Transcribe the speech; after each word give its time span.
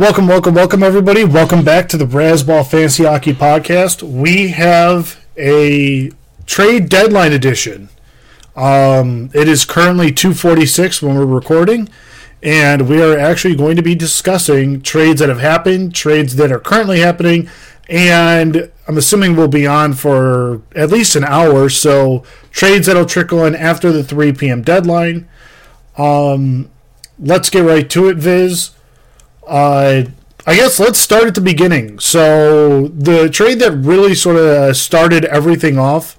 Welcome, 0.00 0.28
welcome, 0.28 0.54
welcome, 0.54 0.82
everybody. 0.82 1.24
Welcome 1.24 1.62
back 1.62 1.86
to 1.90 1.98
the 1.98 2.06
Brasball 2.06 2.66
Fancy 2.66 3.04
Hockey 3.04 3.34
Podcast. 3.34 4.02
We 4.02 4.48
have 4.48 5.22
a 5.36 6.10
trade 6.46 6.88
deadline 6.88 7.34
edition. 7.34 7.90
Um, 8.56 9.28
it 9.34 9.46
is 9.46 9.66
currently 9.66 10.10
246 10.10 11.02
when 11.02 11.16
we're 11.16 11.26
recording, 11.26 11.90
and 12.42 12.88
we 12.88 13.02
are 13.02 13.18
actually 13.18 13.54
going 13.54 13.76
to 13.76 13.82
be 13.82 13.94
discussing 13.94 14.80
trades 14.80 15.20
that 15.20 15.28
have 15.28 15.40
happened, 15.40 15.94
trades 15.94 16.36
that 16.36 16.50
are 16.50 16.60
currently 16.60 17.00
happening, 17.00 17.50
and 17.86 18.72
I'm 18.88 18.96
assuming 18.96 19.36
we'll 19.36 19.48
be 19.48 19.66
on 19.66 19.92
for 19.92 20.62
at 20.74 20.90
least 20.90 21.14
an 21.14 21.24
hour. 21.24 21.68
So 21.68 22.24
trades 22.50 22.86
that'll 22.86 23.04
trickle 23.04 23.44
in 23.44 23.54
after 23.54 23.92
the 23.92 24.02
3 24.02 24.32
p.m. 24.32 24.62
deadline. 24.62 25.28
Um, 25.98 26.70
let's 27.18 27.50
get 27.50 27.66
right 27.66 27.90
to 27.90 28.08
it, 28.08 28.16
Viz. 28.16 28.70
Uh, 29.50 30.04
I 30.46 30.54
guess 30.54 30.78
let's 30.78 30.98
start 30.98 31.24
at 31.24 31.34
the 31.34 31.40
beginning. 31.40 31.98
So 31.98 32.88
the 32.88 33.28
trade 33.28 33.58
that 33.58 33.72
really 33.72 34.14
sort 34.14 34.36
of 34.36 34.76
started 34.76 35.24
everything 35.26 35.76
off 35.76 36.16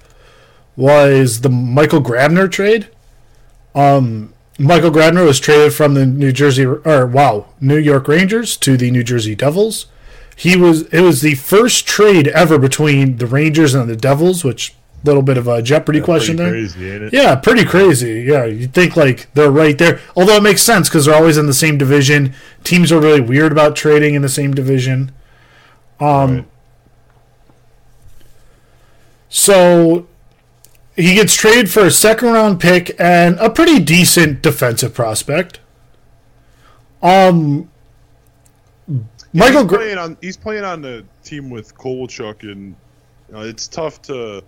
was 0.76 1.40
the 1.40 1.48
Michael 1.48 2.02
Grabner 2.02 2.50
trade. 2.50 2.88
Um, 3.74 4.34
Michael 4.58 4.90
Grabner 4.90 5.26
was 5.26 5.40
traded 5.40 5.72
from 5.72 5.94
the 5.94 6.04
New 6.04 6.30
Jersey 6.30 6.64
or 6.64 7.06
wow 7.06 7.46
New 7.60 7.78
York 7.78 8.06
Rangers 8.06 8.56
to 8.58 8.76
the 8.76 8.90
New 8.90 9.02
Jersey 9.02 9.34
Devils. 9.34 9.86
He 10.36 10.56
was 10.56 10.82
it 10.88 11.00
was 11.00 11.22
the 11.22 11.34
first 11.34 11.86
trade 11.86 12.28
ever 12.28 12.58
between 12.58 13.16
the 13.16 13.26
Rangers 13.26 13.74
and 13.74 13.88
the 13.88 13.96
Devils, 13.96 14.44
which 14.44 14.74
little 15.04 15.22
bit 15.22 15.36
of 15.36 15.48
a 15.48 15.62
Jeopardy 15.62 15.98
Yeah, 15.98 16.04
question 16.04 16.36
there. 16.36 16.50
crazy? 16.50 17.08
Yeah, 17.12 17.34
pretty 17.36 17.64
crazy. 17.64 18.22
Yeah, 18.22 18.44
you 18.44 18.66
think 18.66 18.96
like 18.96 19.32
they're 19.34 19.50
right 19.50 19.76
there. 19.76 20.00
Although 20.16 20.36
it 20.36 20.42
makes 20.42 20.62
sense 20.62 20.88
because 20.88 21.06
they're 21.06 21.14
always 21.14 21.36
in 21.38 21.46
the 21.46 21.54
same 21.54 21.76
division. 21.78 22.34
Teams 22.64 22.92
are 22.92 23.00
really 23.00 23.20
weird 23.20 23.52
about 23.52 23.74
trading 23.76 24.14
in 24.14 24.22
the 24.22 24.28
same 24.28 24.52
division. 24.54 25.12
Um, 26.00 26.34
Right. 26.36 26.44
so 29.28 30.06
he 30.96 31.14
gets 31.14 31.34
traded 31.34 31.70
for 31.70 31.84
a 31.86 31.90
second 31.90 32.28
round 32.32 32.60
pick 32.60 32.94
and 32.98 33.36
a 33.38 33.48
pretty 33.50 33.78
decent 33.80 34.42
defensive 34.42 34.94
prospect. 34.94 35.58
Um, 37.02 37.68
Michael, 39.32 39.62
he's 39.62 39.72
playing 39.76 39.98
on 39.98 40.16
he's 40.20 40.36
playing 40.36 40.64
on 40.64 40.82
the 40.82 41.04
team 41.24 41.48
with 41.50 41.74
Kovalchuk, 41.76 42.42
and 42.42 42.76
you 43.28 43.34
know, 43.34 43.40
it's 43.40 43.66
tough 43.66 44.02
to 44.02 44.44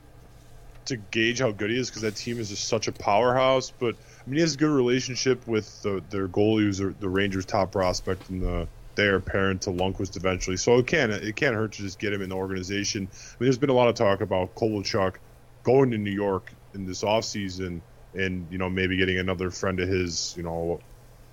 to 0.87 0.97
gauge 0.97 1.41
how 1.41 1.51
good 1.51 1.71
he 1.71 1.79
is 1.79 1.89
because 1.89 2.03
that 2.03 2.17
team 2.17 2.39
is 2.39 2.51
just 2.51 2.69
such 2.69 2.89
a 2.89 2.93
powerhouse. 2.93 3.71
But 3.71 3.95
I 3.95 4.31
mean, 4.31 4.37
he 4.37 4.41
has 4.41 4.55
a 4.55 4.59
good 4.59 4.71
relationship 4.71 5.47
with 5.47 5.83
the, 5.83 6.03
their 6.11 6.29
goalie, 6.29 6.63
who's 6.63 6.79
the 6.79 7.09
Rangers' 7.09 7.47
top 7.47 7.73
prospect, 7.73 8.29
and 8.31 8.43
the 8.43 8.69
they 8.97 9.07
are 9.07 9.21
parent 9.21 9.63
to 9.63 9.71
Lundqvist 9.71 10.17
eventually. 10.17 10.57
So 10.57 10.79
it 10.79 10.87
can't 10.87 11.11
it 11.11 11.37
can't 11.37 11.55
hurt 11.55 11.73
to 11.73 11.83
just 11.83 11.99
get 11.99 12.13
him 12.13 12.23
in 12.23 12.29
the 12.29 12.37
organization. 12.37 13.03
I 13.03 13.37
mean, 13.39 13.47
there's 13.47 13.59
been 13.59 13.71
a 13.71 13.75
lot 13.75 13.89
of 13.89 13.95
talk 13.95 14.21
about 14.21 14.55
Kovalchuk 14.55 15.17
going 15.63 15.91
to 15.91 15.99
New 15.99 16.13
York 16.13 16.53
in 16.75 16.87
this 16.87 17.03
offseason 17.03 17.81
and 18.15 18.47
you 18.51 18.59
know 18.59 18.71
maybe 18.71 18.97
getting 18.97 19.19
another 19.19 19.51
friend 19.51 19.81
of 19.81 19.89
his, 19.89 20.35
you 20.37 20.43
know, 20.43 20.81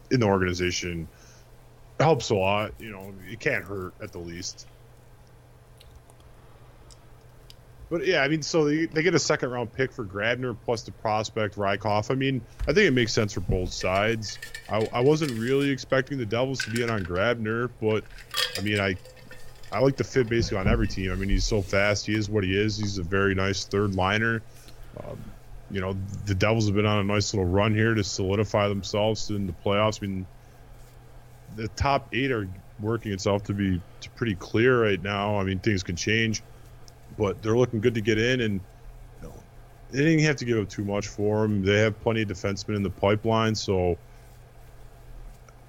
in 0.09 0.19
the 0.19 0.25
organization 0.25 1.07
helps 1.99 2.29
a 2.29 2.35
lot. 2.35 2.73
You 2.79 2.91
know, 2.91 3.13
it 3.29 3.39
can't 3.39 3.63
hurt 3.63 3.93
at 4.01 4.11
the 4.11 4.19
least. 4.19 4.65
But 7.91 8.07
yeah, 8.07 8.23
I 8.23 8.29
mean, 8.29 8.41
so 8.41 8.63
they, 8.63 8.85
they 8.85 9.03
get 9.03 9.15
a 9.15 9.19
second 9.19 9.51
round 9.51 9.73
pick 9.73 9.91
for 9.91 10.05
Grabner 10.05 10.55
plus 10.63 10.83
the 10.83 10.93
prospect 10.93 11.57
Rykov. 11.57 12.09
I 12.09 12.15
mean, 12.15 12.39
I 12.61 12.67
think 12.67 12.87
it 12.87 12.91
makes 12.91 13.11
sense 13.11 13.33
for 13.33 13.41
both 13.41 13.73
sides. 13.73 14.39
I, 14.69 14.87
I 14.93 15.01
wasn't 15.01 15.31
really 15.31 15.69
expecting 15.69 16.17
the 16.17 16.25
Devils 16.25 16.63
to 16.63 16.71
be 16.71 16.83
in 16.83 16.89
on 16.89 17.03
Grabner, 17.03 17.69
but 17.81 18.05
I 18.57 18.61
mean, 18.61 18.79
I 18.79 18.95
I 19.73 19.79
like 19.79 19.97
the 19.97 20.05
fit 20.05 20.29
basically 20.29 20.59
on 20.59 20.69
every 20.69 20.87
team. 20.87 21.11
I 21.11 21.15
mean, 21.15 21.27
he's 21.27 21.45
so 21.45 21.61
fast. 21.61 22.05
He 22.05 22.15
is 22.15 22.29
what 22.29 22.45
he 22.45 22.57
is. 22.57 22.77
He's 22.77 22.97
a 22.97 23.03
very 23.03 23.35
nice 23.35 23.65
third 23.65 23.93
liner. 23.93 24.41
Um, 25.03 25.21
you 25.69 25.81
know, 25.81 25.95
the 26.25 26.35
Devils 26.35 26.67
have 26.67 26.75
been 26.75 26.85
on 26.85 26.99
a 26.99 27.03
nice 27.03 27.33
little 27.33 27.49
run 27.49 27.73
here 27.75 27.93
to 27.93 28.05
solidify 28.05 28.69
themselves 28.69 29.29
in 29.29 29.47
the 29.47 29.53
playoffs. 29.65 30.01
I 30.01 30.07
mean, 30.07 30.25
the 31.57 31.67
top 31.69 32.07
eight 32.13 32.31
are 32.31 32.47
working 32.79 33.11
itself 33.11 33.43
to 33.45 33.53
be 33.53 33.81
to 33.99 34.09
pretty 34.11 34.35
clear 34.35 34.81
right 34.81 35.01
now. 35.01 35.37
I 35.37 35.43
mean, 35.43 35.59
things 35.59 35.83
can 35.83 35.97
change, 35.97 36.41
but 37.17 37.41
they're 37.41 37.57
looking 37.57 37.81
good 37.81 37.93
to 37.95 38.01
get 38.01 38.17
in, 38.17 38.41
and 38.41 38.61
you 39.21 39.27
know, 39.27 39.33
they 39.91 39.99
didn't 39.99 40.23
have 40.25 40.35
to 40.37 40.45
give 40.45 40.57
up 40.59 40.69
too 40.69 40.83
much 40.83 41.07
for 41.07 41.41
them. 41.41 41.63
They 41.63 41.79
have 41.79 41.99
plenty 42.01 42.21
of 42.21 42.29
defensemen 42.29 42.75
in 42.75 42.83
the 42.83 42.89
pipeline, 42.89 43.55
so 43.55 43.97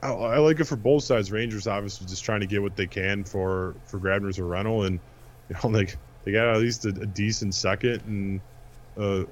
I, 0.03 0.09
I 0.11 0.39
like 0.39 0.61
it 0.61 0.65
for 0.65 0.77
both 0.77 1.05
sides. 1.05 1.31
Rangers 1.31 1.67
obviously 1.67 2.07
just 2.07 2.25
trying 2.25 2.41
to 2.41 2.47
get 2.47 2.61
what 2.61 2.77
they 2.77 2.87
can 2.87 3.25
for 3.25 3.75
for 3.87 3.99
Grabner's 3.99 4.39
a 4.39 4.45
rental, 4.45 4.85
and 4.85 4.99
you 5.49 5.57
know, 5.63 5.69
like 5.77 5.97
they 6.25 6.33
got 6.33 6.49
at 6.49 6.61
least 6.61 6.85
a, 6.85 6.89
a 6.89 7.07
decent 7.07 7.55
second, 7.55 8.03
and 8.07 8.41
uh, 8.99 9.25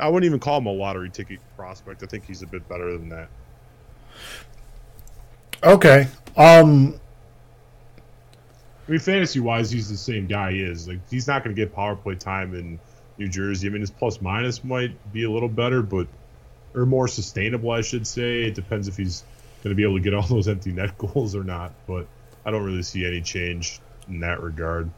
I 0.00 0.08
wouldn't 0.08 0.26
even 0.26 0.40
call 0.40 0.58
him 0.58 0.66
a 0.66 0.72
lottery 0.72 1.10
ticket 1.10 1.40
prospect. 1.56 2.02
I 2.02 2.06
think 2.06 2.26
he's 2.26 2.42
a 2.42 2.46
bit 2.46 2.68
better 2.68 2.96
than 2.96 3.08
that. 3.10 3.28
okay. 5.62 6.08
Um, 6.36 6.98
I 8.86 8.90
mean, 8.90 9.00
fantasy 9.00 9.40
wise, 9.40 9.70
he's 9.70 9.88
the 9.88 9.96
same 9.96 10.26
guy 10.26 10.52
he 10.52 10.62
is. 10.62 10.88
Like, 10.88 10.98
he's 11.08 11.26
not 11.26 11.44
going 11.44 11.54
to 11.54 11.60
get 11.60 11.74
power 11.74 11.94
play 11.94 12.16
time 12.16 12.54
in 12.54 12.78
New 13.18 13.28
Jersey. 13.28 13.68
I 13.68 13.70
mean, 13.70 13.80
his 13.80 13.90
plus 13.90 14.20
minus 14.20 14.64
might 14.64 15.12
be 15.12 15.24
a 15.24 15.30
little 15.30 15.48
better, 15.48 15.82
but 15.82 16.08
or 16.74 16.86
more 16.86 17.06
sustainable, 17.06 17.70
I 17.70 17.82
should 17.82 18.06
say. 18.06 18.44
It 18.44 18.54
depends 18.54 18.88
if 18.88 18.96
he's 18.96 19.24
going 19.62 19.74
to 19.74 19.76
be 19.76 19.84
able 19.84 19.96
to 19.96 20.02
get 20.02 20.14
all 20.14 20.22
those 20.28 20.48
empty 20.48 20.72
net 20.72 20.96
goals 20.98 21.34
or 21.34 21.44
not. 21.44 21.72
But 21.86 22.06
I 22.44 22.50
don't 22.50 22.64
really 22.64 22.82
see 22.82 23.06
any 23.06 23.20
change 23.20 23.80
in 24.08 24.20
that 24.20 24.40
regard. 24.42 24.90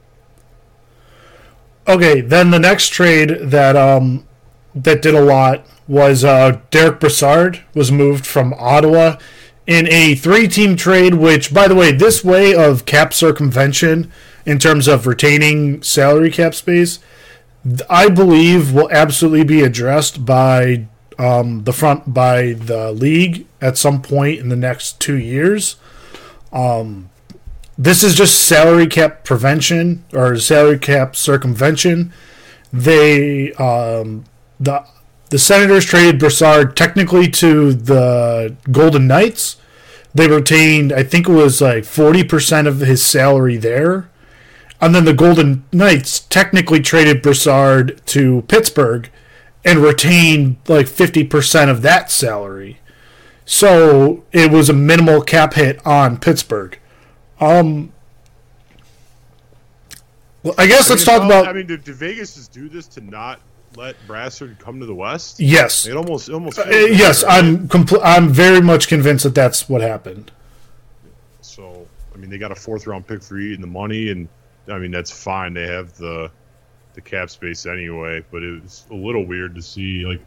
Okay, 1.86 2.22
then 2.22 2.50
the 2.50 2.58
next 2.58 2.88
trade 2.90 3.28
that 3.50 3.76
um 3.76 4.26
that 4.74 5.02
did 5.02 5.14
a 5.14 5.20
lot 5.20 5.66
was 5.86 6.24
uh 6.24 6.58
Derek 6.70 6.98
Brassard 6.98 7.62
was 7.74 7.92
moved 7.92 8.26
from 8.26 8.54
Ottawa 8.54 9.18
in 9.66 9.88
a 9.88 10.14
three-team 10.14 10.76
trade. 10.76 11.14
Which, 11.14 11.52
by 11.52 11.68
the 11.68 11.74
way, 11.74 11.92
this 11.92 12.24
way 12.24 12.54
of 12.54 12.86
cap 12.86 13.12
circumvention 13.14 14.10
in 14.46 14.58
terms 14.58 14.88
of 14.88 15.06
retaining 15.06 15.82
salary 15.82 16.30
cap 16.30 16.54
space, 16.54 16.98
I 17.88 18.08
believe 18.08 18.72
will 18.72 18.90
absolutely 18.90 19.44
be 19.44 19.62
addressed 19.62 20.24
by 20.24 20.86
um, 21.18 21.64
the 21.64 21.72
front 21.72 22.12
by 22.12 22.52
the 22.52 22.92
league 22.92 23.46
at 23.60 23.78
some 23.78 24.02
point 24.02 24.40
in 24.40 24.48
the 24.48 24.56
next 24.56 25.00
two 25.00 25.16
years. 25.16 25.76
This 27.76 28.04
is 28.04 28.14
just 28.14 28.46
salary 28.46 28.86
cap 28.86 29.24
prevention 29.24 30.04
or 30.12 30.36
salary 30.38 30.78
cap 30.78 31.16
circumvention. 31.16 32.12
They 32.72 33.52
um, 33.54 34.24
the 34.60 34.84
the 35.34 35.38
Senators 35.40 35.84
traded 35.84 36.20
Brassard 36.20 36.76
technically 36.76 37.26
to 37.28 37.72
the 37.72 38.54
Golden 38.70 39.08
Knights. 39.08 39.56
They 40.14 40.28
retained, 40.28 40.92
I 40.92 41.02
think 41.02 41.28
it 41.28 41.32
was 41.32 41.60
like 41.60 41.84
forty 41.84 42.22
percent 42.22 42.68
of 42.68 42.78
his 42.78 43.04
salary 43.04 43.56
there, 43.56 44.08
and 44.80 44.94
then 44.94 45.04
the 45.04 45.12
Golden 45.12 45.64
Knights 45.72 46.20
technically 46.20 46.78
traded 46.78 47.20
Brassard 47.20 48.00
to 48.06 48.42
Pittsburgh 48.42 49.10
and 49.64 49.80
retained 49.80 50.58
like 50.68 50.86
fifty 50.86 51.24
percent 51.24 51.68
of 51.68 51.82
that 51.82 52.12
salary. 52.12 52.78
So 53.44 54.22
it 54.30 54.52
was 54.52 54.68
a 54.68 54.72
minimal 54.72 55.20
cap 55.20 55.54
hit 55.54 55.84
on 55.84 56.18
Pittsburgh. 56.18 56.78
Um, 57.40 57.92
well, 60.44 60.54
I 60.56 60.68
guess 60.68 60.88
let's 60.88 61.04
mean, 61.04 61.18
talk 61.18 61.26
about 61.26 61.48
I 61.48 61.52
mean, 61.52 61.66
did, 61.66 61.82
did 61.82 61.96
Vegas 61.96 62.36
just 62.36 62.52
do 62.52 62.68
this 62.68 62.86
to 62.86 63.00
not 63.00 63.40
let 63.76 63.96
Brassard 64.06 64.58
come 64.58 64.80
to 64.80 64.86
the 64.86 64.94
West? 64.94 65.40
yes, 65.40 65.86
It 65.86 65.96
almost, 65.96 66.28
it 66.28 66.34
almost. 66.34 66.58
Uh, 66.58 66.64
yes. 66.68 67.24
I'm 67.26 67.68
compl- 67.68 68.00
I'm 68.02 68.28
very 68.30 68.60
much 68.60 68.88
convinced 68.88 69.24
that 69.24 69.34
that's 69.34 69.68
what 69.68 69.80
happened. 69.80 70.30
So, 71.40 71.86
I 72.14 72.18
mean, 72.18 72.30
they 72.30 72.38
got 72.38 72.52
a 72.52 72.56
fourth 72.56 72.86
round 72.86 73.06
pick 73.06 73.22
for 73.22 73.38
eating 73.38 73.60
the 73.60 73.66
money, 73.66 74.10
and 74.10 74.28
I 74.68 74.78
mean 74.78 74.90
that's 74.90 75.10
fine. 75.10 75.54
They 75.54 75.66
have 75.66 75.96
the 75.96 76.30
the 76.94 77.00
cap 77.00 77.30
space 77.30 77.66
anyway, 77.66 78.24
but 78.30 78.42
it 78.42 78.62
was 78.62 78.86
a 78.90 78.94
little 78.94 79.24
weird 79.24 79.54
to 79.56 79.62
see. 79.62 80.06
Like, 80.06 80.20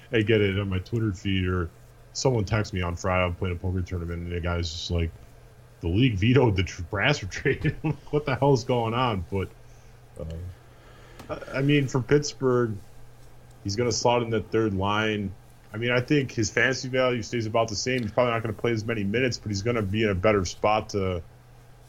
I 0.12 0.22
get 0.22 0.40
it 0.40 0.58
on 0.58 0.68
my 0.68 0.78
Twitter 0.78 1.12
feed 1.12 1.46
or 1.46 1.70
someone 2.12 2.44
texted 2.44 2.72
me 2.72 2.82
on 2.82 2.96
Friday. 2.96 3.24
I'm 3.24 3.34
playing 3.34 3.56
a 3.56 3.58
poker 3.58 3.82
tournament, 3.82 4.22
and 4.22 4.32
the 4.32 4.40
guy's 4.40 4.70
just 4.70 4.90
like, 4.90 5.10
"The 5.80 5.88
league 5.88 6.16
vetoed 6.16 6.56
the 6.56 6.64
Brassard 6.90 7.30
trade. 7.30 7.76
what 8.10 8.24
the 8.24 8.36
hell's 8.36 8.64
going 8.64 8.94
on?" 8.94 9.24
But 9.30 9.48
uh, 10.20 10.24
I 11.54 11.62
mean, 11.62 11.86
for 11.88 12.00
Pittsburgh, 12.00 12.76
he's 13.64 13.76
going 13.76 13.90
to 13.90 13.96
slot 13.96 14.22
in 14.22 14.30
that 14.30 14.50
third 14.50 14.74
line. 14.74 15.32
I 15.74 15.78
mean, 15.78 15.90
I 15.90 16.00
think 16.00 16.32
his 16.32 16.50
fantasy 16.50 16.88
value 16.88 17.22
stays 17.22 17.46
about 17.46 17.68
the 17.68 17.76
same. 17.76 18.02
He's 18.02 18.12
probably 18.12 18.32
not 18.32 18.42
going 18.42 18.54
to 18.54 18.60
play 18.60 18.72
as 18.72 18.84
many 18.84 19.04
minutes, 19.04 19.36
but 19.38 19.48
he's 19.50 19.62
going 19.62 19.76
to 19.76 19.82
be 19.82 20.04
in 20.04 20.10
a 20.10 20.14
better 20.14 20.44
spot 20.44 20.88
to 20.90 21.22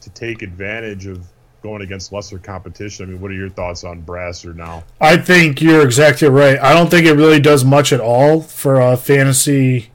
to 0.01 0.09
take 0.11 0.41
advantage 0.43 1.07
of 1.07 1.25
going 1.63 1.81
against 1.81 2.11
lesser 2.13 2.37
competition. 2.37 3.05
I 3.05 3.09
mean, 3.11 3.21
what 3.21 3.31
are 3.31 3.35
your 3.35 3.49
thoughts 3.49 3.83
on 3.83 4.01
Brassard 4.01 4.55
now? 4.57 4.83
I 5.01 5.17
think 5.17 5.59
you're 5.61 5.83
exactly 5.83 6.27
right. 6.29 6.59
I 6.59 6.73
don't 6.73 6.89
think 6.89 7.05
it 7.07 7.13
really 7.13 7.39
does 7.39 7.65
much 7.65 7.91
at 7.91 7.99
all 7.99 8.41
for 8.41 8.79
uh, 8.81 8.95
fantasy. 8.95 9.89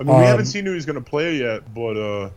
I 0.00 0.04
mean, 0.04 0.14
we 0.16 0.22
Um, 0.22 0.26
haven't 0.26 0.46
seen 0.46 0.64
who 0.64 0.72
he's 0.72 0.86
going 0.86 1.02
to 1.02 1.02
play 1.10 1.36
yet, 1.36 1.62
but 1.74 1.96
uh, 1.96 2.30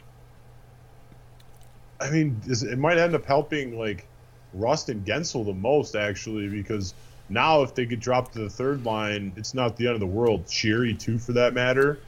I 1.99 2.09
mean, 2.09 2.41
is- 2.47 2.63
it 2.63 2.77
might 2.79 2.97
end 2.97 3.15
up 3.15 3.25
helping 3.25 3.77
like 3.77 4.07
Rust 4.53 4.89
and 4.89 5.06
Guentzel 5.06 5.45
the 5.45 5.53
most 5.53 5.95
actually, 5.95 6.48
because 6.50 6.94
now 7.30 7.62
if 7.63 7.74
they 7.75 7.86
get 7.86 8.00
dropped 8.00 8.33
to 8.33 8.39
the 8.39 8.50
third 8.50 8.86
line, 8.86 9.31
it's 9.38 9.53
not 9.53 9.77
the 9.77 9.86
end 9.88 9.94
of 9.95 10.00
the 10.01 10.07
world. 10.07 10.45
Sheary 10.48 10.98
too, 11.00 11.18
for 11.18 11.31
that 11.33 11.53
matter. 11.53 12.00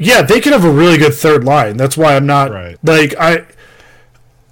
Yeah, 0.00 0.22
they 0.22 0.40
could 0.40 0.52
have 0.52 0.64
a 0.64 0.70
really 0.70 0.96
good 0.98 1.14
third 1.14 1.44
line. 1.44 1.76
That's 1.76 1.96
why 1.96 2.14
I'm 2.14 2.26
not 2.26 2.50
Right. 2.52 2.76
like 2.84 3.14
I. 3.18 3.44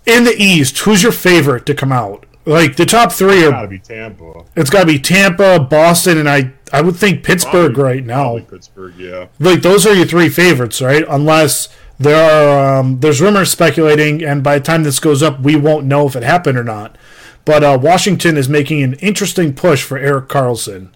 In 0.05 0.25
the 0.25 0.35
East, 0.37 0.79
who's 0.81 1.03
your 1.03 1.13
favorite 1.13 1.67
to 1.67 1.75
come 1.75 1.93
out? 1.93 2.27
Like 2.45 2.77
the 2.77 2.87
top 2.87 3.13
three 3.13 3.43
Got 3.43 3.51
to 3.51 3.57
are. 3.57 3.67
be 3.69 3.79
Tampa. 3.79 4.45
It's 4.55 4.71
got 4.71 4.81
to 4.83 4.87
be 4.87 4.99
Tampa, 4.99 5.59
Boston, 5.61 6.19
and 6.19 6.29
I. 6.29 6.53
I 6.73 6.81
would 6.81 6.97
think 6.97 7.23
Pittsburgh 7.23 7.75
Probably- 7.75 7.83
right 8.01 8.05
now. 8.05 8.39
Pittsburgh, 8.41 8.95
yeah. 8.99 9.27
like 9.39 9.63
those 9.63 9.87
are 9.87 9.95
your 9.95 10.07
three 10.07 10.29
favorites, 10.29 10.83
right? 10.83 11.05
Unless 11.09 11.69
there 11.99 12.17
are 12.17 12.79
um, 12.81 13.01
there's 13.01 13.21
rumors 13.21 13.51
speculating, 13.51 14.23
and 14.23 14.43
by 14.43 14.59
the 14.59 14.65
time 14.65 14.83
this 14.83 15.01
goes 15.01 15.23
up, 15.23 15.41
we 15.41 15.57
won't 15.57 15.87
know 15.87 16.07
if 16.07 16.15
it 16.15 16.23
happened 16.23 16.59
or 16.59 16.65
not. 16.65 16.97
But 17.45 17.63
uh, 17.65 17.79
Washington 17.81 18.37
is 18.37 18.49
making 18.49 18.83
an 18.83 18.95
interesting 18.95 19.55
push 19.55 19.83
for 19.83 19.97
Erik 19.97 20.29
Karlsson, 20.29 20.89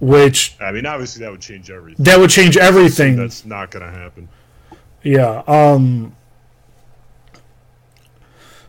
which 0.00 0.56
I 0.60 0.72
mean, 0.72 0.86
obviously 0.86 1.22
that 1.24 1.30
would 1.30 1.40
change 1.40 1.70
everything. 1.70 2.04
that 2.04 2.18
would 2.18 2.30
change 2.30 2.56
everything. 2.56 3.16
That's 3.16 3.44
not 3.44 3.70
going 3.70 3.84
to 3.84 3.92
happen. 3.96 4.28
Yeah. 5.02 5.42
Um. 5.46 6.16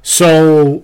So, 0.01 0.83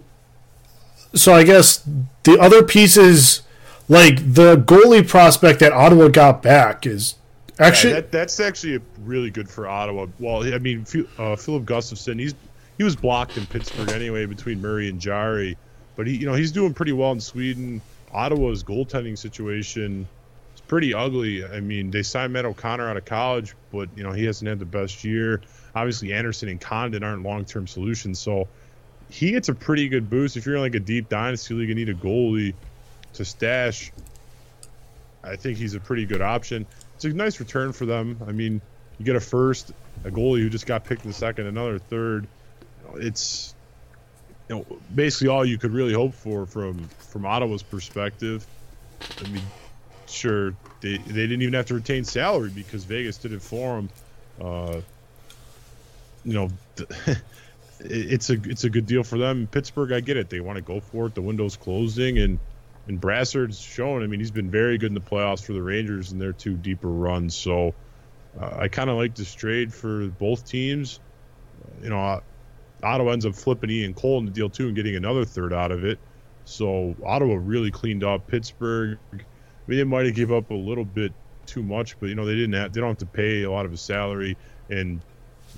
so 1.14 1.34
I 1.34 1.44
guess 1.44 1.88
the 2.24 2.38
other 2.40 2.64
pieces, 2.64 3.42
like 3.88 4.18
the 4.34 4.56
goalie 4.58 5.08
prospect 5.08 5.60
that 5.60 5.72
Ottawa 5.72 6.10
got 6.10 6.42
back, 6.42 6.86
is 6.86 7.16
actually 7.60 7.94
yeah, 7.94 8.02
that, 8.02 8.12
that's 8.12 8.40
actually 8.40 8.80
really 9.04 9.30
good 9.30 9.50
for 9.50 9.68
Ottawa. 9.68 10.08
Well, 10.20 10.44
I 10.54 10.58
mean, 10.60 10.86
uh, 11.18 11.36
Filip 11.36 11.64
Gustavsson, 11.64 12.20
he's 12.20 12.36
he 12.78 12.84
was 12.84 12.96
blocked 12.96 13.38
in 13.38 13.46
Pittsburgh 13.46 13.90
anyway 13.90 14.26
between 14.26 14.62
Murray 14.62 14.90
and 14.90 15.00
Jarry, 15.00 15.58
but 15.96 16.08
he, 16.08 16.18
you 16.18 16.26
know, 16.26 16.34
he's 16.34 16.52
doing 16.52 16.74
pretty 16.74 16.92
well 16.92 17.12
in 17.12 17.20
Sweden. 17.20 17.82
Ottawa's 18.12 18.64
goaltending 18.64 19.18
situation 19.18 20.08
is 20.54 20.62
pretty 20.62 20.94
ugly. 20.94 21.46
I 21.46 21.60
mean, 21.60 21.92
they 21.92 22.04
signed 22.04 22.34
Matt 22.34 22.46
O'Connor 22.46 22.90
out 22.90 22.98
of 22.98 23.06
college, 23.06 23.56
but 23.72 23.90
you 23.96 24.04
know, 24.04 24.12
he 24.12 24.26
hasn't 24.26 24.48
had 24.48 24.60
the 24.60 24.66
best 24.66 25.04
year. 25.04 25.42
Obviously, 25.74 26.14
Anderson 26.14 26.50
and 26.50 26.60
Condon 26.60 27.04
aren't 27.04 27.24
long-term 27.24 27.68
solutions, 27.68 28.20
so 28.20 28.48
he 29.10 29.32
gets 29.32 29.50
a 29.50 29.54
pretty 29.54 29.88
good 29.88 30.10
boost 30.10 30.38
if 30.38 30.46
you're 30.46 30.56
in 30.56 30.62
like 30.62 30.76
a 30.76 30.80
deep 30.80 31.10
dynasty 31.10 31.54
league 31.54 31.70
and 31.70 31.78
need 31.78 31.90
a 31.90 31.94
goalie 31.94 32.54
to 33.14 33.26
stash. 33.26 33.92
I 35.24 35.36
think 35.36 35.58
he's 35.58 35.74
a 35.74 35.80
pretty 35.80 36.06
good 36.06 36.22
option. 36.22 36.66
It's 37.06 37.14
a 37.14 37.18
nice 37.18 37.40
return 37.40 37.72
for 37.72 37.86
them. 37.86 38.18
I 38.28 38.32
mean, 38.32 38.62
you 38.98 39.06
get 39.06 39.16
a 39.16 39.20
first, 39.20 39.72
a 40.04 40.10
goalie 40.10 40.42
who 40.42 40.50
just 40.50 40.66
got 40.66 40.86
picked 40.86 41.04
in 41.04 41.12
the 41.12 41.16
second, 41.16 41.48
another 41.48 41.78
third. 41.78 42.28
It's 42.96 43.54
you 44.50 44.56
know 44.56 44.66
basically 44.94 45.28
all 45.28 45.46
you 45.46 45.58
could 45.58 45.72
really 45.72 45.94
hope 45.94 46.14
for 46.14 46.46
from 46.46 46.88
from 47.10 47.26
Ottawa's 47.26 47.64
perspective. 47.64 48.46
I 49.24 49.28
mean, 49.30 49.44
sure 50.08 50.54
they 50.82 50.98
they 50.98 51.28
didn't 51.28 51.42
even 51.42 51.54
have 51.54 51.68
to 51.68 51.76
retain 51.76 52.04
salary 52.06 52.52
because 52.54 52.84
Vegas 52.86 53.18
did 53.18 53.34
it 53.34 53.42
for 53.42 53.76
them. 53.76 53.90
Uh, 54.42 54.82
you 56.24 56.34
know, 56.34 56.50
it's 57.80 58.30
a 58.30 58.34
it's 58.50 58.64
a 58.64 58.70
good 58.70 58.88
deal 58.88 59.04
for 59.04 59.18
them. 59.18 59.48
Pittsburgh, 59.52 59.92
I 59.92 60.00
get 60.00 60.18
it. 60.18 60.30
They 60.30 60.40
want 60.40 60.58
to 60.58 60.62
go 60.62 60.80
for 60.80 61.08
it. 61.08 61.16
The 61.16 61.22
window's 61.22 61.56
closing, 61.56 62.18
and 62.18 62.40
and 62.88 63.00
Brassard's 63.00 63.60
shown. 63.60 64.04
I 64.04 64.08
mean, 64.08 64.20
he's 64.20 64.32
been 64.32 64.52
very 64.52 64.78
good 64.78 64.88
in 64.88 64.94
the 64.94 65.02
playoffs 65.02 65.44
for 65.46 65.54
the 65.54 65.62
Rangers 65.62 66.12
in 66.12 66.20
their 66.20 66.34
two 66.34 66.56
deeper 66.56 66.90
runs. 66.90 67.36
So 67.36 67.74
uh, 68.40 68.58
I 68.60 68.68
kind 68.68 68.90
of 68.90 68.98
like 68.98 69.16
this 69.16 69.34
trade 69.34 69.74
for 69.74 70.08
both 70.08 70.46
teams. 70.46 71.00
You 71.82 71.90
know, 71.90 72.00
uh, 72.00 72.20
Ottawa 72.84 73.12
ends 73.12 73.26
up 73.26 73.36
flipping 73.36 73.70
Ian 73.70 73.94
Cole 73.94 74.20
in 74.20 74.26
the 74.26 74.32
deal 74.32 74.50
too 74.50 74.68
and 74.68 74.76
getting 74.76 74.96
another 74.96 75.26
third 75.26 75.54
out 75.54 75.72
of 75.72 75.84
it. 75.86 76.00
So 76.46 76.96
Ottawa 77.04 77.36
really 77.42 77.72
cleaned 77.72 78.04
up 78.04 78.28
Pittsburgh. 78.28 79.00
I 79.14 79.18
mean, 79.68 79.80
they 79.80 79.84
might 79.84 80.06
have 80.06 80.16
give 80.16 80.32
up 80.32 80.52
a 80.52 80.56
little 80.56 80.86
bit 80.86 81.12
too 81.48 81.64
much, 81.64 82.00
but 82.00 82.10
you 82.10 82.16
know 82.16 82.26
they 82.26 82.36
didn't 82.36 82.54
have, 82.54 82.74
they 82.74 82.82
don't 82.82 82.90
have 82.90 82.98
to 83.00 83.06
pay 83.06 83.44
a 83.44 83.52
lot 83.52 83.66
of 83.66 83.72
his 83.72 83.82
salary, 83.82 84.38
and 84.70 85.02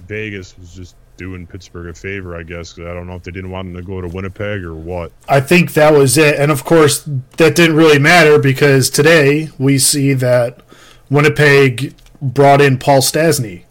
Vegas 0.07 0.57
was 0.57 0.73
just 0.73 0.95
doing 1.17 1.45
Pittsburgh 1.47 1.87
a 1.89 1.93
favor, 1.93 2.35
I 2.35 2.43
guess. 2.43 2.73
'cause 2.73 2.85
I 2.85 2.93
don't 2.93 3.07
know 3.07 3.15
if 3.15 3.23
they 3.23 3.31
didn't 3.31 3.49
want 3.51 3.67
him 3.69 3.75
to 3.75 3.81
go 3.81 3.99
to 4.01 4.07
Winnipeg 4.07 4.63
or 4.63 4.73
what. 4.73 5.11
I 5.27 5.39
think 5.39 5.73
that 5.73 5.93
was 5.93 6.17
it. 6.17 6.35
And 6.37 6.51
of 6.51 6.63
course, 6.63 7.03
that 7.37 7.55
didn't 7.55 7.75
really 7.75 7.99
matter 7.99 8.37
because 8.39 8.89
today 8.89 9.49
we 9.57 9.77
see 9.79 10.13
that 10.13 10.61
Winnipeg 11.09 11.93
brought 12.21 12.61
in 12.61 12.77
Paul 12.77 13.01
Stastny. 13.01 13.63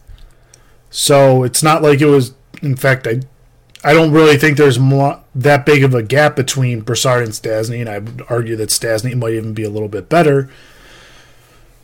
So 0.91 1.43
it's 1.43 1.63
not 1.63 1.83
like 1.83 2.01
it 2.01 2.07
was. 2.07 2.33
In 2.63 2.77
fact, 2.77 3.07
I 3.07 3.21
I 3.85 3.93
don't 3.93 4.11
really 4.11 4.37
think 4.37 4.57
there's 4.57 4.79
mo- 4.79 5.21
that 5.35 5.65
big 5.67 5.85
of 5.85 5.95
a 5.95 6.03
gap 6.03 6.35
between 6.35 6.81
Brassard 6.81 7.23
and 7.23 7.33
Stastny, 7.33 7.81
and 7.81 7.89
I 7.89 7.99
would 7.99 8.23
argue 8.29 8.57
that 8.57 8.71
Stastny 8.71 9.15
might 9.15 9.35
even 9.35 9.53
be 9.53 9.63
a 9.65 9.71
little 9.71 9.89
bit 9.89 10.09
better. 10.09 10.49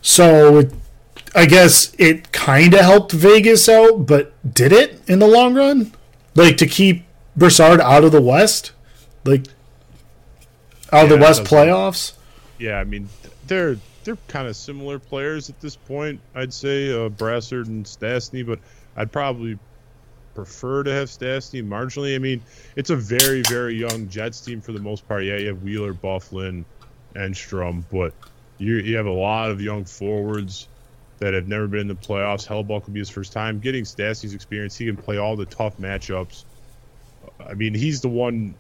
So 0.00 0.59
it, 0.59 0.73
I 1.34 1.46
guess 1.46 1.94
it 1.99 2.32
kind 2.32 2.75
of 2.75 2.81
helped 2.81 3.12
Vegas 3.12 3.69
out, 3.69 4.06
but 4.06 4.34
did 4.55 4.73
it 4.73 5.00
in 5.08 5.19
the 5.19 5.26
long 5.26 5.55
run? 5.55 5.93
Like 6.34 6.56
to 6.58 6.67
keep 6.67 7.05
Brassard 7.37 7.81
out 7.81 8.05
of 8.05 8.12
the 8.12 8.20
West, 8.20 8.73
like 9.25 9.46
out 10.93 11.05
of 11.05 11.08
Yeah, 11.08 11.17
the 11.17 11.19
West 11.19 11.44
playoffs. 11.44 12.14
Yeah, 12.58 12.76
I 12.79 12.84
mean 12.84 13.11
they're 13.46 13.81
they're 14.05 14.19
kind 14.29 14.49
of 14.49 14.56
similar 14.56 14.99
players 14.99 15.50
at 15.50 15.61
this 15.61 15.76
point. 15.76 16.23
I'd 16.34 16.52
say 16.55 16.93
uh, 16.93 17.08
Brassard 17.08 17.69
and 17.69 17.85
Stastny, 17.87 18.44
but 18.46 18.61
I'd 18.96 19.12
probably 19.12 19.59
prefer 20.35 20.83
to 20.85 20.92
have 20.92 21.09
Stastny 21.09 21.64
marginally. 21.66 22.14
I 22.16 22.18
mean, 22.18 22.45
it's 22.76 22.90
a 22.90 22.97
very 22.97 23.42
very 23.42 23.76
young 23.76 24.09
Jets 24.09 24.40
team 24.40 24.61
for 24.61 24.73
the 24.73 24.80
most 24.80 25.07
part. 25.09 25.25
Yeah, 25.25 25.37
you 25.38 25.49
have 25.49 25.62
Wheeler, 25.62 25.95
Byfuglien, 25.95 26.66
Enstrom, 27.16 27.85
but 27.90 28.14
you 28.59 28.76
you 28.76 28.97
have 28.97 29.07
a 29.07 29.12
lot 29.12 29.50
of 29.50 29.61
young 29.61 29.85
forwards 29.85 30.68
that 31.23 31.35
have 31.35 31.47
never 31.47 31.69
been 31.69 31.83
in 31.83 31.87
the 31.87 31.95
playoffs. 31.95 32.45
Hellebuyck 32.49 32.87
will 32.87 32.93
be 32.93 32.99
his 32.99 33.09
first 33.09 33.33
time 33.33 33.61
getting 33.61 33.85
Stastny's 33.85 34.35
experience. 34.35 34.76
He 34.76 34.87
can 34.87 34.97
play 34.97 35.19
all 35.19 35.37
the 35.37 35.45
tough 35.47 35.79
matchups. 35.79 36.43
I 37.38 37.55
mean, 37.55 37.75
he's 37.75 38.00
the 38.00 38.09
one 38.09 38.57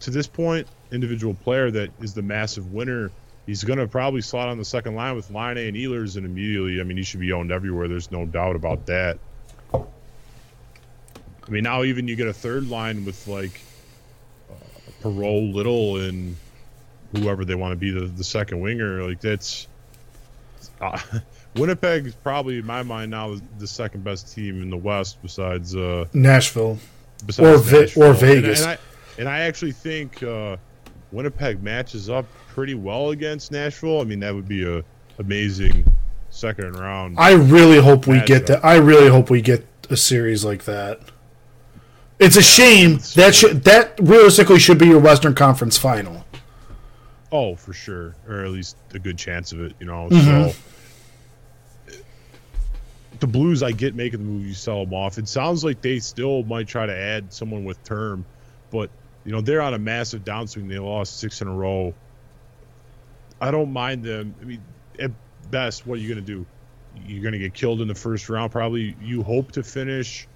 to 0.00 0.10
this 0.10 0.28
point 0.28 0.68
individual 0.92 1.34
player 1.34 1.72
that 1.72 1.90
is 2.00 2.14
the 2.14 2.22
massive 2.22 2.72
winner. 2.72 3.10
He's 3.46 3.64
going 3.64 3.80
to 3.80 3.88
probably 3.88 4.20
slot 4.20 4.48
on 4.48 4.58
the 4.58 4.64
second 4.64 4.94
line 4.94 5.16
with 5.16 5.28
Laine 5.32 5.58
and 5.58 5.76
Ehlers, 5.76 6.16
and 6.16 6.24
immediately, 6.24 6.80
I 6.80 6.84
mean, 6.84 6.96
he 6.96 7.02
should 7.02 7.18
be 7.18 7.32
owned 7.32 7.50
everywhere. 7.50 7.88
There's 7.88 8.12
no 8.12 8.26
doubt 8.26 8.54
about 8.54 8.86
that. 8.86 9.18
I 9.74 9.80
mean, 11.50 11.64
now 11.64 11.82
even 11.82 12.06
you 12.06 12.14
get 12.14 12.28
a 12.28 12.32
third 12.32 12.68
line 12.68 13.04
with 13.04 13.26
like 13.26 13.60
uh, 14.48 14.54
Perreault, 15.02 15.52
Little, 15.52 15.96
and 15.96 16.36
whoever 17.10 17.44
they 17.44 17.56
want 17.56 17.72
to 17.72 17.76
be 17.76 17.90
the, 17.90 18.06
the 18.06 18.22
second 18.22 18.60
winger. 18.60 19.02
Like 19.02 19.20
that's 19.20 19.66
uh, 20.80 21.00
Winnipeg 21.56 22.06
is 22.06 22.14
probably 22.14 22.58
in 22.58 22.66
my 22.66 22.82
mind 22.82 23.10
now 23.10 23.36
the, 23.58 23.66
second 23.66 24.02
best 24.04 24.32
team 24.34 24.62
in 24.62 24.70
the 24.70 24.76
West 24.76 25.18
besides 25.22 25.76
uh, 25.76 26.06
Nashville. 26.14 26.78
besides 27.26 27.72
Or 27.72 27.80
Nashville. 27.80 28.02
or 28.04 28.14
Vegas. 28.14 28.62
And, 28.62 28.70
I, 28.70 28.78
and 29.18 29.28
I 29.28 29.40
actually 29.40 29.72
think 29.72 30.22
uh, 30.22 30.56
Winnipeg 31.10 31.62
matches 31.62 32.08
up 32.08 32.24
pretty 32.48 32.74
well 32.74 33.10
against 33.10 33.52
Nashville. 33.52 34.00
I 34.00 34.04
mean, 34.04 34.20
that 34.20 34.34
would 34.34 34.48
be 34.48 34.64
a 34.64 34.82
amazing 35.18 35.84
second 36.30 36.72
round. 36.78 37.18
I 37.18 37.32
really 37.32 37.78
hope 37.80 38.06
we 38.06 38.16
Matchup. 38.16 38.26
get 38.26 38.46
that. 38.46 38.64
I 38.64 38.76
really 38.76 39.08
hope 39.10 39.28
we 39.28 39.42
get 39.42 39.66
a 39.90 39.96
series 39.96 40.44
like 40.44 40.64
that. 40.64 41.00
It's 42.18 42.36
a 42.36 42.42
shame 42.42 42.92
it's- 42.92 43.14
that 43.14 43.34
should 43.34 43.64
that 43.64 43.98
realistically 44.00 44.58
should 44.58 44.78
be 44.78 44.86
your 44.86 45.00
Western 45.00 45.34
Conference 45.34 45.76
final. 45.76 46.24
oh, 47.30 47.56
for 47.56 47.72
sure, 47.72 48.14
or 48.28 48.44
at 48.44 48.50
least 48.50 48.76
a 48.94 48.98
good 48.98 49.16
chance 49.18 49.52
of 49.52 49.60
it. 49.60 49.74
You 49.80 49.86
know, 49.86 50.08
Mhm. 50.10 50.50
so 50.52 50.56
the 53.22 53.28
Blues, 53.28 53.62
I 53.62 53.70
get 53.70 53.94
making 53.94 54.18
the 54.18 54.26
move. 54.26 54.44
You 54.44 54.52
sell 54.52 54.84
them 54.84 54.92
off. 54.92 55.16
It 55.16 55.28
sounds 55.28 55.64
like 55.64 55.80
they 55.80 56.00
still 56.00 56.42
might 56.42 56.66
try 56.66 56.86
to 56.86 56.94
add 56.94 57.32
someone 57.32 57.64
with 57.64 57.82
term, 57.84 58.24
but 58.72 58.90
you 59.24 59.30
know 59.30 59.40
they're 59.40 59.62
on 59.62 59.74
a 59.74 59.78
massive 59.78 60.24
downswing. 60.24 60.68
They 60.68 60.80
lost 60.80 61.20
six 61.20 61.40
in 61.40 61.46
a 61.46 61.54
row. 61.54 61.94
I 63.40 63.52
don't 63.52 63.72
mind 63.72 64.02
them. 64.02 64.34
I 64.42 64.44
mean, 64.44 64.60
at 64.98 65.12
best, 65.52 65.86
what 65.86 65.98
are 65.98 66.02
you 66.02 66.12
going 66.12 66.24
to 66.24 66.32
do? 66.32 66.44
You're 67.06 67.22
going 67.22 67.32
to 67.32 67.38
get 67.38 67.54
killed 67.54 67.80
in 67.80 67.86
the 67.86 67.94
first 67.94 68.28
round. 68.28 68.50
Probably 68.50 68.96
you 69.00 69.22
hope 69.22 69.52
to 69.52 69.62
finish, 69.62 70.26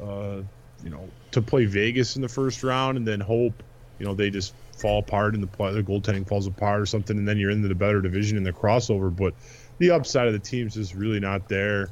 uh, 0.00 0.42
you 0.84 0.90
know, 0.90 1.08
to 1.32 1.42
play 1.42 1.64
Vegas 1.64 2.14
in 2.14 2.22
the 2.22 2.28
first 2.28 2.62
round, 2.62 2.98
and 2.98 3.06
then 3.06 3.18
hope, 3.18 3.64
you 3.98 4.06
know, 4.06 4.14
they 4.14 4.30
just 4.30 4.54
fall 4.78 5.00
apart 5.00 5.34
and 5.34 5.42
the 5.42 5.72
the 5.72 5.82
goaltending 5.82 6.26
falls 6.26 6.46
apart 6.46 6.80
or 6.80 6.86
something, 6.86 7.18
and 7.18 7.26
then 7.26 7.36
you're 7.36 7.50
in 7.50 7.62
the 7.62 7.74
better 7.74 8.00
division 8.00 8.36
in 8.36 8.44
the 8.44 8.52
crossover. 8.52 9.14
But 9.14 9.34
the 9.78 9.90
upside 9.90 10.28
of 10.28 10.32
the 10.32 10.38
teams 10.38 10.76
is 10.76 10.94
really 10.94 11.18
not 11.18 11.48
there. 11.48 11.90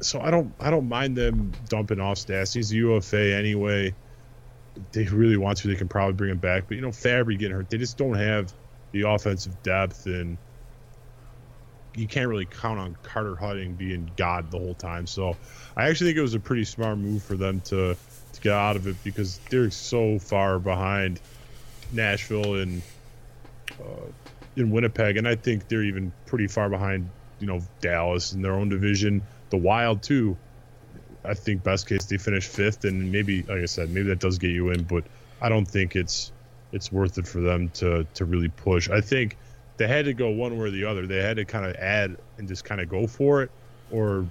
So 0.00 0.20
I 0.20 0.30
don't 0.30 0.52
I 0.60 0.70
don't 0.70 0.88
mind 0.88 1.16
them 1.16 1.52
dumping 1.68 2.00
off 2.00 2.18
Stastny. 2.18 2.56
He's 2.56 2.72
a 2.72 2.76
UFA 2.76 3.34
anyway. 3.34 3.94
They 4.92 5.04
really 5.04 5.36
want 5.36 5.58
to, 5.58 5.68
they 5.68 5.76
can 5.76 5.88
probably 5.88 6.14
bring 6.14 6.30
him 6.30 6.38
back. 6.38 6.64
But 6.68 6.76
you 6.76 6.80
know, 6.80 6.88
Fabbri 6.88 7.38
getting 7.38 7.56
hurt, 7.56 7.70
they 7.70 7.78
just 7.78 7.96
don't 7.96 8.16
have 8.16 8.52
the 8.92 9.02
offensive 9.02 9.62
depth, 9.62 10.06
and 10.06 10.36
you 11.94 12.08
can't 12.08 12.28
really 12.28 12.46
count 12.46 12.80
on 12.80 12.96
Carter 13.02 13.36
Hutton 13.36 13.74
being 13.74 14.10
God 14.16 14.50
the 14.50 14.58
whole 14.58 14.74
time. 14.74 15.06
So 15.06 15.36
I 15.76 15.88
actually 15.88 16.08
think 16.08 16.18
it 16.18 16.22
was 16.22 16.34
a 16.34 16.40
pretty 16.40 16.64
smart 16.64 16.98
move 16.98 17.22
for 17.22 17.36
them 17.36 17.60
to 17.66 17.96
to 18.32 18.40
get 18.40 18.52
out 18.52 18.76
of 18.76 18.86
it 18.86 18.96
because 19.04 19.38
they're 19.50 19.70
so 19.70 20.18
far 20.18 20.58
behind 20.58 21.20
Nashville 21.92 22.56
and 22.56 22.82
uh, 23.80 24.06
in 24.56 24.70
Winnipeg, 24.70 25.16
and 25.16 25.26
I 25.26 25.34
think 25.34 25.68
they're 25.68 25.82
even 25.82 26.12
pretty 26.26 26.46
far 26.46 26.68
behind, 26.68 27.10
you 27.40 27.46
know, 27.46 27.60
Dallas 27.80 28.32
in 28.32 28.42
their 28.42 28.52
own 28.52 28.68
division. 28.68 29.22
The 29.50 29.56
Wild 29.56 30.02
too. 30.02 30.36
I 31.24 31.34
think 31.34 31.62
best 31.62 31.88
case 31.88 32.04
they 32.04 32.18
finish 32.18 32.46
fifth, 32.46 32.84
and 32.84 33.10
maybe, 33.10 33.42
like 33.42 33.62
I 33.62 33.66
said, 33.66 33.90
maybe 33.90 34.08
that 34.08 34.18
does 34.18 34.38
get 34.38 34.50
you 34.50 34.70
in, 34.70 34.82
but 34.82 35.04
I 35.40 35.48
don't 35.48 35.66
think 35.66 35.96
it's 35.96 36.32
it's 36.72 36.92
worth 36.92 37.18
it 37.18 37.26
for 37.26 37.40
them 37.40 37.68
to 37.70 38.06
to 38.14 38.24
really 38.24 38.48
push. 38.48 38.90
I 38.90 39.00
think 39.00 39.36
they 39.76 39.86
had 39.88 40.04
to 40.04 40.14
go 40.14 40.30
one 40.30 40.58
way 40.58 40.66
or 40.66 40.70
the 40.70 40.84
other. 40.84 41.06
They 41.06 41.22
had 41.22 41.36
to 41.36 41.44
kind 41.44 41.64
of 41.64 41.74
add 41.76 42.16
and 42.38 42.46
just 42.46 42.64
kind 42.64 42.80
of 42.80 42.88
go 42.88 43.06
for 43.06 43.42
it, 43.42 43.50
or 43.90 44.26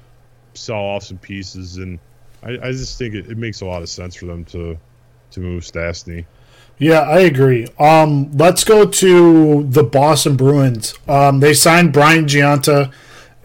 sell 0.53 0.77
off 0.77 1.03
some 1.03 1.17
pieces. 1.17 1.77
And 1.77 1.99
I, 2.43 2.51
I 2.51 2.71
just 2.71 2.97
think 2.97 3.15
it, 3.15 3.29
it 3.29 3.37
makes 3.37 3.61
a 3.61 3.65
lot 3.65 3.81
of 3.81 3.89
sense 3.89 4.15
for 4.15 4.25
them 4.25 4.45
to 4.45 4.77
to 5.31 5.39
move 5.39 5.63
Stastny. 5.63 6.25
Yeah, 6.77 7.01
I 7.01 7.19
agree. 7.19 7.67
Um, 7.79 8.35
let's 8.35 8.63
go 8.63 8.85
to 8.85 9.63
the 9.63 9.83
Boston 9.83 10.35
Bruins. 10.35 10.93
Um, 11.07 11.39
they 11.39 11.53
signed 11.53 11.93
Brian 11.93 12.25
Gionta 12.25 12.91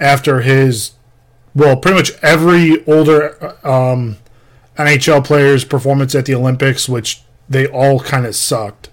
after 0.00 0.40
his, 0.40 0.92
well, 1.58 1.76
pretty 1.76 1.96
much 1.96 2.12
every 2.22 2.84
older 2.86 3.56
um, 3.66 4.16
NHL 4.76 5.24
player's 5.24 5.64
performance 5.64 6.14
at 6.14 6.24
the 6.24 6.34
Olympics, 6.34 6.88
which 6.88 7.22
they 7.48 7.66
all 7.66 7.98
kind 7.98 8.24
of 8.24 8.36
sucked. 8.36 8.90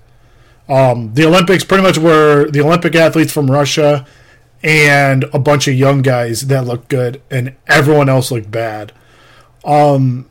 Um, 0.68 1.14
the 1.14 1.26
Olympics 1.26 1.64
pretty 1.64 1.84
much 1.84 2.00
were 2.00 2.50
the 2.50 2.62
Olympic 2.62 2.96
athletes 2.96 3.32
from 3.32 3.52
Russia 3.52 4.08
and 4.64 5.26
a 5.26 5.38
bunch 5.38 5.68
of 5.68 5.76
young 5.76 6.02
guys 6.02 6.48
that 6.48 6.66
looked 6.66 6.88
good, 6.88 7.22
and 7.30 7.56
everyone 7.68 8.10
else 8.10 8.32
looked 8.32 8.50
bad. 8.50 8.92
Um, 9.64 10.28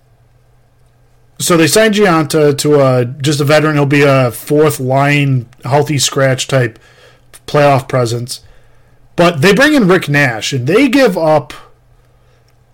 so 1.38 1.56
they 1.56 1.68
signed 1.68 1.94
Gionta 1.94 2.58
to 2.58 2.80
a 2.80 3.04
just 3.04 3.40
a 3.40 3.44
veteran. 3.44 3.76
He'll 3.76 3.86
be 3.86 4.02
a 4.02 4.32
fourth 4.32 4.80
line, 4.80 5.48
healthy 5.62 5.98
scratch 5.98 6.48
type 6.48 6.80
playoff 7.46 7.88
presence. 7.88 8.40
But 9.14 9.40
they 9.40 9.54
bring 9.54 9.74
in 9.74 9.86
Rick 9.86 10.08
Nash, 10.08 10.52
and 10.52 10.66
they 10.66 10.88
give 10.88 11.16
up 11.16 11.52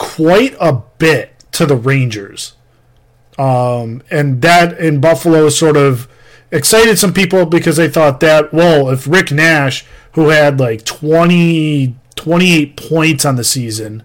quite 0.01 0.57
a 0.59 0.83
bit 0.97 1.45
to 1.53 1.67
the 1.67 1.77
Rangers. 1.77 2.55
Um, 3.39 4.03
and 4.11 4.41
that 4.41 4.79
in 4.79 4.99
Buffalo 4.99 5.51
sort 5.51 5.77
of 5.77 6.09
excited 6.51 6.99
some 6.99 7.13
people 7.13 7.45
because 7.45 7.77
they 7.77 7.89
thought 7.89 8.21
that, 8.21 8.53
well, 8.53 8.89
if 8.89 9.07
Rick 9.07 9.31
Nash, 9.31 9.85
who 10.13 10.31
had 10.31 10.59
like 10.59 10.87
20, 10.87 11.95
28 12.17 12.77
points 12.77 13.25
on 13.27 13.37
the 13.37 13.45
season, 13.45 14.03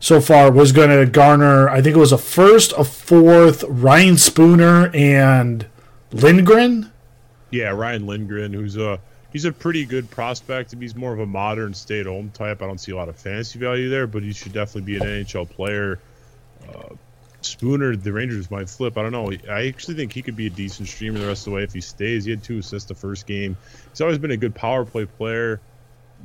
so 0.00 0.20
far 0.20 0.50
was 0.50 0.72
going 0.72 0.90
to 0.90 1.06
garner, 1.06 1.68
I 1.68 1.80
think 1.80 1.94
it 1.94 2.00
was 2.00 2.12
a 2.12 2.18
first, 2.18 2.72
a 2.76 2.82
fourth, 2.82 3.62
Ryan 3.68 4.18
Spooner 4.18 4.90
and 4.92 5.66
Lindgren. 6.10 6.90
Yeah, 7.50 7.70
Ryan 7.70 8.04
Lindgren, 8.04 8.52
who's 8.52 8.76
a 8.76 8.98
he's 9.34 9.44
a 9.44 9.52
pretty 9.52 9.84
good 9.84 10.10
prospect. 10.10 10.74
He's 10.80 10.94
more 10.94 11.12
of 11.12 11.18
a 11.18 11.26
modern 11.26 11.74
stay-at-home 11.74 12.30
type. 12.30 12.62
I 12.62 12.66
don't 12.66 12.78
see 12.78 12.92
a 12.92 12.96
lot 12.96 13.10
of 13.10 13.16
fantasy 13.16 13.58
value 13.58 13.90
there, 13.90 14.06
but 14.06 14.22
he 14.22 14.32
should 14.32 14.54
definitely 14.54 14.92
be 14.92 14.96
an 14.96 15.02
NHL 15.02 15.50
player. 15.50 15.98
Uh, 16.66 16.94
Spooner, 17.42 17.94
the 17.96 18.12
Rangers 18.12 18.50
might 18.50 18.70
flip. 18.70 18.96
I 18.96 19.02
don't 19.02 19.12
know. 19.12 19.30
I 19.50 19.66
actually 19.66 19.96
think 19.96 20.12
he 20.12 20.22
could 20.22 20.36
be 20.36 20.46
a 20.46 20.50
decent 20.50 20.88
streamer 20.88 21.18
the 21.18 21.26
rest 21.26 21.46
of 21.46 21.50
the 21.50 21.56
way 21.56 21.64
if 21.64 21.74
he 21.74 21.82
stays. 21.82 22.24
He 22.24 22.30
had 22.30 22.42
two 22.42 22.58
assists 22.58 22.88
the 22.88 22.94
first 22.94 23.26
game. 23.26 23.56
He's 23.90 24.00
always 24.00 24.18
been 24.18 24.30
a 24.30 24.36
good 24.36 24.54
power 24.54 24.86
play 24.86 25.04
player. 25.04 25.60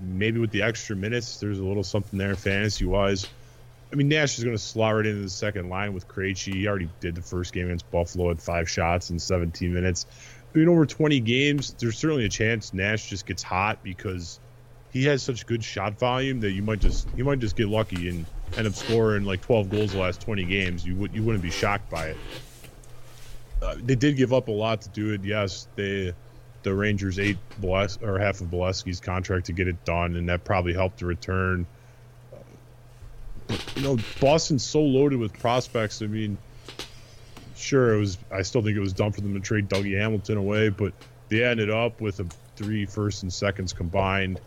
Maybe 0.01 0.39
with 0.39 0.51
the 0.51 0.61
extra 0.61 0.95
minutes, 0.95 1.41
there's 1.41 1.59
a 1.59 1.63
little 1.63 1.83
something 1.83 2.17
there 2.17 2.35
fantasy 2.35 2.85
wise. 2.85 3.27
I 3.91 3.95
mean, 3.95 4.07
Nash 4.07 4.37
is 4.37 4.43
going 4.43 4.55
to 4.55 4.61
slot 4.61 4.95
right 4.95 5.05
into 5.05 5.23
the 5.23 5.29
second 5.29 5.67
line 5.69 5.93
with 5.93 6.07
Krejci. 6.07 6.53
He 6.53 6.67
already 6.67 6.89
did 6.99 7.15
the 7.15 7.23
first 7.23 7.53
game 7.53 7.65
against 7.65 7.89
Buffalo 7.89 8.29
at 8.29 8.39
five 8.39 8.69
shots 8.69 9.09
in 9.09 9.17
17 9.17 9.73
minutes. 9.73 10.05
But, 10.53 10.67
over 10.67 10.85
20 10.85 11.19
games, 11.19 11.75
there's 11.77 11.97
certainly 11.97 12.25
a 12.25 12.29
chance 12.29 12.73
Nash 12.73 13.09
just 13.09 13.25
gets 13.25 13.43
hot 13.43 13.83
because 13.83 14.39
he 14.91 15.05
has 15.05 15.21
such 15.21 15.45
good 15.45 15.63
shot 15.63 15.99
volume 15.99 16.39
that 16.41 16.51
you 16.51 16.63
might 16.63 16.79
just 16.79 17.07
you 17.15 17.23
might 17.23 17.39
just 17.39 17.55
get 17.55 17.67
lucky 17.67 18.09
and 18.09 18.25
end 18.57 18.65
up 18.65 18.73
scoring 18.73 19.23
like 19.23 19.41
12 19.41 19.69
goals 19.69 19.91
the 19.91 19.99
last 19.99 20.21
20 20.21 20.43
games. 20.45 20.85
You 20.85 20.95
would 20.95 21.13
you 21.13 21.21
wouldn't 21.23 21.43
be 21.43 21.51
shocked 21.51 21.89
by 21.89 22.07
it. 22.07 22.17
Uh, 23.61 23.75
they 23.83 23.95
did 23.95 24.17
give 24.17 24.33
up 24.33 24.47
a 24.47 24.51
lot 24.51 24.81
to 24.81 24.89
do 24.89 25.13
it. 25.13 25.23
Yes, 25.23 25.67
they 25.75 26.13
the 26.63 26.73
Rangers 26.73 27.19
ate 27.19 27.37
Boles- 27.59 27.99
or 28.01 28.17
half 28.19 28.41
of 28.41 28.47
Bolesky's 28.47 28.99
contract 28.99 29.45
to 29.45 29.53
get 29.53 29.67
it 29.67 29.85
done, 29.85 30.15
and 30.15 30.27
that 30.29 30.43
probably 30.43 30.73
helped 30.73 30.99
the 30.99 31.05
return 31.05 31.67
you 33.75 33.81
know, 33.81 33.97
Boston's 34.19 34.63
so 34.63 34.81
loaded 34.81 35.19
with 35.19 35.33
prospects. 35.33 36.01
I 36.01 36.07
mean, 36.07 36.37
sure, 37.59 37.93
it 37.93 37.99
was. 37.99 38.17
I 38.31 38.41
still 38.41 38.61
think 38.61 38.77
it 38.77 38.81
was 38.81 38.93
dumb 38.93 39.11
for 39.11 39.21
them 39.21 39.33
to 39.33 39.39
trade 39.39 39.69
Dougie 39.69 39.97
Hamilton 39.97 40.37
away, 40.37 40.69
but 40.69 40.93
they 41.29 41.43
ended 41.43 41.69
up 41.69 42.01
with 42.01 42.19
a 42.19 42.25
three 42.55 42.85
first 42.85 43.23
and 43.23 43.31
seconds 43.31 43.73
combined. 43.73 44.39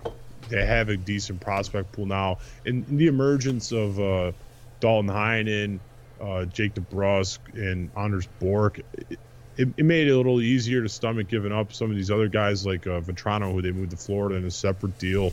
They 0.49 0.64
have 0.66 0.88
a 0.88 0.97
decent 0.97 1.40
prospect 1.40 1.92
pool 1.92 2.07
now, 2.07 2.38
and 2.66 2.87
the 2.87 3.07
emergence 3.07 3.73
of 3.73 3.99
uh, 4.00 4.33
Danton 4.81 5.09
Heinen, 5.09 5.78
uh, 6.21 6.45
Jake 6.47 6.75
DeBrusk, 6.75 7.38
and 7.54 7.90
Anders 7.97 8.28
Bjork. 8.40 8.78
It, 8.78 9.19
it, 9.59 9.69
it, 9.76 9.85
made 9.85 10.09
it 10.09 10.11
a 10.11 10.16
little 10.16 10.40
easier 10.40 10.83
to 10.83 10.88
stomach 10.88 11.28
giving 11.28 11.52
up 11.52 11.73
some 11.73 11.90
of 11.90 11.97
these 11.97 12.11
other 12.11 12.28
guys 12.28 12.64
like 12.66 12.87
uh, 12.87 13.00
Vatrano, 13.00 13.52
who 13.52 13.62
they 13.62 13.71
moved 13.71 13.90
to 13.90 13.97
Florida 13.97 14.37
in 14.37 14.45
a 14.45 14.50
separate 14.50 14.99
deal. 14.99 15.33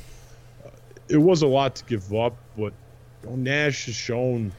Uh, 0.65 0.69
it 1.07 1.17
was 1.17 1.41
a 1.41 1.47
lot 1.47 1.75
to 1.75 1.85
give 1.85 2.13
up, 2.13 2.35
but 2.57 2.73
Nash 3.27 3.85
has 3.85 3.95
shown 3.95 4.51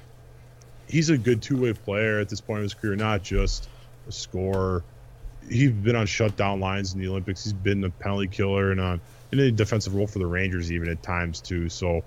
he's 0.90 1.10
a 1.10 1.18
good 1.18 1.42
two 1.42 1.56
way 1.56 1.72
player 1.72 2.18
at 2.18 2.28
this 2.28 2.40
point 2.40 2.58
in 2.58 2.62
his 2.64 2.74
career, 2.74 2.96
not 2.96 3.22
just 3.22 3.68
a 4.08 4.12
scorer. 4.12 4.82
He's 5.48 5.70
been 5.70 5.96
on 5.96 6.06
shutdown 6.06 6.60
lines 6.60 6.92
in 6.94 7.00
the 7.00 7.08
Olympics. 7.08 7.44
He's 7.44 7.52
been 7.52 7.82
a 7.84 7.90
penalty 7.90 8.26
killer 8.26 8.70
and 8.70 8.80
on 8.80 9.00
in 9.32 9.38
a 9.38 9.50
defensive 9.50 9.94
role 9.94 10.06
for 10.06 10.18
the 10.18 10.26
Rangers 10.26 10.72
even 10.72 10.88
at 10.88 11.02
times 11.02 11.40
too. 11.40 11.68
So, 11.68 12.02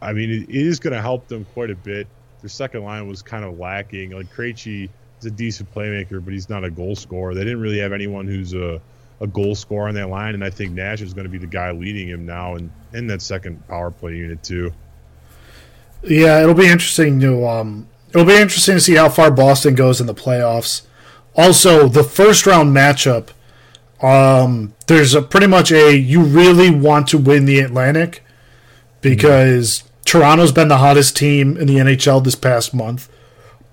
I 0.00 0.12
mean, 0.12 0.30
it, 0.30 0.48
it 0.48 0.66
is 0.66 0.78
going 0.78 0.92
to 0.92 1.00
help 1.00 1.28
them 1.28 1.46
quite 1.54 1.70
a 1.70 1.74
bit. 1.74 2.06
Their 2.42 2.50
second 2.50 2.84
line 2.84 3.08
was 3.08 3.22
kind 3.22 3.44
of 3.44 3.58
lacking. 3.58 4.10
Like 4.10 4.32
Krejci 4.32 4.88
is 5.18 5.26
a 5.26 5.30
decent 5.30 5.74
playmaker, 5.74 6.22
but 6.22 6.32
he's 6.32 6.48
not 6.48 6.64
a 6.64 6.70
goal 6.70 6.94
scorer. 6.94 7.34
They 7.34 7.44
didn't 7.44 7.60
really 7.60 7.78
have 7.78 7.92
anyone 7.92 8.26
who's 8.26 8.54
a 8.54 8.80
a 9.18 9.26
goal 9.26 9.54
scorer 9.54 9.88
on 9.88 9.94
that 9.94 10.10
line, 10.10 10.34
and 10.34 10.44
I 10.44 10.50
think 10.50 10.72
Nash 10.72 11.00
is 11.00 11.14
going 11.14 11.24
to 11.24 11.30
be 11.30 11.38
the 11.38 11.46
guy 11.46 11.70
leading 11.70 12.06
him 12.06 12.26
now 12.26 12.56
and 12.56 12.70
in 12.92 13.06
that 13.06 13.22
second 13.22 13.66
power 13.66 13.90
play 13.90 14.16
unit 14.16 14.42
too. 14.42 14.72
Yeah, 16.06 16.40
it'll 16.42 16.54
be 16.54 16.66
interesting 16.66 17.20
to 17.20 17.46
um, 17.46 17.88
it'll 18.10 18.26
be 18.26 18.36
interesting 18.36 18.74
to 18.74 18.80
see 18.80 18.94
how 18.94 19.08
far 19.08 19.30
Boston 19.30 19.74
goes 19.74 20.00
in 20.00 20.06
the 20.06 20.14
playoffs. 20.14 20.82
Also, 21.34 21.88
the 21.88 22.04
first 22.04 22.46
round 22.46 22.74
matchup, 22.74 23.30
um, 24.02 24.74
there's 24.86 25.14
a 25.14 25.22
pretty 25.22 25.46
much 25.46 25.70
a 25.70 25.96
you 25.96 26.22
really 26.22 26.70
want 26.70 27.08
to 27.08 27.18
win 27.18 27.44
the 27.44 27.60
Atlantic 27.60 28.22
because 29.00 29.80
mm-hmm. 29.80 29.88
Toronto's 30.04 30.52
been 30.52 30.68
the 30.68 30.78
hottest 30.78 31.16
team 31.16 31.56
in 31.56 31.66
the 31.66 31.76
NHL 31.76 32.22
this 32.24 32.34
past 32.34 32.72
month. 32.72 33.08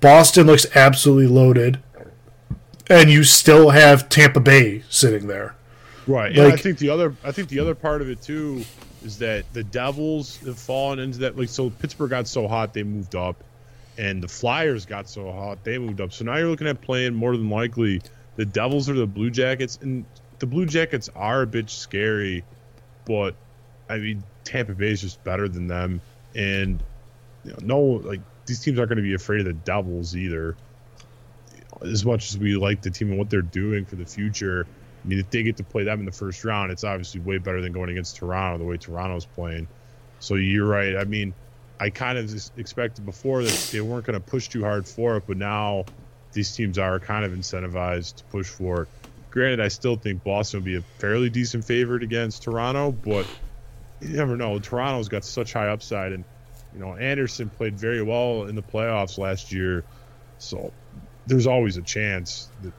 Boston 0.01 0.47
looks 0.47 0.65
absolutely 0.75 1.27
loaded, 1.27 1.79
and 2.89 3.09
you 3.09 3.23
still 3.23 3.69
have 3.69 4.09
Tampa 4.09 4.41
Bay 4.41 4.83
sitting 4.89 5.27
there. 5.27 5.55
Right. 6.07 6.33
Yeah, 6.33 6.47
I 6.47 6.57
think 6.57 6.79
the 6.79 6.89
other 6.89 7.15
I 7.23 7.31
think 7.31 7.49
the 7.49 7.59
other 7.59 7.75
part 7.75 8.01
of 8.01 8.09
it 8.09 8.21
too 8.21 8.65
is 9.03 9.19
that 9.19 9.45
the 9.53 9.63
Devils 9.63 10.38
have 10.45 10.57
fallen 10.57 11.00
into 11.00 11.19
that. 11.19 11.38
Like, 11.38 11.50
so 11.50 11.69
Pittsburgh 11.69 12.10
got 12.10 12.27
so 12.27 12.48
hot 12.48 12.74
they 12.74 12.83
moved 12.83 13.15
up, 13.15 13.43
and 13.98 14.24
the 14.24 14.27
Flyers 14.27 14.86
got 14.86 15.10
so 15.10 15.31
hot 15.31 15.63
they 15.63 15.77
moved 15.77 16.01
up. 16.01 16.13
So 16.13 16.25
now 16.25 16.38
you're 16.38 16.50
looking 16.50 16.67
at 16.67 16.81
playing 16.81 17.13
more 17.13 17.36
than 17.36 17.50
likely 17.50 18.01
the 18.36 18.45
Devils 18.45 18.89
or 18.89 18.93
the 18.93 19.07
Blue 19.07 19.29
Jackets, 19.29 19.77
and 19.81 20.05
the 20.39 20.45
Blue 20.45 20.65
Jackets 20.65 21.10
are 21.15 21.41
a 21.41 21.48
bit 21.48 21.69
scary, 21.69 22.43
but 23.05 23.36
I 23.89 23.98
mean 23.98 24.24
Tampa 24.43 24.74
Bay 24.74 24.91
is 24.91 25.01
just 25.01 25.24
better 25.24 25.48
than 25.48 25.67
them, 25.67 26.01
and 26.36 26.81
you 27.43 27.51
know, 27.51 27.57
no, 27.62 27.79
like 27.79 28.22
these 28.45 28.60
teams 28.60 28.79
aren't 28.79 28.89
going 28.89 28.98
to 28.98 29.03
be 29.03 29.13
afraid 29.13 29.41
of 29.41 29.45
the 29.45 29.53
Devils 29.53 30.15
either. 30.15 30.55
As 31.81 32.05
much 32.05 32.29
as 32.29 32.38
we 32.38 32.55
like 32.55 32.81
the 32.81 32.91
team 32.91 33.10
and 33.10 33.17
what 33.17 33.29
they're 33.29 33.41
doing 33.41 33.86
for 33.86 33.95
the 33.95 34.05
future, 34.05 34.65
I 35.03 35.07
mean, 35.07 35.19
if 35.19 35.29
they 35.29 35.43
get 35.43 35.57
to 35.57 35.63
play 35.63 35.83
them 35.83 36.00
in 36.00 36.05
the 36.05 36.12
first 36.12 36.43
round, 36.43 36.72
it's 36.72 36.83
obviously 36.83 37.19
way 37.19 37.38
better 37.38 37.62
than 37.62 37.74
going 37.74 37.89
against 37.89 38.15
Toronto 38.17 38.57
the 38.57 38.63
way 38.63 38.77
Toronto's 38.77 39.25
playing. 39.25 39.67
So 40.19 40.36
you're 40.36 40.67
right. 40.67 40.95
I 40.95 41.03
mean, 41.03 41.33
I 41.79 41.89
kind 41.89 42.17
of 42.17 42.33
expected 42.57 43.05
before 43.05 43.43
that 43.43 43.69
they 43.72 43.81
weren't 43.81 44.05
going 44.05 44.19
to 44.19 44.25
push 44.25 44.48
too 44.48 44.63
hard 44.63 44.88
for 44.88 45.17
it, 45.17 45.24
but 45.27 45.38
now 45.38 45.86
these 46.31 46.55
teams 46.55 46.77
are 46.77 47.00
kind 47.00 47.25
of 47.25 47.33
incentivized 47.33 48.15
to 48.17 48.24
push 48.25 48.48
for 48.48 48.83
it. 48.83 48.89
Granted, 49.31 49.60
I 49.60 49.67
still 49.67 49.95
think 49.95 50.24
Boston 50.24 50.60
will 50.60 50.65
be 50.65 50.77
a 50.77 50.81
fairly 51.00 51.29
decent 51.29 51.65
favorite 51.65 52.03
against 52.03 52.43
Toronto, 52.43 52.91
but 52.91 53.25
you 54.00 54.15
never 54.15 54.38
know. 54.38 54.60
Toronto's 54.60 55.10
got 55.10 55.25
such 55.25 55.53
high 55.53 55.67
upside, 55.67 56.13
and 56.13 56.24
you 56.74 56.79
know 56.79 56.95
Anderson 56.95 57.50
played 57.50 57.77
very 57.77 58.03
well 58.03 58.43
in 58.43 58.55
the 58.55 58.62
playoffs 58.62 59.17
last 59.17 59.51
year, 59.51 59.83
so 60.38 60.72
there's 61.25 61.48
always 61.48 61.77
a 61.77 61.81
chance 61.81 62.50
that 62.62 62.74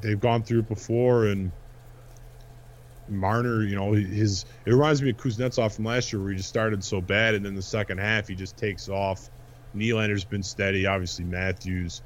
they've 0.00 0.20
gone 0.20 0.42
through 0.42 0.60
it 0.60 0.68
before. 0.68 1.26
And 1.26 1.50
Marner, 3.08 3.62
you 3.62 3.76
know, 3.76 3.92
his 3.92 4.44
it 4.64 4.72
reminds 4.72 5.02
me 5.02 5.10
of 5.10 5.16
Kuznetsov 5.16 5.74
from 5.74 5.84
last 5.84 6.12
year, 6.12 6.22
where 6.22 6.30
he 6.30 6.36
just 6.36 6.48
started 6.48 6.82
so 6.84 7.00
bad, 7.00 7.34
and 7.34 7.44
then 7.44 7.54
the 7.54 7.62
second 7.62 7.98
half 7.98 8.28
he 8.28 8.34
just 8.34 8.56
takes 8.56 8.88
off. 8.88 9.28
Nylander's 9.74 10.24
been 10.24 10.42
steady, 10.42 10.86
obviously 10.86 11.24
Matthews, 11.24 12.02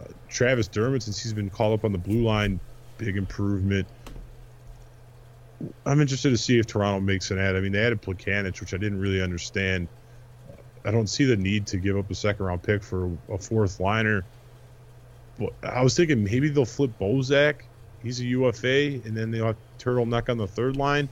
uh, 0.00 0.08
Travis 0.28 0.68
Dermott 0.68 1.02
since 1.02 1.22
he's 1.22 1.32
been 1.32 1.50
called 1.50 1.78
up 1.78 1.84
on 1.84 1.92
the 1.92 1.98
blue 1.98 2.24
line, 2.24 2.58
big 2.98 3.16
improvement. 3.16 3.86
I'm 5.86 6.00
interested 6.00 6.30
to 6.30 6.36
see 6.36 6.58
if 6.58 6.66
Toronto 6.66 7.00
makes 7.00 7.30
an 7.30 7.38
ad. 7.38 7.56
I 7.56 7.60
mean, 7.60 7.72
they 7.72 7.84
added 7.84 8.02
Plekanec, 8.02 8.60
which 8.60 8.74
I 8.74 8.76
didn't 8.76 9.00
really 9.00 9.22
understand. 9.22 9.88
I 10.84 10.90
don't 10.90 11.06
see 11.06 11.24
the 11.24 11.36
need 11.36 11.68
to 11.68 11.78
give 11.78 11.96
up 11.96 12.10
a 12.10 12.14
second 12.14 12.44
round 12.44 12.62
pick 12.62 12.82
for 12.82 13.10
a 13.30 13.38
fourth 13.38 13.80
liner. 13.80 14.24
I 15.62 15.82
was 15.82 15.96
thinking 15.96 16.22
maybe 16.22 16.48
they'll 16.48 16.64
flip 16.64 16.92
Bozak. 17.00 17.62
He's 18.02 18.20
a 18.20 18.24
UFA, 18.24 19.00
and 19.04 19.16
then 19.16 19.30
they'll 19.30 19.46
have 19.46 19.56
Turtleneck 19.78 20.28
on 20.28 20.36
the 20.36 20.46
third 20.46 20.76
line. 20.76 21.08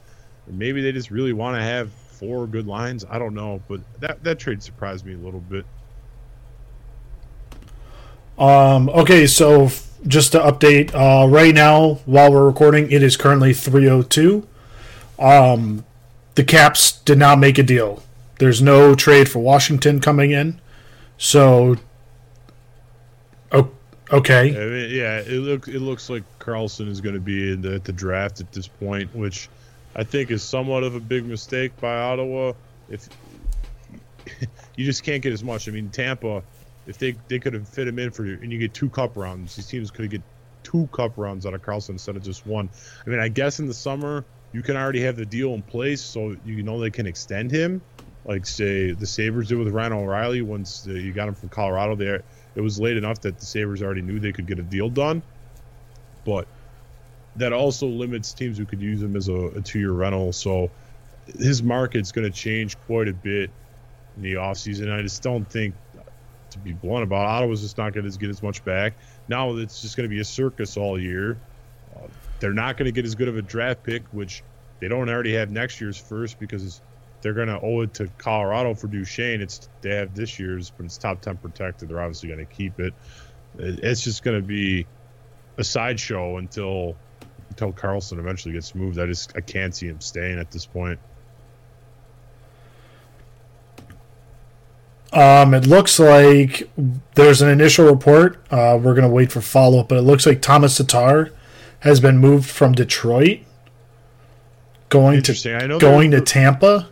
Or 0.47 0.53
maybe 0.53 0.83
they 0.83 0.93
just 0.93 1.11
really 1.11 1.33
want 1.33 1.57
to 1.57 1.63
have 1.63 1.91
four 1.91 2.47
good 2.47 2.67
lines. 2.67 3.05
I 3.09 3.19
don't 3.19 3.35
know, 3.35 3.63
but 3.69 3.81
that 4.01 4.23
that 4.25 4.39
trade 4.39 4.63
surprised 4.63 5.05
me 5.07 5.15
a 5.15 5.19
little 5.19 5.41
bit. 5.41 5.65
Um. 8.39 8.89
Okay, 8.91 9.27
so 9.27 9.71
just 10.07 10.33
to 10.33 10.39
update, 10.39 10.95
uh, 10.95 11.29
right 11.29 11.55
now 11.55 11.95
while 12.07 12.33
we're 12.33 12.47
recording, 12.47 12.91
it 12.91 13.03
is 13.03 13.17
currently 13.17 13.53
three 13.55 13.89
oh 13.89 14.03
two. 14.03 14.47
Um, 15.19 15.85
the 16.35 16.45
Caps 16.45 16.93
did 16.93 17.19
not 17.19 17.39
make 17.39 17.59
a 17.59 17.63
deal. 17.63 18.03
There's 18.39 18.61
no 18.61 18.95
trade 18.95 19.29
for 19.29 19.41
Washington 19.41 20.01
coming 20.01 20.31
in, 20.31 20.61
so. 21.17 21.77
Okay. 24.13 24.51
I 24.51 24.67
mean, 24.67 24.91
yeah, 24.91 25.21
it 25.21 25.41
looks 25.41 25.69
it 25.69 25.81
looks 25.81 26.11
like 26.11 26.23
Karlsson 26.39 26.89
is 26.89 27.01
going 27.01 27.15
to 27.15 27.21
be 27.21 27.53
in 27.53 27.63
the, 27.63 27.79
the 27.79 27.93
draft 27.93 28.41
at 28.41 28.53
this 28.53 28.69
point, 28.69 29.15
which 29.15 29.49
I 29.97 30.05
think 30.05 30.31
is 30.31 30.43
somewhat 30.43 30.83
of 30.83 30.95
a 30.95 31.01
big 31.01 31.25
mistake 31.25 31.73
by 31.81 31.95
Ottawa. 31.95 32.53
If 32.91 33.09
you 34.77 34.85
just 34.85 35.03
can't 35.03 35.23
get 35.23 35.33
as 35.33 35.43
much, 35.43 35.69
I 35.69 35.73
mean, 35.73 35.89
Tampa 35.89 36.43
if 36.87 36.99
they 36.99 37.15
they 37.29 37.39
could 37.39 37.55
have 37.55 37.69
fit 37.69 37.89
him 37.89 37.99
in 37.99 38.11
for 38.11 38.25
you, 38.25 38.39
and 38.43 38.53
you 38.53 38.59
get 38.59 38.75
two 38.75 38.89
cup 38.89 39.17
rounds, 39.17 39.57
these 39.57 39.67
teams 39.67 39.91
could 39.91 40.11
get 40.11 40.23
two 40.63 40.89
cup 40.93 41.13
rounds 41.17 41.47
out 41.47 41.55
of 41.55 41.63
Karlsson 41.63 41.91
instead 41.91 42.17
of 42.17 42.23
just 42.23 42.47
one. 42.47 42.69
I 43.07 43.11
mean, 43.11 43.21
I 43.21 43.29
guess 43.29 43.61
in 43.61 43.67
the 43.67 43.75
summer 43.75 44.25
you 44.53 44.63
can 44.63 44.77
already 44.77 45.03
have 45.03 45.17
the 45.17 45.27
deal 45.27 45.55
in 45.55 45.63
place, 45.63 46.01
so 46.01 46.37
you 46.45 46.63
know 46.63 46.81
they 46.81 46.91
can 46.91 47.07
extend 47.07 47.51
him. 47.51 47.83
Like 48.25 48.47
say 48.47 48.93
the 48.93 49.07
Sabres 49.07 49.49
did 49.49 49.59
with 49.59 49.69
Ryan 49.69 49.93
O'Reilly 49.95 50.43
once 50.43 50.87
uh, 50.87 50.93
you 50.93 51.13
got 51.13 51.29
him 51.29 51.35
from 51.35 51.49
Colorado. 51.49 51.97
There, 51.97 52.23
it 52.55 52.61
was 52.61 52.79
late 52.79 52.97
enough 52.97 53.21
that 53.23 53.39
the 53.39 53.47
Sabres 53.47 53.83
already 53.83 54.03
knew 54.03 54.19
they 54.19 54.33
could 54.33 54.47
get 54.47 54.59
a 54.59 54.63
deal 54.63 54.89
done, 54.89 55.23
but 56.25 56.47
that 57.37 57.53
also 57.53 57.87
limits 57.87 58.33
teams 58.33 58.59
who 58.59 58.67
could 58.67 58.81
use 58.81 59.03
him 59.03 59.17
as 59.17 59.29
a, 59.29 59.47
a 59.49 59.61
two-year 59.61 59.93
rental. 59.93 60.33
So 60.33 60.71
his 61.39 61.63
market's 61.63 62.13
going 62.13 62.31
to 62.31 62.37
change 62.37 62.79
quite 62.81 63.09
a 63.09 63.13
bit 63.13 63.51
in 64.17 64.23
the 64.23 64.35
offseason. 64.35 64.93
I 64.93 65.03
just 65.03 65.23
don't 65.23 65.49
think 65.49 65.75
to 66.51 66.59
be 66.59 66.73
blunt 66.73 67.03
about. 67.03 67.23
it, 67.23 67.29
Ottawa's 67.29 67.63
just 67.63 67.79
not 67.79 67.93
going 67.93 68.11
to 68.11 68.19
get 68.19 68.29
as 68.29 68.43
much 68.43 68.65
back. 68.65 68.95
Now 69.29 69.57
it's 69.57 69.81
just 69.81 69.97
going 69.97 70.09
to 70.09 70.15
be 70.15 70.21
a 70.21 70.25
circus 70.25 70.77
all 70.77 71.01
year. 71.01 71.39
Uh, 71.97 72.07
they're 72.41 72.53
not 72.53 72.77
going 72.77 72.87
to 72.87 72.93
get 72.93 73.05
as 73.07 73.15
good 73.15 73.29
of 73.29 73.37
a 73.37 73.43
draft 73.43 73.83
pick, 73.83 74.03
which 74.13 74.43
they 74.81 74.89
don't 74.89 75.09
already 75.09 75.35
have 75.35 75.51
next 75.51 75.81
year's 75.81 75.97
first 75.97 76.39
because 76.39 76.81
they're 77.23 77.33
going 77.33 77.49
to 77.49 77.61
owe 77.61 77.83
it 77.83 77.95
to 77.95 78.09
Colorado 78.19 78.75
for 78.75 78.89
Duchene. 78.89 79.41
It's 79.41 79.69
they 79.81 79.95
have 79.97 80.15
this 80.15 80.39
year's, 80.39 80.71
but 80.71 80.85
it's 80.85 80.99
top 80.99 81.21
ten 81.21 81.37
protected. 81.37 81.89
They're 81.89 82.01
obviously 82.01 82.29
going 82.29 82.45
to 82.45 82.53
keep 82.53 82.81
it. 82.81 82.93
It's 83.59 84.03
just 84.03 84.23
going 84.23 84.41
to 84.41 84.47
be 84.47 84.87
a 85.59 85.65
sideshow 85.65 86.39
until 86.39 86.97
until 87.51 87.73
Karlsson 87.73 88.19
eventually 88.19 88.55
gets 88.55 88.75
moved. 88.75 88.99
I 88.99 89.07
just 89.07 89.33
I 89.37 89.41
can't 89.41 89.75
see 89.75 89.87
him 89.87 90.01
staying 90.01 90.39
at 90.39 90.51
this 90.51 90.67
point. 90.67 90.99
Um, 95.13 95.53
it 95.53 95.67
looks 95.67 95.99
like 95.99 96.71
there's 97.15 97.43
an 97.43 97.51
initial 97.51 97.85
report. 97.85 98.43
Uh, 98.51 98.79
we're 98.83 98.95
going 98.95 99.07
to 99.07 99.13
wait 99.13 99.31
for 99.31 99.43
follow 99.43 99.81
up, 99.81 99.89
but 99.89 99.99
it 99.99 100.03
looks 100.03 100.25
like 100.25 100.41
Thomas 100.41 100.79
Tatar 100.79 101.31
has 101.81 102.01
been 102.01 102.17
moved 102.17 102.49
from 102.49 102.73
Detroit, 102.73 103.41
going 104.89 105.21
to 105.23 105.79
going 105.79 106.13
to 106.13 106.21
Tampa. 106.23 106.89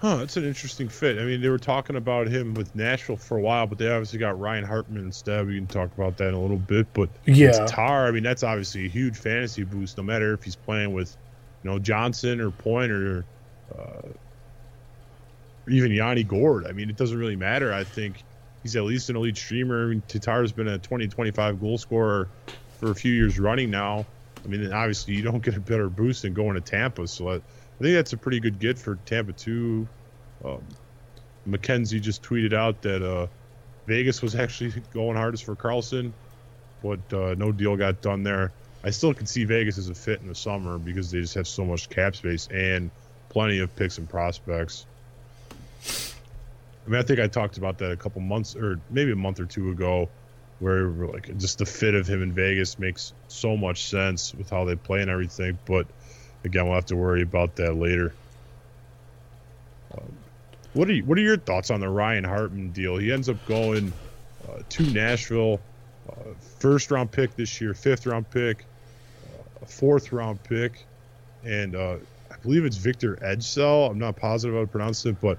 Huh, 0.00 0.16
that's 0.16 0.38
an 0.38 0.46
interesting 0.46 0.88
fit. 0.88 1.18
I 1.18 1.24
mean, 1.24 1.42
they 1.42 1.50
were 1.50 1.58
talking 1.58 1.96
about 1.96 2.26
him 2.26 2.54
with 2.54 2.74
Nashville 2.74 3.18
for 3.18 3.36
a 3.36 3.40
while, 3.42 3.66
but 3.66 3.76
they 3.76 3.86
obviously 3.86 4.18
got 4.18 4.40
Ryan 4.40 4.64
Hartman 4.64 5.04
instead. 5.04 5.46
We 5.46 5.56
can 5.56 5.66
talk 5.66 5.92
about 5.92 6.16
that 6.16 6.28
in 6.28 6.34
a 6.34 6.40
little 6.40 6.56
bit. 6.56 6.86
But 6.94 7.10
yeah, 7.26 7.50
Tatar. 7.52 8.06
I 8.06 8.10
mean, 8.10 8.22
that's 8.22 8.42
obviously 8.42 8.86
a 8.86 8.88
huge 8.88 9.18
fantasy 9.18 9.62
boost. 9.62 9.98
No 9.98 10.02
matter 10.02 10.32
if 10.32 10.42
he's 10.42 10.56
playing 10.56 10.94
with, 10.94 11.14
you 11.62 11.70
know, 11.70 11.78
Johnson 11.78 12.40
or 12.40 12.50
Point 12.50 12.90
or 12.90 13.26
uh, 13.78 14.08
even 15.68 15.92
Yanni 15.92 16.24
Gourde. 16.24 16.66
I 16.66 16.72
mean, 16.72 16.88
it 16.88 16.96
doesn't 16.96 17.18
really 17.18 17.36
matter. 17.36 17.70
I 17.70 17.84
think 17.84 18.24
he's 18.62 18.76
at 18.76 18.84
least 18.84 19.10
an 19.10 19.16
elite 19.16 19.36
streamer. 19.36 19.84
I 19.84 19.88
mean, 19.90 20.02
Tatar's 20.08 20.52
been 20.52 20.68
a 20.68 20.78
20, 20.78 21.08
25 21.08 21.60
goal 21.60 21.76
scorer 21.76 22.30
for 22.78 22.90
a 22.90 22.94
few 22.94 23.12
years 23.12 23.38
running 23.38 23.70
now. 23.70 24.06
I 24.44 24.48
mean, 24.48 24.72
obviously, 24.72 25.12
you 25.12 25.22
don't 25.22 25.42
get 25.42 25.56
a 25.56 25.60
better 25.60 25.90
boost 25.90 26.22
than 26.22 26.32
going 26.32 26.54
to 26.54 26.62
Tampa. 26.62 27.06
So 27.06 27.42
I 27.80 27.82
think 27.82 27.94
that's 27.94 28.12
a 28.12 28.18
pretty 28.18 28.40
good 28.40 28.58
get 28.58 28.78
for 28.78 28.96
Tampa, 29.06 29.32
too. 29.32 29.88
Um, 30.44 30.62
McKenzie 31.48 32.00
just 32.00 32.22
tweeted 32.22 32.52
out 32.52 32.82
that 32.82 33.02
uh, 33.02 33.26
Vegas 33.86 34.20
was 34.20 34.34
actually 34.36 34.72
going 34.92 35.16
hardest 35.16 35.44
for 35.44 35.56
Karlsson, 35.56 36.12
but 36.82 37.00
uh, 37.12 37.34
no 37.38 37.52
deal 37.52 37.76
got 37.76 38.02
done 38.02 38.22
there. 38.22 38.52
I 38.84 38.90
still 38.90 39.12
can 39.12 39.26
see 39.26 39.44
Vegas 39.44 39.78
as 39.78 39.88
a 39.88 39.94
fit 39.94 40.20
in 40.20 40.28
the 40.28 40.34
summer 40.34 40.78
because 40.78 41.10
they 41.10 41.20
just 41.20 41.34
have 41.34 41.46
so 41.46 41.64
much 41.64 41.88
cap 41.88 42.16
space 42.16 42.48
and 42.52 42.90
plenty 43.28 43.58
of 43.60 43.74
picks 43.76 43.98
and 43.98 44.08
prospects. 44.08 44.86
I 46.86 46.90
mean, 46.90 46.98
I 46.98 47.02
think 47.02 47.20
I 47.20 47.28
talked 47.28 47.58
about 47.58 47.78
that 47.78 47.92
a 47.92 47.96
couple 47.96 48.20
months 48.20 48.56
or 48.56 48.80
maybe 48.90 49.12
a 49.12 49.16
month 49.16 49.40
or 49.40 49.44
two 49.46 49.70
ago, 49.70 50.08
where 50.58 50.88
like 50.88 51.36
just 51.38 51.58
the 51.58 51.66
fit 51.66 51.94
of 51.94 52.06
him 52.06 52.22
in 52.22 52.32
Vegas 52.32 52.78
makes 52.78 53.12
so 53.28 53.56
much 53.56 53.84
sense 53.84 54.34
with 54.34 54.50
how 54.50 54.64
they 54.64 54.76
play 54.76 55.00
and 55.00 55.10
everything. 55.10 55.58
But 55.66 55.86
again, 56.44 56.66
we'll 56.66 56.74
have 56.74 56.86
to 56.86 56.96
worry 56.96 57.22
about 57.22 57.56
that 57.56 57.74
later. 57.74 58.14
Um, 59.94 60.12
what 60.72 60.88
are 60.88 60.92
you, 60.92 61.04
what 61.04 61.18
are 61.18 61.22
your 61.22 61.36
thoughts 61.36 61.70
on 61.70 61.80
the 61.80 61.88
Ryan 61.88 62.24
Hartman 62.24 62.70
deal? 62.70 62.96
He 62.96 63.12
ends 63.12 63.28
up 63.28 63.44
going 63.46 63.92
uh, 64.48 64.60
to 64.68 64.82
Nashville, 64.84 65.60
uh, 66.08 66.34
first 66.58 66.90
round 66.90 67.10
pick 67.10 67.34
this 67.36 67.60
year, 67.60 67.74
fifth 67.74 68.06
round 68.06 68.30
pick, 68.30 68.64
uh, 69.60 69.66
fourth 69.66 70.12
round 70.12 70.42
pick, 70.44 70.84
and 71.44 71.74
uh, 71.74 71.96
I 72.30 72.36
believe 72.42 72.64
it's 72.64 72.76
Victor 72.76 73.16
Ejdsell. 73.16 73.90
I'm 73.90 73.98
not 73.98 74.16
positive 74.16 74.54
how 74.54 74.62
to 74.62 74.66
pronounce 74.66 75.04
it, 75.06 75.20
but 75.20 75.38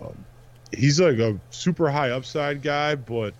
um, 0.00 0.24
he's 0.72 1.00
like 1.00 1.18
a 1.18 1.38
super 1.50 1.90
high 1.90 2.10
upside 2.10 2.62
guy, 2.62 2.94
but 2.94 3.34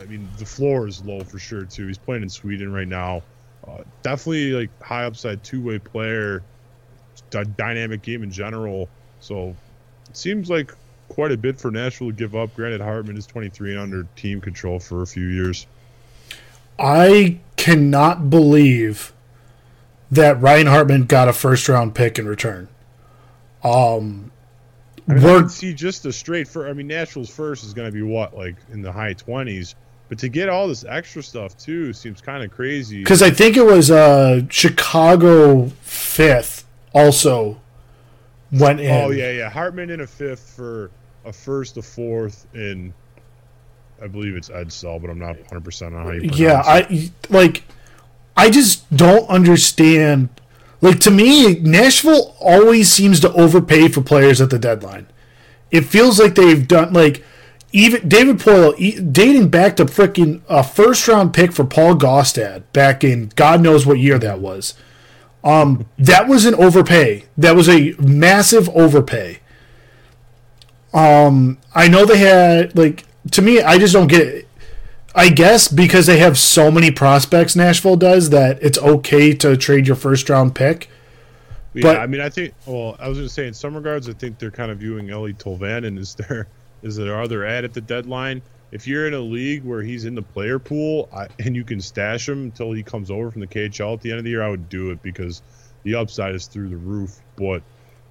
I 0.00 0.04
mean 0.04 0.28
the 0.38 0.46
floor 0.46 0.86
is 0.86 1.04
low 1.04 1.20
for 1.24 1.38
sure 1.38 1.64
too. 1.64 1.86
He's 1.86 1.98
playing 1.98 2.22
in 2.22 2.28
Sweden 2.28 2.72
right 2.72 2.88
now. 2.88 3.22
Uh, 3.68 3.82
definitely 4.02 4.52
like 4.52 4.82
high 4.82 5.04
upside 5.04 5.42
two 5.44 5.62
way 5.62 5.78
player, 5.78 6.42
d- 7.30 7.44
dynamic 7.56 8.02
game 8.02 8.22
in 8.22 8.30
general. 8.30 8.88
So 9.20 9.54
it 10.08 10.16
seems 10.16 10.48
like 10.48 10.74
quite 11.08 11.32
a 11.32 11.36
bit 11.36 11.60
for 11.60 11.70
Nashville 11.70 12.08
to 12.08 12.12
give 12.14 12.34
up. 12.34 12.54
Granted, 12.54 12.80
Hartman 12.80 13.16
is 13.16 13.26
23 13.26 13.72
and 13.72 13.80
under 13.80 14.06
team 14.16 14.40
control 14.40 14.78
for 14.78 15.02
a 15.02 15.06
few 15.06 15.26
years. 15.26 15.66
I 16.78 17.40
cannot 17.56 18.30
believe 18.30 19.12
that 20.10 20.40
Ryan 20.40 20.68
Hartman 20.68 21.04
got 21.04 21.28
a 21.28 21.32
first 21.32 21.68
round 21.68 21.94
pick 21.94 22.18
in 22.18 22.26
return. 22.26 22.68
Um, 23.62 24.30
I 25.08 25.14
mean, 25.14 25.26
I 25.26 25.46
see 25.48 25.74
just 25.74 26.06
a 26.06 26.12
straight 26.12 26.48
for. 26.48 26.68
I 26.68 26.72
mean, 26.72 26.86
Nashville's 26.86 27.30
first 27.30 27.64
is 27.64 27.74
going 27.74 27.88
to 27.88 27.92
be 27.92 28.02
what, 28.02 28.36
like 28.36 28.56
in 28.70 28.82
the 28.82 28.92
high 28.92 29.14
twenties. 29.14 29.74
But 30.08 30.18
to 30.20 30.28
get 30.28 30.48
all 30.48 30.68
this 30.68 30.84
extra 30.84 31.22
stuff 31.22 31.56
too 31.58 31.92
seems 31.92 32.20
kind 32.20 32.42
of 32.42 32.50
crazy. 32.50 32.98
Because 32.98 33.22
I 33.22 33.30
think 33.30 33.56
it 33.56 33.64
was 33.64 33.90
uh, 33.90 34.42
Chicago 34.48 35.66
fifth 35.82 36.64
also 36.94 37.60
went 38.52 38.80
in. 38.80 38.90
Oh 38.90 39.10
yeah, 39.10 39.30
yeah. 39.30 39.50
Hartman 39.50 39.90
in 39.90 40.00
a 40.00 40.06
fifth 40.06 40.54
for 40.56 40.90
a 41.24 41.32
first, 41.32 41.76
a 41.76 41.82
fourth, 41.82 42.46
and 42.54 42.92
I 44.02 44.06
believe 44.06 44.34
it's 44.34 44.48
Ejdsell, 44.48 45.00
but 45.00 45.10
I'm 45.10 45.18
not 45.18 45.36
100 45.36 45.64
percent 45.64 45.94
on 45.94 46.06
how 46.06 46.12
you. 46.12 46.30
yeah, 46.32 46.62
I 46.64 47.10
like 47.28 47.64
I 48.36 48.50
just 48.50 48.88
don't 48.94 49.28
understand. 49.28 50.28
Like 50.80 51.00
to 51.00 51.10
me, 51.10 51.58
Nashville 51.58 52.36
always 52.40 52.90
seems 52.90 53.20
to 53.20 53.32
overpay 53.32 53.88
for 53.88 54.00
players 54.00 54.40
at 54.40 54.50
the 54.50 54.58
deadline. 54.58 55.08
It 55.70 55.82
feels 55.82 56.18
like 56.18 56.34
they've 56.36 56.66
done 56.66 56.92
like 56.92 57.24
even 57.72 58.08
David 58.08 58.38
Poile 58.38 58.74
e- 58.78 58.98
dating 59.00 59.48
back 59.48 59.76
to 59.76 59.84
freaking 59.84 60.40
a 60.48 60.62
first 60.64 61.06
round 61.08 61.32
pick 61.34 61.52
for 61.52 61.64
Paul 61.64 61.94
Gaustad 61.94 62.62
back 62.72 63.04
in 63.04 63.30
God 63.36 63.60
knows 63.60 63.84
what 63.86 63.98
year 63.98 64.18
that 64.18 64.40
was. 64.40 64.74
Um, 65.44 65.86
that 65.98 66.26
was 66.28 66.44
an 66.46 66.54
overpay. 66.54 67.24
That 67.36 67.54
was 67.54 67.68
a 67.68 67.94
massive 67.98 68.68
overpay. 68.70 69.40
Um, 70.92 71.58
I 71.74 71.88
know 71.88 72.04
they 72.04 72.18
had 72.18 72.76
like 72.76 73.04
to 73.32 73.42
me, 73.42 73.60
I 73.60 73.78
just 73.78 73.92
don't 73.92 74.06
get 74.08 74.26
it. 74.26 74.48
I 75.14 75.28
guess 75.30 75.68
because 75.68 76.06
they 76.06 76.18
have 76.18 76.38
so 76.38 76.70
many 76.70 76.90
prospects, 76.90 77.56
Nashville 77.56 77.96
does 77.96 78.30
that 78.30 78.58
it's 78.62 78.78
okay 78.78 79.34
to 79.34 79.56
trade 79.56 79.86
your 79.86 79.96
first 79.96 80.28
round 80.30 80.54
pick. 80.54 80.88
Yeah, 81.74 81.82
But- 81.82 81.96
I 81.98 82.06
mean, 82.06 82.20
I 82.20 82.28
think. 82.30 82.54
Well, 82.66 82.96
I 82.98 83.08
was 83.08 83.18
going 83.18 83.28
to 83.28 83.34
say, 83.34 83.46
in 83.46 83.54
some 83.54 83.74
regards, 83.74 84.08
I 84.08 84.12
think 84.14 84.38
they're 84.38 84.50
kind 84.50 84.70
of 84.70 84.78
viewing 84.78 85.08
Eeli 85.08 85.34
Tolvanen 85.36 85.98
as 85.98 86.14
their 86.14 86.46
is 86.82 86.96
their 86.96 87.20
other 87.20 87.44
ad 87.44 87.58
at 87.58 87.64
at 87.64 87.74
the 87.74 87.80
deadline. 87.80 88.42
If 88.70 88.86
you're 88.86 89.06
in 89.06 89.14
a 89.14 89.20
league 89.20 89.64
where 89.64 89.82
he's 89.82 90.04
in 90.04 90.14
the 90.14 90.22
player 90.22 90.58
pool 90.58 91.08
I, 91.12 91.28
and 91.38 91.56
you 91.56 91.64
can 91.64 91.80
stash 91.80 92.28
him 92.28 92.44
until 92.44 92.72
he 92.72 92.82
comes 92.82 93.10
over 93.10 93.30
from 93.30 93.40
the 93.40 93.46
KHL 93.46 93.94
at 93.94 94.00
the 94.00 94.10
end 94.10 94.18
of 94.18 94.24
the 94.24 94.30
year, 94.30 94.42
I 94.42 94.50
would 94.50 94.68
do 94.68 94.90
it 94.90 95.02
because 95.02 95.42
the 95.84 95.94
upside 95.94 96.34
is 96.34 96.46
through 96.46 96.68
the 96.68 96.76
roof. 96.76 97.20
But 97.36 97.62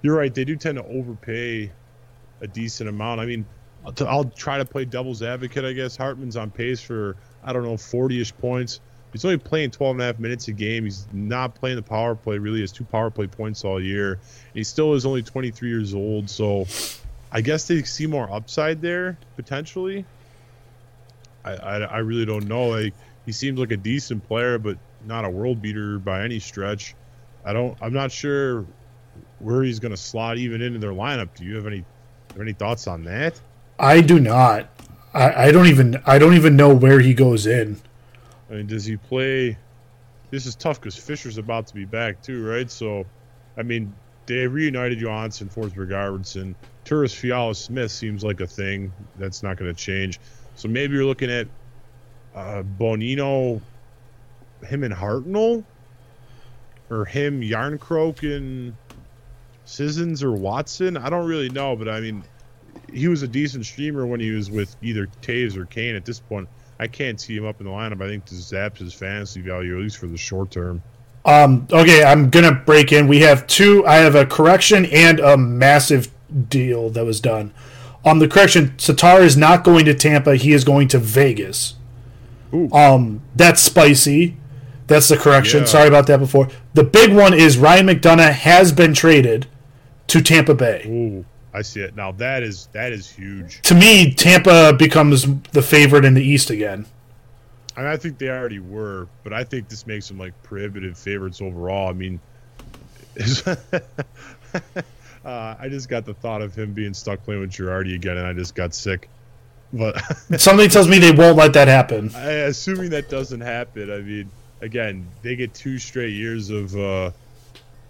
you're 0.02 0.16
right; 0.16 0.34
they 0.34 0.46
do 0.46 0.56
tend 0.56 0.78
to 0.78 0.86
overpay 0.86 1.72
a 2.42 2.48
decent 2.48 2.90
amount. 2.90 3.20
I 3.20 3.26
mean, 3.26 3.46
I'll, 3.86 3.92
t- 3.92 4.06
I'll 4.06 4.26
try 4.26 4.58
to 4.58 4.66
play 4.66 4.86
devil's 4.86 5.22
advocate. 5.22 5.66
I 5.66 5.74
guess 5.74 5.96
Hartman's 5.96 6.38
on 6.38 6.52
pace 6.52 6.82
for 6.82 7.16
I 7.44 7.54
don't 7.54 7.64
know 7.64 7.76
40ish 7.76 8.36
points. 8.38 8.80
He's 9.14 9.24
only 9.24 9.38
playing 9.38 9.72
12 9.72 9.96
and 9.96 10.02
a 10.02 10.06
half 10.06 10.20
minutes 10.20 10.48
a 10.48 10.54
game. 10.54 10.84
He's 10.84 11.08
not 11.14 11.56
playing 11.56 11.78
the 11.78 11.82
power 11.82 12.14
play. 12.14 12.38
Really, 12.38 12.58
He 12.58 12.62
has 12.62 12.72
two 12.72 12.84
power 12.84 13.10
play 13.10 13.26
points 13.26 13.64
all 13.64 13.82
year. 13.82 14.20
He 14.54 14.64
still 14.64 14.94
is 14.94 15.06
only 15.06 15.24
23 15.24 15.70
years 15.70 15.94
old. 15.94 16.30
So, 16.30 16.68
I 17.32 17.42
guess 17.42 17.68
they 17.68 17.84
see 17.84 18.08
more 18.08 18.32
upside 18.32 18.82
there 18.82 19.18
potentially. 19.36 20.06
I 21.44 21.52
I, 21.52 21.78
I 21.80 21.98
really 22.00 22.26
don't 22.26 22.48
know. 22.48 22.68
Like 22.68 22.94
he 23.26 23.32
seems 23.32 23.60
like 23.60 23.72
a 23.72 23.78
decent 23.78 24.28
player, 24.28 24.58
but 24.58 24.78
not 25.06 25.26
a 25.26 25.30
world 25.30 25.62
beater 25.62 26.00
by 26.00 26.24
any 26.24 26.40
stretch. 26.40 26.96
I 27.46 27.54
don't. 27.54 27.78
I'm 27.82 27.94
not 27.94 28.12
sure 28.12 28.66
where 29.40 29.64
he's 29.64 29.80
going 29.80 29.92
to 29.92 29.98
slot 29.98 30.38
even 30.38 30.62
into 30.62 30.80
their 30.80 30.92
lineup. 30.92 31.30
Do 31.36 31.46
you 31.46 31.56
have 31.56 31.68
any 31.68 31.84
have 32.32 32.42
any 32.42 32.54
thoughts 32.54 32.88
on 32.88 33.04
that? 33.06 33.40
I 33.80 34.02
do 34.02 34.20
not. 34.20 34.70
I, 35.14 35.48
I 35.48 35.52
don't 35.52 35.68
even 35.68 36.02
I 36.06 36.20
don't 36.20 36.34
even 36.34 36.56
know 36.56 36.74
where 36.74 37.00
he 37.00 37.14
goes 37.14 37.48
in. 37.48 37.80
I 38.50 38.54
mean, 38.54 38.68
does 38.68 38.86
he 38.86 38.98
play? 38.98 39.58
This 40.30 40.46
is 40.46 40.56
tough 40.56 40.80
because 40.80 40.96
Fisher's 40.96 41.38
about 41.38 41.68
to 41.68 41.74
be 41.74 41.86
back 41.86 42.22
too, 42.22 42.46
right? 42.46 42.70
So, 42.70 43.06
I 43.58 43.64
mean, 43.64 43.94
they 44.26 44.46
reunited 44.46 45.00
Johansen, 45.00 45.54
Forsberg, 45.54 45.90
Arvidsson. 45.90 46.54
Turris 46.88 47.14
Fiala 47.14 47.54
Smith 47.54 47.92
seems 47.92 48.24
like 48.24 48.40
a 48.40 48.48
thing 48.48 48.94
that's 49.18 49.44
not 49.44 49.58
going 49.58 49.70
to 49.70 49.78
change. 49.78 50.22
So 50.56 50.70
maybe 50.70 50.94
you're 50.94 51.04
looking 51.04 51.30
at 51.30 51.46
uh, 52.34 52.64
Bonino, 52.80 53.60
him 54.66 54.86
and 54.86 54.94
Hartnell, 54.94 55.66
or 56.90 57.04
him 57.04 57.42
Jarnkrok 57.42 58.24
and 58.24 58.74
Sissons 59.66 60.24
or 60.24 60.32
Watson. 60.32 60.96
I 60.96 61.10
don't 61.10 61.28
really 61.28 61.50
know, 61.50 61.76
but 61.76 61.90
I 61.90 62.00
mean, 62.00 62.24
he 62.94 63.10
was 63.10 63.22
a 63.22 63.28
decent 63.28 63.66
streamer 63.66 64.08
when 64.08 64.22
he 64.22 64.32
was 64.32 64.50
with 64.50 64.74
either 64.82 65.08
Toews 65.22 65.58
or 65.58 65.66
Kane. 65.66 65.94
At 65.94 66.06
this 66.06 66.22
point, 66.22 66.48
I 66.80 66.88
can't 66.88 67.20
see 67.20 67.36
him 67.36 67.46
up 67.46 67.60
in 67.60 67.66
the 67.66 67.72
lineup. 67.72 68.02
I 68.02 68.08
think 68.08 68.26
this 68.26 68.50
zaps 68.50 68.78
his 68.78 68.94
fantasy 68.94 69.42
value 69.42 69.76
at 69.76 69.84
least 69.84 69.98
for 69.98 70.08
the 70.08 70.16
short 70.16 70.52
term. 70.52 70.82
Um, 71.26 71.68
okay, 71.70 72.06
I'm 72.06 72.30
gonna 72.30 72.54
break 72.54 72.94
in. 72.94 73.10
We 73.10 73.20
have 73.20 73.46
two. 73.46 73.86
I 73.86 73.96
have 73.96 74.16
a 74.16 74.26
correction 74.26 74.86
and 74.86 75.20
a 75.20 75.36
massive 75.36 76.10
deal 76.50 76.90
that 76.92 77.06
was 77.06 77.20
done. 77.20 77.54
On 78.06 78.20
the 78.20 78.28
correction, 78.28 78.76
Tatar 78.78 79.22
is 79.22 79.36
not 79.36 79.64
going 79.64 79.86
to 79.86 79.94
Tampa. 79.94 80.36
He 80.36 80.54
is 80.54 80.64
going 80.64 80.88
to 80.90 81.00
Vegas. 81.00 81.76
Ooh. 82.54 82.72
Um, 82.72 83.22
that's 83.36 83.62
spicy. 83.62 84.38
That's 84.88 85.10
the 85.10 85.18
correction. 85.18 85.62
Yeah. 85.62 85.66
Sorry 85.66 85.88
about 85.88 86.08
that 86.08 86.20
before. 86.20 86.48
The 86.74 86.84
big 86.84 87.14
one 87.14 87.34
is 87.34 87.58
Ryan 87.58 87.88
McDonagh 87.88 88.32
has 88.32 88.72
been 88.72 88.94
traded 88.94 89.48
to 90.08 90.22
Tampa 90.22 90.54
Bay. 90.54 90.84
Ooh, 90.88 91.26
I 91.54 91.62
see 91.62 91.82
it 91.82 91.96
now. 91.96 92.14
That 92.14 92.44
is 92.44 92.70
that 92.72 92.94
is 92.94 93.10
huge. 93.10 93.62
To 93.64 93.76
me, 93.76 94.14
Tampa 94.14 94.74
becomes 94.74 95.26
the 95.52 95.62
favorite 95.62 96.06
in 96.06 96.14
the 96.14 96.24
East 96.24 96.50
again. 96.50 96.86
I, 97.76 97.82
mean, 97.82 97.90
I 97.90 97.98
think 97.98 98.18
they 98.18 98.30
already 98.30 98.60
were, 98.60 99.08
but 99.24 99.34
I 99.34 99.44
think 99.44 99.68
this 99.68 99.86
makes 99.86 100.08
them 100.08 100.18
like 100.18 100.34
prohibitive 100.44 100.98
favorites 100.98 101.42
overall. 101.42 101.90
I 101.90 101.94
mean, 101.94 102.20
uh, 105.28 105.58
I 105.60 105.68
just 105.68 105.90
got 105.90 106.06
the 106.06 106.14
thought 106.14 106.42
of 106.42 106.56
him 106.56 106.72
being 106.72 106.94
stuck 106.94 107.22
playing 107.24 107.42
with 107.42 107.52
Girardi 107.52 107.94
again, 107.94 108.16
and 108.18 108.26
I 108.26 108.32
just 108.32 108.56
got 108.56 108.74
sick. 108.74 109.10
But 109.74 110.02
somebody 110.40 110.70
tells 110.70 110.88
me 110.88 111.00
they 111.00 111.12
won't 111.12 111.36
let 111.36 111.52
that 111.54 111.68
happen. 111.68 112.16
I, 112.16 112.32
assuming 112.32 112.92
that 112.92 113.10
doesn't 113.10 113.42
happen, 113.42 113.92
I 113.92 114.00
mean, 114.00 114.32
again, 114.62 115.06
they 115.24 115.36
get 115.36 115.54
two 115.54 115.80
straight 115.80 116.14
years 116.14 116.50
of, 116.50 116.74
uh, 116.78 117.12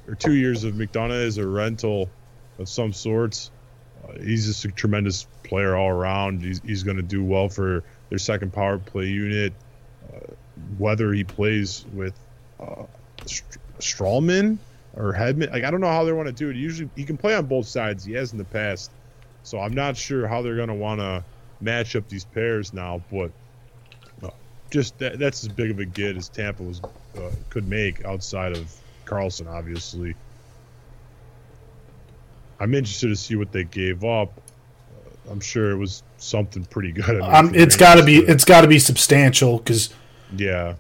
or 0.07 0.15
two 0.17 0.33
years 0.33 0.63
of 0.63 0.73
McDonagh 0.73 1.27
as 1.27 1.37
a 1.37 1.45
rental 1.45 2.09
of 2.57 2.67
some 2.67 2.91
sorts. 2.91 3.51
Uh, 4.03 4.13
he's 4.19 4.47
just 4.47 4.65
a 4.65 4.69
tremendous 4.69 5.27
player 5.43 5.75
all 5.75 5.89
around. 5.89 6.41
He's, 6.41 6.59
he's 6.65 6.81
going 6.81 6.97
to 6.97 7.03
do 7.03 7.23
well 7.23 7.49
for 7.49 7.83
their 8.09 8.17
second 8.17 8.51
power 8.51 8.79
play 8.79 9.05
unit. 9.05 9.53
Uh, 10.11 10.33
whether 10.79 11.13
he 11.13 11.23
plays 11.23 11.85
with 11.93 12.15
uh, 12.59 12.85
Str- 13.27 13.59
Stralman 13.79 14.57
or 14.97 15.13
Hedman, 15.13 15.51
like 15.51 15.63
I 15.63 15.71
don't 15.71 15.79
know 15.79 15.87
how 15.87 16.03
they 16.03 16.11
want 16.11 16.27
to 16.27 16.33
do 16.33 16.49
it. 16.49 16.55
Usually, 16.55 16.89
he 16.95 17.03
can 17.03 17.17
play 17.17 17.35
on 17.35 17.45
both 17.45 17.67
sides. 17.67 18.03
He 18.03 18.13
has 18.13 18.31
in 18.31 18.37
the 18.37 18.43
past, 18.45 18.91
so 19.43 19.59
I'm 19.59 19.73
not 19.73 19.95
sure 19.95 20.27
how 20.27 20.41
they're 20.41 20.55
going 20.55 20.69
to 20.69 20.73
want 20.73 20.99
to 20.99 21.23
match 21.61 21.95
up 21.95 22.09
these 22.09 22.25
pairs 22.25 22.73
now. 22.73 23.01
But 23.11 23.31
uh, 24.23 24.29
just 24.71 24.97
that, 24.97 25.19
that's 25.19 25.43
as 25.43 25.49
big 25.49 25.71
of 25.71 25.79
a 25.79 25.85
get 25.85 26.17
as 26.17 26.29
Tampa 26.29 26.63
was 26.63 26.81
uh, 27.15 27.29
could 27.49 27.67
make 27.67 28.03
outside 28.05 28.57
of 28.57 28.75
Karlsson, 29.05 29.47
obviously. 29.47 30.15
I'm 32.59 32.73
interested 32.73 33.09
to 33.09 33.15
see 33.15 33.35
what 33.35 33.51
they 33.51 33.65
gave 33.65 34.03
up. 34.03 34.33
Uh, 34.95 35.31
I'm 35.31 35.39
sure 35.39 35.69
it 35.69 35.77
was 35.77 36.01
something 36.17 36.65
pretty 36.65 36.91
good. 36.91 37.21
I 37.21 37.41
mean, 37.43 37.49
Um, 37.49 37.55
it's 37.55 37.77
got 37.77 37.95
to 37.95 38.03
be 38.03 38.17
it's 38.17 38.45
got 38.45 38.61
to 38.61 38.67
be 38.67 38.79
substantial 38.79 39.59
because 39.59 39.93
yeah. 40.35 40.73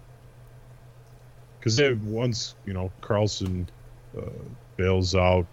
Because 1.59 1.79
once 1.99 2.55
you 2.65 2.73
know 2.73 2.91
Karlsson 3.01 3.67
uh, 4.17 4.29
bails 4.75 5.15
out, 5.15 5.45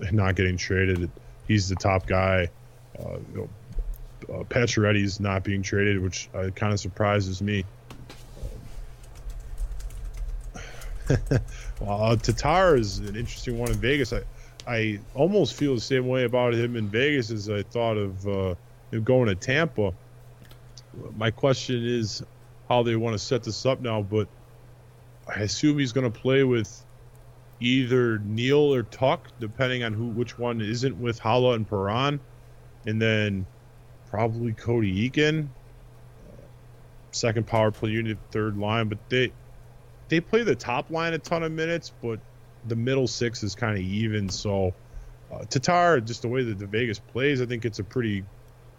and 0.00 0.12
not 0.12 0.34
getting 0.34 0.56
traded, 0.56 1.10
he's 1.46 1.68
the 1.68 1.76
top 1.76 2.06
guy. 2.06 2.48
Uh, 2.98 3.18
you 3.32 3.36
know, 3.36 3.48
uh, 4.34 4.44
Pacioretty's 4.44 5.20
not 5.20 5.44
being 5.44 5.62
traded, 5.62 6.00
which 6.00 6.28
uh, 6.34 6.50
kind 6.54 6.72
of 6.72 6.80
surprises 6.80 7.42
me. 7.42 7.64
uh, 11.86 12.16
Tatar 12.16 12.76
is 12.76 12.98
an 12.98 13.16
interesting 13.16 13.58
one 13.58 13.70
in 13.70 13.76
Vegas. 13.76 14.12
I, 14.12 14.22
I 14.66 15.00
almost 15.14 15.54
feel 15.54 15.74
the 15.74 15.80
same 15.80 16.08
way 16.08 16.24
about 16.24 16.54
him 16.54 16.76
in 16.76 16.88
Vegas 16.88 17.30
as 17.30 17.50
I 17.50 17.62
thought 17.62 17.96
of 17.96 18.26
uh, 18.26 18.54
him 18.90 19.04
going 19.04 19.26
to 19.28 19.34
Tampa. 19.34 19.92
My 21.16 21.30
question 21.30 21.84
is 21.84 22.22
how 22.68 22.82
they 22.82 22.96
want 22.96 23.14
to 23.14 23.18
set 23.18 23.42
this 23.42 23.66
up 23.66 23.80
now, 23.80 24.00
but 24.00 24.28
I 25.28 25.40
assume 25.40 25.78
he's 25.78 25.92
going 25.92 26.10
to 26.10 26.18
play 26.18 26.44
with 26.44 26.84
either 27.60 28.18
Neal 28.18 28.74
or 28.74 28.82
Tuch, 28.82 29.20
depending 29.40 29.84
on 29.84 29.92
who 29.92 30.06
which 30.06 30.38
one 30.38 30.60
isn't 30.60 31.00
with 31.00 31.18
Hala 31.18 31.54
and 31.54 31.68
Paran, 31.68 32.20
and 32.86 33.00
then 33.00 33.46
probably 34.10 34.52
Cody 34.52 35.08
Eakin, 35.08 35.46
uh, 35.46 36.42
second 37.12 37.46
power 37.46 37.70
play 37.70 37.90
unit, 37.90 38.18
third 38.30 38.56
line. 38.56 38.88
But 38.88 38.98
they 39.08 39.32
they 40.08 40.20
play 40.20 40.42
the 40.42 40.54
top 40.54 40.90
line 40.90 41.14
a 41.14 41.18
ton 41.18 41.42
of 41.42 41.52
minutes, 41.52 41.92
but 42.02 42.20
the 42.66 42.76
middle 42.76 43.06
six 43.06 43.42
is 43.42 43.54
kind 43.54 43.76
of 43.76 43.82
even. 43.82 44.28
So 44.28 44.74
uh, 45.32 45.44
Tatar, 45.48 46.00
just 46.00 46.22
the 46.22 46.28
way 46.28 46.44
that 46.44 46.58
the 46.58 46.66
Vegas 46.66 46.98
plays, 46.98 47.40
I 47.40 47.46
think 47.46 47.64
it's 47.64 47.78
a 47.78 47.84
pretty 47.84 48.24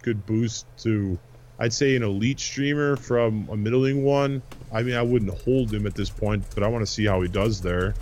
good 0.01 0.25
boost 0.25 0.65
to. 0.79 1.17
I'd 1.57 1.71
say 1.71 1.95
an 1.95 2.03
elite 2.03 2.41
streamer 2.41 2.97
from 2.97 3.47
a 3.49 3.55
middling 3.55 4.03
one. 4.03 4.41
I 4.73 4.83
mean, 4.83 4.95
I 4.95 5.01
wouldn't 5.01 5.33
hold 5.43 5.73
him 5.73 5.87
at 5.87 5.95
this 5.95 6.09
point, 6.09 6.43
but 6.53 6.63
I 6.63 6.67
want 6.67 6.85
to 6.85 6.91
see 6.91 7.05
how 7.05 7.21
he 7.21 7.29
does 7.29 7.61
there. 7.61 7.95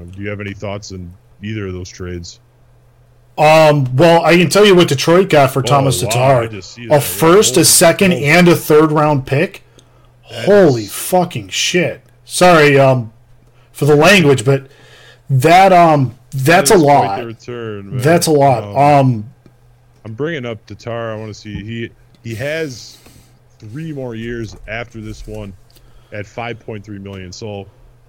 Um, 0.00 0.10
do 0.10 0.22
you 0.22 0.28
have 0.28 0.40
any 0.40 0.54
thoughts 0.54 0.92
on 0.92 1.12
either 1.42 1.66
of 1.66 1.72
those 1.72 1.88
trades? 1.88 2.40
Um, 3.36 3.96
well, 3.96 4.24
I 4.24 4.36
can 4.36 4.48
tell 4.48 4.64
you 4.64 4.76
what 4.76 4.88
Detroit 4.88 5.28
got 5.28 5.50
for 5.50 5.60
Thomas 5.62 6.02
wow, 6.02 6.08
Tatar: 6.08 6.42
I 6.42 6.46
just 6.46 6.72
see 6.72 6.84
a 6.86 6.88
that. 6.90 7.02
first, 7.02 7.54
Holy 7.54 7.62
a 7.62 7.64
second, 7.64 8.10
smokes. 8.12 8.24
and 8.26 8.48
a 8.48 8.54
third 8.56 8.92
round 8.92 9.26
pick. 9.26 9.62
Holy 10.22 10.86
fucking 10.86 11.48
shit! 11.48 12.00
Sorry, 12.24 12.78
um, 12.78 13.12
for 13.72 13.86
the 13.86 13.96
language, 13.96 14.44
but 14.44 14.68
that 15.28 15.72
um, 15.72 16.16
that's 16.32 16.70
a 16.70 16.74
That 16.74 16.78
is 16.78 16.82
quite 16.82 17.06
lot. 17.18 17.24
return. 17.24 17.98
That's 17.98 18.26
a 18.28 18.30
lot. 18.32 18.62
Um, 18.62 18.76
Um, 18.76 19.30
I'm 20.04 20.12
bringing 20.14 20.44
up 20.46 20.64
Tatar. 20.66 21.12
I 21.12 21.16
want 21.16 21.28
to 21.28 21.34
see 21.34 21.54
he 21.64 21.90
he 22.22 22.34
has 22.36 22.98
three 23.58 23.92
more 23.92 24.14
years 24.14 24.54
after 24.68 25.00
this 25.00 25.26
one 25.26 25.52
at 26.12 26.24
5.3 26.26 26.86
million. 27.00 27.32
So 27.32 27.66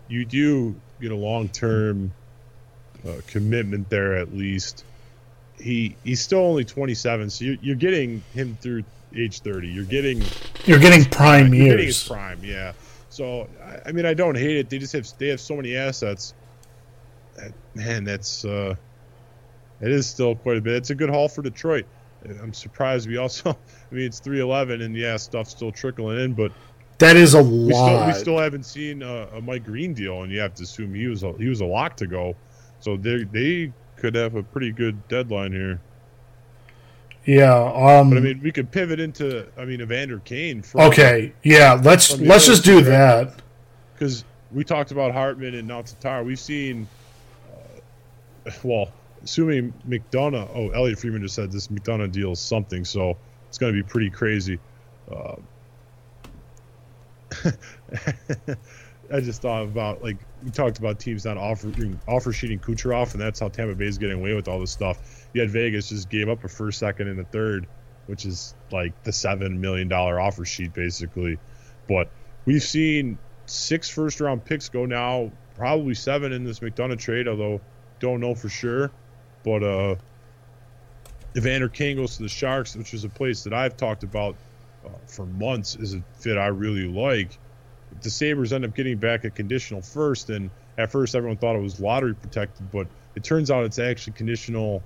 you 0.08 0.26
do 0.26 0.76
get 1.00 1.10
know 1.10 1.18
long 1.18 1.50
term 1.50 2.14
uh, 3.08 3.22
commitment 3.28 3.90
there 3.90 4.16
at 4.18 4.34
least. 4.34 4.84
He 5.60 5.96
he's 6.04 6.20
still 6.22 6.40
only 6.40 6.66
27, 6.66 7.30
so 7.30 7.46
you're, 7.46 7.58
you're 7.62 7.76
getting 7.76 8.22
him 8.34 8.58
through 8.62 8.84
age 9.16 9.40
30. 9.40 9.70
You're 9.70 9.86
getting 9.86 10.22
You're 10.66 10.80
getting 10.80 11.06
prime 11.06 11.54
you're 11.54 11.70
getting 11.70 11.86
his 11.86 12.08
years. 12.08 12.08
prime, 12.08 12.40
yeah. 12.44 12.74
So 13.10 13.48
I, 13.64 13.90
I 13.90 13.92
mean, 13.94 14.06
I 14.06 14.14
don't 14.14 14.38
hate 14.38 14.58
it. 14.58 14.70
They 14.70 14.80
just 14.80 14.94
have 14.94 15.08
they 15.18 15.30
have 15.30 15.40
so 15.40 15.56
many 15.56 15.76
assets. 15.76 16.34
That, 17.38 17.54
man, 17.74 18.04
that's 18.04 18.44
uh, 18.44 18.76
it 19.82 19.92
is 19.92 20.08
still 20.08 20.36
quite 20.36 20.58
a 20.58 20.62
bit. 20.62 20.74
It's 20.76 20.90
a 20.90 20.96
good 20.96 21.10
haul 21.10 21.30
for 21.30 21.42
Detroit. 21.42 21.86
I'm 22.42 22.54
surprised 22.54 23.08
we 23.08 23.18
also. 23.18 23.52
I 23.92 23.96
mean, 23.96 24.06
it's 24.06 24.20
311, 24.20 24.82
and 24.82 24.96
yeah, 24.96 25.16
stuff's 25.18 25.52
still 25.52 25.72
trickling 25.72 26.20
in, 26.20 26.34
but 26.34 26.52
That 27.00 27.18
is 27.18 27.34
a 27.34 27.44
we 27.44 27.74
still 27.74 27.84
lot. 27.84 28.08
we 28.08 28.14
still 28.14 28.38
haven't 28.38 28.64
seen 28.66 29.02
a, 29.02 29.28
a 29.34 29.42
Mike 29.42 29.66
Green 29.66 29.94
deal, 29.94 30.24
and 30.24 30.32
you 30.32 30.40
have 30.40 30.54
to 30.56 30.64
assume 30.64 30.94
he 30.94 31.08
was 31.08 31.24
a, 31.24 31.34
he 31.34 31.48
was 31.50 31.62
a 31.62 31.66
lock 31.66 31.98
to 31.98 32.08
go. 32.08 32.36
So 32.80 32.96
they 32.98 33.24
they 33.24 33.74
could 33.98 34.16
have 34.16 34.36
a 34.36 34.44
pretty 34.44 34.72
good 34.72 35.06
deadline 35.08 35.52
here. 35.52 35.82
yeah. 37.26 37.54
Um, 37.54 38.10
But 38.10 38.18
I 38.18 38.22
mean, 38.22 38.42
we 38.42 38.52
could 38.52 38.72
pivot 38.72 39.00
into 39.00 39.48
I 39.58 39.66
mean 39.66 39.82
Evander 39.82 40.20
Kane. 40.20 40.62
From, 40.62 40.82
okay. 40.82 41.34
Yeah. 41.44 41.80
Let's 41.82 42.18
let's 42.20 42.46
just 42.46 42.64
do 42.64 42.82
that. 42.82 43.34
because 43.94 44.24
we 44.52 44.64
talked 44.64 44.92
about 44.92 45.12
Hartman 45.12 45.56
and 45.56 45.68
now 45.68 45.82
Tatar. 45.82 46.24
We've 46.24 46.40
seen, 46.40 46.88
uh, 48.46 48.52
well, 48.64 48.92
assuming 49.24 49.74
McDonagh. 49.88 50.50
Oh, 50.54 50.70
Elliotte 50.70 51.00
Friedman 51.00 51.22
just 51.24 51.36
said 51.36 51.52
this 51.52 51.68
McDonagh 51.68 52.12
deal 52.12 52.32
is 52.34 52.40
something, 52.40 52.86
so 52.86 53.18
it's 53.50 53.58
going 53.58 53.74
to 53.74 53.84
be 53.84 53.88
pretty 53.88 54.10
crazy. 54.10 54.60
Uh, 55.12 55.36
I 59.12 59.20
just 59.20 59.42
thought 59.42 59.64
about 59.64 60.04
like 60.04 60.18
we 60.44 60.50
talked 60.50 60.80
about 60.80 61.00
teams 61.00 61.26
not 61.26 61.38
offering 61.38 62.00
offer 62.08 62.34
sheeting 62.34 62.60
Kucherov, 62.60 63.14
and 63.14 63.22
that's 63.22 63.40
how 63.40 63.50
Tampa 63.50 63.76
Bay 63.76 63.86
is 63.86 63.98
getting 63.98 64.20
away 64.20 64.34
with 64.34 64.48
all 64.48 64.60
this 64.60 64.72
stuff. 64.72 65.28
Yet 65.34 65.50
Vegas 65.50 65.90
just 65.90 66.10
gave 66.10 66.30
up 66.30 66.44
a 66.44 66.48
first, 66.48 66.80
second, 66.80 67.08
and 67.08 67.20
a 67.20 67.24
third, 67.26 67.68
which 68.08 68.26
is 68.26 68.56
like 68.72 69.04
the 69.04 69.12
seven 69.12 69.62
million 69.62 69.88
dollar 69.88 70.20
offer 70.20 70.46
sheet 70.46 70.74
basically. 70.74 71.38
But 71.88 72.10
we've 72.46 72.64
seen 72.64 73.18
six 73.46 73.90
first 73.90 74.20
round 74.20 74.44
picks 74.44 74.70
go 74.70 74.86
now, 74.86 75.32
probably 75.56 75.94
seven 75.94 76.32
in 76.32 76.44
this 76.44 76.60
McDonagh 76.60 77.00
trade, 77.00 77.28
although 77.28 77.62
don't 78.00 78.20
know 78.20 78.34
for 78.34 78.50
sure. 78.50 78.92
But 79.44 79.64
uh 79.64 79.96
Evander 81.38 81.68
Kane 81.68 81.98
goes 81.98 82.16
to 82.18 82.24
the 82.24 82.30
Sharks, 82.30 82.76
which 82.76 82.94
is 82.94 83.04
a 83.04 83.10
place 83.10 83.44
that 83.44 83.54
I've 83.54 83.76
talked 83.76 84.04
about 84.04 84.36
uh, 84.86 84.90
for 85.08 85.26
months, 85.26 85.76
is 85.76 85.94
a 85.94 86.04
fit 86.20 86.38
I 86.38 86.48
really 86.48 86.88
like. 86.88 87.38
The 88.02 88.10
Sabres 88.10 88.54
end 88.54 88.66
up 88.66 88.76
getting 88.76 88.98
back 88.98 89.24
a 89.24 89.30
conditional 89.30 89.82
first, 89.82 90.30
and 90.30 90.50
at 90.78 90.92
first 90.92 91.16
everyone 91.16 91.38
thought 91.38 91.56
it 91.56 91.62
was 91.62 91.80
lottery 91.80 92.16
protected, 92.16 92.72
but 92.72 92.88
it 93.16 93.24
turns 93.24 93.50
out 93.50 93.64
it's 93.64 93.80
actually 93.80 94.14
conditional 94.14 94.84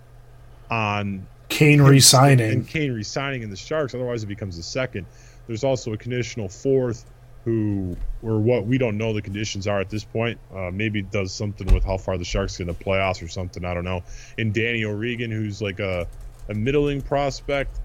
on 0.69 1.25
Kane 1.49 1.81
resigning. 1.81 2.51
and. 2.51 2.67
Kane 2.67 2.91
resigning 2.91 3.41
in 3.41 3.49
the 3.49 3.55
Sharks. 3.55 3.95
Otherwise, 3.95 4.23
it 4.23 4.27
becomes 4.27 4.57
a 4.57 4.63
second. 4.63 5.05
There's 5.47 5.63
also 5.63 5.93
a 5.93 5.97
conditional 5.97 6.47
fourth, 6.47 7.05
who 7.45 7.95
or 8.21 8.37
what 8.39 8.65
we 8.65 8.77
don't 8.77 8.97
know 8.97 9.13
the 9.13 9.21
conditions 9.21 9.67
are 9.67 9.79
at 9.79 9.89
this 9.89 10.03
point. 10.03 10.39
Uh, 10.53 10.69
maybe 10.71 10.99
it 10.99 11.11
does 11.11 11.33
something 11.33 11.73
with 11.73 11.83
how 11.83 11.97
far 11.97 12.17
the 12.17 12.25
Sharks 12.25 12.57
get 12.57 12.67
in 12.67 12.67
the 12.67 12.73
playoffs 12.73 13.23
or 13.23 13.27
something. 13.27 13.65
I 13.65 13.73
don't 13.73 13.85
know. 13.85 14.03
And 14.37 14.53
Danny 14.53 14.83
O'Regan, 14.83 15.31
who's 15.31 15.61
like 15.61 15.79
a, 15.79 16.07
a 16.49 16.53
middling 16.53 17.01
prospect 17.01 17.79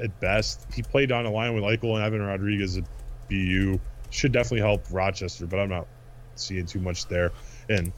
at 0.00 0.18
best. 0.20 0.66
He 0.72 0.82
played 0.82 1.12
on 1.12 1.26
a 1.26 1.30
line 1.30 1.54
with 1.54 1.64
Eichel 1.64 1.96
and 1.96 2.04
Evan 2.04 2.22
Rodriguez 2.22 2.76
at 2.76 2.84
BU. 3.28 3.78
Should 4.10 4.32
definitely 4.32 4.60
help 4.60 4.84
Rochester, 4.90 5.46
but 5.46 5.58
I'm 5.58 5.70
not 5.70 5.86
seeing 6.36 6.66
too 6.66 6.80
much 6.80 7.06
there. 7.06 7.32
And 7.68 7.92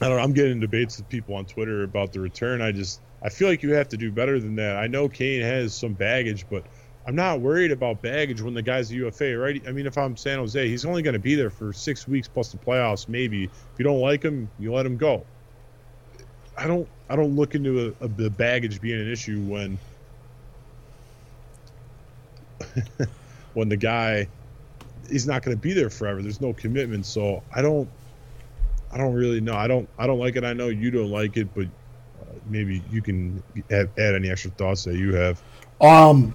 I 0.00 0.08
don't 0.08 0.16
know. 0.16 0.22
I'm 0.22 0.32
getting 0.32 0.60
debates 0.60 0.98
with 0.98 1.08
people 1.08 1.34
on 1.34 1.44
Twitter 1.44 1.84
about 1.84 2.12
the 2.12 2.20
return. 2.20 2.60
I 2.60 2.72
just 2.72 3.00
I 3.22 3.28
feel 3.28 3.48
like 3.48 3.62
you 3.62 3.72
have 3.74 3.88
to 3.90 3.96
do 3.96 4.10
better 4.10 4.40
than 4.40 4.56
that. 4.56 4.76
I 4.76 4.88
know 4.88 5.08
Kane 5.08 5.42
has 5.42 5.74
some 5.74 5.92
baggage, 5.92 6.46
but 6.50 6.64
I'm 7.06 7.14
not 7.14 7.40
worried 7.40 7.72
about 7.72 8.02
baggage 8.02 8.40
when 8.42 8.54
the 8.54 8.62
guy's 8.62 8.90
a 8.90 8.94
UFA, 8.94 9.36
right? 9.36 9.62
I 9.66 9.72
mean, 9.72 9.86
if 9.86 9.96
I'm 9.96 10.16
San 10.16 10.38
Jose, 10.38 10.68
he's 10.68 10.84
only 10.84 11.02
going 11.02 11.14
to 11.14 11.20
be 11.20 11.34
there 11.34 11.50
for 11.50 11.72
six 11.72 12.06
weeks 12.06 12.28
plus 12.28 12.50
the 12.50 12.58
playoffs, 12.58 13.08
maybe. 13.08 13.44
If 13.44 13.78
you 13.78 13.84
don't 13.84 14.00
like 14.00 14.22
him, 14.22 14.50
you 14.58 14.72
let 14.72 14.86
him 14.86 14.96
go. 14.96 15.24
I 16.56 16.66
don't. 16.66 16.88
I 17.08 17.16
don't 17.16 17.36
look 17.36 17.54
into 17.54 17.94
a, 18.00 18.04
a, 18.04 18.08
the 18.08 18.30
baggage 18.30 18.80
being 18.80 19.00
an 19.00 19.10
issue 19.10 19.40
when 19.40 19.78
when 23.54 23.68
the 23.68 23.76
guy 23.76 24.26
he's 25.10 25.26
not 25.26 25.42
going 25.42 25.56
to 25.56 25.60
be 25.60 25.72
there 25.72 25.90
forever. 25.90 26.22
There's 26.22 26.40
no 26.40 26.52
commitment, 26.52 27.06
so 27.06 27.42
I 27.54 27.62
don't. 27.62 27.88
I 28.92 28.98
don't 28.98 29.14
really 29.14 29.40
know. 29.40 29.54
I 29.54 29.66
don't. 29.66 29.88
I 29.98 30.06
don't 30.06 30.18
like 30.18 30.36
it. 30.36 30.44
I 30.44 30.52
know 30.52 30.68
you 30.68 30.90
don't 30.90 31.10
like 31.10 31.36
it, 31.36 31.52
but 31.54 31.64
uh, 31.66 32.24
maybe 32.46 32.82
you 32.90 33.00
can 33.02 33.42
add, 33.70 33.88
add 33.98 34.14
any 34.14 34.30
extra 34.30 34.50
thoughts 34.52 34.84
that 34.84 34.96
you 34.96 35.14
have. 35.14 35.40
Um, 35.80 36.34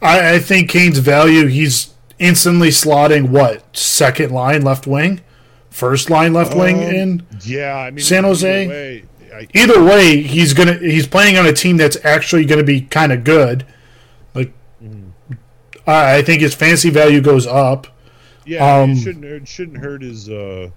I, 0.00 0.34
I 0.34 0.38
think 0.38 0.68
Kane's 0.68 0.98
value. 0.98 1.46
He's 1.46 1.94
instantly 2.18 2.68
slotting 2.68 3.28
what 3.30 3.76
second 3.76 4.32
line 4.32 4.62
left 4.62 4.86
wing, 4.86 5.20
first 5.70 6.10
line 6.10 6.32
left 6.32 6.56
wing 6.56 6.76
Um, 6.76 6.82
in. 6.82 7.26
Yeah, 7.44 7.76
I 7.76 7.90
mean 7.90 8.04
San 8.04 8.24
Jose? 8.24 8.64
either 8.64 8.70
way, 8.72 9.04
I, 9.34 9.48
Either 9.54 9.82
way, 9.82 10.22
he's 10.22 10.52
gonna 10.54 10.74
he's 10.74 11.06
playing 11.06 11.38
on 11.38 11.46
a 11.46 11.52
team 11.52 11.76
that's 11.76 11.96
actually 12.04 12.44
gonna 12.44 12.64
be 12.64 12.82
kind 12.82 13.12
of 13.12 13.24
good. 13.24 13.64
I, 15.86 16.18
I 16.18 16.22
think 16.22 16.42
his 16.42 16.54
fancy 16.54 16.90
value 16.90 17.20
goes 17.20 17.46
up. 17.46 17.86
yeah, 18.44 18.80
um, 18.80 18.90
it 18.90 18.96
shouldn't 18.96 19.24
it 19.24 19.48
shouldn't 19.48 19.78
hurt 19.78 20.02
his 20.02 20.28
uh 20.28 20.70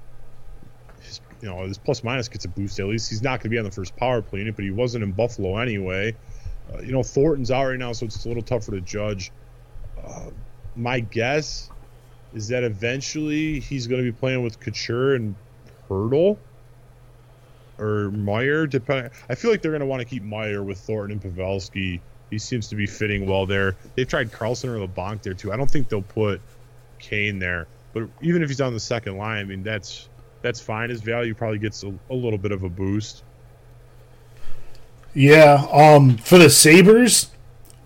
his 1.01 1.21
you 1.41 1.49
know 1.49 1.63
his 1.63 1.77
plus 1.77 2.03
minus 2.03 2.27
gets 2.27 2.45
a 2.45 2.49
boost 2.49 2.79
at 2.79 2.87
least. 2.87 3.09
He's 3.09 3.21
not 3.21 3.39
going 3.39 3.43
to 3.43 3.49
be 3.49 3.57
on 3.57 3.65
the 3.65 3.71
first 3.71 3.95
power 3.95 4.21
play 4.21 4.39
unit, 4.39 4.55
but 4.55 4.65
he 4.65 4.71
wasn't 4.71 5.03
in 5.03 5.11
Buffalo 5.11 5.57
anyway. 5.57 6.15
Uh, 6.73 6.81
you 6.81 6.91
know 6.91 7.03
Thornton's 7.03 7.51
out 7.51 7.65
right 7.67 7.79
now, 7.79 7.91
so 7.91 8.05
it's 8.05 8.25
a 8.25 8.27
little 8.27 8.43
tougher 8.43 8.71
to 8.71 8.81
judge. 8.81 9.31
Uh, 10.03 10.29
my 10.75 10.99
guess 10.99 11.69
is 12.33 12.49
that 12.49 12.63
eventually 12.63 13.59
he's 13.59 13.87
going 13.87 14.03
to 14.03 14.11
be 14.11 14.15
playing 14.15 14.43
with 14.43 14.59
Couture 14.59 15.15
and 15.15 15.35
Hertl 15.89 16.37
or 17.77 18.11
Meier. 18.11 18.67
Depending, 18.67 19.11
I 19.29 19.35
feel 19.35 19.51
like 19.51 19.61
they're 19.61 19.71
going 19.71 19.79
to 19.81 19.85
want 19.85 20.01
to 20.01 20.05
keep 20.07 20.23
Meier 20.23 20.63
with 20.63 20.79
Thornton 20.79 21.19
and 21.23 21.35
Pavelski. 21.35 22.01
He 22.29 22.39
seems 22.39 22.67
to 22.69 22.75
be 22.75 22.85
fitting 22.85 23.27
well 23.27 23.45
there. 23.45 23.75
They've 23.95 24.07
tried 24.07 24.31
Carlson 24.31 24.69
or 24.69 24.85
Labanc 24.85 25.21
there 25.21 25.33
too. 25.33 25.53
I 25.53 25.57
don't 25.57 25.69
think 25.69 25.89
they'll 25.89 26.01
put 26.01 26.41
Kane 26.99 27.39
there, 27.39 27.67
but 27.93 28.07
even 28.21 28.41
if 28.41 28.49
he's 28.49 28.61
on 28.61 28.73
the 28.73 28.79
second 28.79 29.17
line, 29.17 29.39
I 29.39 29.43
mean 29.43 29.63
that's 29.63 30.09
that's 30.41 30.59
fine. 30.59 30.89
His 30.89 31.01
value 31.01 31.33
probably 31.33 31.59
gets 31.59 31.83
a, 31.83 31.93
a 32.09 32.13
little 32.13 32.37
bit 32.37 32.51
of 32.51 32.63
a 32.63 32.69
boost. 32.69 33.23
Yeah. 35.13 35.65
Um, 35.71 36.17
for 36.17 36.37
the 36.37 36.49
Sabres, 36.49 37.31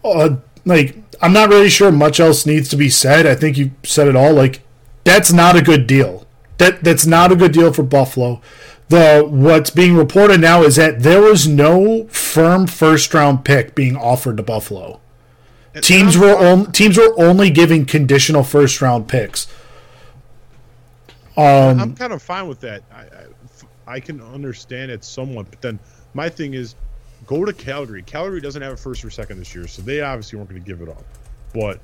uh, 0.03 0.37
like 0.65 0.97
I'm 1.21 1.33
not 1.33 1.49
really 1.49 1.69
sure 1.69 1.91
much 1.91 2.19
else 2.19 2.45
needs 2.45 2.69
to 2.69 2.77
be 2.77 2.89
said. 2.89 3.25
I 3.25 3.35
think 3.35 3.57
you 3.57 3.71
said 3.83 4.07
it 4.07 4.15
all. 4.15 4.33
Like 4.33 4.61
that's 5.03 5.31
not 5.31 5.55
a 5.55 5.61
good 5.61 5.87
deal. 5.87 6.25
That 6.57 6.83
that's 6.83 7.05
not 7.05 7.31
a 7.31 7.35
good 7.35 7.51
deal 7.51 7.71
for 7.71 7.83
Buffalo. 7.83 8.41
The 8.89 9.23
what's 9.27 9.69
being 9.69 9.95
reported 9.95 10.41
now 10.41 10.63
is 10.63 10.75
that 10.75 11.01
there 11.03 11.21
was 11.21 11.47
no 11.47 12.05
firm 12.07 12.65
first 12.67 13.13
round 13.13 13.45
pick 13.45 13.75
being 13.75 13.95
offered 13.95 14.37
to 14.37 14.43
Buffalo. 14.43 14.99
And- 15.75 15.83
Teams 15.83 16.17
were 16.17 16.35
on, 16.35 16.71
teams 16.71 16.97
were 16.97 17.13
only 17.21 17.51
giving 17.51 17.85
conditional 17.85 18.43
first 18.43 18.81
round 18.81 19.07
picks. 19.07 19.47
Um, 21.37 21.79
I'm 21.79 21.95
kind 21.95 22.11
of 22.11 22.21
fine 22.21 22.47
with 22.47 22.59
that. 22.61 22.83
I, 22.91 23.01
I, 23.01 23.95
I 23.95 23.99
can 23.99 24.19
understand 24.21 24.91
it 24.91 25.03
somewhat, 25.03 25.49
but 25.49 25.61
then 25.61 25.79
my 26.13 26.27
thing 26.27 26.53
is 26.53 26.75
go 27.27 27.45
to 27.45 27.53
Calgary. 27.53 28.01
Calgary 28.01 28.41
doesn't 28.41 28.61
have 28.61 28.73
a 28.73 28.77
first 28.77 29.05
or 29.05 29.09
second 29.09 29.37
this 29.39 29.53
year, 29.55 29.67
so 29.67 29.81
they 29.83 30.01
obviously 30.01 30.37
weren't 30.37 30.49
going 30.49 30.61
to 30.61 30.67
give 30.67 30.81
it 30.81 30.89
up. 30.89 31.03
But 31.53 31.79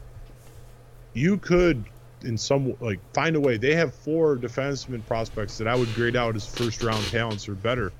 you 1.14 1.38
could, 1.38 1.86
in 2.26 2.38
some 2.38 2.76
like, 2.80 3.00
find 3.14 3.36
a 3.36 3.40
way. 3.40 3.58
They 3.58 3.76
have 3.76 3.94
four 3.94 4.36
defenseman 4.36 5.06
prospects 5.06 5.58
that 5.60 5.68
I 5.68 5.76
would 5.76 5.94
grade 5.94 6.16
out 6.16 6.36
as 6.36 6.46
first 6.46 6.84
round 6.84 7.04
talents 7.06 7.48
or 7.48 7.56
better. 7.56 7.92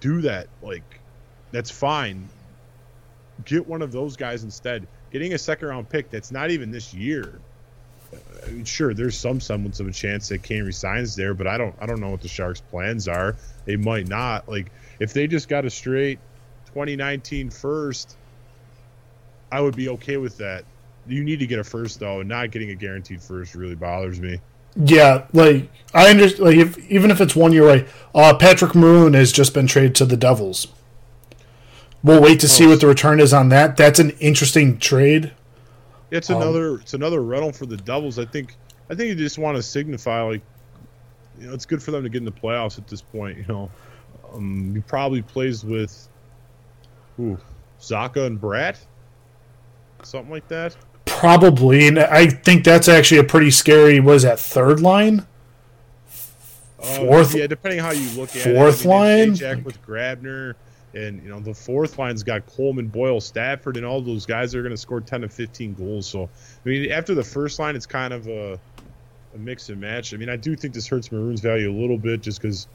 Do 0.00 0.22
that, 0.22 0.48
like, 0.62 0.82
that's 1.52 1.70
fine. 1.70 2.28
Get 3.44 3.66
one 3.66 3.82
of 3.82 3.92
those 3.92 4.16
guys 4.16 4.42
instead. 4.42 4.86
Getting 5.12 5.34
a 5.34 5.38
second 5.38 5.68
round 5.68 5.88
pick 5.88 6.10
that's 6.10 6.32
not 6.32 6.50
even 6.50 6.70
this 6.70 6.92
year 6.92 7.40
I 8.46 8.50
mean, 8.50 8.64
sure, 8.64 8.92
there's 8.94 9.16
some 9.16 9.40
semblance 9.40 9.80
of 9.80 9.86
a 9.86 9.92
chance 9.92 10.28
that 10.28 10.42
Kane 10.42 10.64
resigns 10.64 11.16
there, 11.16 11.34
but 11.34 11.46
I 11.46 11.58
don't, 11.58 11.74
I 11.80 11.86
don't 11.86 12.00
know 12.00 12.10
what 12.10 12.20
the 12.20 12.28
Sharks' 12.28 12.60
plans 12.60 13.08
are. 13.08 13.36
They 13.64 13.76
might 13.76 14.08
not. 14.08 14.48
Like, 14.48 14.70
if 14.98 15.12
they 15.12 15.26
just 15.26 15.48
got 15.48 15.64
a 15.64 15.70
straight 15.70 16.18
2019 16.66 17.50
first, 17.50 18.16
I 19.50 19.60
would 19.60 19.76
be 19.76 19.90
okay 19.90 20.16
with 20.16 20.38
that. 20.38 20.64
You 21.06 21.24
need 21.24 21.40
to 21.40 21.46
get 21.46 21.58
a 21.58 21.64
first 21.64 21.98
though, 22.00 22.20
and 22.20 22.28
not 22.28 22.50
getting 22.50 22.70
a 22.70 22.74
guaranteed 22.74 23.20
first 23.20 23.54
really 23.54 23.74
bothers 23.74 24.20
me. 24.20 24.38
Yeah, 24.76 25.26
like 25.32 25.68
I 25.92 26.08
understand. 26.08 26.44
Like 26.44 26.56
if 26.56 26.78
even 26.90 27.10
if 27.10 27.20
it's 27.20 27.34
one 27.36 27.52
year 27.52 27.64
away, 27.64 27.86
uh, 28.14 28.34
Patrick 28.34 28.74
Maroon 28.74 29.14
has 29.14 29.32
just 29.32 29.52
been 29.52 29.66
traded 29.66 29.94
to 29.96 30.04
the 30.04 30.16
Devils. 30.16 30.68
We'll 32.04 32.22
wait 32.22 32.40
to 32.40 32.48
see 32.48 32.66
Oh. 32.66 32.70
what 32.70 32.80
the 32.80 32.86
return 32.86 33.20
is 33.20 33.32
on 33.32 33.48
that. 33.50 33.76
That's 33.76 33.98
an 34.00 34.10
interesting 34.20 34.78
trade. 34.78 35.32
It's 36.10 36.30
Um, 36.30 36.42
another, 36.42 36.76
it's 36.76 36.94
another 36.94 37.22
rental 37.22 37.52
for 37.52 37.64
the 37.66 37.76
Devils. 37.76 38.18
I 38.18 38.24
think, 38.24 38.56
I 38.90 38.94
think 38.94 39.08
you 39.08 39.14
just 39.14 39.38
want 39.38 39.56
to 39.56 39.62
signify 39.62 40.20
like, 40.22 40.42
you 41.40 41.46
know, 41.46 41.54
it's 41.54 41.64
good 41.64 41.82
for 41.82 41.90
them 41.92 42.02
to 42.02 42.08
get 42.08 42.18
in 42.18 42.24
the 42.24 42.32
playoffs 42.32 42.76
at 42.78 42.88
this 42.88 43.02
point. 43.02 43.38
You 43.38 43.44
know, 43.48 43.70
um, 44.34 44.74
he 44.74 44.80
probably 44.80 45.22
plays 45.22 45.64
with, 45.64 46.08
ooh, 47.20 47.38
Zacha 47.80 48.26
and 48.26 48.40
Bratt, 48.40 48.78
something 50.02 50.30
like 50.32 50.48
that. 50.48 50.74
Probably, 51.18 51.86
and 51.86 51.98
I 51.98 52.26
think 52.26 52.64
that's 52.64 52.88
actually 52.88 53.18
a 53.18 53.24
pretty 53.24 53.50
scary. 53.50 54.00
Was 54.00 54.22
that 54.22 54.40
third 54.40 54.80
line? 54.80 55.26
Fourth, 56.80 57.34
uh, 57.34 57.38
yeah, 57.38 57.46
depending 57.46 57.78
how 57.78 57.92
you 57.92 58.10
look 58.18 58.34
at 58.34 58.42
fourth 58.42 58.84
it. 58.84 58.88
I 58.88 58.90
mean, 58.90 58.98
line? 58.98 59.34
Jack 59.36 59.64
with 59.64 59.80
Grabner, 59.86 60.54
and 60.94 61.22
you 61.22 61.28
know 61.28 61.38
the 61.38 61.54
fourth 61.54 61.96
line's 61.98 62.24
got 62.24 62.44
Coleman, 62.46 62.88
Boyle, 62.88 63.20
Stafford, 63.20 63.76
and 63.76 63.86
all 63.86 64.00
those 64.00 64.26
guys 64.26 64.50
that 64.50 64.58
are 64.58 64.62
going 64.62 64.74
to 64.74 64.76
score 64.76 65.00
ten 65.00 65.20
to 65.20 65.28
fifteen 65.28 65.74
goals. 65.74 66.08
So 66.08 66.24
I 66.24 66.68
mean, 66.68 66.90
after 66.90 67.14
the 67.14 67.22
first 67.22 67.60
line, 67.60 67.76
it's 67.76 67.86
kind 67.86 68.12
of 68.12 68.26
a, 68.26 68.58
a 69.34 69.38
mix 69.38 69.68
and 69.68 69.80
match. 69.80 70.12
I 70.12 70.16
mean, 70.16 70.28
I 70.28 70.36
do 70.36 70.56
think 70.56 70.74
this 70.74 70.88
hurts 70.88 71.12
Maroon's 71.12 71.40
value 71.40 71.70
a 71.70 71.76
little 71.78 71.98
bit 71.98 72.20
just 72.20 72.42
because 72.42 72.66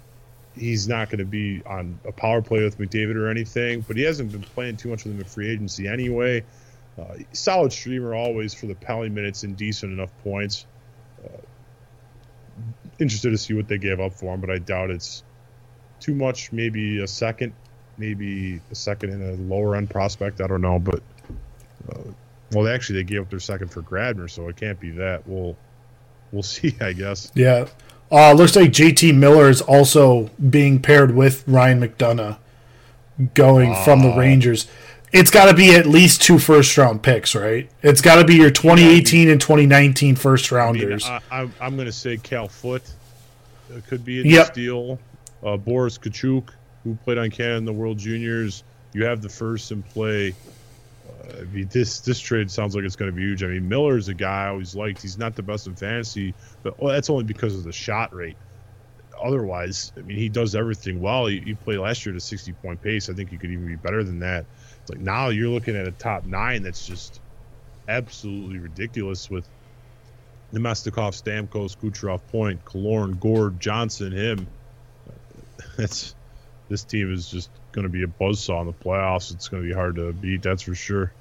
he's 0.56 0.88
not 0.88 1.10
going 1.10 1.20
to 1.20 1.26
be 1.26 1.62
on 1.66 2.00
a 2.06 2.12
power 2.12 2.42
play 2.42 2.64
with 2.64 2.78
McDavid 2.80 3.16
or 3.16 3.30
anything, 3.30 3.82
but 3.82 3.98
he 3.98 4.04
hasn't 4.04 4.32
been 4.32 4.42
playing 4.42 4.78
too 4.78 4.90
much 4.90 5.04
with 5.04 5.14
him 5.14 5.20
in 5.20 5.26
free 5.26 5.50
agency 5.50 5.88
anyway. 5.88 6.44
Uh, 7.00 7.16
solid 7.32 7.72
streamer 7.72 8.16
always 8.16 8.54
for 8.54 8.66
the 8.66 8.76
Pally 8.76 9.10
minutes 9.10 9.44
and 9.44 9.56
decent 9.56 9.94
enough 9.94 10.12
points. 10.24 10.66
Uh, 11.24 11.42
interested 13.00 13.30
to 13.30 13.38
see 13.38 13.54
what 13.54 13.68
they 13.68 13.78
gave 13.78 14.00
up 14.00 14.14
for 14.14 14.34
him, 14.34 14.42
but 14.42 14.50
I 14.50 14.58
doubt 14.58 14.90
it's 14.90 15.24
too 16.00 16.16
much. 16.16 16.52
Maybe 16.52 17.02
a 17.02 17.08
second, 17.08 17.54
maybe 17.98 18.60
a 18.72 18.76
second 18.76 19.12
in 19.12 19.22
a 19.22 19.34
lower 19.34 19.76
end 19.76 19.90
prospect. 19.90 20.42
I 20.42 20.48
don't 20.48 20.62
know, 20.62 20.80
but 20.80 21.02
uh, 21.92 22.12
well, 22.54 22.68
actually, 22.68 23.00
they 23.00 23.04
gave 23.04 23.22
up 23.22 23.30
their 23.30 23.40
second 23.40 23.70
for 23.70 23.82
Grabner, 23.82 24.30
so 24.30 24.48
it 24.48 24.56
can't 24.56 24.80
be 24.80 24.92
that. 24.92 25.28
We'll 25.28 25.56
we'll 26.32 26.44
see, 26.44 26.76
I 26.82 26.94
guess. 26.94 27.32
Yeah. 27.36 27.68
Uh, 28.10 28.32
looks 28.32 28.56
like 28.56 28.72
JT 28.72 29.16
Miller 29.16 29.50
is 29.50 29.62
also 29.62 30.30
being 30.50 30.82
paired 30.82 31.14
with 31.14 31.44
Ryan 31.46 31.82
McDonagh 31.82 32.38
going 33.34 33.76
from 33.84 34.02
the 34.02 34.16
Rangers. 34.16 34.68
It's 35.14 35.32
got 35.32 35.46
to 35.46 35.54
be 35.54 35.74
at 35.76 35.86
least 35.86 36.22
two 36.22 36.38
first 36.38 36.78
round 36.78 37.02
picks, 37.02 37.34
right? 37.34 37.70
It's 37.82 38.02
got 38.02 38.16
to 38.16 38.26
be 38.26 38.36
your 38.36 38.52
2018 38.52 39.30
and 39.30 39.40
2019 39.40 40.16
first 40.16 40.52
rounders. 40.52 41.06
I, 41.06 41.50
I'm 41.62 41.76
going 41.76 41.86
to 41.86 41.92
say 41.94 42.18
Cal 42.18 42.48
Foote 42.48 42.90
uh, 43.74 43.80
could 43.88 44.04
be 44.04 44.20
a 44.22 44.24
Yep. 44.24 44.54
deal. 44.54 45.00
Uh, 45.44 45.56
Boris 45.56 45.98
Katchouk, 45.98 46.50
who 46.84 46.96
played 47.06 47.18
on 47.18 47.30
Canada 47.30 47.58
in 47.58 47.66
the 47.66 47.74
World 47.74 47.98
Juniors. 47.98 48.64
You 48.94 49.06
have 49.06 49.22
the 49.22 49.30
first 49.30 49.72
in 49.72 49.82
play. 49.84 50.34
Uh, 51.08 51.38
I 51.42 51.44
mean, 51.46 51.70
this 51.72 52.00
this 52.02 52.20
trade 52.20 52.50
sounds 52.52 52.76
like 52.76 52.84
it's 52.84 52.96
going 52.96 53.12
to 53.12 53.16
be 53.16 53.22
huge. 53.22 53.44
I 53.44 53.48
mean, 53.48 53.70
Miller's 53.70 54.08
a 54.10 54.14
guy 54.14 54.46
I 54.46 54.48
always 54.50 54.76
liked. 54.76 55.02
He's 55.02 55.18
not 55.18 55.36
the 55.36 55.44
best 55.44 55.68
in 55.68 55.76
fantasy, 55.76 56.34
but 56.64 56.80
well, 56.82 56.92
that's 56.94 57.10
only 57.10 57.24
because 57.24 57.56
of 57.56 57.64
the 57.64 57.72
shot 57.72 58.14
rate. 58.14 58.36
Otherwise, 59.24 59.94
I 59.98 60.02
mean, 60.02 60.18
he 60.18 60.30
does 60.30 60.54
everything 60.54 61.00
well. 61.02 61.26
He, 61.28 61.40
he 61.40 61.54
played 61.56 61.80
last 61.80 62.06
year 62.06 62.14
at 62.14 62.18
a 62.18 62.22
60 62.24 62.52
point 62.54 62.82
pace. 62.82 63.10
I 63.10 63.14
think 63.14 63.30
he 63.30 63.38
could 63.38 63.52
even 63.52 63.66
be 63.68 63.76
better 63.76 64.04
than 64.04 64.20
that. 64.20 64.46
It's 64.88 64.96
like 64.96 65.04
now 65.04 65.28
you're 65.28 65.50
looking 65.50 65.76
at 65.76 65.86
a 65.86 65.92
top 65.92 66.24
nine 66.24 66.64
that's 66.64 66.88
just 66.88 67.20
absolutely 67.90 68.60
ridiculous 68.60 69.30
with 69.30 69.46
Namestnikov, 70.54 71.12
Stamkos, 71.22 71.76
Kucherov, 71.78 72.22
Point, 72.32 72.64
Killorn, 72.64 73.20
Gourde, 73.20 73.60
Johnson, 73.60 74.14
him. 74.14 74.48
That's 75.78 76.16
this 76.70 76.86
team 76.86 77.14
is 77.14 77.30
just 77.30 77.50
going 77.74 77.84
to 77.84 77.90
be 77.90 78.04
a 78.04 78.08
buzzsaw 78.08 78.62
in 78.62 78.68
the 78.68 78.74
playoffs. 78.74 79.34
It's 79.34 79.50
going 79.50 79.64
to 79.64 79.68
be 79.68 79.76
hard 79.76 79.96
to 79.96 80.14
beat, 80.14 80.42
that's 80.42 80.62
for 80.64 80.76
sure. 80.76 81.12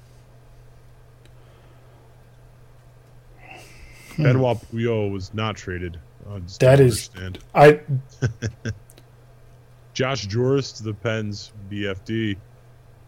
Hmm. 4.15 4.23
Benoit 4.23 4.57
Pouliot 4.57 5.11
was 5.11 5.33
not 5.33 5.57
traded. 5.57 5.99
That 6.59 6.79
is- 6.79 7.09
understand. 7.09 7.39
I 7.53 7.81
Josh 9.93 10.27
Jooris 10.27 10.77
to 10.77 10.83
the 10.83 10.93
Pens, 10.93 11.51
BFD. 11.69 12.37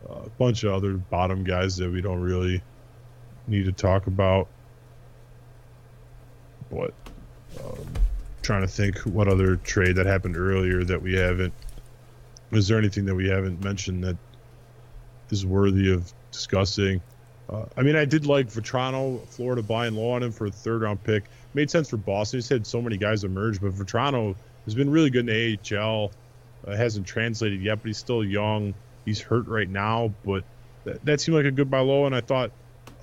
A 0.07 0.29
bunch 0.37 0.63
of 0.63 0.73
other 0.73 0.93
bottom 0.93 1.43
guys 1.43 1.75
that 1.77 1.91
we 1.91 2.01
don't 2.01 2.21
really 2.21 2.61
need 3.47 3.65
to 3.65 3.71
talk 3.71 4.07
about. 4.07 4.47
But 6.71 6.93
um, 7.63 7.85
trying 8.41 8.61
to 8.61 8.67
think 8.67 8.97
what 8.99 9.27
other 9.27 9.57
trade 9.57 9.95
that 9.97 10.05
happened 10.05 10.37
earlier 10.37 10.83
that 10.83 11.01
we 11.01 11.15
haven't. 11.15 11.53
Is 12.51 12.67
there 12.67 12.77
anything 12.77 13.05
that 13.05 13.15
we 13.15 13.27
haven't 13.29 13.63
mentioned 13.63 14.03
that 14.03 14.17
is 15.29 15.45
worthy 15.45 15.91
of 15.91 16.11
discussing? 16.31 17.01
Uh, 17.49 17.65
I 17.75 17.81
mean, 17.81 17.95
I 17.95 18.05
did 18.05 18.25
like 18.25 18.47
Vatrano, 18.47 19.25
Florida 19.27 19.63
buying 19.63 19.95
low 19.95 20.11
on 20.11 20.23
him 20.23 20.31
for 20.31 20.45
a 20.47 20.51
third 20.51 20.81
round 20.83 21.03
pick. 21.03 21.25
Made 21.53 21.69
sense 21.69 21.89
for 21.89 21.97
Boston. 21.97 22.37
He's 22.37 22.49
had 22.49 22.65
so 22.65 22.81
many 22.81 22.97
guys 22.97 23.23
emerge, 23.23 23.59
but 23.59 23.71
Vatrano 23.71 24.35
has 24.65 24.75
been 24.75 24.89
really 24.89 25.09
good 25.09 25.27
in 25.29 25.57
the 25.67 25.77
AHL. 25.77 26.11
Uh, 26.67 26.75
hasn't 26.75 27.07
translated 27.07 27.61
yet, 27.61 27.79
but 27.81 27.87
he's 27.87 27.97
still 27.97 28.23
young. 28.23 28.73
He's 29.05 29.21
hurt 29.21 29.47
right 29.47 29.69
now, 29.69 30.13
but 30.25 30.43
that, 30.83 31.03
that 31.05 31.21
seemed 31.21 31.37
like 31.37 31.45
a 31.45 31.51
good 31.51 31.69
buy 31.69 31.79
low. 31.79 32.05
And 32.05 32.15
I 32.15 32.21
thought 32.21 32.51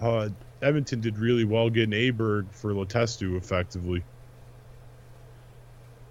uh, 0.01 0.29
Edmonton 0.63 1.01
did 1.01 1.19
really 1.19 1.45
well 1.45 1.71
getting 1.71 1.91
Aberg 1.91 2.47
for 2.53 2.73
Letestu 2.73 3.37
effectively. 3.37 4.03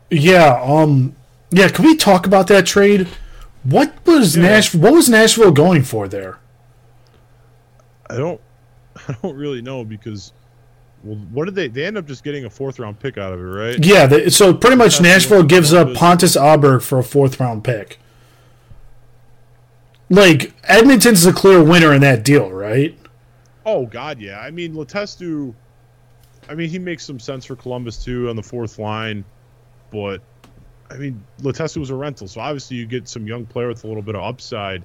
yeah, 0.10 0.62
um 0.63 1.15
yeah, 1.52 1.69
can 1.69 1.86
we 1.86 1.95
talk 1.95 2.26
about 2.26 2.48
that 2.48 2.65
trade? 2.65 3.08
What 3.63 3.93
was 4.06 4.36
Yeah. 4.36 4.43
Nash 4.43 4.76
what 4.76 4.93
was 4.93 5.10
Nashville 5.10 5.52
going 5.52 5.84
for 5.84 6.08
there? 6.08 6.39
I 8.10 8.17
don't, 8.17 8.39
I 9.08 9.15
don't 9.21 9.36
really 9.36 9.62
know 9.62 9.84
because, 9.84 10.32
well, 11.04 11.17
what 11.32 11.45
did 11.45 11.56
they? 11.56 11.67
They 11.67 11.86
end 11.86 11.98
up 11.98 12.06
just 12.06 12.24
getting 12.24 12.45
a 12.45 12.50
fourth 12.50 12.80
round 12.80 13.00
pick 13.00 13.17
out 13.17 13.34
of 13.34 13.39
it, 13.39 13.43
right? 13.43 13.84
Yeah, 13.84 14.06
the, 14.06 14.30
so 14.32 14.54
pretty 14.54 14.76
much 14.76 15.02
Nashville 15.02 15.43
gives 15.43 15.74
up 15.74 15.93
Pontus 15.95 16.36
Aberg 16.38 16.84
for 16.84 17.00
a 17.00 17.04
fourth 17.04 17.39
round 17.39 17.63
pick. 17.63 18.00
Like 20.10 20.54
Edmonton's 20.63 21.24
the 21.24 21.34
clear 21.34 21.63
winner 21.63 21.94
in 21.94 22.02
that 22.02 22.24
deal, 22.24 22.52
right? 22.52 22.98
Oh 23.65 23.86
God, 23.86 24.20
yeah. 24.20 24.39
I 24.39 24.52
mean, 24.52 24.74
Letestu. 24.74 25.54
I 26.48 26.54
mean, 26.54 26.70
he 26.70 26.78
makes 26.78 27.04
some 27.04 27.20
sense 27.20 27.46
for 27.46 27.56
Columbus 27.56 28.04
too 28.04 28.30
on 28.30 28.36
the 28.36 28.44
fourth 28.44 28.78
line, 28.78 29.26
but 29.91 30.22
I 30.89 30.98
mean, 30.98 31.24
Letestu 31.41 31.78
was 31.78 31.89
a 31.89 31.96
rental, 31.96 32.28
so 32.28 32.41
obviously 32.41 32.78
you 32.78 32.86
get 32.86 33.08
some 33.08 33.26
young 33.26 33.46
player 33.46 33.68
with 33.68 33.84
a 33.84 33.88
little 33.88 34.04
bit 34.04 34.15
of 34.15 34.24
upside. 34.24 34.84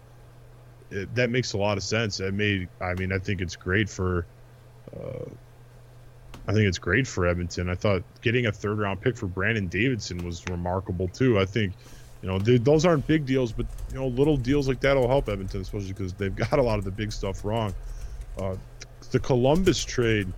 It, 0.91 1.15
that 1.15 1.31
makes 1.31 1.53
a 1.53 1.59
lot 1.59 1.77
of 1.77 1.83
sense. 1.83 2.21
It 2.21 2.33
made. 2.33 2.69
I 2.81 2.95
mean, 2.95 3.13
I 3.13 3.19
think 3.19 3.41
it's 3.41 3.57
great 3.57 3.89
for. 3.89 4.27
Uh, 4.97 5.29
I 6.49 6.53
think 6.53 6.67
it's 6.67 6.79
great 6.79 7.07
for 7.07 7.27
Edmonton. 7.27 7.69
I 7.69 7.75
thought 7.75 8.03
getting 8.23 8.47
a 8.47 8.53
third 8.53 8.79
round 8.79 9.01
pick 9.01 9.17
for 9.17 9.27
Brandon 9.27 9.69
Davidson 9.69 10.25
was 10.25 10.45
remarkable 10.49 11.07
too. 11.07 11.39
I 11.39 11.45
think, 11.45 11.75
you 12.23 12.29
know, 12.29 12.39
they, 12.39 12.59
those 12.59 12.85
aren't 12.85 13.07
big 13.07 13.25
deals, 13.25 13.53
but 13.53 13.67
you 13.91 13.99
know, 13.99 14.09
little 14.09 14.37
deals 14.37 14.69
like 14.69 14.81
that 14.81 14.97
will 14.97 15.09
help 15.09 15.29
Edmonton, 15.29 15.61
especially 15.61 15.89
because 15.89 16.13
they've 16.13 16.35
got 16.35 16.59
a 16.59 16.63
lot 16.63 16.79
of 16.79 16.85
the 16.85 16.91
big 16.91 17.13
stuff 17.13 17.45
wrong. 17.45 17.75
Uh, 18.39 18.57
the 19.11 19.19
Columbus 19.19 19.85
trade, 19.85 20.29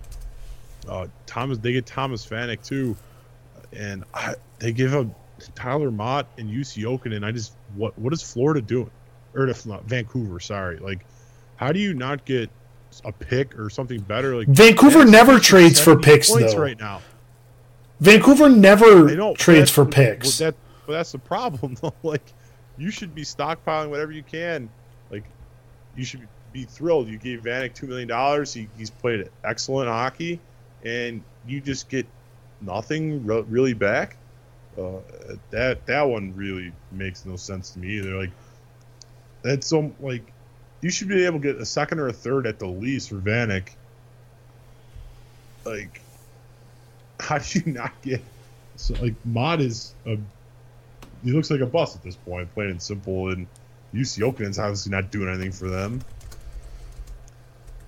uh, 0.87 1.07
Thomas 1.25 1.57
they 1.57 1.73
get 1.73 1.85
Thomas 1.85 2.25
Vanek 2.25 2.65
too, 2.65 2.95
and 3.71 4.03
I, 4.13 4.35
they 4.59 4.71
give 4.71 4.93
up 4.93 5.07
Tyler 5.55 5.91
Motte 5.91 6.27
and 6.37 6.49
Jussi 6.49 6.83
Jokinen. 6.83 7.25
I 7.25 7.31
just 7.31 7.53
what 7.75 7.97
what 7.99 8.13
is 8.13 8.21
Florida 8.21 8.61
doing, 8.61 8.91
or 9.33 9.47
if 9.47 9.65
not 9.65 9.83
Vancouver? 9.85 10.39
Sorry, 10.39 10.77
like 10.77 11.05
how 11.57 11.71
do 11.71 11.79
you 11.79 11.93
not 11.93 12.25
get 12.25 12.49
a 13.05 13.11
pick 13.11 13.57
or 13.59 13.69
something 13.69 13.99
better? 14.01 14.35
Like 14.37 14.47
Vancouver 14.47 15.05
never 15.05 15.39
trades 15.39 15.79
for 15.79 15.97
picks, 15.97 16.33
though. 16.33 16.57
right 16.57 16.79
now. 16.79 17.01
Vancouver 17.99 18.49
never 18.49 19.33
trades 19.35 19.69
for 19.69 19.85
picks. 19.85 20.39
That, 20.39 20.55
but 20.85 20.93
that's 20.93 21.11
the 21.11 21.19
problem, 21.19 21.75
though. 21.81 21.93
Like, 22.03 22.33
you 22.77 22.91
should 22.91 23.13
be 23.13 23.23
stockpiling 23.23 23.89
whatever 23.89 24.11
you 24.11 24.23
can. 24.23 24.69
Like, 25.09 25.25
you 25.95 26.03
should 26.03 26.27
be 26.51 26.65
thrilled. 26.65 27.07
You 27.07 27.17
gave 27.17 27.41
Vanek 27.41 27.73
two 27.73 27.87
million 27.87 28.07
dollars. 28.07 28.53
He, 28.53 28.67
he's 28.77 28.89
played 28.89 29.29
excellent 29.43 29.89
hockey, 29.89 30.39
and 30.83 31.23
you 31.47 31.61
just 31.61 31.89
get 31.89 32.07
nothing 32.61 33.25
re- 33.25 33.45
really 33.47 33.73
back. 33.73 34.17
Uh, 34.77 34.99
that 35.51 35.85
that 35.85 36.03
one 36.03 36.33
really 36.35 36.71
makes 36.91 37.25
no 37.25 37.35
sense 37.35 37.71
to 37.71 37.79
me 37.79 37.97
either. 37.97 38.15
Like, 38.15 38.31
that's 39.43 39.67
so 39.67 39.93
like 39.99 40.31
you 40.81 40.89
should 40.89 41.07
be 41.07 41.25
able 41.25 41.39
to 41.39 41.53
get 41.53 41.61
a 41.61 41.65
second 41.65 41.99
or 41.99 42.07
a 42.07 42.13
third 42.13 42.47
at 42.47 42.59
the 42.59 42.67
least 42.67 43.09
for 43.09 43.15
Vanek. 43.15 43.69
Like, 45.63 46.01
how 47.19 47.37
do 47.37 47.59
you 47.59 47.71
not 47.71 47.93
get 48.01 48.21
so 48.75 48.95
like 48.95 49.15
Motte 49.23 49.61
is 49.61 49.93
a 50.05 50.17
he 51.23 51.31
looks 51.31 51.49
like 51.51 51.61
a 51.61 51.65
bust 51.65 51.95
at 51.95 52.03
this 52.03 52.15
point, 52.15 52.53
plain 52.53 52.69
and 52.69 52.81
simple, 52.81 53.29
and 53.31 53.47
Jussi 53.93 54.19
Jokinen's 54.19 54.59
obviously 54.59 54.91
not 54.91 55.11
doing 55.11 55.29
anything 55.29 55.51
for 55.51 55.69
them. 55.69 56.01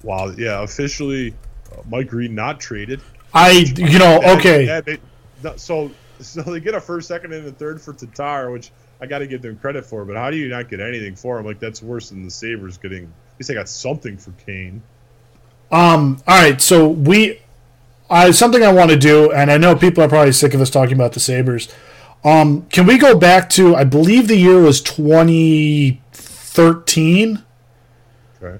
Wow, 0.03 0.29
yeah, 0.37 0.61
officially, 0.61 1.33
uh, 1.71 1.81
Mike 1.89 2.07
Green 2.07 2.35
not 2.35 2.59
traded. 2.59 3.01
I, 3.33 3.51
you 3.51 3.99
know, 3.99 4.19
That- 4.21 4.39
okay, 4.39 4.65
that- 4.65 4.85
they- 4.85 4.99
no, 5.43 5.55
so 5.57 5.91
so 6.21 6.41
they 6.43 6.61
get 6.61 6.73
a 6.73 6.79
first, 6.79 7.07
second, 7.09 7.33
and 7.33 7.45
a 7.47 7.51
third 7.51 7.81
for 7.81 7.91
Tatar, 7.93 8.49
which 8.51 8.71
I 9.01 9.05
got 9.05 9.19
to 9.19 9.27
give 9.27 9.41
them 9.41 9.57
credit 9.57 9.85
for. 9.85 10.05
But 10.05 10.15
how 10.15 10.31
do 10.31 10.37
you 10.37 10.47
not 10.47 10.69
get 10.69 10.79
anything 10.79 11.15
for 11.15 11.37
him? 11.37 11.45
Like 11.45 11.59
that's 11.59 11.81
worse 11.81 12.09
than 12.09 12.23
the 12.23 12.31
Sabres 12.31 12.77
getting. 12.77 13.03
At 13.03 13.39
least 13.39 13.49
they 13.49 13.53
got 13.53 13.67
something 13.67 14.17
for 14.17 14.31
Kane. 14.45 14.81
Um. 15.71 16.21
All 16.27 16.41
right. 16.41 16.61
So 16.61 16.87
we, 16.87 17.41
I 18.09 18.31
something 18.31 18.63
I 18.63 18.71
want 18.71 18.91
to 18.91 18.97
do, 18.97 19.31
and 19.33 19.51
I 19.51 19.57
know 19.57 19.75
people 19.75 20.03
are 20.03 20.07
probably 20.07 20.31
sick 20.31 20.53
of 20.53 20.61
us 20.61 20.69
talking 20.69 20.93
about 20.93 21.11
the 21.11 21.19
Sabres. 21.19 21.67
Um, 22.23 22.65
can 22.71 22.87
we 22.87 22.97
go 22.97 23.15
back 23.17 23.49
to 23.51 23.75
I 23.75 23.83
believe 23.83 24.27
the 24.27 24.37
year 24.37 24.59
was 24.61 24.81
2013 24.81 27.43
Okay. 28.41 28.57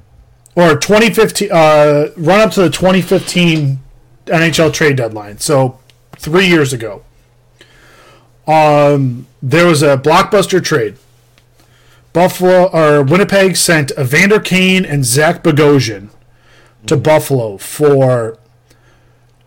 or 0.55 0.77
2015 0.77 1.49
uh, 1.51 2.09
run 2.17 2.39
up 2.41 2.51
to 2.51 2.61
the 2.61 2.69
2015 2.69 3.79
NHL 4.25 4.71
trade 4.73 4.97
deadline. 4.97 5.39
So 5.39 5.79
3 6.17 6.45
years 6.47 6.73
ago. 6.73 7.03
Um 8.47 9.25
there 9.41 9.65
was 9.65 9.81
a 9.83 9.97
blockbuster 9.97 10.63
trade. 10.63 10.97
Buffalo 12.13 12.69
or 12.71 13.01
Winnipeg 13.03 13.55
sent 13.57 13.91
Evander 13.99 14.39
Kane 14.39 14.85
and 14.85 15.03
Zach 15.05 15.43
Bogosian 15.43 16.09
to 16.85 16.95
Buffalo 16.95 17.57
for 17.57 18.37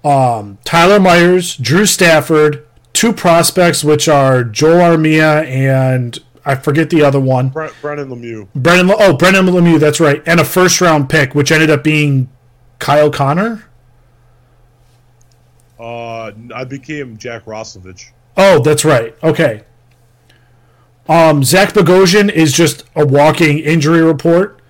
um, 0.04 0.58
Tyler 0.64 1.00
Myers, 1.00 1.56
Drew 1.56 1.86
Stafford, 1.86 2.66
two 2.98 3.12
prospects, 3.12 3.84
which 3.84 4.08
are 4.08 4.42
Joel 4.42 4.96
Armia 4.96 5.46
and 5.46 6.18
I 6.44 6.56
forget 6.56 6.90
the 6.90 7.02
other 7.02 7.20
one. 7.20 7.50
Bre- 7.50 7.68
Brennan 7.80 8.08
Lemieux. 8.08 8.48
Brendan. 8.56 8.96
Oh, 8.98 9.16
Brendan 9.16 9.46
Lemieux. 9.46 9.78
That's 9.78 10.00
right, 10.00 10.20
and 10.26 10.40
a 10.40 10.44
first 10.44 10.80
round 10.80 11.08
pick, 11.08 11.34
which 11.34 11.52
ended 11.52 11.70
up 11.70 11.84
being 11.84 12.28
Kyle 12.80 13.10
Connor. 13.10 13.64
Uh, 15.78 16.32
I 16.52 16.64
became 16.64 17.16
Jack 17.18 17.44
Roslovic. 17.44 18.10
Oh, 18.36 18.60
that's 18.60 18.84
right. 18.84 19.14
Okay. 19.22 19.62
Um, 21.08 21.44
Zach 21.44 21.72
Bogosian 21.74 22.30
is 22.30 22.52
just 22.52 22.84
a 22.96 23.06
walking 23.06 23.58
injury 23.58 24.02
report. 24.02 24.60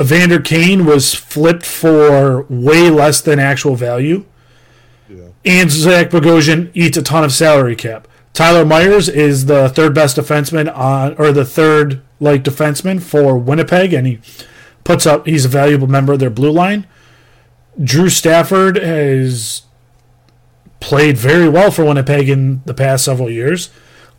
Evander 0.00 0.40
Kane 0.40 0.86
was 0.86 1.14
flipped 1.14 1.66
for 1.66 2.42
way 2.48 2.88
less 2.88 3.20
than 3.20 3.38
actual 3.38 3.76
value. 3.76 4.24
And 5.46 5.70
Zach 5.70 6.10
Bogosian 6.10 6.70
eats 6.74 6.96
a 6.96 7.02
ton 7.02 7.22
of 7.22 7.32
salary 7.32 7.76
cap. 7.76 8.08
Tyler 8.32 8.64
Myers 8.66 9.08
is 9.08 9.46
the 9.46 9.68
third 9.68 9.94
best 9.94 10.16
defenseman 10.16 10.74
on, 10.76 11.14
or 11.18 11.32
the 11.32 11.44
third 11.44 12.02
like 12.20 12.42
defenseman 12.42 13.00
for 13.00 13.38
Winnipeg, 13.38 13.92
and 13.92 14.06
he 14.06 14.20
puts 14.84 15.06
up. 15.06 15.26
He's 15.26 15.44
a 15.44 15.48
valuable 15.48 15.86
member 15.86 16.12
of 16.14 16.18
their 16.18 16.30
blue 16.30 16.50
line. 16.50 16.86
Drew 17.82 18.08
Stafford 18.08 18.76
has 18.76 19.62
played 20.80 21.16
very 21.16 21.48
well 21.48 21.70
for 21.70 21.84
Winnipeg 21.84 22.28
in 22.28 22.62
the 22.64 22.74
past 22.74 23.04
several 23.04 23.30
years. 23.30 23.70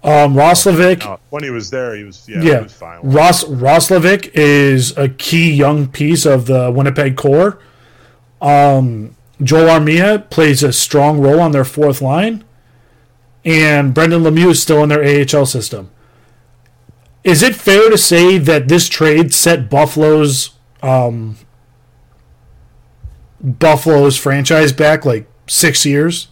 Um, 0.03 0.35
Roslovic, 0.35 1.05
Uh, 1.05 1.17
when 1.31 1.43
he 1.43 1.49
was 1.49 1.69
there, 1.69 1.95
he 1.95 2.03
was 2.03 2.25
yeah, 2.29 2.41
he 2.41 2.47
yeah, 2.47 2.61
was 2.61 2.73
fine. 2.73 2.99
Ross 3.03 3.43
Roslovic 3.43 4.31
is 4.33 4.95
a 4.97 5.09
key 5.09 5.51
young 5.51 5.87
piece 5.87 6.25
of 6.25 6.45
the 6.45 6.71
Winnipeg 6.71 7.17
core. 7.17 7.59
Um, 8.41 9.16
Joel 9.41 9.79
Armia 9.79 10.29
plays 10.29 10.63
a 10.63 10.73
strong 10.73 11.19
role 11.19 11.39
on 11.39 11.51
their 11.51 11.65
fourth 11.65 12.01
line, 12.01 12.43
and 13.45 13.93
Brendan 13.93 14.23
Lemieux 14.23 14.51
is 14.51 14.61
still 14.61 14.83
in 14.83 14.89
their 14.89 15.03
AHL 15.03 15.45
system. 15.45 15.91
Is 17.23 17.43
it 17.43 17.55
fair 17.55 17.89
to 17.89 17.97
say 17.97 18.37
that 18.37 18.67
this 18.67 18.87
trade 18.87 19.33
set 19.33 19.69
Buffalo's 19.69 20.51
um, 20.81 21.37
Buffalo's 23.41 24.17
franchise 24.17 24.71
back 24.71 25.05
like 25.05 25.27
six 25.47 25.85
years? 25.85 26.29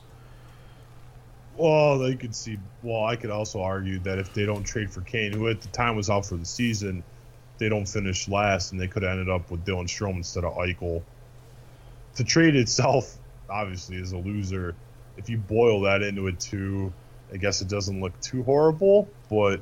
Well, 1.58 1.98
they 1.98 2.16
could 2.16 2.36
see. 2.36 2.58
Well, 2.84 3.06
I 3.06 3.16
could 3.16 3.30
also 3.30 3.62
argue 3.62 4.00
that 4.00 4.20
if 4.20 4.34
they 4.34 4.46
don't 4.46 4.64
trade 4.64 4.92
for 4.92 5.02
Kane, 5.02 5.32
who 5.32 5.48
at 5.48 5.62
the 5.62 5.68
time 5.70 5.96
was 5.96 6.10
out 6.10 6.26
for 6.26 6.36
the 6.36 6.46
season, 6.46 7.04
they 7.58 7.70
don't 7.70 7.88
finish 7.88 8.28
last, 8.28 8.72
and 8.72 8.82
they 8.82 8.88
could 8.88 9.04
have 9.04 9.12
ended 9.12 9.30
up 9.30 9.50
with 9.50 9.66
Dylan 9.66 9.86
Strome 9.86 10.18
instead 10.18 10.44
of 10.44 10.54
Eichel. 10.56 11.02
The 12.16 12.24
trade 12.24 12.56
itself, 12.56 13.18
obviously, 13.50 13.98
is 13.98 14.12
a 14.12 14.18
loser. 14.18 14.76
If 15.18 15.30
you 15.30 15.38
boil 15.38 15.82
that 15.82 16.02
into 16.02 16.28
a 16.28 16.32
two, 16.32 16.94
I 17.34 17.38
guess 17.38 17.62
it 17.62 17.68
doesn't 17.68 18.02
look 18.02 18.20
too 18.22 18.44
horrible, 18.44 19.10
but 19.30 19.62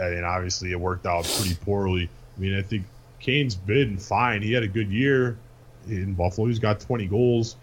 I 0.00 0.10
mean, 0.10 0.24
obviously, 0.24 0.72
it 0.72 0.80
worked 0.80 1.06
out 1.06 1.24
pretty 1.24 1.54
poorly. 1.54 2.08
I 2.36 2.40
mean, 2.40 2.56
I 2.56 2.62
think 2.62 2.86
Kane's 3.20 3.54
been 3.54 3.98
fine. 3.98 4.42
He 4.42 4.52
had 4.52 4.62
a 4.62 4.68
good 4.68 4.90
year 4.90 5.38
in 5.86 6.14
Buffalo. 6.14 6.48
He's 6.48 6.58
got 6.58 6.80
20 6.80 7.06
goals, 7.06 7.56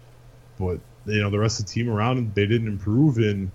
but 0.58 0.80
you 1.06 1.20
know 1.20 1.30
the 1.30 1.38
rest 1.38 1.60
of 1.60 1.66
the 1.66 1.72
team 1.72 1.88
around 1.88 2.18
him 2.18 2.32
they 2.34 2.46
didn't 2.46 2.68
improve 2.68 3.18
and, 3.18 3.50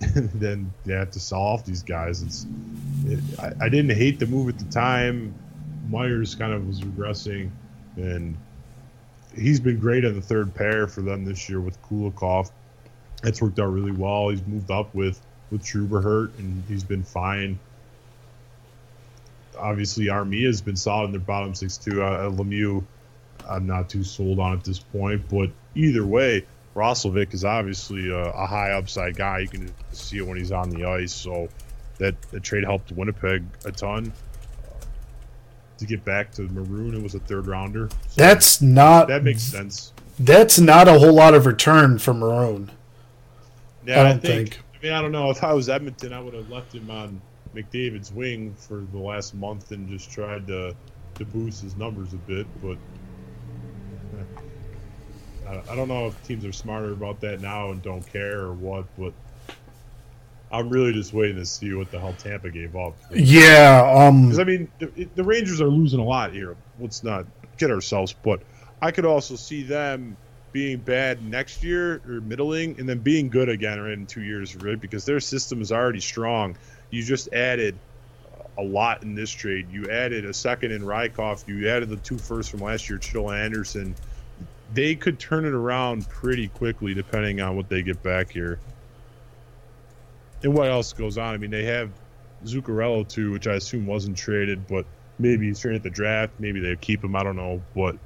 then 0.14 0.72
they 0.86 0.94
had 0.94 1.12
to 1.12 1.20
sell 1.20 1.40
off 1.40 1.64
these 1.64 1.82
guys 1.82 2.22
it's 2.22 2.46
it, 3.04 3.20
I, 3.38 3.66
I 3.66 3.68
didn't 3.68 3.94
hate 3.94 4.18
the 4.18 4.26
move 4.26 4.48
at 4.48 4.58
the 4.58 4.64
time 4.72 5.34
myers 5.88 6.34
kind 6.34 6.52
of 6.52 6.66
was 6.66 6.80
regressing 6.80 7.50
and 7.96 8.36
he's 9.34 9.60
been 9.60 9.78
great 9.78 10.04
on 10.04 10.14
the 10.14 10.20
third 10.20 10.54
pair 10.54 10.86
for 10.86 11.02
them 11.02 11.24
this 11.24 11.48
year 11.48 11.60
with 11.60 11.80
kulikov 11.82 12.50
that's 13.22 13.40
worked 13.40 13.58
out 13.58 13.72
really 13.72 13.92
well 13.92 14.28
he's 14.28 14.44
moved 14.46 14.70
up 14.70 14.94
with 14.94 15.20
with 15.50 15.62
Truberhurt 15.62 16.30
and 16.38 16.62
he's 16.68 16.84
been 16.84 17.02
fine 17.02 17.58
obviously 19.58 20.06
Armia 20.06 20.46
has 20.46 20.60
been 20.60 20.76
solid 20.76 21.06
in 21.06 21.12
their 21.12 21.20
bottom 21.20 21.54
six 21.54 21.76
too 21.76 22.02
uh, 22.02 22.30
Lemieux 22.30 22.84
I'm 23.48 23.66
not 23.66 23.88
too 23.88 24.04
sold 24.04 24.38
on 24.38 24.52
at 24.52 24.64
this 24.64 24.78
point. 24.78 25.28
But 25.28 25.50
either 25.74 26.04
way, 26.04 26.46
Roslovic 26.74 27.34
is 27.34 27.44
obviously 27.44 28.10
a, 28.10 28.30
a 28.30 28.46
high 28.46 28.72
upside 28.72 29.16
guy. 29.16 29.40
You 29.40 29.48
can 29.48 29.74
see 29.92 30.18
it 30.18 30.26
when 30.26 30.36
he's 30.36 30.52
on 30.52 30.70
the 30.70 30.84
ice. 30.84 31.12
So 31.12 31.48
that 31.98 32.20
the 32.30 32.40
trade 32.40 32.64
helped 32.64 32.92
Winnipeg 32.92 33.44
a 33.64 33.72
ton. 33.72 34.12
To 35.80 35.86
get 35.86 36.04
back 36.04 36.30
to 36.32 36.42
Maroon, 36.42 36.94
it 36.94 37.02
was 37.02 37.14
a 37.14 37.18
third 37.20 37.46
rounder. 37.46 37.88
So 37.90 37.96
That's 38.16 38.60
not 38.60 39.08
that 39.08 39.24
makes 39.24 39.42
sense. 39.42 39.92
that's 40.18 40.58
not 40.58 40.88
a 40.88 40.98
whole 40.98 41.14
lot 41.14 41.32
of 41.34 41.46
return 41.46 41.98
for 41.98 42.12
Maroon. 42.12 42.70
Yeah, 43.86 43.96
I 43.96 44.00
I, 44.00 44.08
don't 44.10 44.20
think, 44.20 44.54
think. 44.54 44.64
I 44.74 44.84
mean, 44.84 44.92
I 44.92 45.00
don't 45.00 45.10
know. 45.12 45.30
If 45.30 45.42
I 45.42 45.54
was 45.54 45.70
Edmonton, 45.70 46.12
I 46.12 46.20
would 46.20 46.34
have 46.34 46.50
left 46.50 46.74
him 46.74 46.90
on 46.90 47.18
McDavid's 47.54 48.12
wing 48.12 48.54
for 48.58 48.86
the 48.92 48.98
last 48.98 49.34
month 49.34 49.72
and 49.72 49.88
just 49.88 50.10
tried 50.12 50.46
to 50.48 50.76
to 51.14 51.24
boost 51.24 51.62
his 51.62 51.74
numbers 51.76 52.12
a 52.12 52.16
bit. 52.18 52.46
But 52.62 52.76
eh, 54.18 54.40
I, 55.48 55.72
I 55.72 55.76
don't 55.76 55.88
know 55.88 56.06
if 56.08 56.22
teams 56.24 56.44
are 56.44 56.52
smarter 56.52 56.92
about 56.92 57.20
that 57.22 57.40
now 57.40 57.70
and 57.70 57.80
don't 57.82 58.06
care 58.12 58.40
or 58.40 58.52
what. 58.52 58.84
But 58.98 59.14
I'm 60.52 60.68
really 60.68 60.92
just 60.92 61.12
waiting 61.12 61.36
to 61.36 61.46
see 61.46 61.72
what 61.74 61.90
the 61.90 62.00
hell 62.00 62.14
Tampa 62.18 62.50
gave 62.50 62.74
up. 62.74 62.96
Yeah, 63.12 63.88
um, 63.94 64.38
I 64.38 64.44
mean, 64.44 64.70
the, 64.78 65.08
the 65.14 65.22
Rangers 65.22 65.60
are 65.60 65.68
losing 65.68 66.00
a 66.00 66.04
lot 66.04 66.32
here. 66.32 66.56
Let's 66.80 67.04
not 67.04 67.26
get 67.56 67.70
ourselves. 67.70 68.12
But 68.12 68.42
I 68.82 68.90
could 68.90 69.04
also 69.04 69.36
see 69.36 69.62
them 69.62 70.16
being 70.52 70.78
bad 70.78 71.24
next 71.24 71.62
year 71.62 72.02
or 72.06 72.20
middling, 72.20 72.80
and 72.80 72.88
then 72.88 72.98
being 72.98 73.28
good 73.28 73.48
again 73.48 73.78
in 73.78 74.06
two 74.06 74.22
years, 74.22 74.56
right? 74.56 74.80
Because 74.80 75.04
their 75.04 75.20
system 75.20 75.60
is 75.62 75.70
already 75.70 76.00
strong. 76.00 76.56
You 76.90 77.04
just 77.04 77.32
added 77.32 77.78
a 78.58 78.62
lot 78.62 79.04
in 79.04 79.14
this 79.14 79.30
trade. 79.30 79.68
You 79.70 79.88
added 79.88 80.24
a 80.24 80.34
second 80.34 80.72
in 80.72 80.82
Rykov. 80.82 81.46
You 81.46 81.68
added 81.68 81.88
the 81.88 81.96
two 81.96 82.18
firsts 82.18 82.50
from 82.50 82.60
last 82.60 82.88
year, 82.88 82.98
Chill 82.98 83.30
Anderson. 83.30 83.94
They 84.74 84.96
could 84.96 85.18
turn 85.18 85.44
it 85.44 85.52
around 85.52 86.08
pretty 86.08 86.48
quickly, 86.48 86.94
depending 86.94 87.40
on 87.40 87.56
what 87.56 87.68
they 87.68 87.82
get 87.82 88.02
back 88.02 88.30
here. 88.30 88.58
And 90.42 90.54
what 90.54 90.68
else 90.68 90.92
goes 90.92 91.18
on? 91.18 91.34
I 91.34 91.36
mean, 91.36 91.50
they 91.50 91.64
have 91.64 91.90
Zuccarello 92.44 93.06
too, 93.06 93.30
which 93.32 93.46
I 93.46 93.54
assume 93.54 93.86
wasn't 93.86 94.16
traded, 94.16 94.66
but 94.66 94.86
maybe 95.18 95.46
he's 95.46 95.60
traded 95.60 95.80
at 95.80 95.82
the 95.82 95.90
draft. 95.90 96.32
Maybe 96.38 96.60
they 96.60 96.74
keep 96.76 97.04
him. 97.04 97.14
I 97.14 97.22
don't 97.22 97.36
know, 97.36 97.62
but 97.74 97.96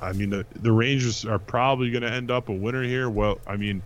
I 0.00 0.12
mean, 0.12 0.30
the, 0.30 0.46
the 0.54 0.72
Rangers 0.72 1.24
are 1.24 1.38
probably 1.38 1.90
going 1.90 2.02
to 2.02 2.10
end 2.10 2.30
up 2.30 2.48
a 2.48 2.52
winner 2.52 2.82
here. 2.82 3.08
Well, 3.08 3.38
I 3.46 3.56
mean, 3.56 3.82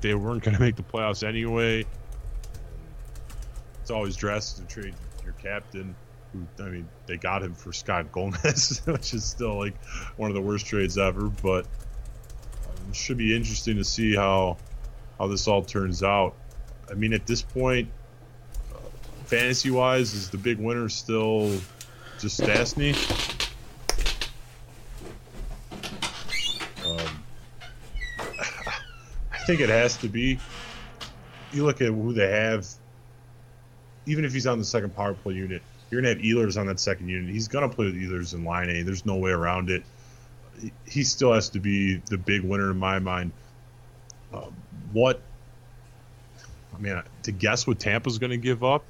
they 0.00 0.14
weren't 0.14 0.42
going 0.42 0.56
to 0.56 0.62
make 0.62 0.76
the 0.76 0.82
playoffs 0.82 1.26
anyway. 1.26 1.84
It's 3.80 3.90
always 3.90 4.16
drastic 4.16 4.68
to 4.68 4.74
trade 4.74 4.94
your 5.24 5.34
captain. 5.34 5.94
Who 6.32 6.46
I 6.62 6.68
mean, 6.68 6.88
they 7.06 7.16
got 7.16 7.42
him 7.42 7.54
for 7.54 7.72
Scott 7.72 8.12
Gomez, 8.12 8.82
which 8.84 9.14
is 9.14 9.24
still 9.24 9.58
like 9.58 9.76
one 10.16 10.30
of 10.30 10.34
the 10.34 10.42
worst 10.42 10.66
trades 10.66 10.96
ever. 10.96 11.28
But 11.28 11.64
um, 11.64 12.90
it 12.90 12.96
should 12.96 13.18
be 13.18 13.34
interesting 13.34 13.76
to 13.76 13.84
see 13.84 14.14
how 14.14 14.58
how 15.20 15.26
this 15.26 15.46
all 15.46 15.62
turns 15.62 16.02
out. 16.02 16.34
I 16.90 16.94
mean, 16.94 17.12
at 17.12 17.26
this 17.26 17.42
point, 17.42 17.90
uh, 18.74 18.78
fantasy 19.26 19.70
wise, 19.70 20.14
is 20.14 20.30
the 20.30 20.38
big 20.38 20.58
winner 20.58 20.88
still 20.88 21.60
just 22.18 22.40
Stastny? 22.40 22.94
Um, 26.86 27.22
I 29.30 29.38
think 29.44 29.60
it 29.60 29.68
has 29.68 29.98
to 29.98 30.08
be. 30.08 30.38
You 31.52 31.66
look 31.66 31.82
at 31.82 31.88
who 31.88 32.14
they 32.14 32.30
have. 32.30 32.66
Even 34.06 34.24
if 34.24 34.32
he's 34.32 34.46
on 34.46 34.58
the 34.58 34.64
second 34.64 34.96
power 34.96 35.12
play 35.12 35.34
unit, 35.34 35.62
you're 35.90 36.00
gonna 36.00 36.14
have 36.14 36.22
Ehlers 36.22 36.58
on 36.58 36.66
that 36.68 36.80
second 36.80 37.08
unit. 37.08 37.30
He's 37.30 37.46
gonna 37.46 37.68
play 37.68 37.84
with 37.84 37.94
Ehlers 37.94 38.32
in 38.32 38.44
line 38.44 38.70
A. 38.70 38.82
There's 38.82 39.04
no 39.04 39.16
way 39.16 39.32
around 39.32 39.68
it. 39.68 39.84
He 40.86 41.04
still 41.04 41.34
has 41.34 41.50
to 41.50 41.60
be 41.60 41.96
the 42.08 42.16
big 42.16 42.40
winner 42.40 42.70
in 42.70 42.78
my 42.78 42.98
mind. 42.98 43.32
Um, 44.32 44.54
what? 44.92 45.20
I 46.74 46.78
mean, 46.78 47.02
to 47.24 47.32
guess 47.32 47.66
what 47.66 47.78
Tampa's 47.78 48.18
gonna 48.18 48.36
give 48.36 48.64
up, 48.64 48.84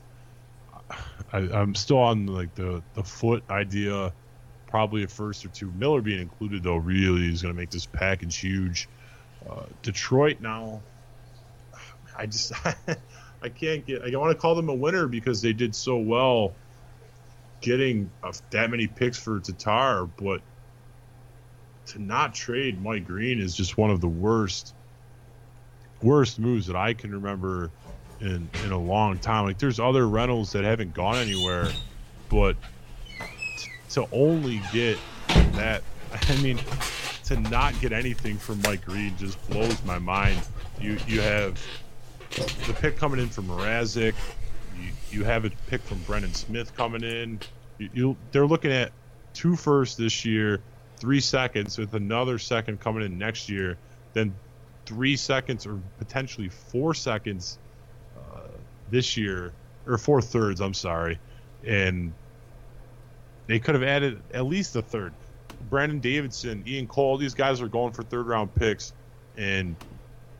I, 1.32 1.38
I'm 1.38 1.74
still 1.74 1.98
on 1.98 2.26
like 2.26 2.54
the 2.54 2.82
the 2.94 3.04
foot 3.04 3.42
idea 3.50 4.12
probably 4.70 5.02
a 5.02 5.08
first 5.08 5.44
or 5.44 5.48
two. 5.48 5.70
Miller 5.72 6.00
being 6.00 6.20
included 6.20 6.62
though 6.62 6.76
really 6.76 7.28
is 7.28 7.42
going 7.42 7.54
to 7.54 7.60
make 7.60 7.70
this 7.70 7.86
package 7.86 8.36
huge. 8.38 8.88
Uh, 9.48 9.64
Detroit 9.82 10.40
now, 10.40 10.80
I 12.16 12.26
just 12.26 12.52
I 13.42 13.48
can't 13.48 13.84
get. 13.84 14.02
I 14.02 14.16
want 14.16 14.32
to 14.32 14.40
call 14.40 14.54
them 14.54 14.68
a 14.68 14.74
winner 14.74 15.06
because 15.08 15.42
they 15.42 15.52
did 15.52 15.74
so 15.74 15.96
well 15.96 16.54
getting 17.60 18.10
uh, 18.22 18.32
that 18.50 18.70
many 18.70 18.86
picks 18.86 19.18
for 19.18 19.40
Tatar, 19.40 20.06
but 20.06 20.40
to 21.86 22.00
not 22.00 22.34
trade 22.34 22.80
Mike 22.82 23.06
Green 23.06 23.40
is 23.40 23.54
just 23.54 23.76
one 23.76 23.90
of 23.90 24.00
the 24.00 24.08
worst 24.08 24.74
worst 26.02 26.38
moves 26.38 26.66
that 26.66 26.76
I 26.76 26.94
can 26.94 27.12
remember 27.12 27.70
in 28.20 28.48
in 28.64 28.72
a 28.72 28.78
long 28.78 29.18
time. 29.18 29.44
Like 29.44 29.58
there's 29.58 29.80
other 29.80 30.08
rentals 30.08 30.52
that 30.52 30.64
haven't 30.64 30.94
gone 30.94 31.16
anywhere, 31.16 31.68
but 32.28 32.56
t- 33.56 33.70
to 33.90 34.06
only 34.12 34.60
get 34.72 34.98
that, 35.28 35.82
I 36.28 36.42
mean, 36.42 36.58
to 37.24 37.38
not 37.38 37.78
get 37.80 37.92
anything 37.92 38.36
from 38.36 38.60
Mike 38.62 38.84
Green 38.84 39.16
just 39.16 39.40
blows 39.50 39.82
my 39.84 39.98
mind. 39.98 40.40
You 40.80 40.98
you 41.06 41.20
have 41.20 41.60
the 42.66 42.76
pick 42.80 42.96
coming 42.96 43.20
in 43.20 43.28
from 43.28 43.48
Mrazek. 43.48 44.14
You, 45.10 45.24
have 45.24 45.44
a 45.44 45.50
pick 45.66 45.82
from 45.82 45.98
Brendan 46.02 46.32
Smith 46.32 46.74
coming 46.74 47.02
in. 47.02 47.40
You, 47.78 47.90
you 47.92 48.16
they're 48.32 48.46
looking 48.46 48.70
at 48.70 48.92
two 49.34 49.56
firsts 49.56 49.96
this 49.96 50.24
year, 50.24 50.60
three 50.96 51.20
seconds 51.20 51.76
with 51.76 51.94
another 51.94 52.38
second 52.38 52.80
coming 52.80 53.02
in 53.02 53.18
next 53.18 53.48
year, 53.48 53.76
then 54.12 54.32
three 54.90 55.14
seconds 55.14 55.66
or 55.66 55.78
potentially 55.98 56.48
four 56.48 56.94
seconds 56.94 57.60
uh, 58.18 58.40
this 58.90 59.16
year 59.16 59.52
or 59.86 59.96
four 59.96 60.20
thirds. 60.20 60.60
I'm 60.60 60.74
sorry, 60.74 61.16
and 61.64 62.12
they 63.46 63.60
could 63.60 63.76
have 63.76 63.84
added 63.84 64.20
at 64.34 64.46
least 64.46 64.74
a 64.74 64.82
third. 64.82 65.12
Brandon 65.68 66.00
Davidson, 66.00 66.64
Ian 66.66 66.88
Cole, 66.88 67.18
these 67.18 67.34
guys 67.34 67.60
are 67.60 67.68
going 67.68 67.92
for 67.92 68.02
third 68.02 68.26
round 68.26 68.52
picks, 68.52 68.92
and 69.36 69.76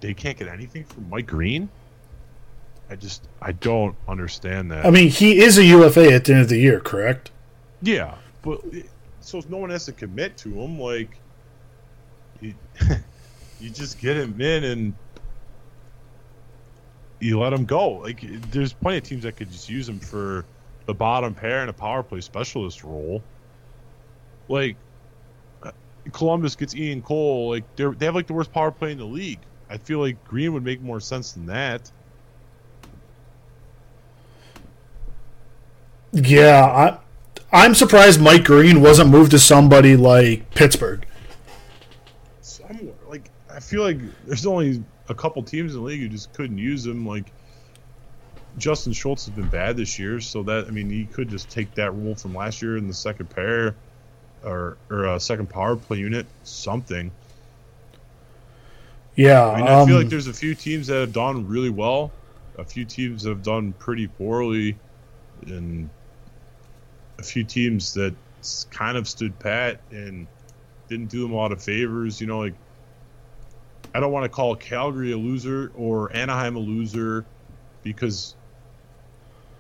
they 0.01 0.15
can't 0.15 0.37
get 0.37 0.49
anything 0.49 0.83
from 0.83 1.09
Mike 1.09 1.29
Green. 1.29 1.69
I 2.91 2.97
just 2.97 3.29
I 3.41 3.53
don't 3.53 3.95
understand 4.09 4.73
that. 4.73 4.85
I 4.85 4.91
mean, 4.91 5.11
he 5.11 5.41
is 5.41 5.59
a 5.59 5.65
UFA 5.65 6.13
at 6.13 6.25
the 6.25 6.33
end 6.33 6.43
of 6.43 6.49
the 6.49 6.59
year, 6.59 6.81
correct? 6.81 7.31
Yeah, 7.83 8.17
but 8.43 8.63
so 9.21 9.41
no 9.49 9.59
one 9.59 9.71
has 9.71 9.85
to 9.85 9.93
commit 9.93 10.37
to 10.39 10.49
him. 10.49 10.81
Like, 10.81 11.17
you, 12.41 12.55
you 13.61 13.71
just 13.71 13.99
get 14.01 14.17
him 14.17 14.41
in 14.41 14.65
and 14.65 14.95
you 17.21 17.39
let 17.39 17.53
him 17.53 17.65
go. 17.65 17.91
Like, 17.91 18.21
there's 18.51 18.73
plenty 18.73 18.99
of 18.99 19.05
teams 19.05 19.23
that 19.25 19.37
could 19.37 19.51
just 19.51 19.69
use 19.69 19.89
him 19.89 20.01
for 20.01 20.45
the 20.87 20.95
bottom 20.95 21.35
pair 21.35 21.61
and 21.61 21.71
a 21.71 21.73
power 21.73 22.03
play 22.03 22.21
specialist 22.21 22.83
role. 22.83 23.23
Like, 24.49 24.77
uh, 25.63 25.73
Columbus 26.13 26.57
gets 26.57 26.75
Ian 26.75 27.03
Cole. 27.03 27.51
Like, 27.51 27.65
they 27.77 27.85
they 27.85 28.07
have 28.07 28.15
like 28.15 28.27
the 28.27 28.33
worst 28.33 28.53
power 28.53 28.71
play 28.71 28.93
in 28.93 28.99
the 28.99 29.05
league. 29.05 29.41
I 29.69 29.79
feel 29.79 30.01
like 30.01 30.23
Green 30.25 30.53
would 30.55 30.65
make 30.65 30.81
more 30.81 30.99
sense 30.99 31.33
than 31.33 31.47
that. 31.47 31.91
Yeah, 36.13 36.65
I, 36.65 36.99
I'm 37.53 37.75
surprised 37.75 38.21
Mike 38.21 38.45
Green 38.45 38.81
wasn't 38.81 39.11
moved 39.11 39.31
to 39.31 39.39
somebody 39.39 39.97
like 39.97 40.51
Pittsburgh. 40.55 41.07
I 43.61 43.63
feel 43.63 43.83
like 43.83 43.99
there's 44.25 44.47
only 44.47 44.83
a 45.11 45.15
couple 45.15 45.43
teams 45.43 45.75
in 45.75 45.81
the 45.81 45.85
league 45.85 46.01
who 46.01 46.09
just 46.09 46.33
couldn't 46.33 46.57
use 46.57 46.87
him. 46.87 47.07
Like 47.07 47.31
Justin 48.57 48.95
Schultz 48.95 49.27
has 49.27 49.35
been 49.35 49.49
bad 49.49 49.77
this 49.77 49.99
year, 49.99 50.19
so 50.19 50.43
that 50.45 50.67
I 50.67 50.71
mean 50.71 50.89
he 50.89 51.05
could 51.05 51.29
just 51.29 51.51
take 51.51 51.75
that 51.75 51.91
role 51.91 52.15
from 52.15 52.35
last 52.35 52.63
year 52.63 52.79
in 52.79 52.89
the 52.89 52.95
second 52.95 53.29
pair 53.29 53.75
or 54.43 54.79
or 54.89 55.05
a 55.05 55.21
second 55.21 55.51
power 55.51 55.77
play 55.77 55.99
unit, 55.99 56.25
something. 56.43 57.13
Yeah, 59.15 59.47
I 59.47 59.57
mean, 59.59 59.67
I 59.67 59.85
feel 59.85 59.97
um, 59.97 60.03
like 60.03 60.09
there's 60.09 60.29
a 60.29 60.33
few 60.33 60.55
teams 60.55 60.87
that 60.87 60.99
have 60.99 61.13
done 61.13 61.47
really 61.47 61.69
well, 61.69 62.11
a 62.59 62.65
few 62.65 62.87
teams 62.87 63.25
that 63.25 63.29
have 63.29 63.43
done 63.43 63.75
pretty 63.75 64.07
poorly, 64.07 64.75
and 65.47 65.91
a 67.19 67.23
few 67.23 67.45
teams 67.45 67.93
that 67.93 68.15
kind 68.71 68.97
of 68.97 69.07
stood 69.07 69.39
pat 69.39 69.83
and 69.91 70.27
didn't 70.89 71.09
do 71.09 71.21
them 71.21 71.33
a 71.33 71.37
lot 71.37 71.53
of 71.53 71.63
favors. 71.63 72.23
You 72.23 72.27
know, 72.27 72.39
like 72.39 72.55
I 73.95 74.01
don't 74.01 74.13
want 74.13 74.25
to 74.25 74.29
call 74.29 74.55
Calgary 74.57 75.13
a 75.13 75.17
loser 75.17 75.73
or 75.75 76.15
Anaheim 76.15 76.57
a 76.57 76.61
loser 76.61 77.25
because 77.83 78.35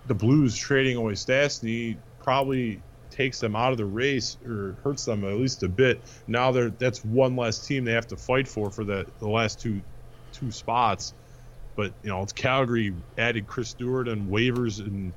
the 0.07 0.15
Blues 0.15 0.57
trading 0.57 0.97
away 0.97 1.15
Stastny 1.15 1.97
probably 2.23 2.81
takes 3.11 3.41
them 3.41 3.57
out 3.57 3.73
of 3.73 3.79
the 3.79 3.85
race 3.85 4.37
or 4.47 4.77
hurts 4.85 5.05
them 5.05 5.25
at 5.25 5.35
least 5.37 5.63
a 5.63 5.69
bit. 5.69 6.01
Now 6.27 6.53
they're 6.53 6.71
that's 6.71 7.05
one 7.05 7.37
less 7.37 7.67
team 7.67 7.85
they 7.85 7.93
have 7.93 8.07
to 8.09 8.17
fight 8.17 8.47
for 8.47 8.71
for 8.71 8.85
the 8.85 9.07
the 9.19 9.29
last 9.29 9.61
two 9.61 9.81
two 10.33 10.51
spots. 10.51 11.13
But 11.77 11.93
you 12.03 12.11
know, 12.11 12.23
it's 12.23 12.33
Calgary 12.33 12.95
added 13.19 13.47
Chris 13.47 13.71
Stewart 13.71 14.09
and 14.09 14.31
waivers 14.31 14.79
and 14.79 15.13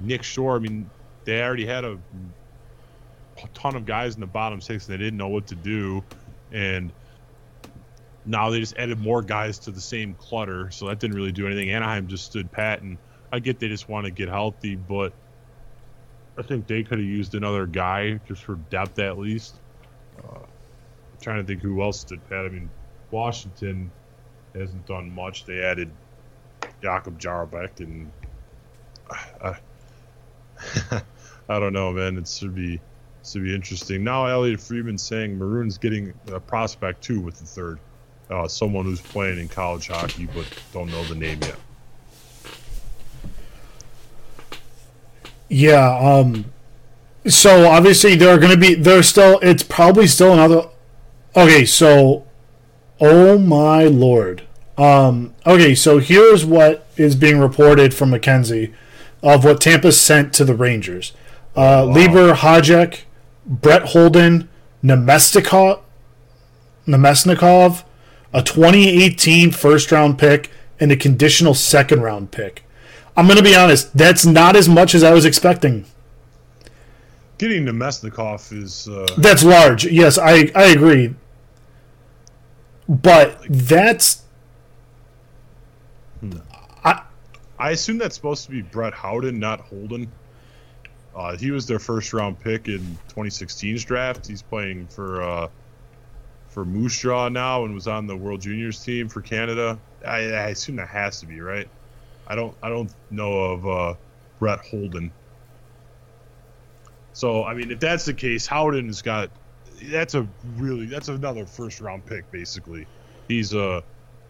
Nick 0.00 0.22
Shore. 0.22 0.56
I 0.56 0.58
mean, 0.58 0.88
they 1.24 1.42
already 1.42 1.66
had 1.66 1.84
a, 1.84 1.98
a 3.42 3.48
ton 3.52 3.76
of 3.76 3.84
guys 3.84 4.14
in 4.14 4.20
the 4.20 4.26
bottom 4.26 4.60
six 4.60 4.88
and 4.88 4.94
they 4.94 5.02
didn't 5.02 5.18
know 5.18 5.28
what 5.28 5.48
to 5.48 5.54
do, 5.54 6.02
and 6.52 6.90
now 8.26 8.50
they 8.50 8.60
just 8.60 8.76
added 8.76 8.98
more 8.98 9.22
guys 9.22 9.58
to 9.60 9.70
the 9.70 9.80
same 9.80 10.14
clutter. 10.14 10.70
So 10.70 10.88
that 10.88 10.98
didn't 10.98 11.16
really 11.16 11.32
do 11.32 11.46
anything. 11.46 11.70
Anaheim 11.70 12.08
just 12.08 12.24
stood 12.24 12.50
pat, 12.50 12.82
and 12.82 12.98
I 13.32 13.38
get 13.38 13.58
they 13.58 13.68
just 13.68 13.88
want 13.88 14.06
to 14.06 14.10
get 14.10 14.28
healthy, 14.28 14.76
but 14.76 15.12
I 16.36 16.42
think 16.42 16.66
they 16.66 16.82
could 16.82 16.98
have 16.98 17.06
used 17.06 17.34
another 17.34 17.66
guy 17.66 18.20
just 18.26 18.42
for 18.42 18.56
depth 18.70 18.98
at 18.98 19.18
least. 19.18 19.56
Uh, 20.18 20.40
trying 21.20 21.38
to 21.38 21.44
think 21.44 21.62
who 21.62 21.82
else 21.82 22.00
stood 22.00 22.26
pat. 22.28 22.44
I 22.44 22.48
mean, 22.48 22.70
Washington 23.10 23.90
hasn't 24.54 24.86
done 24.86 25.10
much. 25.14 25.44
They 25.44 25.60
added 25.62 25.90
Jakub 26.82 27.18
Jerabek, 27.18 27.80
and 27.80 28.10
uh, 29.40 29.54
I 31.48 31.58
don't 31.58 31.72
know, 31.72 31.92
man. 31.92 32.16
It 32.18 32.28
should 32.28 32.54
be 32.54 32.80
should 33.24 33.42
be 33.42 33.54
interesting. 33.54 34.04
Now 34.04 34.26
Elliotte 34.26 34.60
Friedman 34.60 34.98
saying 34.98 35.38
Maroon's 35.38 35.78
getting 35.78 36.12
a 36.30 36.40
prospect 36.40 37.02
too 37.02 37.20
with 37.20 37.38
the 37.38 37.46
third. 37.46 37.78
Uh, 38.30 38.48
someone 38.48 38.84
who's 38.84 39.00
playing 39.00 39.38
in 39.38 39.48
college 39.48 39.88
hockey 39.88 40.26
but 40.34 40.46
don't 40.72 40.90
know 40.90 41.04
the 41.04 41.14
name 41.14 41.38
yet. 41.42 41.56
Yeah. 45.48 45.98
Um. 45.98 46.46
So 47.26 47.68
obviously 47.68 48.16
there 48.16 48.34
are 48.34 48.38
going 48.38 48.52
to 48.52 48.58
be 48.58 48.74
there's 48.74 49.08
still 49.08 49.38
it's 49.40 49.62
probably 49.62 50.06
still 50.06 50.32
another. 50.32 50.68
Okay, 51.36 51.64
so, 51.64 52.26
oh 53.00 53.38
my 53.38 53.84
lord. 53.84 54.42
Um. 54.78 55.34
Okay, 55.46 55.74
so 55.74 55.98
here's 55.98 56.44
what 56.44 56.86
is 56.96 57.14
being 57.16 57.38
reported 57.38 57.92
from 57.92 58.10
McKenzie 58.10 58.72
of 59.22 59.44
what 59.44 59.60
Tampa 59.60 59.92
sent 59.92 60.32
to 60.34 60.44
the 60.44 60.54
Rangers. 60.54 61.12
Uh, 61.56 61.84
Libor 61.86 62.34
Hajek, 62.34 63.02
Brett 63.46 63.82
Holden, 63.90 64.48
Namestnikov, 64.82 65.80
Namestnikov, 66.86 67.84
a 68.34 68.42
2018 68.42 69.52
first 69.52 69.90
round 69.90 70.18
pick, 70.18 70.50
and 70.78 70.92
a 70.92 70.96
conditional 70.96 71.54
second 71.54 72.02
round 72.02 72.30
pick. 72.30 72.64
I'm 73.16 73.26
going 73.26 73.38
to 73.38 73.44
be 73.44 73.56
honest, 73.56 73.96
that's 73.96 74.26
not 74.26 74.56
as 74.56 74.68
much 74.68 74.94
as 74.94 75.02
I 75.02 75.14
was 75.14 75.24
expecting. 75.24 75.86
Getting 77.38 77.64
Namestnikov 77.64 78.52
is 78.52 78.88
uh, 78.88 79.06
That's 79.16 79.42
large. 79.42 79.86
Yes, 79.86 80.18
I, 80.18 80.50
I 80.54 80.64
agree. 80.66 81.14
But 82.86 83.38
that's 83.48 84.24
I 87.58 87.70
assume 87.70 87.96
that's 87.96 88.14
supposed 88.14 88.44
to 88.44 88.50
be 88.50 88.62
Brett 88.62 88.92
Howden, 88.92 89.38
not 89.38 89.60
Holden. 89.60 90.10
Uh, 91.16 91.36
he 91.36 91.50
was 91.50 91.66
their 91.66 91.78
first 91.78 92.12
round 92.12 92.38
pick 92.38 92.68
in 92.68 92.98
2016's 93.08 93.84
draft. 93.84 94.26
He's 94.26 94.42
playing 94.42 94.86
for 94.88 95.22
uh, 95.22 95.48
for 96.54 96.64
Moose 96.64 97.00
Jaw 97.00 97.28
now 97.28 97.64
and 97.64 97.74
was 97.74 97.88
on 97.88 98.06
the 98.06 98.16
World 98.16 98.40
Juniors 98.40 98.82
team 98.82 99.08
for 99.08 99.20
Canada. 99.20 99.76
I, 100.06 100.18
I 100.18 100.48
assume 100.50 100.76
that 100.76 100.88
has 100.88 101.18
to 101.18 101.26
be 101.26 101.40
right. 101.40 101.68
I 102.28 102.36
don't 102.36 102.56
I 102.62 102.68
don't 102.68 102.94
know 103.10 103.32
of 103.40 103.66
uh, 103.66 103.94
Brett 104.38 104.60
Holden. 104.60 105.10
So 107.12 107.42
I 107.42 107.54
mean, 107.54 107.72
if 107.72 107.80
that's 107.80 108.04
the 108.04 108.14
case, 108.14 108.46
Howden 108.46 108.86
has 108.86 109.02
got 109.02 109.30
that's 109.82 110.14
a 110.14 110.28
really 110.56 110.86
that's 110.86 111.08
another 111.08 111.44
first 111.44 111.80
round 111.80 112.06
pick 112.06 112.30
basically. 112.30 112.86
He's 113.26 113.52
a 113.52 113.82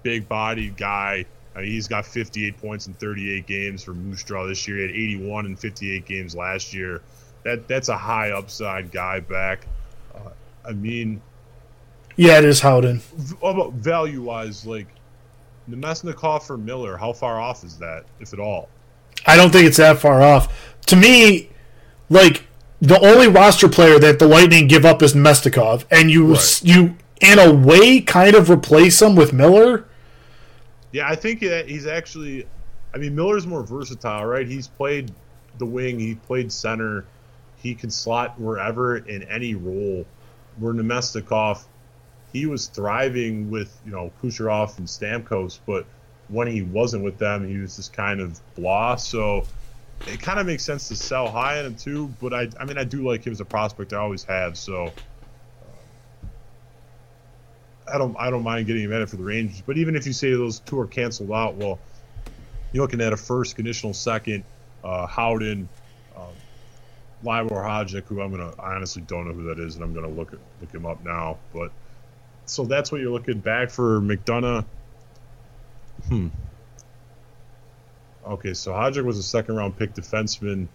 big 0.03 0.27
bodied 0.27 0.79
guy. 0.79 1.27
I 1.55 1.61
mean, 1.61 1.71
he's 1.71 1.89
got 1.89 2.07
58 2.07 2.57
points 2.57 2.87
in 2.87 2.95
38 2.95 3.47
games 3.47 3.85
for 3.85 3.93
Moose 3.93 4.25
Jaw 4.25 4.47
this 4.47 4.67
year. 4.67 4.79
He 4.79 4.83
had 4.83 4.91
81 4.91 5.47
in 5.47 5.57
58 5.57 6.07
games 6.07 6.35
last 6.35 6.73
year. 6.73 7.03
That 7.43 7.69
that's 7.69 7.91
a 7.91 7.99
high 7.99 8.31
upside 8.31 8.91
guy 8.91 9.21
back. 9.21 9.67
Uh, 10.15 10.31
I 10.67 10.73
mean, 10.73 11.21
yeah, 12.17 12.39
it 12.39 12.45
is 12.45 12.61
Howden. 12.61 13.01
about 13.43 13.73
value 13.75 14.23
wise, 14.23 14.65
like 14.67 14.87
Namestnikov 15.69 16.49
or 16.51 16.57
Miller, 16.57 16.97
how 16.97 17.13
far 17.13 17.41
off 17.41 17.65
is 17.65 17.79
that, 17.79 18.05
if 18.21 18.33
at 18.33 18.41
all? 18.41 18.69
I 19.27 19.37
don't 19.37 19.51
think 19.51 19.67
it's 19.67 19.79
that 19.79 19.99
far 19.99 20.23
off. 20.23 20.77
To 20.87 20.97
me, 20.97 21.49
like 22.11 22.45
the 22.81 22.99
only 23.01 23.29
roster 23.29 23.69
player 23.69 23.99
that 23.99 24.19
the 24.19 24.27
Lightning 24.27 24.67
give 24.69 24.85
up 24.85 25.03
is 25.03 25.15
Mestikov, 25.15 25.85
and 25.91 26.11
you 26.11 26.33
Right. 26.35 26.61
you 26.63 26.97
in 27.21 27.39
a 27.39 27.53
way 27.53 28.01
kind 28.01 28.35
of 28.35 28.51
replace 28.51 29.01
him 29.01 29.17
with 29.17 29.33
Miller. 29.33 29.85
Yeah, 30.93 31.09
I 31.09 31.15
think 31.15 31.41
that 31.41 31.69
he's 31.69 31.87
actually. 31.87 32.47
I 32.95 32.99
mean, 32.99 33.17
Miller's 33.17 33.47
more 33.47 33.63
versatile, 33.65 34.25
right? 34.25 34.47
He's 34.47 34.69
played 34.69 35.11
the 35.59 35.67
wing, 35.67 35.99
he 35.99 36.15
played 36.15 36.53
center, 36.53 37.05
he 37.57 37.75
can 37.75 37.91
slot 37.91 38.39
wherever 38.39 38.99
in 38.99 39.23
any 39.25 39.55
role. 39.57 40.05
Where 40.59 40.73
Namestnikov, 40.75 41.65
he 42.35 42.45
was 42.47 42.67
thriving 42.67 43.49
with 43.51 43.81
you 43.87 43.93
know 43.93 44.13
Kucherov 44.23 44.77
and 44.77 44.87
Stamkos, 44.87 45.61
but 45.65 45.87
when 46.29 46.49
he 46.49 46.63
wasn't 46.63 47.05
with 47.05 47.17
them, 47.17 47.49
he 47.49 47.57
was 47.59 47.77
just 47.77 47.95
kind 47.95 48.21
of 48.21 48.39
blah. 48.57 48.97
So 48.97 49.47
it 50.07 50.21
kind 50.21 50.39
of 50.39 50.47
makes 50.47 50.65
sense 50.65 50.89
to 50.89 50.97
sell 50.97 51.31
high 51.31 51.61
on 51.61 51.67
him 51.67 51.77
too. 51.77 52.13
But 52.21 52.35
I, 52.35 52.49
I 52.59 52.65
mean, 52.67 52.77
I 52.77 52.85
do 52.85 53.07
like 53.09 53.25
him 53.25 53.33
as 53.33 53.41
a 53.41 53.45
prospect. 53.45 53.93
I 53.93 53.99
always 53.99 54.25
have. 54.25 54.59
So 54.59 54.93
I 57.91 57.99
don't 57.99 58.17
I 58.19 58.31
don't 58.31 58.43
mind 58.43 58.67
getting 58.67 58.83
him 58.83 58.93
at 58.93 59.01
it 59.01 59.09
for 59.09 59.17
the 59.17 59.23
Rangers. 59.23 59.63
But 59.65 59.79
even 59.79 59.95
if 59.95 60.05
you 60.05 60.13
say 60.13 60.31
those 60.33 60.59
two 60.59 60.79
are 60.81 60.89
canceled 60.89 61.31
out, 61.31 61.55
well, 61.55 61.79
you're 62.73 62.83
looking 62.83 63.01
at 63.01 63.13
a 63.13 63.17
first, 63.17 63.55
conditional 63.55 63.95
second, 63.95 64.43
uh, 64.83 65.07
Howden, 65.07 65.69
um, 66.17 66.33
Libor 67.23 67.63
Hajek, 67.63 68.07
who 68.07 68.21
I'm 68.21 68.33
gonna 68.33 68.53
I 68.59 68.75
honestly 68.75 69.03
don't 69.03 69.29
know 69.29 69.35
who 69.35 69.45
that 69.45 69.61
is, 69.61 69.77
and 69.77 69.85
I'm 69.85 69.95
gonna 69.95 70.09
look 70.09 70.33
at, 70.33 70.41
look 70.61 70.73
him 70.75 70.85
up 70.85 71.05
now. 71.05 71.39
But 71.53 71.71
so 72.47 72.65
that's 72.65 72.93
what 72.93 73.01
you're 73.01 73.13
looking 73.13 73.39
back 73.39 73.71
for 73.71 74.01
McDonagh. 74.01 74.65
Hmm. 76.09 76.29
Okay, 78.27 78.55
so 78.55 78.73
Hajek 78.73 79.05
was 79.05 79.19
a 79.19 79.23
second 79.23 79.57
round 79.57 79.77
pick 79.77 79.95
defenseman. 79.95 80.69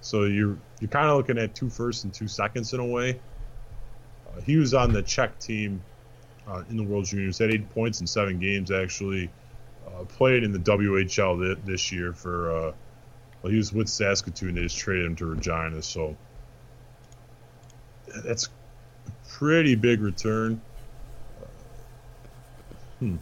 So 0.00 0.24
you're 0.24 0.58
you're 0.80 0.90
kind 0.90 1.08
of 1.08 1.16
looking 1.16 1.38
at 1.38 1.54
two 1.54 1.70
firsts 1.70 2.04
and 2.04 2.12
two 2.12 2.28
seconds 2.28 2.72
in 2.72 2.80
a 2.80 2.86
way. 2.86 3.20
Uh, 4.28 4.40
he 4.40 4.56
was 4.56 4.74
on 4.74 4.92
the 4.92 5.02
Czech 5.02 5.38
team 5.38 5.82
uh, 6.48 6.62
in 6.70 6.76
the 6.76 6.82
World 6.82 7.04
Juniors. 7.04 7.38
Had 7.38 7.50
eight 7.50 7.70
points 7.70 8.00
in 8.00 8.06
seven 8.06 8.38
games 8.38 8.70
actually. 8.70 9.30
Uh, 9.86 10.04
played 10.04 10.44
in 10.44 10.52
the 10.52 10.58
WHL 10.58 11.56
thi- 11.56 11.60
this 11.64 11.92
year 11.92 12.12
for. 12.12 12.56
Uh, 12.56 12.72
well, 13.42 13.50
he 13.50 13.56
was 13.56 13.72
with 13.72 13.88
Saskatoon. 13.88 14.54
They 14.54 14.62
just 14.62 14.78
traded 14.78 15.04
him 15.04 15.16
to 15.16 15.26
Regina, 15.26 15.82
so 15.82 16.16
that's 18.24 18.46
a 18.46 18.50
pretty 19.28 19.74
big 19.74 20.00
return. 20.00 20.60
Hmm. 23.02 23.16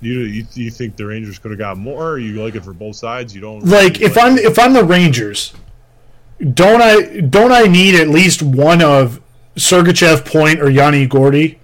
You, 0.00 0.20
you 0.20 0.46
you 0.54 0.70
think 0.70 0.96
the 0.96 1.04
Rangers 1.04 1.38
could 1.38 1.50
have 1.50 1.58
got 1.58 1.76
more? 1.76 2.12
Or 2.12 2.18
you 2.18 2.42
like 2.42 2.54
it 2.54 2.64
for 2.64 2.72
both 2.72 2.96
sides? 2.96 3.34
You 3.34 3.42
don't 3.42 3.62
Like 3.66 4.00
if 4.00 4.16
I'm 4.16 4.38
if 4.38 4.58
I'm 4.58 4.72
the 4.72 4.84
Rangers, 4.84 5.52
don't 6.54 6.80
I 6.80 7.20
don't 7.20 7.52
I 7.52 7.64
need 7.64 7.94
at 7.94 8.08
least 8.08 8.42
one 8.42 8.80
of 8.80 9.20
Sergachev, 9.56 10.24
Point, 10.24 10.62
or 10.62 10.70
Yanni 10.70 11.06
Gourde? 11.06 11.58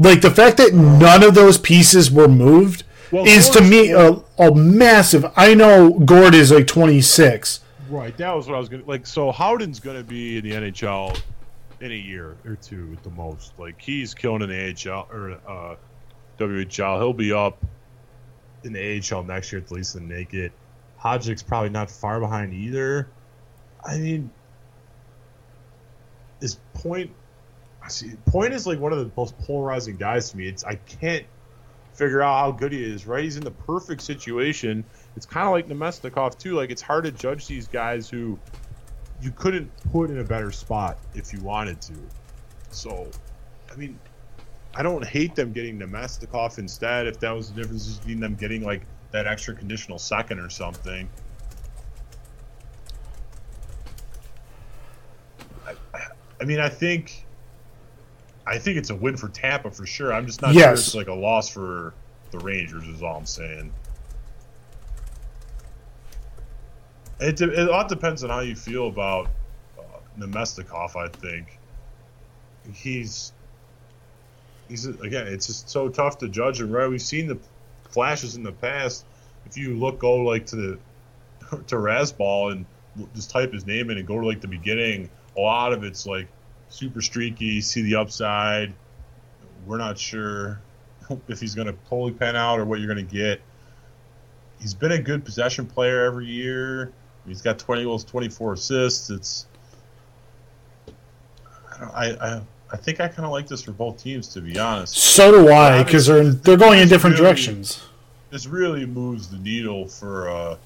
Like 0.00 0.22
the 0.22 0.30
fact 0.30 0.56
that 0.56 0.74
none 0.74 1.22
of 1.22 1.36
those 1.36 1.56
pieces 1.56 2.10
were 2.10 2.26
moved 2.26 2.82
Well, 3.12 3.26
is 3.26 3.48
to 3.50 3.60
me 3.60 3.92
a, 3.92 4.12
a 4.38 4.52
massive. 4.52 5.30
I 5.36 5.54
know 5.54 5.92
Gourde 6.00 6.34
is 6.34 6.50
like 6.50 6.66
26. 6.66 7.60
Right, 7.90 8.16
that 8.16 8.34
was 8.34 8.48
what 8.48 8.56
I 8.56 8.58
was 8.58 8.68
gonna 8.68 8.82
like. 8.86 9.06
So 9.06 9.30
Howden's 9.30 9.78
gonna 9.78 10.02
be 10.02 10.38
in 10.38 10.44
the 10.44 10.52
NHL 10.52 11.20
in 11.80 11.92
a 11.92 11.94
year 11.94 12.36
or 12.44 12.56
two 12.56 12.90
at 12.96 13.02
the 13.02 13.10
most. 13.10 13.52
Like 13.58 13.80
he's 13.80 14.14
killing 14.14 14.42
an 14.42 14.50
AHL 14.50 15.08
or 15.10 15.40
uh, 15.46 15.76
WHL. 16.38 16.98
He'll 16.98 17.12
be 17.12 17.32
up 17.32 17.64
in 18.64 18.72
the 18.72 19.02
AHL 19.12 19.22
next 19.24 19.52
year 19.52 19.60
at 19.60 19.70
least 19.70 19.96
in 19.96 20.08
naked. 20.08 20.52
Hajek's 21.00 21.42
probably 21.42 21.70
not 21.70 21.90
far 21.90 22.18
behind 22.20 22.52
either. 22.52 23.08
I 23.84 23.98
mean, 23.98 24.30
is 26.40 26.58
point. 26.74 27.12
I 27.82 27.88
see. 27.88 28.12
Point 28.26 28.52
is 28.52 28.66
like 28.66 28.80
one 28.80 28.92
of 28.92 28.98
the 28.98 29.10
most 29.16 29.38
polarizing 29.38 29.96
guys 29.96 30.30
to 30.30 30.36
me. 30.36 30.48
It's 30.48 30.64
I 30.64 30.74
can't 30.74 31.24
figure 31.94 32.22
out 32.22 32.38
how 32.38 32.50
good 32.52 32.72
he 32.72 32.82
is. 32.82 33.06
Right, 33.06 33.24
he's 33.24 33.36
in 33.36 33.44
the 33.44 33.50
perfect 33.52 34.02
situation. 34.02 34.84
It's 35.16 35.26
kind 35.26 35.46
of 35.46 35.52
like 35.52 35.68
Namestnikov 35.68 36.38
too. 36.38 36.54
Like 36.54 36.70
it's 36.70 36.82
hard 36.82 37.04
to 37.04 37.12
judge 37.12 37.46
these 37.46 37.68
guys 37.68 38.08
who 38.10 38.38
you 39.20 39.30
couldn't 39.32 39.70
put 39.92 40.10
in 40.10 40.18
a 40.18 40.24
better 40.24 40.52
spot 40.52 40.98
if 41.14 41.32
you 41.32 41.40
wanted 41.40 41.80
to. 41.82 41.94
So, 42.70 43.08
I 43.72 43.76
mean, 43.76 43.98
I 44.74 44.82
don't 44.82 45.04
hate 45.04 45.34
them 45.34 45.52
getting 45.52 45.78
Namestnikov 45.78 46.58
instead. 46.58 47.06
If 47.06 47.18
that 47.20 47.30
was 47.30 47.50
the 47.50 47.60
difference 47.60 47.96
between 47.96 48.20
them 48.20 48.34
getting 48.34 48.62
like 48.62 48.82
that 49.10 49.26
extra 49.26 49.54
conditional 49.54 49.98
second 49.98 50.38
or 50.38 50.50
something. 50.50 51.08
I, 55.66 55.74
I 56.40 56.44
mean, 56.44 56.60
I 56.60 56.68
think, 56.68 57.26
I 58.46 58.58
think 58.58 58.76
it's 58.78 58.90
a 58.90 58.94
win 58.94 59.16
for 59.16 59.28
Tampa 59.28 59.70
for 59.70 59.86
sure. 59.86 60.12
I'm 60.12 60.26
just 60.26 60.42
not 60.42 60.54
sure 60.54 60.72
it's 60.72 60.94
like 60.94 61.08
a 61.08 61.14
loss 61.14 61.48
for 61.48 61.94
the 62.30 62.38
Rangers. 62.38 62.86
Is 62.86 63.02
all 63.02 63.16
I'm 63.16 63.26
saying. 63.26 63.72
It, 67.20 67.40
it 67.40 67.68
all 67.68 67.86
depends 67.86 68.22
on 68.22 68.30
how 68.30 68.40
you 68.40 68.54
feel 68.54 68.86
about 68.86 69.28
uh, 69.78 69.82
Namestnikov. 70.18 70.94
I 70.94 71.08
think 71.08 71.58
he's 72.72 73.32
he's 74.68 74.86
again. 74.86 75.26
It's 75.26 75.46
just 75.46 75.68
so 75.68 75.88
tough 75.88 76.18
to 76.18 76.28
judge 76.28 76.60
him. 76.60 76.70
Right? 76.70 76.88
We've 76.88 77.02
seen 77.02 77.26
the 77.26 77.38
flashes 77.90 78.36
in 78.36 78.42
the 78.42 78.52
past. 78.52 79.04
If 79.46 79.56
you 79.56 79.76
look, 79.76 79.98
go 79.98 80.16
like 80.18 80.46
to 80.46 80.56
the 80.56 80.78
to 81.66 81.76
Rasball 81.76 82.52
and 82.52 82.66
just 83.14 83.30
type 83.30 83.52
his 83.52 83.66
name 83.66 83.90
in 83.90 83.98
and 83.98 84.06
go 84.06 84.20
to 84.20 84.26
like 84.26 84.40
the 84.40 84.48
beginning. 84.48 85.10
A 85.36 85.40
lot 85.40 85.72
of 85.72 85.84
it's 85.84 86.06
like 86.06 86.28
super 86.68 87.00
streaky. 87.00 87.60
See 87.60 87.82
the 87.82 87.96
upside. 87.96 88.72
We're 89.66 89.78
not 89.78 89.98
sure 89.98 90.60
if 91.28 91.40
he's 91.40 91.54
going 91.54 91.66
to 91.66 91.74
totally 91.88 92.12
pan 92.12 92.36
out 92.36 92.58
or 92.58 92.64
what 92.64 92.80
you're 92.80 92.92
going 92.92 93.06
to 93.06 93.12
get. 93.12 93.40
He's 94.60 94.74
been 94.74 94.92
a 94.92 94.98
good 95.00 95.24
possession 95.24 95.66
player 95.66 96.04
every 96.04 96.26
year. 96.26 96.92
He's 97.28 97.42
got 97.42 97.58
20 97.58 97.84
goals, 97.84 98.04
24 98.04 98.54
assists. 98.54 99.10
It's 99.10 99.46
I 101.80 101.84
I, 102.10 102.36
I 102.36 102.40
I 102.70 102.76
think 102.76 103.00
I 103.00 103.08
kind 103.08 103.24
of 103.24 103.30
like 103.30 103.46
this 103.46 103.62
for 103.62 103.72
both 103.72 104.02
teams 104.02 104.28
to 104.28 104.40
be 104.40 104.58
honest. 104.58 104.94
So 104.96 105.30
do 105.30 105.52
I 105.52 105.82
because 105.82 106.06
they're 106.06 106.24
they're 106.24 106.56
going 106.56 106.80
in 106.80 106.88
different 106.88 107.14
Really- 107.14 107.24
directions. 107.26 107.82
This 108.30 108.46
really 108.46 108.84
moves 108.84 109.28
the 109.30 109.38
needle 109.38 109.86
for 109.88 110.28
uh 110.28 110.56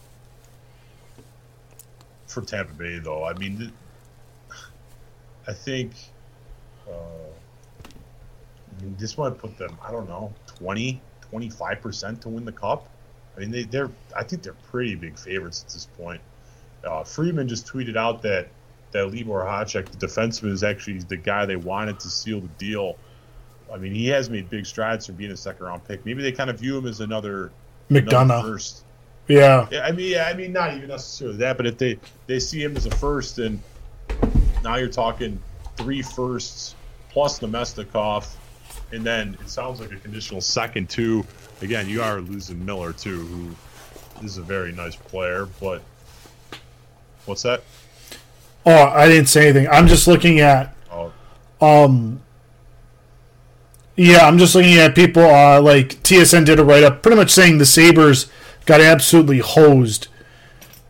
for 2.27 2.43
Tampa 2.43 2.73
Bay 2.75 2.99
though. 2.99 3.25
I 3.25 3.35
mean, 3.35 3.59
th- 3.59 3.71
I 5.47 5.53
think 5.53 5.93
uh, 6.89 6.93
I 6.93 8.83
mean 8.83 8.97
this 8.99 9.17
might 9.19 9.39
put 9.39 9.57
them 9.59 9.77
I 9.85 9.91
don't 9.93 10.09
know 10.09 10.33
20 10.59 11.01
25 11.31 11.81
percent 11.81 12.23
to 12.23 12.29
win 12.29 12.45
the 12.45 12.53
cup. 12.53 12.89
I 13.37 13.41
mean 13.41 13.51
they 13.53 13.63
they're 13.63 13.91
I 14.17 14.25
think 14.25 14.43
they're 14.43 14.57
pretty 14.71 14.95
big 14.97 15.17
favorites 15.19 15.65
at 15.67 15.73
this 15.73 15.87
point. 15.97 16.21
Uh, 16.85 17.05
Friedman 17.05 17.49
just 17.49 17.67
tweeted 17.67 17.97
out 17.97 18.23
that 18.23 18.49
that 18.93 19.11
Libor 19.11 19.41
Hajek, 19.45 19.89
the 19.91 20.07
defenseman, 20.07 20.51
is 20.53 20.63
actually 20.63 20.99
the 20.99 21.17
guy 21.17 21.47
they 21.47 21.57
wanted 21.57 21.99
to 22.01 22.11
seal 22.11 22.41
the 22.41 22.49
deal. 22.59 22.97
I 23.73 23.79
mean, 23.79 23.95
he 23.95 24.09
has 24.09 24.29
made 24.29 24.51
big 24.51 24.67
strides 24.67 25.07
from 25.07 25.15
being 25.15 25.33
a 25.33 25.37
second 25.37 25.65
round 25.65 25.85
pick. 25.87 26.05
Maybe 26.05 26.23
they 26.23 26.33
kind 26.33 26.51
of 26.51 26.61
view 26.61 26.77
him 26.77 26.87
as 26.87 27.01
another, 27.01 27.51
another 27.89 28.07
McDonagh. 28.07 28.43
first. 28.43 28.85
Yeah. 29.29 29.67
Yeah, 29.71 29.81
I 29.81 29.93
mean, 29.93 30.19
I 30.19 30.35
mean, 30.35 30.53
not 30.53 30.75
even 30.75 30.89
necessarily 30.89 31.39
that, 31.39 31.57
but 31.57 31.67
if 31.67 31.79
they 31.79 31.99
they 32.27 32.39
see 32.39 32.63
him 32.63 32.77
as 32.77 32.87
a 32.87 32.91
first, 32.91 33.39
and 33.39 33.63
now 34.63 34.77
you're 34.77 34.89
talking 34.89 35.41
three 35.77 36.03
firsts 36.03 36.75
plus 37.11 37.41
Namestnikov, 37.41 38.29
and 38.93 39.05
then 39.05 39.39
it 39.41 39.49
sounds 39.49 39.81
like 39.81 39.93
a 39.93 39.97
conditional 39.97 40.41
second 40.41 40.91
too. 40.91 41.25
Again, 41.63 41.89
you 41.89 42.03
are 42.03 42.21
losing 42.21 42.65
Miller 42.65 42.93
too, 42.93 43.21
who 43.21 44.27
is 44.27 44.37
a 44.39 44.43
very 44.43 44.73
nice 44.73 44.97
player, 44.97 45.49
but 45.61 45.83
what's 47.27 47.43
that? 47.43 47.63
Oh, 48.65 48.87
I 48.87 49.09
didn't 49.09 49.29
say 49.29 49.49
anything. 49.49 49.69
I'm 49.69 49.89
just 49.89 50.07
looking 50.07 50.41
at 50.41 50.75
Oh, 50.91 51.13
um 51.61 52.21
yeah, 53.97 54.27
I'm 54.27 54.39
just 54.39 54.55
looking 54.55 54.79
at 54.79 54.95
people 54.95 55.23
uh 55.25 55.61
like 55.61 56.03
TSN 56.03 56.45
did 56.45 56.59
a 56.59 56.65
write 56.65 56.83
up 56.83 57.03
pretty 57.03 57.17
much 57.17 57.31
saying 57.31 57.59
the 57.59 57.67
Sabres 57.67 58.31
got 58.67 58.81
absolutely 58.81 59.39
hosed 59.39 60.09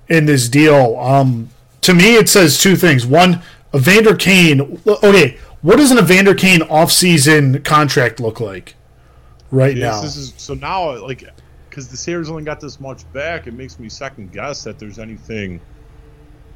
in 0.09 0.27
this 0.27 0.49
deal. 0.49 0.97
Um 0.99 1.51
to 1.83 1.95
me 1.95 2.17
it 2.17 2.29
says 2.29 2.59
two 2.59 2.77
things. 2.77 3.07
One, 3.07 3.43
Evander 3.75 4.15
Kane 4.15 4.81
okay, 4.87 5.39
what 5.63 5.77
does 5.77 5.91
an 5.91 5.99
Evander 5.99 6.35
Kane 6.35 6.61
offseason 6.61 7.65
contract 7.65 8.21
look 8.21 8.41
like 8.41 8.75
right 9.51 9.77
yes, 9.77 9.97
now? 9.97 10.03
this 10.03 10.17
is 10.17 10.35
so 10.37 10.55
now 10.55 10.99
like 10.99 11.25
because 11.71 11.89
the 11.89 11.97
Sabres 11.97 12.29
only 12.29 12.45
got 12.45 12.61
this 12.61 12.81
much 12.81 13.11
back, 13.15 13.47
it 13.47 13.55
makes 13.55 13.79
me 13.79 13.89
second 13.89 14.31
guess 14.31 14.63
that 14.65 14.79
there's 14.79 14.99
anything 14.99 15.59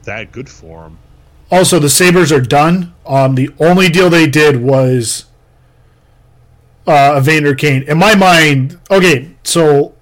that 0.07 0.33
good 0.33 0.49
for 0.49 0.87
him. 0.87 0.99
Also, 1.51 1.79
the 1.79 1.89
Sabres 1.91 2.33
are 2.33 2.41
done. 2.41 2.93
Um, 3.07 3.35
the 3.37 3.51
only 3.61 3.89
deal 3.89 4.11
they 4.11 4.27
did 4.27 4.57
was 4.61 5.27
uh, 6.89 7.15
Evander 7.21 7.55
Kane. 7.55 7.83
In 7.85 7.99
my 7.99 8.17
mind, 8.17 8.81
okay, 8.91 9.31
so 9.45 9.95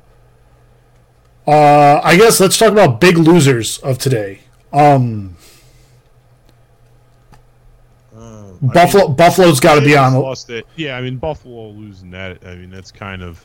uh, 1.47 2.01
I 2.03 2.17
guess 2.17 2.41
let's 2.41 2.57
talk 2.57 2.73
about 2.73 3.01
big 3.01 3.19
losers 3.19 3.79
of 3.79 3.99
today. 3.99 4.41
Um, 4.73 5.37
Uh, 8.17 8.53
Buffalo 8.73 9.09
Buffalo's 9.09 9.61
got 9.61 9.75
to 9.75 9.81
be 9.83 9.97
on. 9.97 10.13
the 10.13 10.21
Lost 10.21 10.49
it. 10.49 10.67
Yeah, 10.77 10.97
I 10.97 11.03
mean 11.03 11.17
Buffalo 11.17 11.71
losing 11.71 12.11
that. 12.13 12.39
I 12.47 12.55
mean 12.55 12.71
that's 12.71 12.91
kind 12.93 13.23
of. 13.23 13.45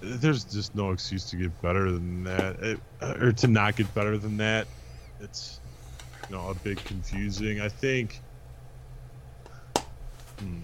There's 0.00 0.44
just 0.44 0.74
no 0.74 0.90
excuse 0.92 1.28
to 1.30 1.36
get 1.36 1.62
better 1.62 1.90
than 1.90 2.24
that, 2.24 2.60
it, 2.60 2.80
or 3.02 3.32
to 3.32 3.46
not 3.48 3.76
get 3.76 3.92
better 3.94 4.16
than 4.18 4.36
that. 4.38 4.66
It's, 5.22 5.60
you 6.28 6.36
know, 6.36 6.50
a 6.50 6.54
bit 6.54 6.84
confusing. 6.84 7.60
I 7.60 7.68
think. 7.68 8.20
Hmm, 10.38 10.58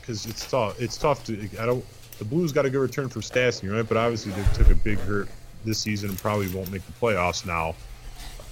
because 0.00 0.26
it's 0.26 0.50
tough. 0.50 0.80
It's 0.80 0.96
tough 0.96 1.24
to. 1.26 1.48
I 1.60 1.66
don't. 1.66 1.84
The 2.18 2.24
Blues 2.24 2.52
got 2.52 2.66
a 2.66 2.70
good 2.70 2.80
return 2.80 3.08
for 3.08 3.20
Stastny, 3.20 3.72
right? 3.72 3.86
But 3.86 3.96
obviously 3.96 4.32
they 4.32 4.44
took 4.54 4.70
a 4.70 4.74
big 4.74 4.98
hurt 4.98 5.28
this 5.64 5.78
season 5.78 6.10
and 6.10 6.18
probably 6.18 6.48
won't 6.48 6.70
make 6.72 6.84
the 6.86 6.92
playoffs 6.92 7.46
now. 7.46 7.74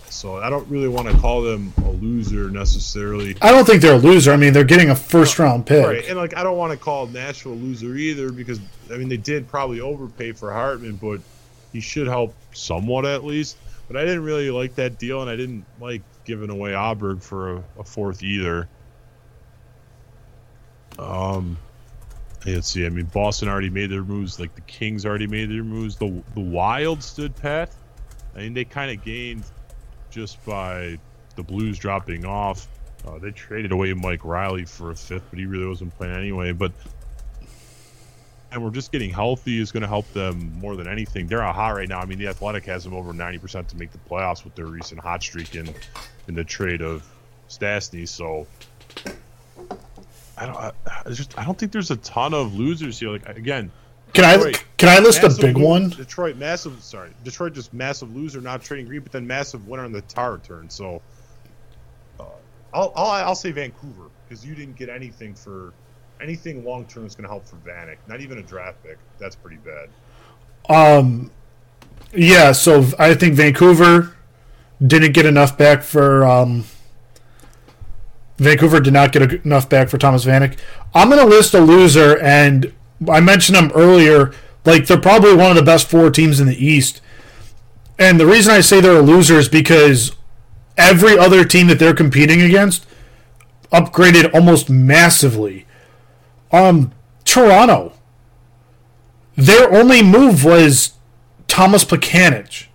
So 0.09 0.37
I 0.37 0.49
don't 0.51 0.67
really 0.69 0.89
want 0.89 1.09
to 1.09 1.17
call 1.19 1.43
them 1.43 1.73
a 1.79 1.91
loser 1.91 2.49
necessarily. 2.49 3.37
I 3.43 3.51
don't 3.51 3.65
think 3.65 3.83
they're 3.83 3.97
a 3.97 3.99
loser. 3.99 4.33
I 4.33 4.37
mean, 4.37 4.53
they're 4.53 4.65
getting 4.65 4.91
a 4.91 4.97
first 4.97 5.39
round 5.39 5.67
pick. 5.67 5.85
Right, 5.85 6.05
and 6.09 6.17
like 6.17 6.37
I 6.37 6.43
don't 6.43 6.57
want 6.57 6.73
to 6.73 6.79
call 6.79 7.07
Nashville 7.07 7.53
a 7.53 7.55
loser 7.55 7.97
either 7.97 8.31
because 8.31 8.61
I 8.91 8.97
mean 8.97 9.09
they 9.09 9.17
did 9.17 9.49
probably 9.49 9.81
overpay 9.81 10.33
for 10.33 10.53
Hartman, 10.53 10.97
but 10.97 11.21
he 11.73 11.81
should 11.81 12.07
help 12.07 12.35
somewhat 12.53 13.05
at 13.05 13.25
least. 13.25 13.57
But 13.87 13.97
I 13.97 14.05
didn't 14.05 14.25
really 14.25 14.51
like 14.51 14.75
that 14.77 14.99
deal, 14.99 15.21
and 15.21 15.31
I 15.31 15.37
didn't 15.37 15.65
like 15.81 16.03
giving 16.25 16.51
away 16.51 16.73
Aberg 16.73 17.23
for 17.23 17.57
a, 17.57 17.65
a 17.79 17.85
fourth 17.85 18.23
either. 18.23 18.69
Um, 20.99 21.57
let's 22.45 22.69
see. 22.69 22.85
I 22.85 22.89
mean, 22.89 23.07
Boston 23.07 23.49
already 23.49 23.71
made 23.71 23.91
their 23.91 24.03
moves. 24.03 24.41
Like 24.41 24.55
the 24.55 24.61
Kings 24.63 25.07
already 25.07 25.27
made 25.27 25.51
their 25.51 25.65
moves. 25.65 25.97
The 25.97 26.23
the 26.35 26.41
Wild 26.41 27.03
stood 27.03 27.37
pat. 27.37 27.73
I 28.35 28.41
mean, 28.41 28.55
they 28.55 28.65
kind 28.65 28.97
of 28.97 29.05
gained 29.05 29.45
just 30.11 30.45
by 30.45 30.99
the 31.37 31.43
Blues 31.43 31.79
dropping 31.79 32.25
off. 32.25 32.67
Uh, 33.07 33.19
they 33.19 33.31
traded 33.31 33.73
away 33.73 33.93
Mike 33.93 34.25
Reilly 34.25 34.65
for 34.65 34.91
a 34.91 34.97
fifth, 34.97 35.25
but 35.31 35.39
he 35.39 35.47
really 35.47 35.67
wasn't 35.67 35.97
playing 35.97 36.17
anyway. 36.17 36.53
But 36.53 36.73
and 38.57 38.65
we're 38.65 38.71
just 38.71 38.91
getting 38.91 39.11
healthy 39.11 39.61
is 39.61 39.71
going 39.71 39.83
to 39.83 39.87
help 39.87 40.11
them 40.15 40.59
more 40.59 40.77
than 40.77 40.89
anything. 40.89 41.27
They're 41.27 41.43
a 41.43 41.53
hot 41.53 41.77
right 41.77 41.89
now. 41.89 42.01
I 42.01 42.07
mean, 42.07 42.19
the 42.19 42.29
Athletic 42.29 42.65
has 42.65 42.83
them 42.83 42.95
over 42.95 43.13
ninety 43.13 43.39
percent 43.39 43.69
to 43.69 43.77
make 43.77 43.93
the 43.93 43.99
playoffs 43.99 44.45
with 44.45 44.55
their 44.55 44.67
recent 44.67 44.99
hot 44.99 45.23
streak 45.23 45.55
in 45.55 45.73
in 46.27 46.35
the 46.35 46.43
trade 46.43 46.81
of 46.81 47.05
Stastny. 47.51 48.09
So 48.09 48.47
I 50.39 50.47
don't. 50.47 50.57
I, 50.57 50.73
I 51.05 51.11
just 51.11 51.39
I 51.39 51.45
don't 51.45 51.59
think 51.59 51.71
there's 51.71 51.91
a 51.91 51.97
ton 51.99 52.33
of 52.33 52.55
losers 52.55 52.99
here. 52.99 53.11
Like 53.11 53.29
again, 53.37 53.71
Can 54.15 54.25
I 54.25 54.53
can 54.79 54.89
I 54.89 55.01
list 55.01 55.23
a 55.23 55.29
big 55.39 55.59
lo- 55.59 55.69
one? 55.69 55.91
Detroit 55.91 56.37
massive. 56.37 56.83
Sorry, 56.83 57.11
Detroit 57.25 57.53
just 57.53 57.75
massive 57.75 58.17
loser, 58.17 58.41
not 58.41 58.63
trading 58.63 58.87
Green, 58.87 59.03
but 59.03 59.13
then 59.13 59.27
massive 59.27 59.69
winner 59.69 59.85
on 59.85 59.93
the 59.93 60.01
tar 60.01 60.33
return. 60.33 60.71
So, 60.71 61.03
uh, 62.19 62.25
I'll, 62.73 62.93
I'll 62.97 63.11
I'll 63.27 63.35
say 63.35 63.53
Vancouver 63.53 64.11
because 64.27 64.47
you 64.47 64.55
didn't 64.55 64.77
get 64.77 64.89
anything 64.89 65.35
for 65.35 65.75
anything 66.21 66.65
long 66.65 66.85
term 66.87 67.07
is 67.07 67.15
going 67.15 67.25
to 67.25 67.29
help 67.29 67.47
for 67.47 67.57
Vanek. 67.57 67.97
Not 68.07 68.21
even 68.21 68.39
a 68.39 68.43
draft 68.43 68.83
pick. 68.83 68.99
That's 69.19 69.37
pretty 69.37 69.59
bad. 69.59 69.89
Um, 70.69 71.31
yeah. 72.13 72.53
So 72.53 72.87
I 72.99 73.15
think 73.15 73.35
Vancouver 73.35 74.17
didn't 74.85 75.13
get 75.13 75.27
enough 75.27 75.57
back 75.57 75.83
for. 75.83 76.25
Um, 76.25 76.65
Vancouver 78.39 78.81
did 78.81 78.93
not 78.93 79.13
get 79.13 79.45
enough 79.47 79.69
back 79.69 79.89
for 79.89 79.97
Thomas 79.97 80.25
Vanek. 80.27 80.59
I'm 80.95 81.09
going 81.09 81.23
to 81.23 81.27
list 81.27 81.55
a 81.55 81.61
loser, 81.61 82.19
and 82.21 82.73
I 83.11 83.21
mentioned 83.21 83.57
them 83.57 83.73
earlier. 83.75 84.33
Like 84.65 84.87
they're 84.87 85.01
probably 85.01 85.35
one 85.35 85.51
of 85.51 85.57
the 85.57 85.63
best 85.63 85.89
four 85.89 86.11
teams 86.11 86.41
in 86.41 86.47
the 86.47 86.65
East, 86.65 87.01
and 87.99 88.19
the 88.21 88.27
reason 88.27 88.53
I 88.53 88.61
say 88.61 88.81
they're 88.81 88.99
a 88.99 89.03
loser 89.03 89.39
is 89.39 89.49
because 89.49 90.15
every 90.77 91.17
other 91.19 91.45
team 91.45 91.69
that 91.69 91.79
they're 91.79 91.95
competing 91.95 92.43
against 92.43 92.87
upgraded 93.73 94.33
almost 94.35 94.69
massively. 94.69 95.66
Um, 96.53 96.93
Toronto. 97.25 97.93
Their 99.37 99.73
only 99.73 100.03
move 100.03 100.45
was 100.45 100.95
Thomas 101.49 101.85
Plekanec. 101.85 102.67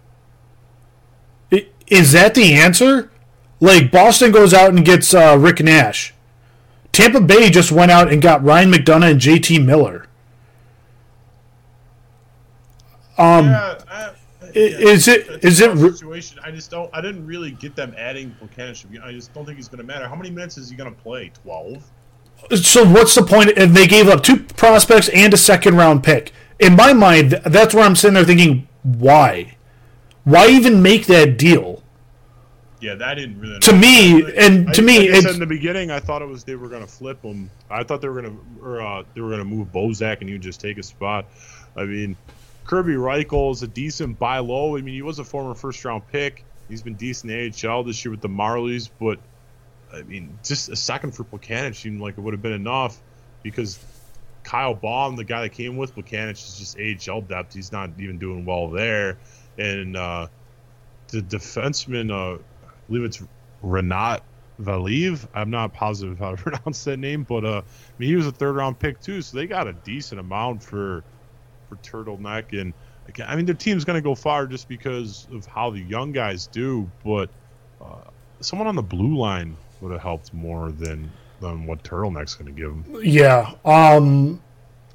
Is 1.88 2.14
that 2.14 2.36
the 2.36 2.54
answer? 2.54 3.12
Like 3.60 3.92
Boston 3.92 4.32
goes 4.32 4.54
out 4.54 4.74
and 4.74 4.86
gets 4.86 5.14
uh, 5.14 5.38
Rick 5.40 5.60
Nash. 5.60 6.14
Tampa 6.92 7.22
Bay 7.22 7.50
just 7.50 7.72
went 7.72 7.92
out 7.92 8.12
and 8.12 8.22
got 8.22 8.44
Ryan 8.44 8.72
McDonagh 8.72 9.12
and 9.12 9.20
JT 9.20 9.66
Miller. 9.66 10.08
Um, 13.18 13.46
yeah, 13.46 13.78
I, 13.90 14.12
is 14.54 15.08
it's 15.08 15.60
it 15.60 15.78
situation? 15.98 16.40
I 16.44 16.52
just 16.52 16.72
don't. 16.72 16.90
I 16.94 17.02
didn't 17.02 17.26
really 17.26 17.52
get 17.52 17.76
them 17.76 17.94
adding 17.98 18.36
Plekanec. 18.42 19.04
I 19.04 19.12
just 19.12 19.34
don't 19.34 19.46
think 19.46 19.58
he's 19.58 19.68
going 19.68 19.78
to 19.80 19.84
matter. 19.84 20.08
How 20.08 20.16
many 20.16 20.30
minutes 20.30 20.58
is 20.58 20.70
he 20.70 20.76
going 20.76 20.94
to 20.94 21.02
play? 21.02 21.32
Twelve. 21.44 21.84
So 22.56 22.84
what's 22.86 23.16
the 23.16 23.24
point? 23.24 23.58
And 23.58 23.76
they 23.76 23.88
gave 23.88 24.08
up 24.08 24.24
two 24.24 24.38
prospects 24.38 25.10
and 25.10 25.34
a 25.34 25.38
second 25.38 25.78
round 25.78 26.04
pick. 26.04 26.32
In 26.60 26.76
my 26.76 26.94
mind, 26.94 27.32
that's 27.46 27.74
where 27.74 27.84
I'm 27.84 27.96
sitting 27.96 28.16
there 28.16 28.26
thinking, 28.26 28.68
why? 28.84 29.56
Why 30.24 30.48
even 30.48 30.82
make 30.82 31.08
that 31.08 31.38
deal? 31.38 31.82
Yeah, 32.80 32.96
that 32.96 33.16
didn't 33.16 33.40
really. 33.40 33.60
To 33.60 33.74
me, 33.74 34.24
and 34.36 34.74
to 34.74 34.82
I, 34.82 34.86
me, 34.86 35.12
like 35.12 35.34
in 35.34 35.40
the 35.40 35.46
beginning, 35.46 35.92
I 35.92 36.00
thought 36.00 36.24
it 36.24 36.28
was 36.28 36.44
they 36.44 36.56
were 36.56 36.68
going 36.68 36.82
to 36.82 36.92
flip 36.92 37.22
him. 37.22 37.50
I 37.70 37.84
thought 37.84 38.02
they 38.02 38.10
were 38.10 38.22
going 38.22 38.36
to, 38.36 38.66
or 38.66 38.82
uh, 38.82 39.04
they 39.14 39.22
were 39.22 39.30
going 39.30 39.40
to 39.40 39.46
move 39.46 39.72
Bozak 39.72 40.20
and 40.20 40.30
he 40.30 40.34
would 40.34 40.42
just 40.42 40.60
take 40.60 40.78
a 40.80 40.84
spot. 40.84 41.26
I 41.76 41.86
mean, 41.86 42.18
Kerby 42.66 42.96
Rychel 42.96 43.52
is 43.52 43.64
a 43.64 43.68
decent 43.68 44.18
buy 44.18 44.40
low. 44.40 44.78
I 44.78 44.82
mean, 44.82 44.96
he 44.96 45.04
was 45.04 45.20
a 45.20 45.24
former 45.24 45.54
first 45.54 45.86
round 45.86 46.08
pick. 46.12 46.44
He's 46.70 46.82
been 46.82 46.96
decent 46.96 47.32
in 47.32 47.54
AHL 47.70 47.84
this 47.84 48.04
year 48.04 48.12
with 48.12 48.22
the 48.22 48.30
Marlies, 48.30 48.90
but 49.00 49.20
I 49.94 50.04
mean, 50.04 50.38
just 50.44 50.70
a 50.70 50.76
second 50.76 51.12
for 51.12 51.24
Plekanec 51.24 51.76
seemed 51.76 52.02
like 52.02 52.18
it 52.18 52.22
would 52.22 52.34
have 52.34 52.42
been 52.42 52.54
enough 52.54 53.00
because 53.44 53.80
Kyle 54.44 54.74
Baun, 54.74 55.16
the 55.16 55.24
guy 55.24 55.42
that 55.42 55.50
came 55.50 55.78
with 55.78 55.96
Plekanec, 55.96 56.32
is 56.32 56.58
just 56.58 57.10
AHL 57.10 57.22
depth. 57.22 57.54
He's 57.54 57.72
not 57.72 57.92
even 58.00 58.18
doing 58.18 58.46
well 58.46 58.70
there, 58.70 59.18
and 59.58 59.96
uh, 59.96 60.28
the 61.10 61.22
defenseman, 61.22 62.12
uh, 62.12 62.40
I 62.66 62.72
believe 62.88 63.04
it's 63.04 63.24
Rinat 63.64 64.22
Valiev. 64.62 65.28
I'm 65.34 65.50
not 65.50 65.74
positive 65.74 66.20
how 66.20 66.36
to 66.36 66.38
pronounce 66.42 66.84
that 66.86 66.98
name, 66.98 67.24
but 67.24 67.46
uh, 67.46 67.62
I 67.62 67.64
mean, 67.98 68.10
he 68.10 68.16
was 68.16 68.28
a 68.28 68.32
third 68.32 68.56
round 68.56 68.80
pick 68.80 69.02
too, 69.02 69.22
so 69.22 69.38
they 69.38 69.48
got 69.48 69.68
a 69.68 69.74
decent 69.74 70.20
amount 70.20 70.64
for 70.64 71.04
for 71.70 71.76
turtleneck. 71.78 72.60
And 72.60 72.74
I 73.26 73.36
mean, 73.36 73.46
their 73.46 73.56
team's 73.56 73.86
going 73.86 73.98
to 73.98 74.02
go 74.02 74.16
far 74.16 74.48
just 74.48 74.68
because 74.68 75.28
of 75.32 75.46
how 75.46 75.70
the 75.70 75.82
young 75.82 76.12
guys 76.12 76.48
do, 76.48 76.90
but 77.04 77.30
uh, 77.82 78.10
someone 78.40 78.68
on 78.68 78.76
the 78.76 78.82
blue 78.82 79.18
line 79.18 79.56
would 79.82 79.92
have 79.92 80.02
helped 80.02 80.34
more 80.34 80.72
than 80.72 81.12
than 81.40 81.66
what 81.66 81.84
turtleneck's 81.84 82.36
going 82.36 82.54
to 82.54 82.62
give 82.62 82.72
him. 82.72 82.86
yeah. 83.04 83.52
Um, 83.66 84.40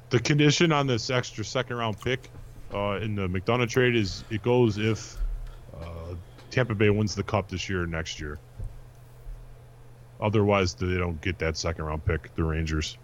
The 0.09 0.19
condition 0.19 0.71
on 0.71 0.87
this 0.87 1.09
extra 1.09 1.43
second 1.43 1.75
round 1.75 1.99
pick 1.99 2.29
uh, 2.73 2.99
in 3.01 3.15
the 3.15 3.27
McDonagh 3.27 3.69
trade 3.69 3.95
is 3.97 4.23
it 4.29 4.41
goes 4.43 4.77
if 4.77 5.17
uh, 5.81 6.15
Tampa 6.49 6.73
Bay 6.73 6.89
wins 6.89 7.15
the 7.15 7.23
cup 7.23 7.49
this 7.49 7.67
year 7.67 7.83
or 7.83 7.87
next 7.87 8.19
year. 8.21 8.39
Otherwise, 10.21 10.73
they 10.73 10.97
don't 10.97 11.19
get 11.21 11.37
that 11.39 11.57
second 11.57 11.83
round 11.85 12.03
pick. 12.05 12.33
The 12.35 12.43
Rangers. 12.43 12.97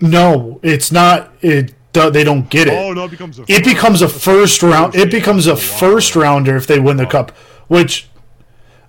no, 0.00 0.60
it's 0.62 0.92
not. 0.92 1.32
It 1.40 1.74
they 1.92 2.22
don't 2.22 2.48
get 2.48 2.68
it. 2.68 2.74
Oh 2.74 2.92
no, 2.92 3.06
it 3.06 3.10
becomes 3.10 3.38
a. 3.40 3.44
it 3.48 3.64
becomes 3.64 4.02
a 4.02 4.08
first 4.08 4.62
round. 4.62 4.94
It 4.94 5.10
becomes 5.10 5.46
a 5.48 5.56
first 5.56 6.14
rounder 6.14 6.54
if 6.56 6.66
they 6.68 6.78
win 6.78 6.96
the 6.96 7.06
cup, 7.06 7.30
which 7.66 8.08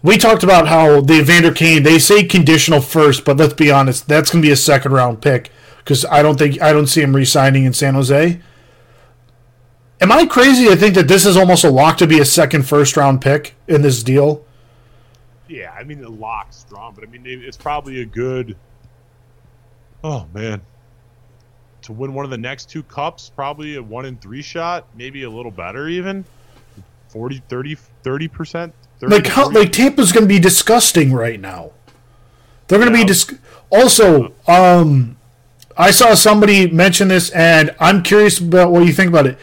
we 0.02 0.18
talked 0.18 0.44
about 0.44 0.68
how 0.68 1.02
the 1.02 1.20
Evander 1.20 1.52
Kane. 1.52 1.84
They 1.84 2.00
say 2.00 2.24
conditional 2.24 2.82
first, 2.82 3.26
but 3.26 3.38
let's 3.38 3.54
be 3.54 3.72
honest, 3.72 4.08
that's 4.08 4.32
going 4.32 4.42
to 4.42 4.48
be 4.48 4.52
a 4.52 4.58
second 4.58 4.94
round 4.94 5.22
pick 5.22 5.52
because 5.80 6.06
I 6.06 6.22
don't 6.22 6.38
think 6.38 6.62
I 6.62 6.72
don't 6.72 6.88
see 6.88 7.02
him 7.02 7.16
re-signing 7.16 7.66
in 7.66 7.74
San 7.74 7.96
Jose. 7.96 8.40
Am 10.02 10.12
I 10.12 10.26
crazy? 10.26 10.66
to 10.66 10.76
think 10.78 10.96
that 10.96 11.10
this 11.10 11.26
is 11.26 11.36
almost 11.36 11.66
a 11.66 11.70
lock 11.70 11.98
to 11.98 12.08
be 12.08 12.20
a 12.20 12.26
second 12.26 12.64
first 12.64 12.96
round 12.96 13.22
pick 13.22 13.56
in 13.68 13.82
this 13.82 14.02
deal. 14.02 14.46
Yeah, 15.50 15.74
I 15.78 15.84
mean 15.84 16.00
the 16.00 16.10
lock's 16.10 16.58
strong, 16.58 16.94
but 16.94 17.04
I 17.04 17.08
mean 17.08 17.24
it's 17.26 17.58
probably 17.58 18.02
a 18.02 18.06
good. 18.06 18.56
Oh 20.02 20.28
man, 20.34 20.62
to 21.82 21.92
win 21.92 22.14
one 22.14 22.24
of 22.24 22.32
the 22.32 22.38
next 22.38 22.70
two 22.70 22.84
cups, 22.84 23.30
probably 23.36 23.76
a 23.76 23.84
one 23.84 24.06
in 24.06 24.16
three 24.18 24.42
shot, 24.42 24.88
maybe 24.96 25.24
a 25.24 25.30
little 25.30 25.52
better 25.52 25.90
even. 25.90 26.24
40, 27.10 27.42
30 27.50 27.76
30 28.04 28.28
percent. 28.28 28.74
Like 29.02 29.28
how 29.28 29.50
like 29.50 29.72
Tampa's 29.72 30.12
going 30.12 30.26
to 30.26 30.34
be 30.34 30.40
disgusting 30.40 31.14
right 31.14 31.40
now. 31.40 31.72
They're 32.68 32.80
going 32.80 32.92
to 32.92 32.98
be 32.98 33.06
dis- 33.06 33.34
also. 33.70 34.34
Um, 34.48 35.18
I 35.78 35.92
saw 35.92 36.14
somebody 36.14 36.70
mention 36.70 37.08
this, 37.08 37.30
and 37.30 37.74
I'm 37.80 38.04
curious 38.04 38.40
about 38.40 38.72
what 38.72 38.86
you 38.86 38.92
think 38.92 39.10
about 39.10 39.28
it. 39.28 39.38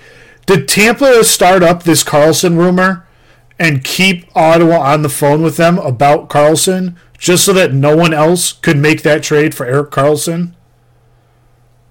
Did 0.45 0.69
Tampa 0.69 1.25
start 1.25 1.63
up 1.63 1.83
this 1.83 2.05
Karlsson 2.05 2.59
rumor 2.59 3.07
and 3.59 3.83
keep 3.83 4.27
Ottawa 4.37 4.79
on 4.81 5.03
the 5.03 5.09
phone 5.09 5.43
with 5.43 5.57
them 5.57 5.79
about 5.79 6.29
Karlsson 6.29 6.95
just 7.19 7.45
so 7.45 7.53
that 7.55 7.73
no 7.73 7.97
one 7.97 8.13
else 8.13 8.53
could 8.53 8.77
make 8.77 9.03
that 9.03 9.23
trade 9.23 9.55
for 9.55 9.65
Erik 9.65 9.91
Karlsson 9.91 10.53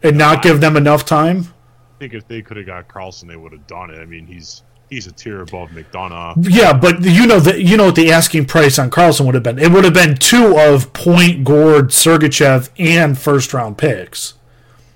and 0.03 0.17
not 0.17 0.43
give 0.43 0.61
them 0.61 0.77
enough 0.77 1.05
time? 1.05 1.47
I 1.95 1.99
think 1.99 2.13
if 2.13 2.27
they 2.27 2.41
could 2.41 2.57
have 2.57 2.65
got 2.67 2.87
Karlsson, 2.87 3.27
they 3.27 3.35
would 3.35 3.51
have 3.51 3.65
done 3.67 3.89
it. 3.89 3.99
I 3.99 4.05
mean, 4.05 4.27
he's 4.27 4.61
he's 4.89 5.07
a 5.07 5.11
tier 5.11 5.41
above 5.41 5.69
McDonagh. 5.69 6.47
Yeah, 6.49 6.73
but 6.73 7.01
you 7.03 7.25
know 7.25 7.39
that 7.39 7.61
you 7.61 7.77
know 7.77 7.85
what 7.85 7.95
the 7.95 8.11
asking 8.11 8.45
price 8.45 8.79
on 8.79 8.89
Karlsson 8.89 9.25
would 9.25 9.35
have 9.35 9.43
been. 9.43 9.59
It 9.59 9.71
would 9.71 9.83
have 9.83 9.93
been 9.93 10.15
two 10.15 10.57
of 10.57 10.93
Point, 10.93 11.43
Gourde, 11.43 11.89
Sergachev, 11.89 12.69
and 12.77 13.17
first 13.17 13.53
round 13.53 13.77
picks. 13.77 14.35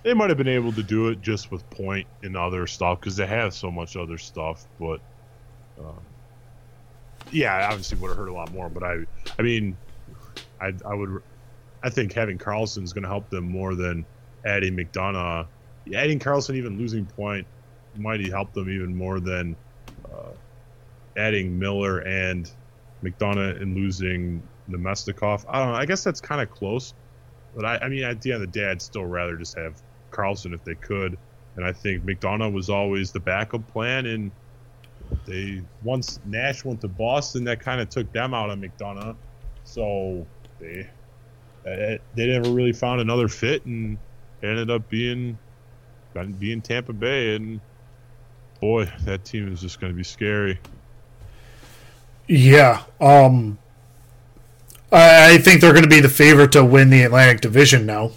They 0.04 0.14
might 0.14 0.30
have 0.30 0.38
been 0.38 0.48
able 0.48 0.72
to 0.74 0.84
do 0.84 1.10
it 1.10 1.22
just 1.22 1.52
with 1.52 1.68
Point 1.70 2.08
and 2.24 2.38
other 2.38 2.66
stuff 2.68 3.00
because 3.00 3.16
they 3.16 3.28
have 3.28 3.54
so 3.54 3.70
much 3.70 3.96
other 3.96 4.18
stuff. 4.18 4.66
But 4.80 5.02
um, 5.80 6.00
yeah, 7.32 7.68
obviously 7.70 7.98
would 8.00 8.10
have 8.10 8.18
hurt 8.18 8.30
a 8.30 8.34
lot 8.34 8.52
more. 8.54 8.70
But 8.70 8.84
I, 8.84 9.06
I 9.38 9.42
mean, 9.42 9.78
I, 10.62 10.74
I 10.86 10.94
would, 10.94 11.22
I 11.84 11.90
think 11.90 12.14
having 12.14 12.38
Karlsson 12.38 12.84
is 12.84 12.94
going 12.94 13.04
to 13.04 13.10
help 13.10 13.30
them 13.30 13.50
more 13.50 13.76
than 13.76 14.06
adding 14.46 14.76
McDonagh. 14.76 15.48
Adding 15.94 16.20
Karlsson, 16.20 16.56
even 16.56 16.78
losing 16.78 17.06
Point, 17.06 17.46
might 17.98 18.26
help 18.28 18.54
them 18.54 18.70
even 18.70 18.96
more 18.96 19.20
than 19.20 19.54
uh, 19.54 19.56
adding 21.20 21.59
Miller 21.59 21.99
and 21.99 22.49
McDonagh 23.03 23.61
and 23.61 23.76
losing 23.76 24.41
Namestnikov. 24.70 25.45
I 25.49 25.59
don't 25.59 25.74
know. 25.74 25.78
I 25.78 25.86
guess 25.86 26.03
that's 26.03 26.22
kind 26.22 26.41
of 26.41 26.49
close. 26.49 26.93
But 27.55 27.65
I, 27.65 27.78
I 27.78 27.89
mean, 27.89 28.03
at 28.03 28.22
the 28.22 28.32
end 28.32 28.43
of 28.43 28.51
the 28.51 28.59
day, 28.59 28.70
I'd 28.70 28.82
still 28.82 29.05
rather 29.05 29.36
just 29.38 29.57
have 29.57 29.82
Karlsson 30.11 30.53
if 30.53 30.63
they 30.63 30.76
could. 30.76 31.17
And 31.55 31.65
I 31.65 31.74
think 31.74 32.03
McDonagh 32.03 32.53
was 32.53 32.70
always 32.70 33.11
the 33.11 33.20
backup 33.20 33.67
plan. 33.67 34.05
And 34.05 34.32
they 35.26 35.61
once 35.84 36.20
Nash 36.26 36.63
went 36.63 36.82
to 36.82 36.88
Boston, 36.88 37.43
that 37.45 37.59
kind 37.59 37.82
of 37.82 37.89
took 37.89 38.11
them 38.11 38.34
out 38.34 38.49
of 38.49 38.59
McDonagh. 38.59 39.15
So 39.63 40.26
they 40.59 40.88
they 41.63 42.28
never 42.28 42.49
really 42.49 42.74
found 42.74 43.01
another 43.01 43.28
fit, 43.28 43.65
and 43.65 43.97
ended 44.41 44.70
up 44.70 44.89
being 44.89 45.38
being 46.39 46.61
Tampa 46.61 46.93
Bay. 46.93 47.36
And 47.36 47.59
boy, 48.61 48.91
that 49.05 49.26
team 49.26 49.51
is 49.51 49.61
just 49.61 49.80
going 49.80 49.91
to 49.91 49.97
be 49.97 50.03
scary. 50.03 50.59
Yeah. 52.30 52.84
Um, 53.02 53.58
I, 54.92 55.34
I 55.34 55.38
think 55.40 55.62
they're 55.62 55.74
going 55.74 55.84
to 55.84 55.90
be 55.90 56.00
the 56.00 56.08
favorite 56.08 56.52
to 56.52 56.64
win 56.64 56.92
the 56.92 57.02
Atlantic 57.02 57.42
Division 57.42 57.88
now. 57.88 58.12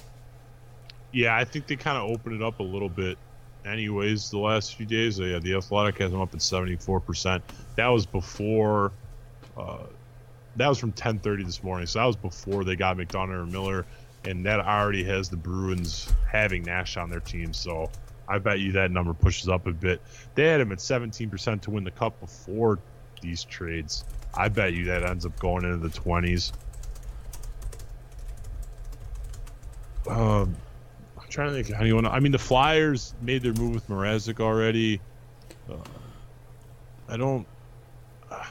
Yeah, 1.13 1.35
I 1.35 1.45
think 1.45 1.67
they 1.67 1.77
kind 1.77 1.97
of 1.97 2.11
opened 2.11 2.37
it 2.37 2.43
up 2.43 2.61
a 2.61 2.63
little 2.63 2.91
bit. 2.91 3.17
Anyways, 3.65 4.31
the 4.31 4.39
last 4.39 4.75
few 4.77 4.87
days, 4.87 5.19
yeah, 5.19 5.39
the 5.39 5.55
Athletic 5.55 5.99
has 5.99 6.11
them 6.11 6.21
up 6.21 6.35
at 6.35 6.43
seventy 6.43 6.77
four 6.77 7.01
percent. 7.01 7.43
That 7.77 7.89
was 7.89 8.07
before. 8.07 8.93
Uh, 9.57 9.85
that 10.57 10.69
was 10.69 10.79
from 10.79 10.93
ten 10.93 11.19
thirty 11.19 11.45
this 11.45 11.63
morning, 11.63 11.87
so 11.87 12.01
that 12.01 12.07
was 12.07 12.17
before 12.17 12.65
they 12.65 12.77
got 12.77 12.97
McDonagh 12.97 13.43
and 13.43 13.53
Miller, 13.53 13.87
and 14.25 14.45
that 14.45 14.61
already 14.61 15.05
has 15.05 15.29
the 15.29 15.37
Bruins 15.37 16.13
having 16.31 16.65
Nash 16.65 16.97
on 16.97 17.09
their 17.09 17.21
team. 17.21 17.53
So 17.53 17.91
I 18.29 18.39
bet 18.39 18.61
you 18.61 18.73
that 18.73 18.91
number 18.91 19.15
pushes 19.15 19.49
up 19.49 19.67
a 19.67 19.73
bit. 19.73 20.03
They 20.35 20.49
had 20.49 20.61
him 20.61 20.73
at 20.73 20.81
seventeen 20.81 21.31
percent 21.31 21.63
to 21.63 21.71
win 21.71 21.85
the 21.85 21.91
cup 21.93 22.19
before 22.21 22.79
these 23.23 23.45
trades. 23.45 24.05
I 24.35 24.49
bet 24.49 24.75
you 24.75 24.85
that 24.87 25.03
ends 25.05 25.25
up 25.25 25.39
going 25.39 25.65
into 25.65 25.79
the 25.79 25.89
twenties. 25.89 26.53
Um, 30.09 30.55
I'm 31.19 31.29
trying 31.29 31.49
to 31.49 31.55
think 31.55 31.71
of 31.71 31.81
anyone. 31.81 32.07
I 32.07 32.21
mean, 32.21 32.33
the 32.33 32.39
Flyers 32.39 33.15
made 33.23 33.43
their 33.43 33.55
move 33.55 33.73
with 33.73 33.89
Mrazek 33.89 34.41
already. 34.41 35.01
Uh, 35.71 35.77
I 37.09 37.17
don't. 37.17 37.47
Uh, 38.31 38.45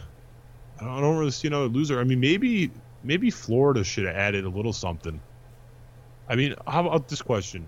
I 0.79 0.83
don't, 0.83 0.97
I 0.97 1.01
don't 1.01 1.17
really 1.17 1.31
see 1.31 1.47
another 1.47 1.67
loser. 1.67 1.99
I 1.99 2.03
mean, 2.03 2.19
maybe 2.19 2.71
maybe 3.03 3.29
Florida 3.29 3.83
should 3.83 4.05
have 4.05 4.15
added 4.15 4.45
a 4.45 4.49
little 4.49 4.73
something. 4.73 5.21
I 6.29 6.35
mean, 6.35 6.55
how 6.65 6.87
about 6.87 7.07
this 7.09 7.21
question? 7.21 7.67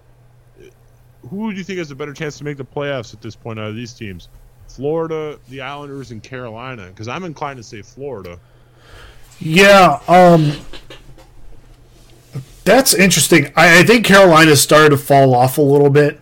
Who 1.29 1.51
do 1.51 1.57
you 1.57 1.63
think 1.63 1.79
has 1.79 1.91
a 1.91 1.95
better 1.95 2.13
chance 2.13 2.37
to 2.37 2.43
make 2.43 2.57
the 2.57 2.65
playoffs 2.65 3.13
at 3.13 3.21
this 3.21 3.35
point 3.35 3.59
out 3.59 3.67
of 3.67 3.75
these 3.75 3.93
teams? 3.93 4.29
Florida, 4.75 5.39
the 5.49 5.61
Islanders, 5.61 6.11
and 6.11 6.21
Carolina? 6.23 6.87
Because 6.87 7.07
I'm 7.07 7.23
inclined 7.23 7.57
to 7.57 7.63
say 7.63 7.81
Florida. 7.81 8.39
Yeah, 9.39 9.99
um, 10.07 10.53
that's 12.63 12.93
interesting. 12.93 13.51
I, 13.55 13.79
I 13.79 13.83
think 13.83 14.05
Carolina 14.05 14.55
started 14.55 14.89
to 14.89 14.97
fall 14.97 15.35
off 15.35 15.57
a 15.57 15.61
little 15.61 15.89
bit. 15.89 16.19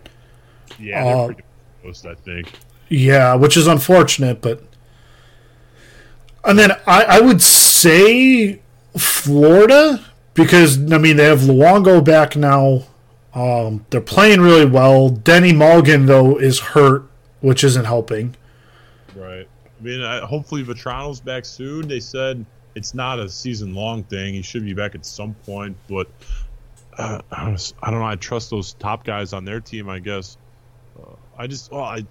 Yeah, 0.78 1.04
uh, 1.04 1.32
close, 1.80 2.04
I 2.04 2.14
think. 2.14 2.52
Yeah, 2.88 3.34
which 3.36 3.56
is 3.56 3.66
unfortunate, 3.66 4.42
but 4.42 4.62
and 6.44 6.58
then 6.58 6.72
I, 6.86 7.04
I 7.04 7.20
would 7.20 7.40
say 7.40 8.60
Florida 8.96 10.04
because 10.34 10.92
I 10.92 10.98
mean 10.98 11.16
they 11.16 11.24
have 11.24 11.40
Luongo 11.40 12.04
back 12.04 12.36
now. 12.36 12.82
Um, 13.34 13.86
they're 13.88 14.02
playing 14.02 14.42
really 14.42 14.66
well. 14.66 15.08
Denny 15.08 15.54
Mulligan 15.54 16.06
though 16.06 16.36
is 16.36 16.60
hurt, 16.60 17.08
which 17.40 17.64
isn't 17.64 17.86
helping. 17.86 18.36
Right. 19.22 19.48
I 19.64 19.82
mean, 19.82 20.02
I, 20.02 20.20
hopefully 20.20 20.64
Vatrano's 20.64 21.20
back 21.20 21.44
soon. 21.44 21.88
They 21.88 22.00
said 22.00 22.44
it's 22.74 22.94
not 22.94 23.18
a 23.18 23.28
season 23.28 23.74
long 23.74 24.04
thing. 24.04 24.34
He 24.34 24.42
should 24.42 24.64
be 24.64 24.74
back 24.74 24.94
at 24.94 25.04
some 25.04 25.34
point, 25.46 25.76
but 25.88 26.08
uh, 26.98 27.20
I 27.30 27.44
don't 27.46 28.00
know. 28.00 28.04
I 28.04 28.16
trust 28.16 28.50
those 28.50 28.74
top 28.74 29.04
guys 29.04 29.32
on 29.32 29.44
their 29.44 29.60
team. 29.60 29.88
I 29.88 29.98
guess. 29.98 30.36
Uh, 30.98 31.14
I 31.36 31.46
just 31.46 31.70
well, 31.72 31.82
I 31.82 32.04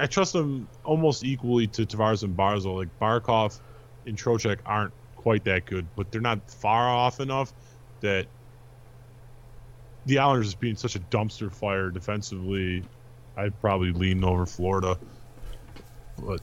I 0.00 0.06
trust 0.06 0.32
them 0.32 0.68
almost 0.84 1.24
equally 1.24 1.66
to 1.68 1.86
Tavares 1.86 2.22
and 2.22 2.36
Barzal. 2.36 2.76
Like 2.76 2.88
Barkov 3.00 3.58
and 4.06 4.16
Trocheck 4.16 4.58
aren't 4.64 4.92
quite 5.16 5.44
that 5.44 5.66
good, 5.66 5.86
but 5.96 6.10
they're 6.10 6.20
not 6.20 6.50
far 6.50 6.88
off 6.88 7.20
enough 7.20 7.52
that 8.00 8.26
the 10.06 10.18
Islanders 10.18 10.54
being 10.54 10.76
such 10.76 10.96
a 10.96 11.00
dumpster 11.00 11.50
fire 11.50 11.90
defensively, 11.90 12.84
I'd 13.36 13.58
probably 13.60 13.92
lean 13.92 14.22
over 14.22 14.44
Florida. 14.44 14.98
But 16.18 16.40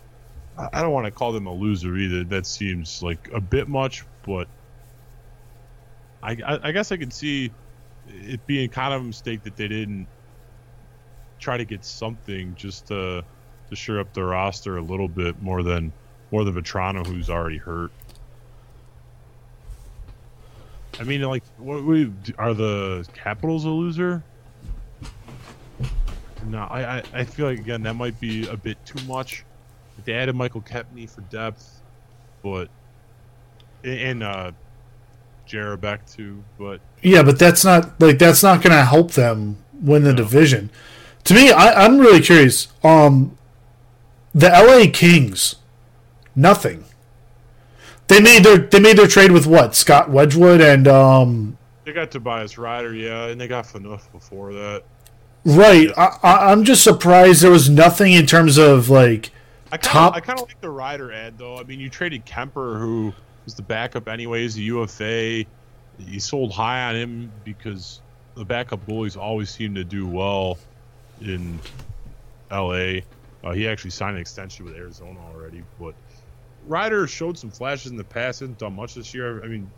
I 0.57 0.81
don't 0.81 0.91
want 0.91 1.05
to 1.05 1.11
call 1.11 1.31
them 1.31 1.47
a 1.47 1.53
loser 1.53 1.95
either. 1.95 2.23
That 2.23 2.45
seems 2.45 3.01
like 3.01 3.29
a 3.33 3.41
bit 3.41 3.67
much, 3.67 4.03
but 4.23 4.47
I, 6.21 6.37
I, 6.45 6.59
I 6.69 6.71
guess 6.71 6.91
I 6.91 6.97
could 6.97 7.13
see 7.13 7.51
it 8.07 8.45
being 8.45 8.69
kind 8.69 8.93
of 8.93 9.01
a 9.01 9.05
mistake 9.05 9.43
that 9.43 9.55
they 9.55 9.67
didn't 9.67 10.07
try 11.39 11.57
to 11.57 11.65
get 11.65 11.83
something 11.83 12.53
just 12.55 12.87
to 12.87 13.23
to 13.69 13.75
shore 13.75 13.99
up 13.99 14.13
the 14.13 14.23
roster 14.23 14.77
a 14.77 14.81
little 14.81 15.07
bit 15.07 15.41
more 15.41 15.63
than 15.63 15.91
more 16.31 16.43
than 16.43 16.53
Vatrano, 16.53 17.05
who's 17.05 17.29
already 17.29 17.57
hurt. 17.57 17.91
I 20.99 21.03
mean, 21.03 21.21
like, 21.21 21.43
what 21.57 21.83
we 21.83 22.11
are 22.37 22.53
the 22.53 23.07
Capitals 23.13 23.65
a 23.65 23.69
loser? 23.69 24.23
No, 26.45 26.59
I, 26.59 27.03
I 27.13 27.23
feel 27.23 27.47
like 27.47 27.59
again 27.59 27.83
that 27.83 27.95
might 27.95 28.19
be 28.19 28.47
a 28.47 28.57
bit 28.57 28.83
too 28.85 29.03
much. 29.05 29.45
They 30.05 30.13
added 30.13 30.35
Michael 30.35 30.61
Kempny 30.61 31.09
for 31.09 31.21
depth, 31.21 31.81
but 32.43 32.69
and 33.83 34.23
uh 34.23 34.51
Jerabek 35.51 36.11
too, 36.11 36.43
but 36.57 36.79
yeah, 37.01 37.23
but 37.23 37.37
that's 37.37 37.65
not 37.65 37.99
like 37.99 38.19
that's 38.19 38.43
not 38.43 38.61
going 38.61 38.75
to 38.75 38.85
help 38.85 39.11
them 39.11 39.57
win 39.81 40.03
the 40.03 40.11
no. 40.11 40.17
division. 40.17 40.69
To 41.25 41.33
me, 41.33 41.51
I, 41.51 41.85
I'm 41.85 41.99
really 41.99 42.21
curious. 42.21 42.67
Um, 42.83 43.37
the 44.33 44.47
LA 44.47 44.89
Kings, 44.91 45.55
nothing. 46.35 46.85
They 48.07 48.21
made 48.21 48.43
their 48.43 48.57
they 48.57 48.79
made 48.79 48.97
their 48.97 49.07
trade 49.07 49.31
with 49.31 49.45
what 49.45 49.75
Scott 49.75 50.09
Wedgewood 50.09 50.61
and 50.61 50.87
um. 50.87 51.57
They 51.83 51.93
got 51.93 52.11
Tobias 52.11 52.55
Rieder, 52.55 52.97
yeah, 52.97 53.25
and 53.25 53.41
they 53.41 53.47
got 53.47 53.65
Phaneuf 53.65 54.09
before 54.11 54.53
that. 54.53 54.83
Right, 55.43 55.89
yeah. 55.89 56.17
I, 56.21 56.51
I'm 56.51 56.63
just 56.63 56.83
surprised 56.83 57.41
there 57.41 57.49
was 57.51 57.69
nothing 57.69 58.13
in 58.13 58.27
terms 58.27 58.57
of 58.57 58.89
like 58.89 59.31
I 59.71 59.77
kinda, 59.77 59.89
top. 59.89 60.15
I 60.15 60.19
kind 60.19 60.39
of 60.39 60.47
like 60.47 60.59
the 60.59 60.67
Rieder 60.67 61.13
add 61.13 61.37
though. 61.37 61.57
I 61.57 61.63
mean, 61.63 61.79
you 61.79 61.89
traded 61.89 62.25
Kuemper, 62.25 62.79
who 62.79 63.13
was 63.45 63.55
the 63.55 63.61
backup 63.61 64.07
anyways, 64.07 64.55
the 64.55 64.63
UFA. 64.63 65.45
You 65.99 66.19
sold 66.19 66.51
high 66.51 66.89
on 66.89 66.95
him 66.95 67.31
because 67.43 68.01
the 68.35 68.45
backup 68.45 68.85
goalies 68.87 69.17
always 69.17 69.49
seem 69.49 69.75
to 69.75 69.83
do 69.83 70.07
well 70.07 70.57
in 71.21 71.59
LA. 72.49 73.01
Uh, 73.43 73.51
he 73.53 73.67
actually 73.67 73.91
signed 73.91 74.15
an 74.15 74.21
extension 74.21 74.65
with 74.65 74.75
Arizona 74.75 75.19
already, 75.33 75.63
but 75.79 75.95
Rieder 76.67 77.07
showed 77.07 77.37
some 77.37 77.49
flashes 77.49 77.91
in 77.91 77.97
the 77.97 78.03
past. 78.03 78.41
Hasn't 78.41 78.59
done 78.59 78.75
much 78.75 78.95
this 78.95 79.13
year. 79.13 79.43
I 79.43 79.47
mean, 79.47 79.69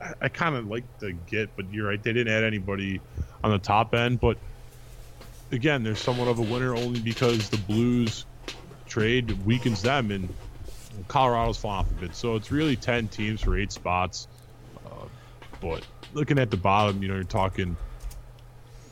I, 0.00 0.12
I 0.22 0.28
kind 0.28 0.56
of 0.56 0.68
like 0.68 0.84
the 0.98 1.12
get, 1.12 1.54
but 1.56 1.72
you're 1.72 1.88
right. 1.88 2.02
They 2.02 2.12
didn't 2.12 2.32
add 2.32 2.44
anybody 2.44 3.00
on 3.42 3.50
the 3.50 3.58
top 3.58 3.94
end, 3.94 4.20
but 4.20 4.36
again, 5.52 5.82
they're 5.82 5.94
somewhat 5.94 6.28
of 6.28 6.38
a 6.38 6.42
winner 6.42 6.74
only 6.74 7.00
because 7.00 7.48
the 7.48 7.58
Blues 7.58 8.26
trade 8.90 9.46
weakens 9.46 9.80
them, 9.80 10.10
and 10.10 10.28
Colorado's 11.08 11.56
falling 11.56 11.78
off 11.78 11.90
a 11.90 11.94
bit. 11.94 12.14
So 12.14 12.34
it's 12.36 12.50
really 12.50 12.76
ten 12.76 13.08
teams 13.08 13.40
for 13.40 13.56
eight 13.56 13.72
spots. 13.72 14.28
Uh, 14.84 15.06
but 15.62 15.86
looking 16.12 16.38
at 16.38 16.50
the 16.50 16.58
bottom, 16.58 17.02
you 17.02 17.08
know, 17.08 17.14
you're 17.14 17.24
talking 17.24 17.76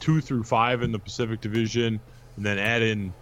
two 0.01 0.22
through 0.22 0.44
five 0.44 0.82
in 0.82 0.92
the 0.92 0.99
Pacific 0.99 1.40
Division, 1.40 2.01
and 2.36 2.46
then 2.46 2.59
add 2.59 2.82
in, 2.82 3.12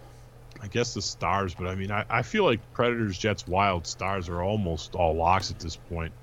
I 0.61 0.67
guess, 0.67 0.93
the 0.93 1.01
Stars. 1.01 1.55
But 1.55 1.67
I 1.67 1.75
mean, 1.75 1.91
I, 1.91 2.05
I 2.09 2.21
feel 2.21 2.45
like 2.45 2.59
Predators, 2.73 3.17
Jets, 3.17 3.47
Wild, 3.47 3.87
Stars 3.87 4.29
are 4.29 4.41
almost 4.41 4.95
all 4.95 5.15
locks 5.15 5.51
at 5.51 5.59
this 5.59 5.75
point. 5.75 6.13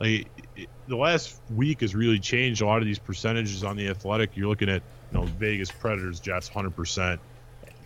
Like 0.00 0.28
it, 0.56 0.68
the 0.88 0.96
last 0.96 1.38
week 1.54 1.82
has 1.82 1.94
really 1.94 2.18
changed 2.18 2.62
a 2.62 2.66
lot 2.66 2.78
of 2.78 2.86
these 2.86 2.98
percentages 2.98 3.62
on 3.62 3.76
the 3.76 3.88
Athletic. 3.88 4.30
You're 4.34 4.48
looking 4.48 4.70
at, 4.70 4.82
you 5.12 5.18
know, 5.18 5.26
Vegas 5.26 5.70
Predators, 5.70 6.18
Jets, 6.18 6.48
hundred 6.48 6.74
percent. 6.74 7.20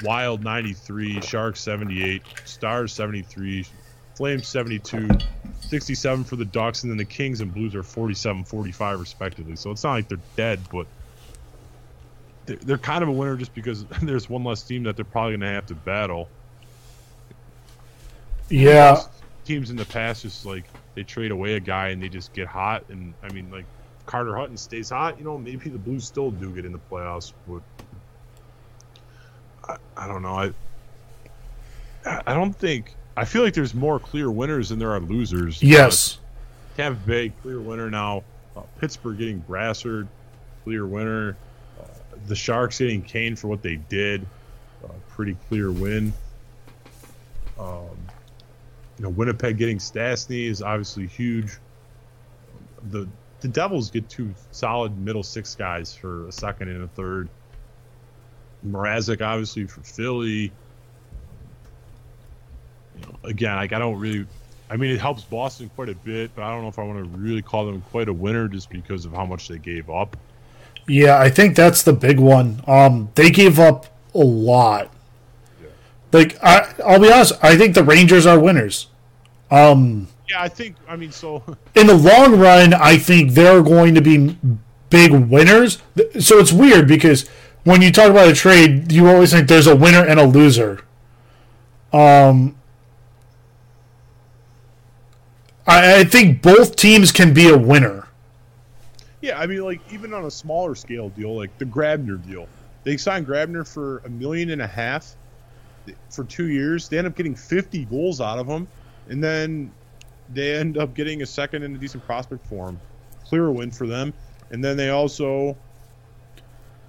Wild 0.03 0.43
93, 0.43 1.21
Sharks 1.21 1.61
78, 1.61 2.23
Stars 2.45 2.93
73, 2.93 3.67
Flames 4.15 4.47
72, 4.49 5.09
67 5.61 6.25
for 6.25 6.37
the 6.37 6.45
Ducks, 6.45 6.83
and 6.83 6.91
then 6.91 6.99
the 6.99 7.05
Kings 7.05 7.41
and 7.41 7.53
Blues 7.53 7.75
are 7.75 7.83
47 7.83 8.45
45 8.45 9.01
respectively. 9.01 9.57
So 9.57 9.71
it's 9.71 9.85
not 9.85 9.93
like 9.93 10.09
they're 10.09 10.19
dead, 10.37 10.61
but 10.71 10.87
they're, 12.47 12.57
they're 12.57 12.79
kind 12.79 13.03
of 13.03 13.09
a 13.09 13.13
winner 13.13 13.37
just 13.37 13.55
because 13.55 13.85
there's 14.03 14.29
one 14.29 14.45
less 14.45 14.63
team 14.63 14.85
that 14.85 14.97
they're 14.97 15.05
probably 15.05 15.33
going 15.33 15.41
to 15.41 15.47
have 15.49 15.67
to 15.67 15.75
battle. 15.75 16.29
Yeah. 18.49 19.01
Teams 19.45 19.71
in 19.71 19.77
the 19.77 19.85
past 19.85 20.23
just 20.23 20.47
like 20.47 20.65
they 20.95 21.03
trade 21.03 21.31
away 21.31 21.55
a 21.55 21.61
guy 21.61 21.89
and 21.89 22.03
they 22.03 22.09
just 22.09 22.33
get 22.33 22.47
hot. 22.47 22.85
And 22.89 23.15
I 23.23 23.33
mean, 23.33 23.51
like 23.51 23.65
Carter 24.07 24.37
Hutton 24.37 24.57
stays 24.57 24.91
hot, 24.91 25.19
you 25.19 25.25
know, 25.25 25.39
maybe 25.39 25.71
the 25.71 25.79
Blues 25.79 26.05
still 26.05 26.31
do 26.31 26.51
get 26.51 26.65
in 26.65 26.73
the 26.73 26.81
playoffs, 26.91 27.33
but 27.49 27.63
I, 29.69 29.77
I 29.97 30.07
don't 30.09 30.23
know. 30.23 30.39
I 30.39 30.53
I 32.27 32.35
don't 32.35 32.55
think 32.55 32.95
I 33.17 33.25
feel 33.25 33.43
like 33.43 33.55
there's 33.55 33.75
more 33.75 33.99
clear 33.99 34.31
winners 34.31 34.69
than 34.69 34.79
there 34.79 34.93
are 34.93 35.01
losers. 35.01 35.62
Yes. 35.62 36.19
Uh, 36.19 36.77
Tampa 36.77 37.07
Bay 37.07 37.33
clear 37.43 37.61
winner 37.61 37.91
now. 37.91 38.25
Uh, 38.57 38.62
Pittsburgh 38.81 39.19
getting 39.19 39.39
Brassard, 39.39 40.09
clear 40.65 40.87
winner. 40.87 41.37
Uh, 41.81 41.87
the 42.27 42.35
Sharks 42.35 42.79
getting 42.79 43.03
Kane 43.03 43.37
for 43.37 43.49
what 43.49 43.62
they 43.62 43.77
did, 43.77 44.27
uh, 44.85 44.89
pretty 45.11 45.37
clear 45.49 45.71
win. 45.71 46.12
Um, 47.59 47.97
you 48.99 49.05
know, 49.05 49.11
Winnipeg 49.11 49.57
getting 49.59 49.79
Stastny 49.79 50.49
is 50.49 50.62
obviously 50.62 51.07
huge. 51.07 51.59
The 52.91 53.09
the 53.41 53.49
Devils 53.49 53.91
get 53.91 54.09
two 54.09 54.35
solid 54.53 54.97
middle 54.99 55.23
six 55.23 55.55
guys 55.55 55.95
for 55.95 56.27
a 56.29 56.33
second 56.33 56.69
and 56.69 56.83
a 56.83 56.89
third. 56.89 57.29
Mrazek 58.67 59.25
obviously 59.25 59.67
for 59.67 59.81
Philly. 59.83 60.53
You 62.97 63.03
know, 63.03 63.17
again, 63.25 63.57
like 63.57 63.73
I 63.73 63.79
don't 63.79 63.99
really. 63.99 64.27
I 64.71 64.77
mean, 64.77 64.91
it 64.91 65.01
helps 65.01 65.23
Boston 65.23 65.71
quite 65.75 65.91
a 65.91 65.95
bit, 65.95 66.31
but 66.35 66.43
I 66.43 66.51
don't 66.51 66.62
know 66.62 66.69
if 66.69 66.79
I 66.79 66.85
want 66.85 66.99
to 66.99 67.19
really 67.19 67.43
call 67.43 67.67
them 67.67 67.83
quite 67.83 68.09
a 68.09 68.12
winner 68.12 68.49
just 68.49 68.71
because 68.71 69.05
of 69.05 69.12
how 69.12 69.27
much 69.27 69.47
they 69.47 69.59
gave 69.59 69.91
up. 69.91 70.17
Yeah, 70.89 71.19
I 71.19 71.29
think 71.31 71.55
that's 71.55 71.83
the 71.83 71.93
big 71.93 72.19
one. 72.19 72.62
Um, 72.67 73.11
they 73.15 73.31
gave 73.31 73.59
up 73.59 73.87
a 74.15 74.19
lot. 74.19 74.91
Like 76.12 76.43
I, 76.43 76.73
I'll 76.87 77.01
be 77.01 77.12
honest, 77.12 77.33
I 77.43 77.57
think 77.57 77.75
the 77.75 77.83
Rangers 77.83 78.25
are 78.25 78.39
winners. 78.39 78.87
Um, 79.51 80.09
Yeah, 80.31 80.43
I 80.43 80.49
think. 80.49 80.77
I 80.89 80.97
mean, 80.97 81.11
so 81.11 81.43
in 81.75 81.89
the 81.89 81.95
long 81.95 82.39
run, 82.39 82.73
I 82.73 82.97
think 82.97 83.33
they're 83.33 83.62
going 83.62 83.95
to 83.95 84.01
be 84.01 84.37
big 84.91 85.12
winners. 85.12 85.83
So 86.21 86.39
it's 86.39 86.53
weird 86.53 86.87
because 86.87 87.29
when 87.65 87.83
you 87.83 87.91
talk 87.91 88.11
about 88.11 88.29
a 88.29 88.35
trade, 88.35 88.93
you 88.93 89.09
always 89.09 89.33
think 89.33 89.49
there's 89.49 89.67
a 89.67 89.75
winner 89.75 90.05
and 90.07 90.21
a 90.21 90.25
loser. 90.25 90.81
Um, 91.93 92.57
I, 95.67 96.01
I 96.01 96.05
think 96.05 96.43
both 96.43 96.77
teams 96.77 97.11
can 97.11 97.33
be 97.33 97.49
a 97.49 97.57
winner. 97.57 98.09
Yeah, 99.21 99.39
I 99.39 99.47
mean, 99.47 99.62
like 99.62 99.81
even 99.91 100.12
on 100.12 100.27
a 100.27 100.31
smaller 100.31 100.75
scale 100.75 101.09
deal, 101.09 101.35
like 101.35 101.57
the 101.57 101.65
Grabner 101.65 102.25
deal, 102.27 102.47
they 102.83 102.99
signed 102.99 103.27
Grabner 103.27 103.67
for 103.67 103.99
a 104.05 104.11
million 104.11 104.51
and 104.51 104.61
a 104.61 104.67
half 104.67 105.17
for 106.11 106.25
two 106.25 106.49
years. 106.49 106.89
They 106.89 106.99
end 106.99 107.07
up 107.07 107.17
getting 107.17 107.35
50 107.35 107.87
goals 107.87 108.21
out 108.21 108.39
of 108.39 108.47
him, 108.47 108.69
and 109.09 109.25
then 109.25 109.73
they 110.33 110.55
end 110.55 110.77
up 110.77 110.95
getting 110.95 111.23
a 111.23 111.27
second 111.27 111.62
and 111.62 111.75
a 111.75 111.79
decent 111.79 112.05
prospect 112.05 112.47
for 112.47 112.69
him. 112.69 112.81
Clear 113.25 113.51
win 113.51 113.71
for 113.71 113.87
them, 113.87 114.12
and 114.51 114.62
then 114.62 114.77
they 114.77 114.91
also 114.91 115.57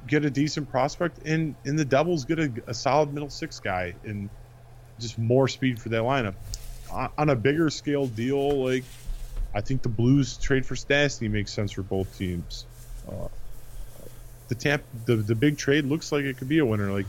get 0.08 0.26
a 0.26 0.30
decent 0.30 0.70
prospect, 0.70 1.20
and 1.26 1.56
and 1.66 1.78
the 1.78 1.86
Devils 1.86 2.26
get 2.26 2.40
a, 2.40 2.52
a 2.68 2.74
solid 2.74 3.14
middle 3.14 3.30
six 3.30 3.60
guy, 3.60 3.96
and 4.04 4.30
just 5.00 5.18
more 5.18 5.48
speed 5.48 5.80
for 5.80 5.90
that 5.90 6.02
lineup. 6.02 6.36
On- 6.92 7.30
a 7.30 7.36
bigger 7.36 7.70
scale 7.70 8.08
deal, 8.08 8.64
like 8.66 8.84
I 9.54 9.62
think 9.62 9.82
the 9.82 9.90
Blues 9.90 10.38
trade 10.38 10.66
for 10.66 10.76
Stastny 10.76 11.30
makes 11.30 11.52
sense 11.52 11.72
for 11.72 11.84
both 11.84 12.18
teams. 12.18 12.66
Uh, 13.08 13.28
the 14.48 14.56
Tampa, 14.56 14.86
the 15.06 15.16
the 15.16 15.36
big 15.36 15.58
trade 15.58 15.86
looks 15.86 16.12
like 16.12 16.24
it 16.24 16.38
could 16.38 16.50
be 16.50 16.60
a 16.60 16.66
winner. 16.66 16.92
Like 16.92 17.08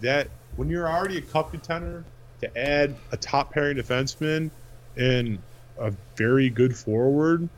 that, 0.00 0.28
when 0.56 0.68
you're 0.68 0.88
already 0.88 1.18
a 1.18 1.22
cup 1.22 1.52
contender, 1.52 2.04
to 2.40 2.58
add 2.58 2.94
a 3.12 3.16
top 3.16 3.52
pairing 3.52 3.76
defenseman 3.76 4.50
and 4.96 5.38
a 5.78 5.92
very 6.16 6.50
good 6.50 6.76
forward. 6.76 7.42
You 7.42 7.48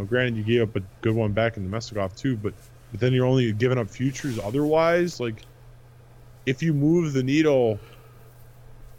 know, 0.00 0.04
granted 0.04 0.36
you 0.36 0.44
gave 0.44 0.62
up 0.62 0.76
a 0.76 0.82
good 1.00 1.14
one 1.14 1.32
back 1.32 1.56
in 1.56 1.68
Namestnikov 1.68 2.16
too, 2.16 2.36
but 2.36 2.54
but 2.90 3.00
then 3.00 3.12
you're 3.12 3.26
only 3.26 3.52
giving 3.52 3.78
up 3.78 3.90
futures 3.90 4.38
otherwise. 4.38 5.20
Like 5.20 5.42
if 6.46 6.62
you 6.62 6.72
move 6.72 7.12
the 7.12 7.22
needle, 7.22 7.78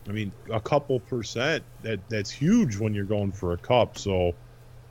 I 0.08 0.12
mean, 0.12 0.32
a 0.52 0.60
couple 0.60 1.00
percent 1.00 1.64
that 1.84 2.00
that's 2.10 2.32
huge 2.32 2.78
when 2.78 2.94
you're 2.94 3.06
going 3.06 3.32
for 3.32 3.54
a 3.54 3.58
cup. 3.58 3.98
So. 3.98 4.34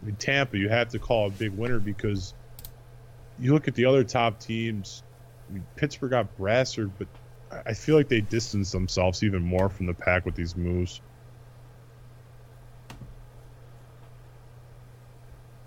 I 0.02 0.04
mean, 0.04 0.16
Tampa, 0.16 0.58
you 0.58 0.68
have 0.68 0.90
to 0.90 0.98
call 0.98 1.26
a 1.26 1.30
big 1.30 1.52
winner 1.52 1.78
because 1.78 2.34
you 3.38 3.54
look 3.54 3.66
at 3.66 3.74
the 3.74 3.86
other 3.86 4.04
top 4.04 4.38
teams. 4.38 5.02
I 5.48 5.54
mean, 5.54 5.66
Pittsburgh 5.76 6.10
got 6.10 6.36
Brassard, 6.36 6.90
but 6.98 7.08
I- 7.66 7.72
feel 7.72 7.96
like 7.96 8.08
they 8.08 8.20
distance 8.20 8.72
themselves 8.72 9.22
even 9.22 9.42
more 9.42 9.68
from 9.70 9.86
the 9.86 9.94
pack 9.94 10.26
with 10.26 10.34
these 10.34 10.54
moves. 10.54 11.00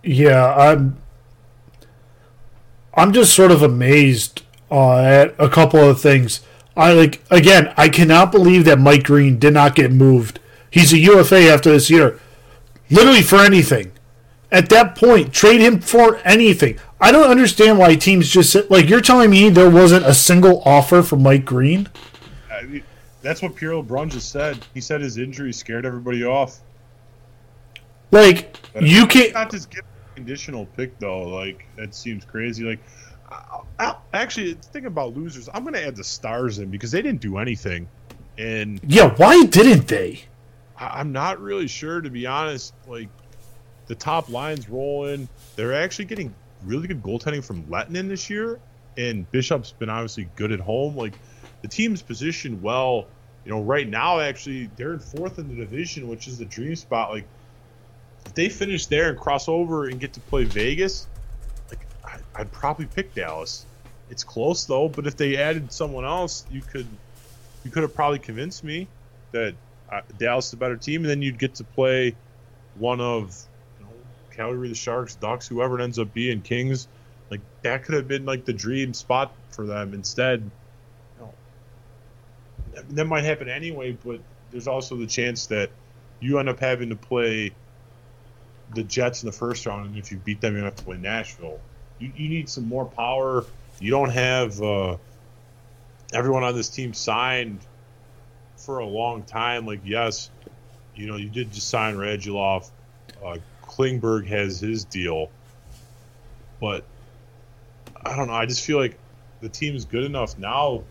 Yeah, 0.04 0.54
I'm. 0.56 0.98
I'm 2.94 3.14
just 3.14 3.34
sort 3.36 3.52
of 3.52 3.62
amazed 3.62 4.42
uh, 4.72 4.98
at 5.00 5.36
a 5.40 5.50
couple 5.50 5.80
of 5.80 6.02
things. 6.02 6.42
I 6.76 6.94
like 6.94 7.22
again. 7.30 7.74
I 7.78 7.90
cannot 7.90 8.32
believe 8.32 8.66
that 8.66 8.80
Mike 8.80 9.04
Green 9.04 9.38
did 9.40 9.54
not 9.54 9.76
get 9.76 9.92
moved. 9.92 10.40
He's 10.72 10.94
a 10.94 10.98
UFA 11.00 11.50
after 11.50 11.72
this 11.72 11.90
year, 11.90 12.20
literally 12.90 13.22
for 13.22 13.38
anything. 13.38 13.92
At 14.52 14.70
that 14.70 14.96
point, 14.96 15.34
trade 15.34 15.62
him 15.62 15.80
for 15.80 16.18
anything. 16.26 16.80
I 17.00 17.12
don't 17.12 17.30
understand 17.30 17.78
why 17.78 17.96
teams 17.96 18.30
just 18.30 18.52
sit, 18.52 18.72
like 18.72 18.90
you're 18.90 19.02
telling 19.02 19.30
me 19.30 19.50
there 19.50 19.70
wasn't 19.70 20.06
a 20.06 20.14
single 20.14 20.62
offer 20.66 21.04
for 21.04 21.16
Mike 21.18 21.46
Green. 21.46 21.88
I 22.52 22.64
mean, 22.64 22.84
that's 23.22 23.42
what 23.42 23.56
Pierre 23.56 23.72
LeBrun 23.74 24.10
just 24.10 24.32
said. 24.32 24.66
He 24.74 24.82
said 24.82 25.02
his 25.02 25.18
injury 25.18 25.54
scared 25.54 25.86
everybody 25.86 26.24
off. 26.24 26.60
Like 28.12 28.58
But 28.74 28.84
you 28.84 29.06
can't. 29.06 29.34
not 29.34 29.52
just 29.52 29.68
a 29.68 29.84
conditional 30.20 30.66
pick 30.66 31.00
though. 31.00 31.24
Like 31.28 31.66
that 31.78 31.96
seems 31.96 32.26
crazy. 32.26 32.64
Like, 32.64 32.80
I, 33.30 33.62
I, 33.80 33.96
actually, 34.14 34.54
thinking 34.54 34.88
about 34.88 35.16
losers, 35.16 35.50
I'm 35.54 35.64
going 35.64 35.76
to 35.76 35.86
add 35.86 35.96
the 35.96 36.04
Stars 36.04 36.60
in 36.60 36.70
because 36.70 36.92
they 36.92 37.02
didn't 37.02 37.22
do 37.22 37.38
anything, 37.38 37.88
and 38.38 38.80
Yeah, 38.88 39.14
why 39.16 39.44
didn't 39.46 39.88
they? 39.88 40.22
I- 40.78 41.00
I'm 41.00 41.12
not 41.12 41.40
really 41.40 41.68
sure 41.68 42.02
to 42.02 42.10
be 42.10 42.26
honest. 42.28 42.74
Like 42.88 43.10
the 43.88 43.96
top 43.96 44.30
lines 44.30 44.70
rolling, 44.70 45.30
they're 45.56 45.74
actually 45.74 46.06
getting 46.06 46.34
really 46.64 46.88
good 46.88 47.02
goaltending 47.02 47.44
from 47.44 47.64
Lehtonen 47.64 48.10
this 48.10 48.30
year, 48.30 48.60
and 48.98 49.30
Bishop's 49.32 49.72
been 49.72 49.90
obviously 49.90 50.30
good 50.36 50.52
at 50.52 50.60
home. 50.60 50.96
Like 50.96 51.14
the 51.62 51.68
team's 51.68 52.02
positioned 52.02 52.62
well. 52.62 53.08
You 53.46 53.52
know, 53.52 53.62
right 53.62 53.88
now 53.88 54.20
actually 54.20 54.70
they're 54.76 54.94
in 54.94 55.00
fourth 55.00 55.40
in 55.40 55.48
the 55.48 55.56
division, 55.56 56.08
which 56.08 56.28
is 56.28 56.38
the 56.38 56.46
dream 56.46 56.76
spot. 56.76 57.12
Like 57.12 57.26
if 58.30 58.36
they 58.36 58.48
finish 58.48 58.86
there 58.86 59.10
and 59.10 59.18
cross 59.18 59.50
over 59.50 59.88
and 59.88 60.00
get 60.00 60.14
to 60.14 60.20
play 60.20 60.44
Vegas, 60.44 61.08
like 61.70 61.80
I, 62.06 62.20
I'd 62.36 62.52
probably 62.52 62.86
pick 62.86 63.16
Dallas. 63.16 63.66
It's 64.12 64.24
close 64.24 64.66
though, 64.66 64.88
but 64.88 65.08
if 65.08 65.18
they 65.18 65.36
added 65.38 65.72
someone 65.74 66.06
else, 66.06 66.46
you 66.52 66.62
could 66.62 66.86
you 67.66 67.72
could 67.72 67.82
have 67.82 67.96
probably 67.96 68.20
convinced 68.20 68.64
me 68.64 68.88
that 69.32 69.56
uh, 69.92 70.02
Dallas 70.20 70.48
is 70.48 70.54
a 70.54 70.58
better 70.58 70.78
team, 70.78 71.02
and 71.02 71.10
then 71.10 71.24
you'd 71.24 71.40
get 71.40 71.56
to 71.56 71.64
play 71.64 72.16
one 72.76 73.02
of 73.02 73.36
you 73.80 73.86
know, 73.86 73.92
Calgary, 74.36 74.70
the 74.70 74.76
Sharks, 74.76 75.16
Ducks, 75.16 75.48
whoever 75.48 75.80
it 75.80 75.84
ends 75.84 75.98
up 75.98 76.14
being, 76.14 76.42
Kings. 76.42 76.88
Like 77.32 77.42
that 77.64 77.84
could 77.84 77.96
have 77.96 78.08
been 78.08 78.26
like 78.26 78.46
the 78.46 78.54
dream 78.54 78.94
spot 78.94 79.34
for 79.50 79.66
them. 79.66 79.96
Instead, 79.96 80.50
that- 82.76 82.90
that 82.96 83.06
might 83.06 83.24
happen 83.24 83.50
anyway. 83.50 83.92
But 83.94 84.20
there's 84.52 84.68
also 84.68 84.96
the 84.98 85.08
chance 85.08 85.48
that 85.48 85.72
you 86.20 86.38
end 86.38 86.48
up 86.50 86.60
having 86.60 86.90
to 86.90 86.96
play 86.96 87.54
the 88.74 88.84
Jets 88.84 89.24
in 89.24 89.28
the 89.28 89.34
first 89.34 89.66
round, 89.66 89.88
and 89.88 89.98
if 89.98 90.12
you 90.12 90.18
beat 90.18 90.42
them, 90.42 90.56
you 90.56 90.64
have 90.64 90.76
to 90.76 90.84
play 90.84 90.98
Nashville. 90.98 91.60
You, 92.00 92.12
you 92.16 92.30
need 92.30 92.50
some 92.50 92.68
more 92.68 92.86
power. 92.86 93.46
You 93.80 93.92
don't 93.92 94.12
have 94.12 94.62
uh, 94.62 94.98
everyone 96.14 96.44
on 96.44 96.56
this 96.56 96.70
team 96.70 96.94
signed 96.94 97.60
for 98.58 98.80
a 98.80 98.86
long 98.86 99.24
time. 99.24 99.66
Like, 99.66 99.82
yes, 99.84 100.30
you 100.96 101.08
know, 101.08 101.16
you 101.16 101.30
did 101.30 101.52
just 101.52 101.70
sign 101.70 101.96
Radulov. 101.96 102.70
Uh, 103.24 103.38
Klingberg 103.64 104.28
has 104.28 104.60
his 104.60 104.84
deal, 104.86 105.30
but 106.60 106.84
I 108.04 108.16
don't 108.16 108.28
know. 108.28 108.34
I 108.34 108.46
just 108.46 108.66
feel 108.66 108.78
like 108.78 108.98
the 109.42 109.50
team 109.50 109.76
is 109.76 109.86
good 109.86 110.04
enough 110.04 110.38
now. 110.38 110.84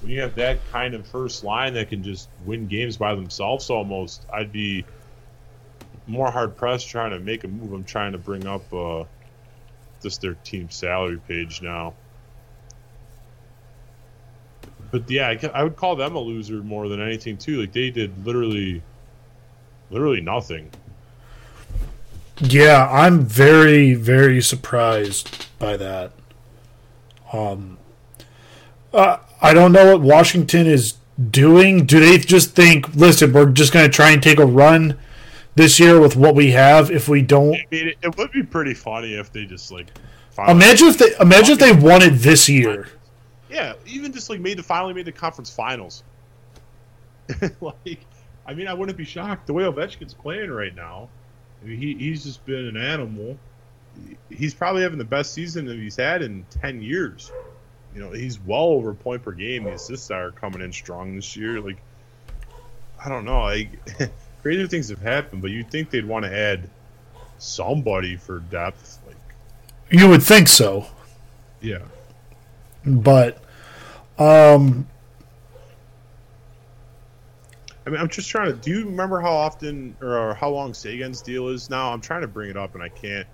When 0.00 0.12
you 0.12 0.20
have 0.20 0.34
that 0.36 0.58
kind 0.70 0.94
of 0.94 1.06
first 1.06 1.42
line 1.42 1.74
that 1.74 1.88
can 1.88 2.02
just 2.02 2.28
win 2.44 2.66
games 2.66 2.96
by 2.96 3.14
themselves, 3.14 3.70
almost, 3.70 4.24
I'd 4.32 4.52
be 4.52 4.84
more 6.06 6.30
hard 6.30 6.56
pressed 6.56 6.88
trying 6.88 7.10
to 7.10 7.18
make 7.18 7.44
a 7.44 7.48
move. 7.48 7.72
I'm 7.72 7.84
trying 7.84 8.12
to 8.12 8.18
bring 8.18 8.46
up 8.46 8.72
uh, 8.72 9.04
just 10.02 10.20
their 10.20 10.34
team 10.34 10.70
salary 10.70 11.20
page 11.26 11.62
now. 11.62 11.94
but 14.90 15.10
yeah, 15.10 15.28
I, 15.28 15.50
I 15.52 15.62
would 15.62 15.76
call 15.76 15.96
them 15.96 16.14
a 16.16 16.18
loser 16.18 16.62
more 16.62 16.88
than 16.88 17.00
anything 17.00 17.36
too. 17.36 17.60
Like 17.60 17.72
they 17.72 17.90
did 17.90 18.24
literally, 18.24 18.82
literally 19.90 20.20
nothing. 20.20 20.70
Yeah, 22.38 22.88
I'm 22.90 23.20
very, 23.20 23.94
very 23.94 24.42
surprised 24.42 25.46
by 25.58 25.76
that. 25.76 26.12
Um, 27.32 27.78
uh, 28.92 29.18
I 29.40 29.54
don't 29.54 29.72
know 29.72 29.92
what 29.92 30.02
Washington 30.02 30.66
is 30.66 30.94
doing. 31.30 31.86
Do 31.86 31.98
they 31.98 32.18
just 32.18 32.54
think, 32.54 32.94
listen, 32.94 33.32
we're 33.32 33.50
just 33.50 33.72
going 33.72 33.86
to 33.86 33.94
try 33.94 34.10
and 34.10 34.22
take 34.22 34.38
a 34.38 34.46
run 34.46 34.98
this 35.56 35.80
year 35.80 36.00
with 36.00 36.14
what 36.14 36.34
we 36.36 36.52
have? 36.52 36.90
If 36.90 37.08
we 37.08 37.22
don't, 37.22 37.54
I 37.56 37.66
mean, 37.70 37.94
it, 38.00 38.16
would 38.16 38.30
be 38.30 38.44
pretty 38.44 38.74
funny 38.74 39.14
if 39.14 39.32
they 39.32 39.44
just 39.44 39.72
like. 39.72 39.88
Imagine 40.46 40.88
if 40.88 40.98
they 40.98 41.16
imagine 41.18 41.54
if 41.54 41.58
they 41.58 41.72
won 41.72 42.02
it 42.02 42.10
this 42.10 42.48
year. 42.48 42.88
Yeah, 43.50 43.72
even 43.86 44.12
just 44.12 44.28
like 44.30 44.38
made 44.38 44.58
the 44.58 44.62
finally 44.62 44.92
made 44.92 45.06
the 45.06 45.12
conference 45.12 45.50
finals. 45.50 46.04
like, 47.60 48.06
I 48.46 48.54
mean, 48.54 48.68
I 48.68 48.74
wouldn't 48.74 48.98
be 48.98 49.04
shocked 49.04 49.46
the 49.46 49.54
way 49.54 49.64
Ovechkin's 49.64 50.14
playing 50.14 50.50
right 50.50 50.74
now. 50.74 51.08
I 51.62 51.66
mean, 51.66 51.78
he 51.78 51.94
he's 51.94 52.24
just 52.24 52.44
been 52.44 52.66
an 52.66 52.76
animal. 52.76 53.38
He's 54.28 54.52
probably 54.52 54.82
having 54.82 54.98
the 54.98 55.04
best 55.04 55.32
season 55.32 55.64
that 55.66 55.78
he's 55.78 55.96
had 55.96 56.20
in 56.20 56.44
ten 56.50 56.82
years. 56.82 57.32
You 57.94 58.02
know, 58.02 58.12
he's 58.12 58.38
well 58.38 58.64
over 58.64 58.90
a 58.90 58.94
point 58.94 59.22
per 59.22 59.32
game. 59.32 59.64
The 59.64 59.72
assists 59.72 60.10
are 60.10 60.32
coming 60.32 60.60
in 60.60 60.70
strong 60.70 61.16
this 61.16 61.34
year. 61.34 61.62
Like, 61.62 61.78
I 63.02 63.08
don't 63.08 63.24
know. 63.24 63.40
Like, 63.40 63.70
crazier 64.46 64.68
things 64.68 64.88
have 64.90 65.02
happened, 65.02 65.42
but 65.42 65.50
you'd 65.50 65.68
think 65.68 65.90
they'd 65.90 66.06
want 66.06 66.24
to 66.24 66.32
add 66.32 66.70
somebody 67.38 68.14
for 68.14 68.38
depth. 68.38 69.00
Like, 69.04 69.16
you 69.90 70.08
would 70.08 70.22
think 70.22 70.46
so. 70.46 70.86
Yeah. 71.60 71.80
But, 72.84 73.42
um, 74.20 74.86
I 77.84 77.90
mean, 77.90 78.00
I'm 78.00 78.08
just 78.08 78.30
trying 78.30 78.46
to. 78.46 78.52
Do 78.52 78.70
you 78.70 78.84
remember 78.84 79.20
how 79.20 79.32
often 79.32 79.96
or 80.00 80.34
how 80.34 80.50
long 80.50 80.74
Seguin's 80.74 81.22
deal 81.22 81.48
is 81.48 81.68
now? 81.68 81.92
I'm 81.92 82.00
trying 82.00 82.20
to 82.20 82.28
bring 82.28 82.48
it 82.48 82.56
up 82.56 82.74
and 82.74 82.84
I 82.84 82.88
can't. 82.88 83.26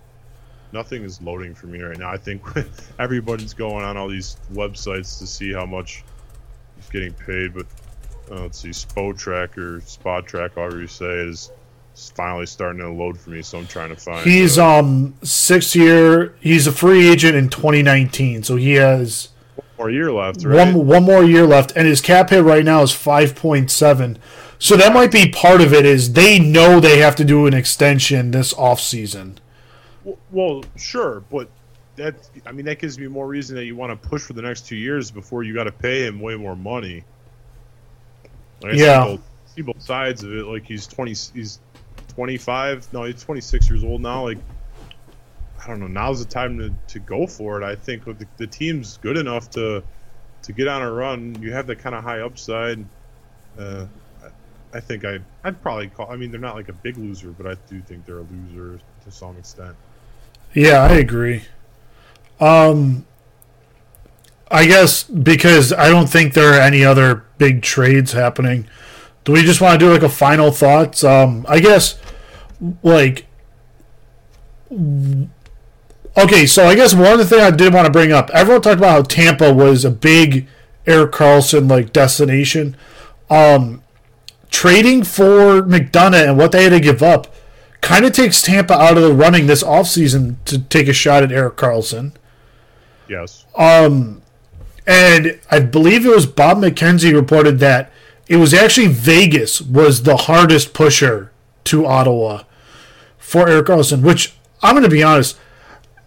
Nothing 0.73 1.03
is 1.03 1.21
loading 1.21 1.55
for 1.55 1.67
me 1.67 1.83
right 1.83 1.99
now. 1.99 2.09
I 2.09 2.17
think 2.17 2.43
everybody's 2.99 3.53
going 3.53 3.85
on 3.85 3.99
all 3.99 4.09
these 4.09 4.39
websites 4.55 5.19
to 5.19 5.27
see 5.27 5.53
how 5.53 5.67
much 5.67 6.05
he's 6.77 6.89
getting 6.89 7.13
paid, 7.13 7.53
but 7.53 7.67
uh, 8.31 8.43
let's 8.43 8.61
see, 8.61 8.71
Spotrac 8.71 9.57
or 9.59 9.81
Spotrac, 9.81 10.55
however 10.55 10.81
you 10.81 10.87
say 10.87 11.07
it, 11.07 11.29
is 11.29 11.53
finally 12.15 12.47
starting 12.47 12.81
to 12.81 12.91
load 12.91 13.19
for 13.19 13.31
me. 13.31 13.43
So 13.43 13.59
I'm 13.59 13.67
trying 13.67 13.91
to 13.91 13.97
find. 13.97 14.25
He's 14.29 14.59
uh, 14.59 14.79
um 14.79 15.15
six 15.23 15.75
year. 15.75 16.35
He's 16.41 16.67
a 16.67 16.73
free 16.73 17.09
agent 17.09 17.37
in 17.37 17.49
2019, 17.49 18.43
so 18.43 18.57
he 18.57 18.75
has 18.75 19.29
one 19.55 19.67
more 19.79 19.91
year 19.91 20.13
left. 20.13 20.45
Right? 20.45 20.75
one 20.75 20.87
one 20.87 21.05
more 21.05 21.25
year 21.25 21.47
left, 21.47 21.73
and 21.77 21.87
his 21.87 22.01
cap 22.01 22.31
hit 22.31 22.43
right 22.43 22.65
now 22.65 22.83
is 22.83 22.93
5.7. 22.93 24.19
So 24.59 24.77
that 24.77 24.95
might 24.95 25.11
be 25.11 25.29
part 25.29 25.61
of 25.61 25.73
it. 25.73 25.85
Is 25.85 26.13
they 26.13 26.39
know 26.39 26.81
they 26.81 26.99
have 26.99 27.17
to 27.17 27.25
do 27.25 27.47
an 27.47 27.55
extension 27.55 28.31
this 28.31 28.55
off 28.55 28.81
season. 28.81 29.39
Well, 30.05 30.19
well, 30.31 30.65
sure, 30.77 31.25
but 31.31 31.49
that 31.97 32.15
I 32.47 32.53
mean 32.53 32.67
that 32.67 32.79
gives 32.79 32.99
me 32.99 33.07
more 33.09 33.27
reason 33.27 33.57
that 33.57 33.65
you 33.65 33.77
want 33.77 33.91
to 34.01 34.09
push 34.09 34.23
for 34.23 34.33
the 34.33 34.43
next 34.43 34.67
two 34.67 34.77
years 34.77 35.11
before 35.11 35.43
you 35.43 35.55
got 35.55 35.65
to 35.65 35.73
pay 35.73 36.07
him 36.07 36.21
way 36.21 36.37
more 36.37 36.57
money. 36.57 37.05
Like, 38.63 38.75
I 38.75 38.77
Yeah. 38.77 39.05
see 39.05 39.11
both, 39.11 39.21
see 39.57 39.63
both 39.63 39.83
sides 39.83 40.23
of 40.23 40.33
it. 40.33 40.47
Like 40.47 40.65
he's 40.65 40.87
twenty, 40.87 41.11
he's 41.13 41.61
twenty 42.09 42.39
five. 42.39 42.91
No, 42.93 43.05
he's 43.05 43.23
twenty 43.23 43.41
six 43.41 43.69
years 43.69 43.85
old 43.85 44.01
now. 44.01 44.25
Like 44.25 44.39
I 45.63 45.69
don't 45.69 45.81
know. 45.81 45.87
Now's 45.87 46.25
the 46.25 46.31
time 46.31 46.59
to, 46.59 46.73
to 46.89 46.99
go 46.99 47.27
for 47.27 47.61
it. 47.63 47.65
I 47.65 47.77
think 47.77 48.05
the, 48.05 48.27
the 48.37 48.47
team's 48.47 48.97
good 48.99 49.17
enough 49.17 49.51
to 49.51 49.83
to 50.43 50.53
get 50.53 50.67
on 50.67 50.83
a 50.83 50.91
run. 50.91 51.37
You 51.41 51.53
have 51.53 51.67
that 51.69 51.79
kind 51.79 51.95
of 51.95 52.03
high 52.03 52.21
upside. 52.21 52.85
Uh, 53.59 53.87
I, 54.23 54.79
I 54.79 54.81
think 54.81 55.05
I 55.05 55.21
I'd 55.45 55.61
probably 55.63 55.89
call. 55.89 56.11
I 56.11 56.17
mean, 56.17 56.31
they're 56.31 56.41
not 56.41 56.57
like 56.57 56.69
a 56.69 56.73
big 56.73 56.97
loser, 56.99 57.31
but 57.31 57.47
I 57.47 57.55
do 57.69 57.81
think 57.81 58.07
they're 58.07 58.19
a 58.19 58.23
loser 58.23 58.81
to 59.05 59.11
some 59.11 59.37
extent. 59.39 59.77
Yeah, 60.55 60.83
I 60.83 60.95
agree. 60.95 61.43
Um, 62.41 63.07
I 64.53 64.67
guess 64.67 65.05
because 65.05 65.73
I 65.73 65.89
don't 65.89 66.09
think 66.09 66.35
there 66.35 66.53
are 66.53 66.61
any 66.61 66.85
other 66.85 67.25
big 67.39 67.63
trades 67.63 68.13
happening. 68.13 68.69
Do 69.25 69.33
we 69.33 69.43
just 69.43 69.61
want 69.61 69.81
to 69.81 69.87
do 69.87 69.93
like 69.93 70.03
a 70.03 70.09
final 70.09 70.51
thoughts? 70.51 71.03
Um, 71.03 71.47
I 71.49 71.59
guess 71.61 71.99
like 72.83 73.27
okay. 76.17 76.47
So 76.47 76.67
I 76.67 76.75
guess 76.75 76.95
one 76.95 77.13
of 77.13 77.19
the 77.19 77.25
things 77.25 77.43
I 77.43 77.51
did 77.51 77.73
want 77.73 77.87
to 77.87 77.93
bring 77.93 78.13
up. 78.13 78.31
Everyone 78.31 78.61
talked 78.61 78.79
about 78.79 78.91
how 78.91 79.03
Tampa 79.03 79.53
was 79.53 79.85
a 79.85 79.91
big 79.91 80.47
Erik 80.87 81.13
Karlsson 81.13 81.71
like 81.71 81.93
destination. 81.93 82.77
Um, 83.31 83.83
trading 84.51 85.03
for 85.03 85.63
McDonagh 85.63 86.29
and 86.29 86.37
what 86.37 86.53
they 86.53 86.65
had 86.65 86.71
to 86.71 86.81
give 86.81 87.03
up 87.03 87.35
kind 87.81 88.05
of 88.05 88.13
takes 88.13 88.43
Tampa 88.43 88.75
out 88.75 88.97
of 88.97 89.03
the 89.03 89.15
running 89.15 89.47
this 89.47 89.63
offseason 89.63 90.37
to 90.45 90.59
take 90.59 90.89
a 90.89 90.93
shot 90.93 91.23
at 91.23 91.33
Erik 91.33 91.57
Karlsson. 91.57 92.13
Yes. 93.09 93.47
And 94.87 95.39
I 95.51 95.61
believe 95.61 96.05
it 96.05 96.15
was 96.15 96.27
Bob 96.27 96.59
McKenzie 96.59 97.15
reported 97.15 97.59
that 97.61 97.93
it 98.27 98.37
was 98.37 98.53
actually 98.55 98.89
Vegas 98.89 99.61
was 99.61 100.03
the 100.03 100.17
hardest 100.17 100.75
pusher 100.75 101.31
to 101.65 101.87
Ottawa 101.87 102.43
for 103.19 103.49
Erik 103.49 103.67
Karlsson, 103.67 104.03
which 104.03 104.35
I'm 104.63 104.75
going 104.75 104.85
to 104.85 104.89
be 104.91 105.03
honest, 105.03 105.39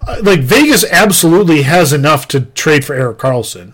uh, 0.08 0.18
like 0.22 0.42
Vegas 0.42 0.84
absolutely 0.92 1.64
has 1.64 1.94
enough 1.94 2.28
to 2.30 2.42
trade 2.42 2.86
for 2.86 2.94
Erik 2.94 3.18
Karlsson. 3.18 3.74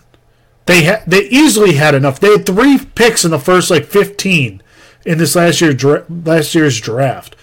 They 0.66 0.84
ha- 0.84 1.02
they 1.06 1.24
easily 1.24 1.74
had 1.74 1.94
enough. 1.94 2.20
They 2.20 2.30
had 2.30 2.46
three 2.46 2.78
picks 2.78 3.24
in 3.24 3.30
the 3.32 3.38
first 3.38 3.70
like 3.70 3.84
15 3.86 4.62
in 5.04 5.18
this 5.18 5.34
last 5.34 5.60
year 5.60 5.72
dra- 5.72 6.04
last 6.08 6.54
year's 6.54 6.80
draft. 6.80 7.34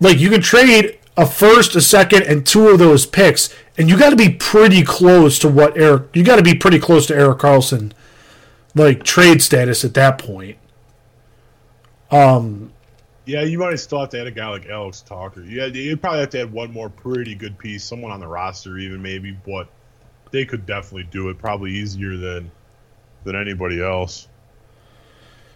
Like 0.00 0.18
you 0.18 0.30
can 0.30 0.42
trade 0.42 0.97
a 1.18 1.26
first, 1.26 1.74
a 1.74 1.80
second, 1.80 2.22
and 2.22 2.46
two 2.46 2.68
of 2.68 2.78
those 2.78 3.04
picks, 3.04 3.52
and 3.76 3.90
you 3.90 3.98
got 3.98 4.10
to 4.10 4.16
be 4.16 4.30
pretty 4.30 4.84
close 4.84 5.38
to 5.40 5.48
what 5.48 5.76
Erik. 5.76 6.14
You 6.14 6.22
got 6.22 6.36
to 6.36 6.44
be 6.44 6.54
pretty 6.54 6.78
close 6.78 7.06
to 7.06 7.16
Erik 7.16 7.38
Karlsson, 7.38 7.90
like 8.76 9.02
trade 9.02 9.42
status 9.42 9.84
at 9.84 9.94
that 9.94 10.18
point. 10.18 10.56
Um, 12.12 12.72
yeah, 13.26 13.42
you 13.42 13.58
might 13.58 13.74
still 13.80 13.98
have 13.98 14.10
to 14.10 14.20
add 14.20 14.28
a 14.28 14.30
guy 14.30 14.48
like 14.48 14.66
Alex 14.66 15.00
Tuch. 15.02 15.36
You 15.36 15.64
you'd 15.64 16.00
probably 16.00 16.20
have 16.20 16.30
to 16.30 16.40
add 16.42 16.52
one 16.52 16.72
more 16.72 16.88
pretty 16.88 17.34
good 17.34 17.58
piece, 17.58 17.82
someone 17.82 18.12
on 18.12 18.20
the 18.20 18.28
roster 18.28 18.78
even 18.78 19.02
maybe, 19.02 19.36
but 19.44 19.68
they 20.30 20.44
could 20.44 20.66
definitely 20.66 21.08
do 21.10 21.30
it 21.30 21.38
probably 21.38 21.72
easier 21.72 22.16
than 22.16 22.48
than 23.24 23.34
anybody 23.34 23.82
else. 23.82 24.28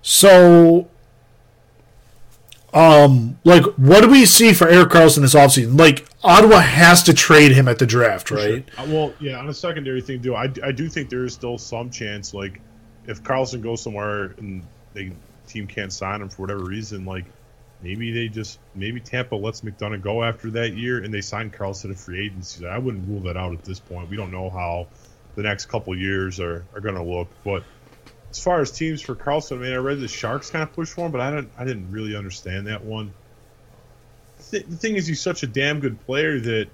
So, 0.02 0.90
um, 2.72 3.38
like, 3.44 3.64
what 3.76 4.02
do 4.02 4.08
we 4.08 4.24
see 4.24 4.52
for 4.52 4.68
Erik 4.68 4.90
Karlsson 4.90 5.20
this 5.20 5.34
offseason? 5.34 5.78
Like, 5.78 6.06
Ottawa 6.24 6.60
has 6.60 7.02
to 7.04 7.14
trade 7.14 7.52
him 7.52 7.68
at 7.68 7.78
the 7.78 7.86
draft, 7.86 8.30
right? 8.30 8.68
Uh, 8.78 8.86
well, 8.88 9.14
yeah, 9.20 9.38
on 9.38 9.48
a 9.48 9.54
secondary 9.54 10.00
thing 10.00 10.22
too, 10.22 10.34
I, 10.34 10.52
I 10.62 10.72
do 10.72 10.88
think 10.88 11.10
there 11.10 11.24
is 11.24 11.34
still 11.34 11.58
some 11.58 11.90
chance. 11.90 12.32
Like, 12.32 12.60
if 13.06 13.22
Karlsson 13.22 13.62
goes 13.62 13.82
somewhere 13.82 14.34
and 14.38 14.62
the 14.94 15.12
team 15.46 15.66
can't 15.66 15.92
sign 15.92 16.22
him 16.22 16.28
for 16.28 16.42
whatever 16.42 16.64
reason, 16.64 17.04
like 17.04 17.24
maybe 17.82 18.12
they 18.12 18.28
just 18.28 18.58
maybe 18.74 19.00
Tampa 19.00 19.34
lets 19.34 19.62
McDonagh 19.62 20.02
go 20.02 20.22
after 20.22 20.50
that 20.52 20.74
year 20.74 21.02
and 21.02 21.12
they 21.12 21.20
sign 21.20 21.50
Karlsson 21.50 21.88
to 21.88 21.94
free 21.94 22.26
agency. 22.26 22.66
I 22.66 22.78
wouldn't 22.78 23.08
rule 23.08 23.20
that 23.20 23.36
out 23.36 23.52
at 23.52 23.64
this 23.64 23.80
point. 23.80 24.08
We 24.08 24.16
don't 24.16 24.30
know 24.30 24.50
how 24.50 24.86
the 25.34 25.42
next 25.42 25.66
couple 25.66 25.96
years 25.96 26.40
are, 26.40 26.64
are 26.74 26.80
going 26.80 26.94
to 26.94 27.02
look, 27.02 27.28
but 27.44 27.64
as 28.32 28.42
far 28.42 28.62
as 28.62 28.70
teams 28.70 29.02
for 29.02 29.14
Karlsson, 29.14 29.58
I 29.58 29.60
mean, 29.60 29.72
I 29.74 29.76
read 29.76 30.00
the 30.00 30.08
Sharks 30.08 30.50
kind 30.50 30.62
of 30.62 30.72
pushed 30.72 30.94
for 30.94 31.04
him, 31.04 31.12
but 31.12 31.20
I 31.20 31.30
didn't 31.30 31.52
I 31.58 31.64
didn't 31.64 31.90
really 31.90 32.16
understand 32.16 32.66
that 32.66 32.82
one. 32.82 33.12
Th- 34.50 34.64
the 34.64 34.76
thing 34.76 34.96
is, 34.96 35.06
he's 35.06 35.20
such 35.20 35.42
a 35.42 35.46
damn 35.46 35.80
good 35.80 36.00
player 36.06 36.40
that 36.40 36.70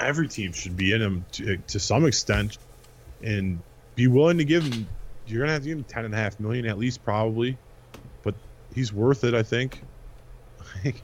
every 0.00 0.26
team 0.26 0.52
should 0.52 0.76
be 0.76 0.92
in 0.92 1.00
him 1.00 1.24
to, 1.32 1.58
to 1.58 1.78
some 1.78 2.06
extent, 2.06 2.58
and 3.22 3.62
be 3.94 4.08
willing 4.08 4.38
to 4.38 4.44
give 4.44 4.64
him. 4.64 4.88
You're 5.26 5.42
gonna 5.42 5.52
have 5.52 5.62
to 5.62 5.68
give 5.68 5.78
him 5.78 5.84
ten 5.84 6.04
and 6.04 6.14
a 6.14 6.16
half 6.16 6.40
million 6.40 6.66
at 6.66 6.76
least, 6.76 7.04
probably, 7.04 7.56
but 8.24 8.34
he's 8.74 8.92
worth 8.92 9.22
it. 9.22 9.34
I 9.34 9.44
think. 9.44 9.80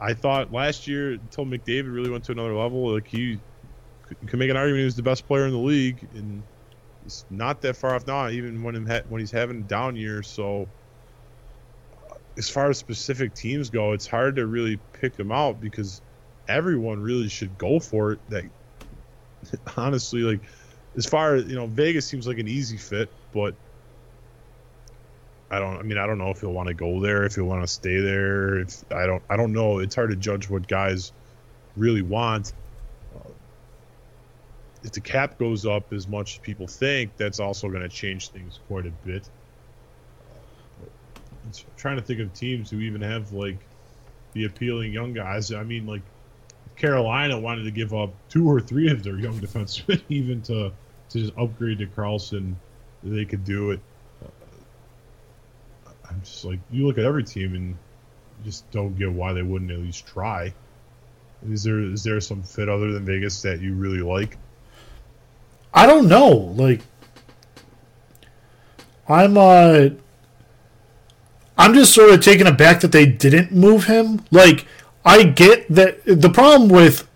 I 0.00 0.14
thought 0.14 0.50
last 0.50 0.88
year 0.88 1.12
until 1.12 1.44
McDavid 1.44 1.92
really 1.92 2.10
went 2.10 2.24
to 2.24 2.32
another 2.32 2.54
level, 2.54 2.94
like 2.94 3.06
he 3.06 3.38
could, 4.02 4.38
make 4.38 4.50
an 4.50 4.56
argument 4.56 4.80
he 4.80 4.84
was 4.86 4.96
the 4.96 5.02
best 5.02 5.28
player 5.28 5.44
in 5.44 5.52
the 5.52 5.58
league, 5.58 6.08
and 6.14 6.42
he's 7.02 7.24
not 7.30 7.60
that 7.62 7.76
far 7.76 7.94
off 7.94 8.06
now. 8.06 8.28
Even 8.28 8.62
when 8.62 8.86
ha- 8.86 9.02
when 9.08 9.20
he's 9.20 9.32
having 9.32 9.64
down 9.64 9.96
year, 9.96 10.22
so 10.22 10.68
uh, 11.92 12.14
as 12.38 12.48
far 12.48 12.70
as 12.70 12.78
specific 12.78 13.34
teams 13.34 13.70
go, 13.70 13.92
it's 13.92 14.06
hard 14.06 14.36
to 14.36 14.46
really 14.46 14.80
pick 14.92 15.16
them 15.16 15.32
out 15.32 15.60
because 15.60 16.00
everyone 16.48 17.00
really 17.00 17.28
should 17.28 17.56
go 17.58 17.80
for 17.80 18.12
it. 18.12 18.20
That 18.28 18.44
honestly, 19.76 20.20
like 20.20 20.42
as 20.96 21.06
far 21.06 21.36
as 21.36 21.46
you 21.46 21.56
know, 21.56 21.66
Vegas 21.66 22.08
seems 22.08 22.26
like 22.26 22.38
an 22.38 22.48
easy 22.48 22.76
fit, 22.76 23.12
but 23.32 23.54
I 25.50 25.58
don't. 25.58 25.76
I 25.76 25.82
mean, 25.82 25.98
I 25.98 26.06
don't 26.06 26.18
know 26.18 26.30
if 26.30 26.40
he'll 26.40 26.52
want 26.52 26.68
to 26.68 26.74
go 26.74 27.00
there, 27.02 27.24
if 27.24 27.34
he'll 27.34 27.44
want 27.44 27.62
to 27.62 27.68
stay 27.68 28.00
there. 28.00 28.60
If 28.60 28.82
I 28.90 29.06
don't, 29.06 29.22
I 29.28 29.36
don't 29.36 29.52
know. 29.52 29.80
It's 29.80 29.94
hard 29.94 30.10
to 30.10 30.16
judge 30.16 30.48
what 30.48 30.66
guys 30.66 31.12
really 31.76 32.02
want. 32.02 32.52
If 34.82 34.92
the 34.92 35.00
cap 35.00 35.38
goes 35.38 35.64
up 35.64 35.92
as 35.92 36.08
much 36.08 36.34
as 36.34 36.38
people 36.38 36.66
think, 36.66 37.16
that's 37.16 37.40
also 37.40 37.68
going 37.68 37.82
to 37.82 37.88
change 37.88 38.28
things 38.28 38.58
quite 38.66 38.86
a 38.86 38.90
bit. 38.90 39.28
I'm 41.44 41.52
trying 41.76 41.96
to 41.96 42.02
think 42.02 42.20
of 42.20 42.32
teams 42.34 42.70
who 42.70 42.80
even 42.80 43.00
have 43.02 43.32
like 43.32 43.58
the 44.32 44.44
appealing 44.44 44.92
young 44.92 45.12
guys. 45.12 45.52
I 45.52 45.62
mean, 45.62 45.86
like 45.86 46.02
Carolina 46.76 47.38
wanted 47.38 47.64
to 47.64 47.70
give 47.70 47.94
up 47.94 48.10
two 48.28 48.48
or 48.48 48.60
three 48.60 48.90
of 48.90 49.02
their 49.02 49.18
young 49.18 49.38
defensemen 49.40 50.02
even 50.08 50.42
to 50.42 50.72
to 51.10 51.18
just 51.18 51.32
upgrade 51.36 51.78
to 51.78 51.86
Karlsson. 51.86 52.54
They 53.02 53.24
could 53.24 53.44
do 53.44 53.72
it. 53.72 53.80
I'm 56.08 56.20
just 56.22 56.44
like 56.44 56.58
you 56.70 56.86
look 56.86 56.98
at 56.98 57.04
every 57.04 57.24
team 57.24 57.54
and 57.54 57.76
just 58.44 58.70
don't 58.70 58.98
get 58.98 59.12
why 59.12 59.32
they 59.32 59.42
wouldn't 59.42 59.70
at 59.70 59.78
least 59.78 60.06
try. 60.06 60.52
Is 61.48 61.64
there 61.64 61.80
is 61.80 62.04
there 62.04 62.20
some 62.20 62.42
fit 62.42 62.68
other 62.68 62.92
than 62.92 63.04
Vegas 63.04 63.42
that 63.42 63.60
you 63.60 63.74
really 63.74 64.00
like? 64.00 64.38
I 65.74 65.86
don't 65.86 66.08
know. 66.08 66.28
Like, 66.30 66.80
I'm 69.08 69.36
uh, 69.36 69.90
I'm 71.56 71.74
just 71.74 71.94
sort 71.94 72.10
of 72.10 72.20
taken 72.20 72.46
aback 72.46 72.80
that 72.80 72.92
they 72.92 73.06
didn't 73.06 73.52
move 73.52 73.84
him. 73.84 74.24
Like, 74.30 74.66
I 75.04 75.24
get 75.24 75.66
that 75.68 76.04
the 76.04 76.30
problem 76.30 76.68
with. 76.68 77.08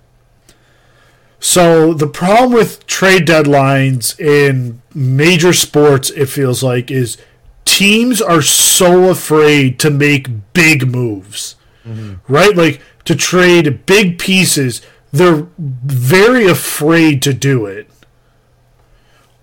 So 1.39 1.93
the 1.93 2.07
problem 2.07 2.53
with 2.53 2.87
trade 2.87 3.27
deadlines 3.27 4.19
in 4.19 4.81
major 4.95 5.53
sports, 5.53 6.11
it 6.11 6.27
feels 6.27 6.63
like, 6.63 6.91
is 6.91 7.19
teams 7.67 8.23
are 8.23 8.41
so 8.41 9.11
afraid 9.11 9.79
to 9.81 9.91
make 9.91 10.53
big 10.55 10.89
moves, 10.89 11.57
mm-hmm. 11.87 12.15
right? 12.33 12.57
Like 12.57 12.81
to 13.05 13.15
trade 13.15 13.85
big 13.85 14.19
pieces, 14.19 14.81
they're 15.13 15.47
very 15.59 16.49
afraid 16.49 17.21
to 17.23 17.35
do 17.35 17.67
it. 17.67 17.91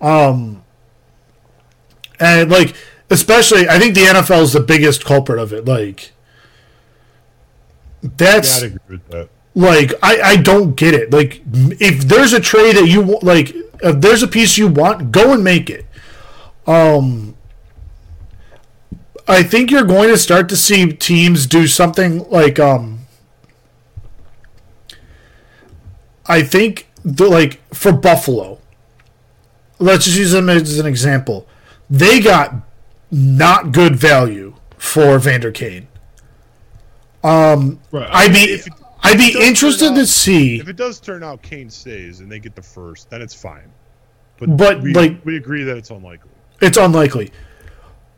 Um, 0.04 0.64
and 2.20 2.52
like, 2.52 2.76
especially, 3.10 3.68
I 3.70 3.80
think 3.80 3.96
the 3.96 4.02
NFL 4.02 4.44
is 4.44 4.54
the 4.54 4.60
biggest 4.60 5.06
culprit 5.06 5.40
of 5.40 5.54
it. 5.54 5.66
Like, 5.66 6.12
that's 8.02 8.62
yeah, 8.62 8.70
that. 9.10 9.30
like, 9.56 9.94
I 10.04 10.22
I 10.22 10.36
don't 10.36 10.76
get 10.76 10.94
it. 10.94 11.12
Like, 11.12 11.42
if 11.80 12.04
there's 12.04 12.34
a 12.34 12.42
trade 12.42 12.76
that 12.76 12.88
you 12.88 13.18
like, 13.22 13.56
if 13.56 14.02
there's 14.02 14.22
a 14.22 14.28
piece 14.28 14.58
you 14.58 14.68
want, 14.68 15.12
go 15.12 15.32
and 15.32 15.44
make 15.44 15.70
it. 15.70 15.86
Um, 16.68 17.36
I 19.26 19.42
think 19.42 19.72
you're 19.72 19.86
going 19.86 20.10
to 20.10 20.18
start 20.18 20.50
to 20.50 20.58
see 20.58 20.92
teams 20.92 21.48
do 21.48 21.66
something 21.66 22.30
like 22.30 22.60
um. 22.60 23.00
I 26.26 26.42
think 26.42 26.90
the, 27.04 27.28
like 27.28 27.62
for 27.74 27.92
Buffalo, 27.92 28.60
let's 29.80 30.06
just 30.06 30.18
use 30.18 30.32
them 30.32 30.50
as 30.50 30.80
an 30.80 30.86
example. 30.86 31.48
They 31.90 32.20
got 32.20 32.56
not 33.12 33.72
good 33.72 33.96
value 33.96 34.56
for 34.78 35.16
Evander 35.16 35.52
Kane. 35.52 35.88
Um, 37.24 37.80
right. 37.92 38.10
I'd 38.12 38.34
be 38.34 38.40
it, 38.40 38.68
I'd 39.02 39.18
be 39.18 39.36
interested 39.40 39.92
out, 39.92 39.96
to 39.96 40.08
see 40.08 40.60
if 40.60 40.68
it 40.68 40.76
does 40.76 41.00
turn 41.00 41.24
out 41.24 41.42
Kane 41.42 41.70
stays 41.70 42.20
and 42.20 42.32
they 42.32 42.40
get 42.40 42.56
the 42.56 42.62
first, 42.62 43.10
then 43.10 43.22
it's 43.22 43.34
fine. 43.34 43.72
But 44.40 44.58
but 44.58 44.82
we, 44.82 44.94
like 44.94 45.24
we 45.26 45.38
agree 45.38 45.64
that 45.64 45.78
it's 45.78 45.90
unlikely. 45.90 46.32
It's 46.62 46.78
unlikely. 46.78 47.32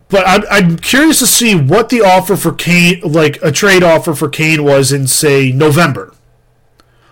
But 0.07 0.27
I'm, 0.27 0.43
I'm 0.49 0.77
curious 0.77 1.19
to 1.19 1.27
see 1.27 1.55
what 1.55 1.89
the 1.89 2.01
offer 2.01 2.35
for 2.35 2.53
Kane, 2.53 3.01
like 3.01 3.41
a 3.41 3.51
trade 3.51 3.83
offer 3.83 4.13
for 4.13 4.29
Kane, 4.29 4.63
was 4.63 4.91
in 4.91 5.07
say 5.07 5.51
November, 5.51 6.13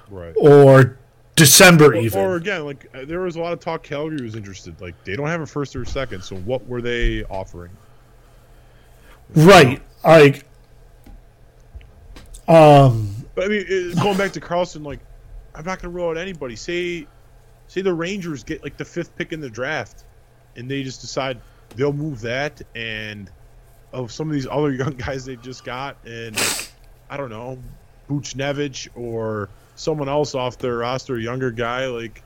right, 0.10 0.34
or 0.38 0.98
December 1.36 1.88
or, 1.88 1.96
even. 1.96 2.20
Or 2.20 2.36
again, 2.36 2.66
like 2.66 2.90
uh, 2.94 3.06
there 3.06 3.22
was 3.22 3.36
a 3.36 3.42
lot 3.42 3.54
of 3.54 3.60
talk. 3.60 3.84
Calgary 3.84 4.24
was 4.24 4.36
interested. 4.36 4.80
Like 4.80 5.02
they 5.04 5.16
don't 5.16 5.28
have 5.28 5.42
a 5.42 5.46
first 5.46 5.76
or 5.76 5.82
a 5.82 5.86
second, 5.86 6.24
so 6.24 6.36
what 6.38 6.68
were 6.68 6.82
they 6.82 7.24
offering? 7.26 7.72
Right, 9.36 9.82
like, 10.04 10.46
um. 12.48 13.10
But 13.36 13.46
I 13.46 13.48
mean, 13.48 13.96
going 13.96 14.18
back 14.18 14.34
to 14.34 14.42
Karlsson, 14.42 14.86
like, 14.86 15.00
I'm 15.56 15.66
not 15.66 15.82
gonna 15.82 15.94
rule 15.94 16.10
out 16.10 16.18
anybody. 16.18 16.56
Say, 16.56 17.08
say 17.68 17.82
the 17.82 17.94
Rangers 17.94 18.44
get 18.44 18.62
like 18.62 18.78
the 18.78 18.86
fifth 18.86 19.16
pick 19.16 19.34
in 19.34 19.42
the 19.42 19.50
draft, 19.50 20.04
and 20.56 20.70
they 20.70 20.84
just 20.84 21.02
decide 21.02 21.42
they'll 21.76 21.94
move 21.94 22.22
that 22.22 22.62
and 22.76 23.32
of 23.92 24.12
some 24.12 24.28
of 24.28 24.34
these 24.34 24.48
other 24.48 24.72
young 24.74 24.94
guys 24.94 25.26
they 25.26 25.36
just 25.38 25.64
got, 25.64 25.98
and 26.06 26.40
I 27.10 27.18
don't 27.18 27.30
know, 27.30 27.58
Buchnevich 28.10 28.90
or 28.96 29.50
someone 29.76 30.10
else 30.10 30.36
off 30.36 30.58
their 30.58 30.78
roster, 30.78 31.16
a 31.16 31.22
younger 31.22 31.52
guy, 31.52 31.88
like 31.88 32.24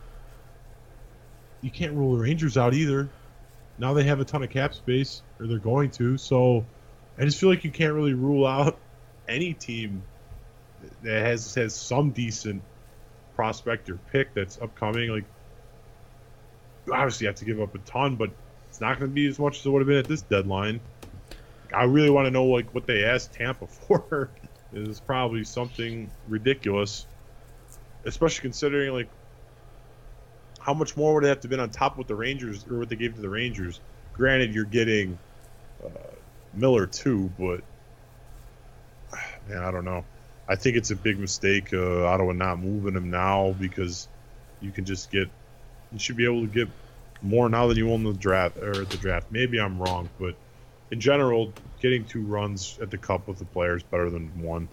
you 1.62 1.72
can't 1.72 1.94
rule 1.94 2.16
the 2.16 2.22
Rangers 2.22 2.58
out 2.58 2.74
either. 2.74 3.10
Now 3.78 3.94
they 3.94 4.04
have 4.04 4.20
a 4.20 4.26
ton 4.26 4.44
of 4.44 4.50
cap 4.50 4.74
space, 4.74 5.22
or 5.40 5.48
they're 5.48 5.60
going 5.60 5.92
to. 5.92 6.18
So 6.18 6.66
I 7.18 7.26
just 7.26 7.40
feel 7.40 7.50
like 7.50 7.64
you 7.64 7.72
can't 7.72 7.94
really 7.94 8.14
rule 8.14 8.46
out 8.46 8.78
any 9.28 9.54
team 9.54 10.04
that 11.04 11.26
has 11.26 11.56
has 11.56 11.76
some 11.76 12.12
decent 12.12 12.62
prospect 13.36 13.90
or 13.90 13.98
pick 14.12 14.34
that's 14.34 14.60
upcoming. 14.62 15.10
Like 15.10 15.26
obviously 16.92 17.26
you 17.26 17.30
have 17.30 17.36
to 17.38 17.46
give 17.46 17.62
up 17.62 17.76
a 17.76 17.80
ton, 17.80 18.16
but 18.16 18.32
it's 18.70 18.82
not 18.82 19.00
going 19.00 19.12
to 19.12 19.14
be 19.14 19.28
as 19.28 19.40
much 19.40 19.60
as 19.60 19.66
it 19.66 19.70
would 19.70 19.80
have 19.80 19.88
been 19.88 19.98
at 19.98 20.06
this 20.08 20.22
deadline. 20.22 20.80
I 21.74 21.84
really 21.84 22.10
want 22.10 22.26
to 22.26 22.32
know 22.32 22.46
like 22.46 22.74
what 22.74 22.88
they 22.88 23.04
asked 23.04 23.34
Tampa 23.34 23.68
for. 23.88 24.30
is 24.74 25.00
probably 25.00 25.44
something 25.44 26.10
ridiculous 26.28 27.06
especially 28.08 28.42
considering 28.42 28.94
like 28.94 29.10
how 30.60 30.74
much 30.74 30.98
more 30.98 31.14
would 31.14 31.24
it 31.24 31.28
have 31.28 31.42
to 31.42 31.48
been 31.48 31.60
on 31.60 31.70
top 31.70 31.94
of 31.94 31.98
what 32.00 32.08
the 32.08 32.16
Rangers 32.16 32.66
or 32.70 32.80
what 32.80 32.90
they 32.90 32.96
gave 32.96 33.16
to 33.16 33.22
the 33.22 33.30
Rangers. 33.30 33.80
Granted, 34.14 34.56
you're 34.56 34.66
getting 34.66 35.18
uh, 35.84 35.90
Miller 36.54 36.88
too, 36.88 37.32
but 37.38 37.62
man, 39.48 39.64
I 39.64 39.72
don't 39.72 39.86
know. 39.86 40.06
I 40.48 40.56
think 40.56 40.78
it's 40.78 40.92
a 40.92 40.96
big 40.96 41.20
mistake 41.20 41.74
uh, 41.74 42.06
Ottawa 42.06 42.32
not 42.32 42.60
moving 42.60 42.96
him 42.96 43.12
now 43.12 43.56
because 43.60 44.08
you 44.62 44.72
can 44.72 44.86
just 44.86 45.12
get 45.12 45.30
you 45.92 46.00
should 46.00 46.18
be 46.18 46.26
able 46.26 46.42
to 46.42 46.48
get 46.48 46.70
more 47.22 47.50
now 47.50 47.68
than 47.68 47.78
you 47.78 47.88
won 47.88 48.04
the 48.04 48.14
draft 48.14 48.58
or 48.58 48.86
the 48.86 48.98
draft. 48.98 49.28
Maybe 49.32 49.60
I'm 49.60 49.82
wrong, 49.82 50.10
but 50.20 50.36
in 50.92 51.00
general, 51.02 51.54
getting 51.82 52.06
two 52.06 52.22
runs 52.22 52.80
at 52.82 52.90
the 52.90 52.98
cup 52.98 53.28
with 53.28 53.40
the 53.40 53.46
players 53.46 53.84
better 53.84 54.10
than 54.10 54.42
one. 54.42 54.70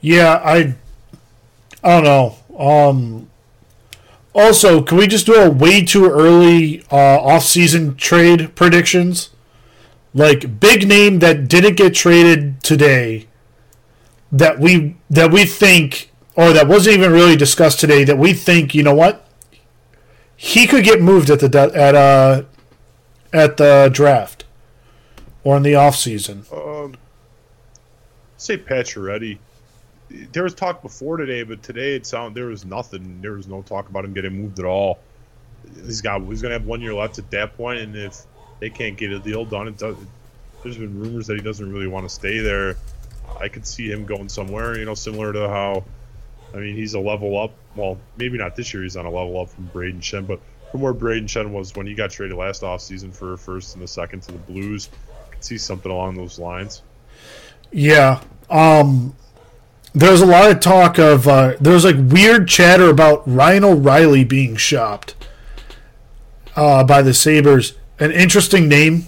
Yeah, 0.00 0.40
I 0.44 0.74
I 1.82 2.00
don't 2.00 2.04
know. 2.04 2.58
Um, 2.58 3.30
also, 4.34 4.82
can 4.82 4.98
we 4.98 5.06
just 5.06 5.26
do 5.26 5.34
a 5.34 5.50
way 5.50 5.84
too 5.84 6.08
early 6.08 6.84
uh, 6.90 7.20
off-season 7.20 7.96
trade 7.96 8.54
predictions? 8.54 9.30
Like 10.14 10.60
big 10.60 10.86
name 10.86 11.20
that 11.20 11.48
didn't 11.48 11.76
get 11.76 11.94
traded 11.94 12.62
today 12.62 13.26
that 14.30 14.58
we 14.58 14.96
that 15.10 15.30
we 15.30 15.44
think 15.44 16.10
or 16.34 16.52
that 16.52 16.66
wasn't 16.66 16.96
even 16.96 17.12
really 17.12 17.36
discussed 17.36 17.80
today 17.80 18.04
that 18.04 18.18
we 18.18 18.32
think 18.32 18.74
you 18.74 18.82
know 18.82 18.94
what 18.94 19.26
he 20.36 20.66
could 20.66 20.84
get 20.84 21.00
moved 21.00 21.30
at 21.30 21.40
the 21.40 21.72
at 21.74 21.94
uh 21.94 22.42
at 23.32 23.56
the 23.56 23.90
draft 23.92 24.44
or 25.44 25.56
in 25.56 25.62
the 25.62 25.74
off 25.74 25.96
season. 25.96 26.44
Um, 26.52 26.96
say 28.36 28.58
Pacioretty 28.58 29.38
there 30.32 30.42
was 30.42 30.54
talk 30.54 30.82
before 30.82 31.16
today, 31.16 31.42
but 31.42 31.62
today 31.62 31.96
it 31.96 32.06
sounded 32.06 32.34
there 32.34 32.46
was 32.46 32.64
nothing. 32.64 33.20
There 33.20 33.32
was 33.32 33.48
no 33.48 33.62
talk 33.62 33.88
about 33.88 34.04
him 34.04 34.12
getting 34.12 34.40
moved 34.40 34.58
at 34.58 34.64
all. 34.64 34.98
He's 35.84 36.00
got 36.00 36.22
he's 36.22 36.42
gonna 36.42 36.54
have 36.54 36.66
one 36.66 36.80
year 36.80 36.94
left 36.94 37.18
at 37.18 37.30
that 37.30 37.56
point, 37.56 37.80
and 37.80 37.96
if 37.96 38.22
they 38.60 38.70
can't 38.70 38.96
get 38.96 39.10
a 39.10 39.18
deal 39.18 39.44
done, 39.44 39.68
it 39.68 39.78
does, 39.78 39.96
there's 40.62 40.78
been 40.78 41.00
rumors 41.00 41.26
that 41.26 41.36
he 41.36 41.42
doesn't 41.42 41.72
really 41.72 41.88
want 41.88 42.08
to 42.08 42.14
stay 42.14 42.38
there. 42.38 42.76
I 43.40 43.48
could 43.48 43.66
see 43.66 43.90
him 43.90 44.04
going 44.04 44.28
somewhere, 44.28 44.78
you 44.78 44.84
know, 44.84 44.94
similar 44.94 45.32
to 45.32 45.48
how, 45.48 45.84
I 46.54 46.58
mean, 46.58 46.76
he's 46.76 46.94
a 46.94 47.00
level 47.00 47.40
up. 47.40 47.52
Well, 47.74 47.98
maybe 48.16 48.38
not 48.38 48.54
this 48.54 48.72
year. 48.72 48.82
He's 48.82 48.96
on 48.96 49.06
a 49.06 49.10
level 49.10 49.40
up 49.40 49.50
from 49.50 49.68
Brayden 49.74 50.00
Schenn, 50.00 50.26
but 50.26 50.40
from 50.70 50.80
where 50.80 50.94
Brayden 50.94 51.24
Schenn 51.24 51.50
was 51.50 51.74
when 51.74 51.86
he 51.86 51.94
got 51.94 52.10
traded 52.10 52.36
last 52.36 52.62
offseason 52.62 53.12
for 53.12 53.32
a 53.32 53.38
first 53.38 53.74
and 53.74 53.82
a 53.82 53.88
second 53.88 54.20
to 54.24 54.32
the 54.32 54.38
Blues. 54.38 54.90
I 55.26 55.34
could 55.34 55.44
see 55.44 55.58
something 55.58 55.90
along 55.90 56.14
those 56.14 56.38
lines. 56.38 56.82
Yeah. 57.72 58.22
Um, 58.48 59.16
there 59.94 60.10
was 60.10 60.22
a 60.22 60.26
lot 60.26 60.50
of 60.50 60.60
talk 60.60 60.98
of 60.98 61.28
uh, 61.28 61.54
there 61.60 61.72
was 61.72 61.84
like 61.84 61.96
weird 61.98 62.48
chatter 62.48 62.88
about 62.88 63.22
Ryan 63.26 63.64
O'Reilly 63.64 64.24
being 64.24 64.56
shopped 64.56 65.14
uh, 66.56 66.84
by 66.84 67.02
the 67.02 67.12
Sabres. 67.12 67.74
An 67.98 68.10
interesting 68.10 68.68
name, 68.68 69.06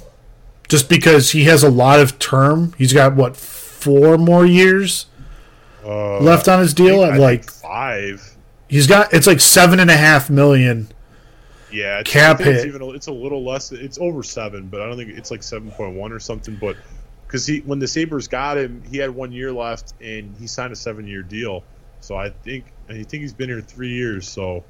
just 0.69 0.89
because 0.89 1.31
he 1.31 1.45
has 1.45 1.63
a 1.63 1.71
lot 1.71 2.01
of 2.01 2.19
term. 2.19 2.75
He's 2.77 2.93
got 2.93 3.15
what 3.15 3.37
four 3.37 4.19
more 4.19 4.47
years 4.47 5.07
uh, 5.85 6.21
left 6.21 6.49
on 6.49 6.61
his 6.61 6.75
deal 6.75 7.03
at 7.03 7.19
like 7.19 7.51
five. 7.51 8.37
He's 8.69 8.87
got 8.87 9.13
it's 9.13 9.27
like 9.27 9.41
seven 9.41 9.81
and 9.81 9.91
a 9.91 9.97
half 9.97 10.29
million. 10.29 10.89
Yeah, 11.73 12.03
cap 12.05 12.39
hit. 12.39 12.57
It's, 12.57 12.67
even, 12.67 12.83
it's 12.95 13.09
a 13.09 13.13
little 13.13 13.45
less. 13.45 13.73
It's 13.73 13.99
over 13.99 14.23
seven, 14.23 14.69
but 14.69 14.81
I 14.81 14.87
don't 14.87 14.97
think 14.97 15.11
it's 15.11 15.31
like 15.31 15.43
seven 15.43 15.71
point 15.73 15.97
one 15.97 16.13
or 16.13 16.21
something. 16.21 16.57
But 16.61 16.77
because 17.27 17.47
he 17.47 17.61
when 17.61 17.79
the 17.79 17.89
Sabres 17.89 18.29
got 18.29 18.59
him, 18.59 18.83
he 18.85 18.99
had 18.99 19.11
one 19.11 19.33
year 19.33 19.53
left 19.53 19.95
and 20.01 20.37
he 20.37 20.47
signed 20.47 20.73
a 20.73 20.77
seven 20.77 21.07
year 21.07 21.23
deal. 21.23 21.65
So 22.01 22.17
I 22.17 22.31
think 22.31 22.73
I 22.89 22.95
think 22.95 23.13
he's 23.23 23.35
been 23.35 23.49
here 23.49 23.61
three 23.61 23.95
years. 23.95 24.29
So 24.31 24.65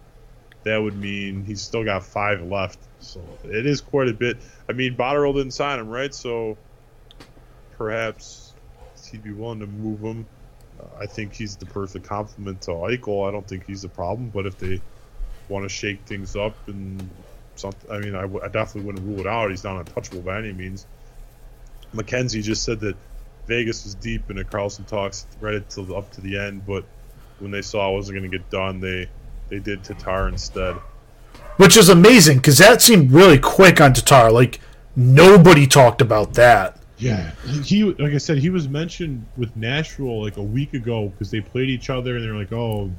that 0.64 0.78
would 0.78 0.97
mean 0.97 1.44
he's 1.44 1.62
still 1.62 1.85
got 1.85 2.05
five 2.05 2.43
left. 2.43 2.78
So 2.98 3.39
it 3.44 3.66
is 3.66 3.81
quite 3.81 4.09
a 4.09 4.14
bit. 4.14 4.43
I 4.68 4.72
mean, 4.72 4.97
Botterill 4.97 5.35
didn't 5.35 5.52
sign 5.52 5.78
him, 5.78 5.89
right? 5.89 6.14
So 6.14 6.59
perhaps 7.72 8.55
he'd 9.10 9.22
be 9.22 9.32
willing 9.32 9.60
to 9.60 9.66
move 9.66 10.01
him. 10.01 10.26
Uh, 10.78 10.86
I 11.02 11.06
think 11.06 11.35
he's 11.35 11.56
the 11.56 11.66
perfect 11.66 12.06
complement 12.09 12.62
to 12.62 12.70
Eichel. 12.72 13.28
I 13.28 13.32
don't 13.32 13.47
think 13.47 13.64
he's 13.66 13.85
a 13.85 13.89
problem, 13.89 14.31
but 14.31 14.47
if 14.47 14.59
they 14.59 14.81
want 15.48 15.64
to 15.64 15.68
shake 15.68 16.06
things 16.06 16.35
up 16.36 16.56
and 16.66 17.10
something, 17.56 17.90
I 17.90 17.98
mean, 17.98 18.14
I, 18.14 18.22
w- 18.22 18.40
I 18.43 18.48
definitely 18.48 18.82
wouldn't 18.82 19.05
rule 19.05 19.20
it 19.20 19.26
out. 19.26 19.51
He's 19.51 19.64
not 19.64 19.78
untouchable 19.78 20.22
by 20.22 20.39
any 20.39 20.52
means. 20.52 20.86
McKenzie 21.94 22.42
just 22.42 22.62
said 22.64 22.80
that 22.80 22.96
Vegas 23.46 23.84
was 23.84 23.94
deep 23.94 24.30
in 24.30 24.36
the 24.36 24.44
Karlsson 24.44 24.86
talks 24.86 25.26
right 25.40 25.54
until 25.54 25.96
up 25.96 26.10
to 26.12 26.20
the 26.20 26.38
end, 26.38 26.66
but 26.66 26.84
when 27.38 27.50
they 27.50 27.62
saw 27.62 27.90
it 27.90 27.94
wasn't 27.94 28.18
going 28.18 28.30
to 28.30 28.38
get 28.38 28.48
done, 28.50 28.80
they 28.80 29.08
they 29.48 29.58
did 29.58 29.84
Tatar 29.84 30.28
instead. 30.28 30.76
Which 31.56 31.76
is 31.76 31.88
amazing 31.88 32.38
because 32.38 32.58
that 32.58 32.82
seemed 32.82 33.12
really 33.12 33.38
quick 33.38 33.80
on 33.80 33.92
Tatar. 33.92 34.30
Like 34.30 34.60
nobody 34.96 35.66
talked 35.66 36.00
about 36.00 36.34
that. 36.34 36.78
Yeah, 36.96 37.32
he 37.64 37.84
like 37.84 38.14
I 38.14 38.18
said, 38.18 38.38
he 38.38 38.50
was 38.50 38.68
mentioned 38.68 39.26
with 39.36 39.54
Nashville 39.56 40.22
like 40.22 40.36
a 40.36 40.42
week 40.42 40.74
ago 40.74 41.08
because 41.08 41.30
they 41.30 41.40
played 41.40 41.68
each 41.68 41.90
other 41.90 42.16
and 42.16 42.24
they're 42.24 42.36
like, 42.36 42.52
oh, 42.52 42.90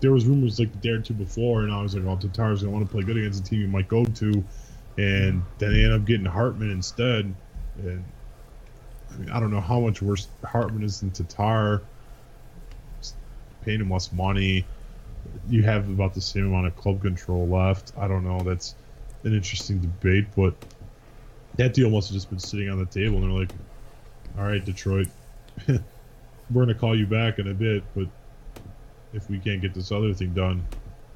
there 0.00 0.12
was 0.12 0.26
rumors 0.26 0.58
like 0.58 0.72
the 0.72 0.78
day 0.78 0.90
or 0.90 1.00
two 1.00 1.14
before, 1.14 1.62
and 1.62 1.72
I 1.72 1.80
was 1.80 1.94
like, 1.94 2.04
oh, 2.04 2.16
Tatar's 2.16 2.62
gonna 2.62 2.72
want 2.72 2.86
to 2.86 2.92
play 2.92 3.02
good 3.02 3.16
against 3.16 3.46
a 3.46 3.48
team 3.48 3.60
he 3.60 3.66
might 3.66 3.88
go 3.88 4.04
to, 4.04 4.44
and 4.98 5.42
then 5.58 5.72
they 5.72 5.84
end 5.84 5.92
up 5.92 6.04
getting 6.04 6.26
Hartman 6.26 6.70
instead, 6.70 7.32
and 7.82 8.04
I 9.12 9.16
mean, 9.16 9.30
I 9.30 9.40
don't 9.40 9.50
know 9.50 9.60
how 9.60 9.80
much 9.80 10.02
worse 10.02 10.28
Hartman 10.44 10.82
is 10.82 11.00
than 11.00 11.10
Tatar. 11.10 11.82
Paying 13.64 13.80
him 13.80 13.90
less 13.90 14.12
money, 14.12 14.64
you 15.48 15.62
have 15.62 15.88
about 15.88 16.14
the 16.14 16.20
same 16.20 16.46
amount 16.46 16.66
of 16.66 16.76
club 16.76 17.02
control 17.02 17.48
left. 17.48 17.92
I 17.98 18.06
don't 18.06 18.24
know. 18.24 18.40
That's 18.40 18.74
an 19.24 19.34
interesting 19.34 19.78
debate, 19.78 20.26
but 20.36 20.54
that 21.56 21.74
deal 21.74 21.90
must 21.90 22.08
have 22.08 22.14
just 22.14 22.30
been 22.30 22.38
sitting 22.38 22.70
on 22.70 22.78
the 22.78 22.86
table, 22.86 23.18
and 23.18 23.24
they're 23.24 23.40
like, 23.40 23.50
"All 24.38 24.44
right, 24.44 24.64
Detroit, 24.64 25.08
we're 25.68 25.80
going 26.52 26.68
to 26.68 26.74
call 26.74 26.96
you 26.96 27.06
back 27.06 27.38
in 27.38 27.48
a 27.48 27.54
bit, 27.54 27.82
but 27.94 28.06
if 29.12 29.28
we 29.28 29.38
can't 29.38 29.60
get 29.60 29.74
this 29.74 29.90
other 29.90 30.12
thing 30.14 30.32
done, 30.32 30.64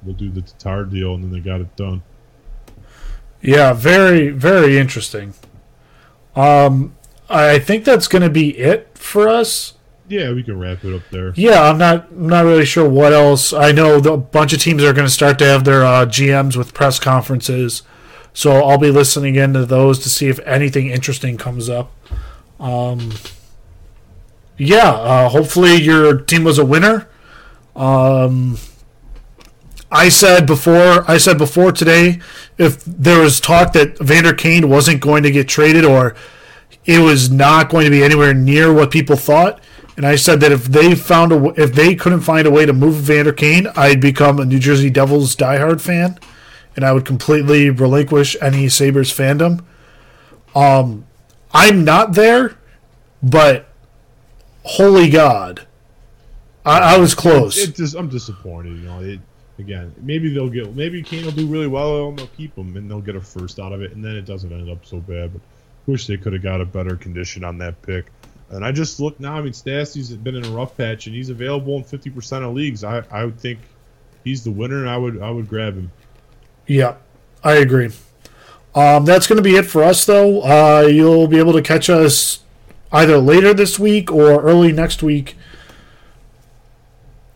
we'll 0.03 0.15
do 0.15 0.29
the 0.29 0.41
Tatar 0.41 0.85
deal." 0.85 1.15
And 1.15 1.23
then 1.23 1.31
they 1.31 1.39
got 1.39 1.61
it 1.61 1.73
done. 1.75 2.01
Yeah, 3.41 3.73
very 3.73 4.29
very 4.29 4.77
interesting. 4.77 5.33
Um, 6.35 6.95
I 7.29 7.59
think 7.59 7.85
that's 7.85 8.07
going 8.07 8.21
to 8.21 8.29
be 8.29 8.57
it 8.57 8.89
for 8.97 9.27
us. 9.27 9.73
Yeah, 10.07 10.33
we 10.33 10.43
can 10.43 10.59
wrap 10.59 10.83
it 10.83 10.93
up 10.93 11.03
there. 11.09 11.31
Yeah, 11.35 11.61
I'm 11.69 11.77
not 11.77 12.07
I'm 12.11 12.27
not 12.27 12.43
really 12.43 12.65
sure 12.65 12.87
what 12.87 13.13
else. 13.13 13.53
I 13.53 13.71
know 13.71 14.01
the, 14.01 14.13
a 14.13 14.17
bunch 14.17 14.51
of 14.51 14.59
teams 14.61 14.83
are 14.83 14.91
going 14.91 15.07
to 15.07 15.13
start 15.13 15.39
to 15.39 15.45
have 15.45 15.63
their 15.63 15.85
uh, 15.85 16.05
GMs 16.05 16.57
with 16.57 16.73
press 16.73 16.99
conferences, 16.99 17.83
so 18.33 18.51
I'll 18.63 18.77
be 18.77 18.91
listening 18.91 19.35
into 19.35 19.65
those 19.65 19.99
to 19.99 20.09
see 20.09 20.27
if 20.27 20.39
anything 20.39 20.87
interesting 20.87 21.37
comes 21.37 21.69
up. 21.69 21.93
Um, 22.59 23.13
yeah, 24.57 24.89
uh, 24.91 25.29
hopefully 25.29 25.75
your 25.75 26.19
team 26.19 26.43
was 26.43 26.59
a 26.59 26.65
winner. 26.65 27.07
Um, 27.73 28.57
I 29.91 30.09
said 30.09 30.47
before 30.47 31.09
I 31.09 31.17
said 31.17 31.37
before 31.37 31.71
today, 31.71 32.19
if 32.57 32.83
there 32.85 33.19
was 33.19 33.39
talk 33.39 33.73
that 33.73 33.99
Evander 33.99 34.33
Kane 34.33 34.69
wasn't 34.69 35.01
going 35.01 35.23
to 35.23 35.31
get 35.31 35.49
traded 35.49 35.83
or 35.83 36.15
it 36.85 36.99
was 36.99 37.29
not 37.29 37.69
going 37.69 37.85
to 37.85 37.91
be 37.91 38.03
anywhere 38.03 38.33
near 38.33 38.73
what 38.73 38.91
people 38.91 39.15
thought. 39.15 39.61
And 39.97 40.05
I 40.05 40.15
said 40.15 40.39
that 40.39 40.51
if 40.51 40.65
they 40.65 40.95
found 40.95 41.31
a 41.33 41.61
if 41.61 41.73
they 41.73 41.95
couldn't 41.95 42.21
find 42.21 42.47
a 42.47 42.51
way 42.51 42.65
to 42.65 42.73
move 42.73 42.99
Evander 42.99 43.33
Kane, 43.33 43.67
I'd 43.75 43.99
become 43.99 44.39
a 44.39 44.45
New 44.45 44.59
Jersey 44.59 44.89
Devils 44.89 45.35
diehard 45.35 45.81
fan, 45.81 46.17
and 46.75 46.85
I 46.85 46.93
would 46.93 47.05
completely 47.05 47.69
relinquish 47.69 48.37
any 48.41 48.69
Sabres 48.69 49.11
fandom. 49.11 49.63
Um, 50.55 51.05
I'm 51.53 51.83
not 51.83 52.13
there, 52.13 52.57
but 53.21 53.67
holy 54.63 55.09
God, 55.09 55.67
I, 56.65 56.95
I 56.95 56.97
was 56.97 57.13
close. 57.13 57.57
It 57.57 57.75
just, 57.75 57.95
I'm 57.95 58.09
disappointed. 58.09 58.77
You 58.77 58.85
know, 58.85 59.01
it, 59.01 59.19
again, 59.61 59.95
maybe 60.01 60.33
they'll 60.33 60.49
get 60.49 60.75
maybe 60.75 61.01
Kane 61.01 61.23
will 61.23 61.31
do 61.31 61.47
really 61.47 61.67
well 61.67 62.09
and 62.09 62.19
they'll 62.19 62.27
keep 62.27 62.55
him 62.55 62.75
and 62.75 62.89
they'll 62.89 63.01
get 63.01 63.15
a 63.15 63.21
first 63.21 63.59
out 63.59 63.71
of 63.71 63.81
it, 63.81 63.93
and 63.93 64.03
then 64.03 64.15
it 64.15 64.25
doesn't 64.25 64.51
end 64.51 64.69
up 64.69 64.85
so 64.85 64.99
bad. 64.99 65.31
But 65.33 65.41
wish 65.87 66.07
they 66.07 66.17
could 66.17 66.33
have 66.33 66.43
got 66.43 66.61
a 66.61 66.65
better 66.65 66.95
condition 66.95 67.43
on 67.43 67.57
that 67.59 67.81
pick. 67.81 68.07
And 68.49 68.65
I 68.65 68.71
just 68.71 68.99
look 68.99 69.19
now. 69.19 69.35
I 69.35 69.41
mean, 69.41 69.53
Stastny's 69.53 70.11
been 70.11 70.35
in 70.35 70.45
a 70.45 70.49
rough 70.49 70.75
patch, 70.75 71.07
and 71.07 71.15
he's 71.15 71.29
available 71.29 71.77
in 71.77 71.83
fifty 71.85 72.09
percent 72.09 72.43
of 72.43 72.53
leagues. 72.53 72.83
I, 72.83 73.03
I 73.09 73.23
would 73.23 73.39
think 73.39 73.59
he's 74.25 74.43
the 74.43 74.51
winner, 74.51 74.79
and 74.79 74.89
I 74.89 74.97
would 74.97 75.21
I 75.21 75.31
would 75.31 75.47
grab 75.47 75.75
him. 75.75 75.91
Yeah, 76.67 76.95
I 77.43 77.53
agree. 77.53 77.91
Um, 78.75 79.05
that's 79.05 79.27
going 79.27 79.37
to 79.37 79.43
be 79.43 79.55
it 79.55 79.65
for 79.65 79.83
us, 79.83 80.05
though. 80.05 80.41
Uh, 80.41 80.81
you'll 80.81 81.27
be 81.27 81.37
able 81.37 81.53
to 81.53 81.61
catch 81.61 81.89
us 81.89 82.43
either 82.91 83.17
later 83.17 83.53
this 83.53 83.79
week 83.79 84.11
or 84.11 84.41
early 84.41 84.71
next 84.71 85.01
week 85.01 85.35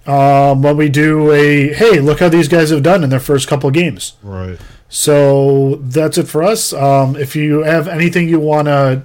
um, 0.08 0.62
when 0.62 0.78
we 0.78 0.90
do 0.90 1.32
a 1.32 1.74
hey, 1.74 2.00
look 2.00 2.20
how 2.20 2.30
these 2.30 2.48
guys 2.48 2.70
have 2.70 2.84
done 2.84 3.04
in 3.04 3.10
their 3.10 3.20
first 3.20 3.48
couple 3.48 3.70
games. 3.72 4.16
Right. 4.22 4.60
So 4.90 5.76
that's 5.76 6.18
it 6.18 6.28
for 6.28 6.44
us. 6.44 6.72
Um, 6.72 7.16
if 7.16 7.36
you 7.36 7.64
have 7.64 7.88
anything 7.88 8.30
you 8.30 8.40
want 8.40 8.68
to 8.68 9.04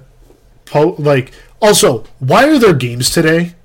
po- 0.65 0.95
like, 0.99 1.33
also, 1.61 2.05
why 2.19 2.47
are 2.47 2.59
there 2.59 2.73
games 2.73 3.09
today? 3.09 3.55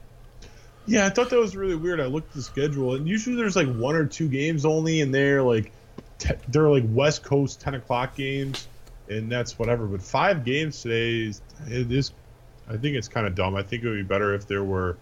Yeah, 0.87 1.07
I 1.07 1.11
thought 1.11 1.31
that 1.31 1.39
was 1.39 1.57
really 1.57 1.75
weird. 1.75 2.01
I 2.01 2.07
looked 2.07 2.29
at 2.29 2.35
the 2.35 2.43
schedule, 2.43 2.95
and 2.95 3.09
usually 3.09 3.37
there's 3.37 3.57
like 3.57 3.73
one 3.75 3.97
or 3.97 4.07
two 4.07 4.29
games 4.29 4.65
only, 4.65 5.01
and 5.01 5.13
they're 5.13 5.43
like 5.43 5.73
te- 6.19 6.35
they're 6.49 6.69
like 6.69 6.85
West 6.89 7.25
Coast 7.25 7.61
ten 7.61 7.75
o'clock 7.75 8.15
games, 8.15 8.69
and 9.09 9.31
that's 9.31 9.59
whatever. 9.59 9.87
But 9.87 10.01
five 10.01 10.45
games 10.45 10.81
today 10.83 11.27
is 11.27 11.41
it 11.67 11.91
is. 11.91 12.13
I 12.69 12.77
think 12.77 12.97
it's 12.97 13.09
kind 13.09 13.27
of 13.27 13.35
dumb. 13.35 13.57
I 13.57 13.63
think 13.63 13.83
it 13.83 13.89
would 13.89 13.97
be 13.97 14.03
better 14.03 14.35
if 14.35 14.47
there 14.47 14.65
were 14.65 14.97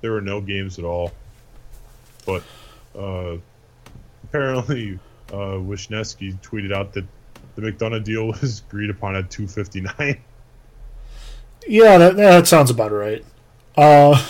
there 0.00 0.12
were 0.12 0.20
no 0.20 0.40
games 0.40 0.78
at 0.78 0.84
all. 0.84 1.12
But 2.26 2.42
uh, 2.98 3.36
apparently, 4.24 4.98
uh, 5.32 5.56
Wyshynski 5.62 6.38
tweeted 6.42 6.74
out 6.74 6.92
that 6.94 7.04
the 7.54 7.62
McDonagh 7.62 8.04
deal 8.04 8.26
was 8.26 8.62
agreed 8.68 8.90
upon 8.90 9.16
at 9.16 9.30
two 9.30 9.46
fifty 9.46 9.80
nine. 9.80 10.20
Yeah, 11.66 11.98
that, 11.98 12.16
that 12.16 12.46
sounds 12.46 12.70
about 12.70 12.92
right. 12.92 13.24
Uh, 13.76 14.24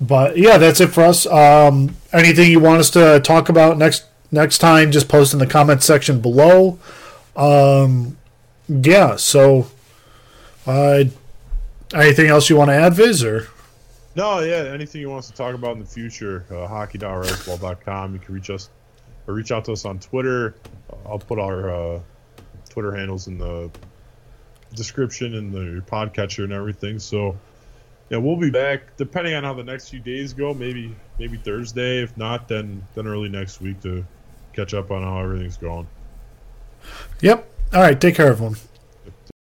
but 0.00 0.36
yeah, 0.36 0.58
that's 0.58 0.80
it 0.80 0.88
for 0.88 1.02
us. 1.04 1.26
Um, 1.26 1.96
anything 2.12 2.50
you 2.50 2.60
want 2.60 2.80
us 2.80 2.90
to 2.90 3.20
talk 3.20 3.48
about 3.48 3.78
next 3.78 4.04
next 4.30 4.58
time? 4.58 4.92
Just 4.92 5.08
post 5.08 5.32
in 5.32 5.38
the 5.38 5.46
comment 5.46 5.82
section 5.82 6.20
below. 6.20 6.78
Um, 7.36 8.16
yeah. 8.68 9.16
So, 9.16 9.68
uh, 10.66 11.04
anything 11.94 12.26
else 12.26 12.50
you 12.50 12.56
want 12.56 12.68
to 12.68 12.74
add, 12.74 12.94
Viz? 12.94 13.24
Or 13.24 13.48
No, 14.16 14.40
yeah. 14.40 14.70
Anything 14.72 15.00
you 15.00 15.10
want 15.10 15.20
us 15.20 15.30
to 15.30 15.36
talk 15.36 15.54
about 15.54 15.72
in 15.72 15.80
the 15.80 15.84
future, 15.86 16.44
uh, 16.50 16.66
hockey.resball.com. 16.66 18.14
You 18.14 18.20
can 18.20 18.34
reach 18.34 18.50
us 18.50 18.70
or 19.26 19.34
reach 19.34 19.50
out 19.50 19.64
to 19.66 19.72
us 19.72 19.84
on 19.84 19.98
Twitter. 19.98 20.54
I'll 21.06 21.18
put 21.18 21.38
our 21.38 21.70
uh, 21.70 22.00
Twitter 22.68 22.94
handles 22.94 23.26
in 23.26 23.38
the 23.38 23.70
description 24.74 25.34
and 25.34 25.52
the 25.52 25.82
podcatcher 25.90 26.44
and 26.44 26.52
everything. 26.52 26.98
So, 26.98 27.36
yeah, 28.10 28.18
we'll 28.18 28.36
be 28.36 28.50
back 28.50 28.96
depending 28.96 29.34
on 29.34 29.42
how 29.42 29.54
the 29.54 29.64
next 29.64 29.88
few 29.88 30.00
days 30.00 30.32
go. 30.32 30.54
Maybe 30.54 30.94
maybe 31.18 31.36
Thursday. 31.36 32.02
If 32.02 32.16
not, 32.16 32.46
then 32.48 32.86
then 32.94 33.06
early 33.06 33.28
next 33.28 33.60
week 33.60 33.80
to 33.82 34.04
catch 34.52 34.74
up 34.74 34.90
on 34.90 35.02
how 35.02 35.20
everything's 35.20 35.56
going. 35.56 35.88
yep. 37.20 37.50
All 37.72 37.80
right. 37.80 38.00
Take 38.00 38.14
care, 38.14 38.28
everyone. 38.28 38.56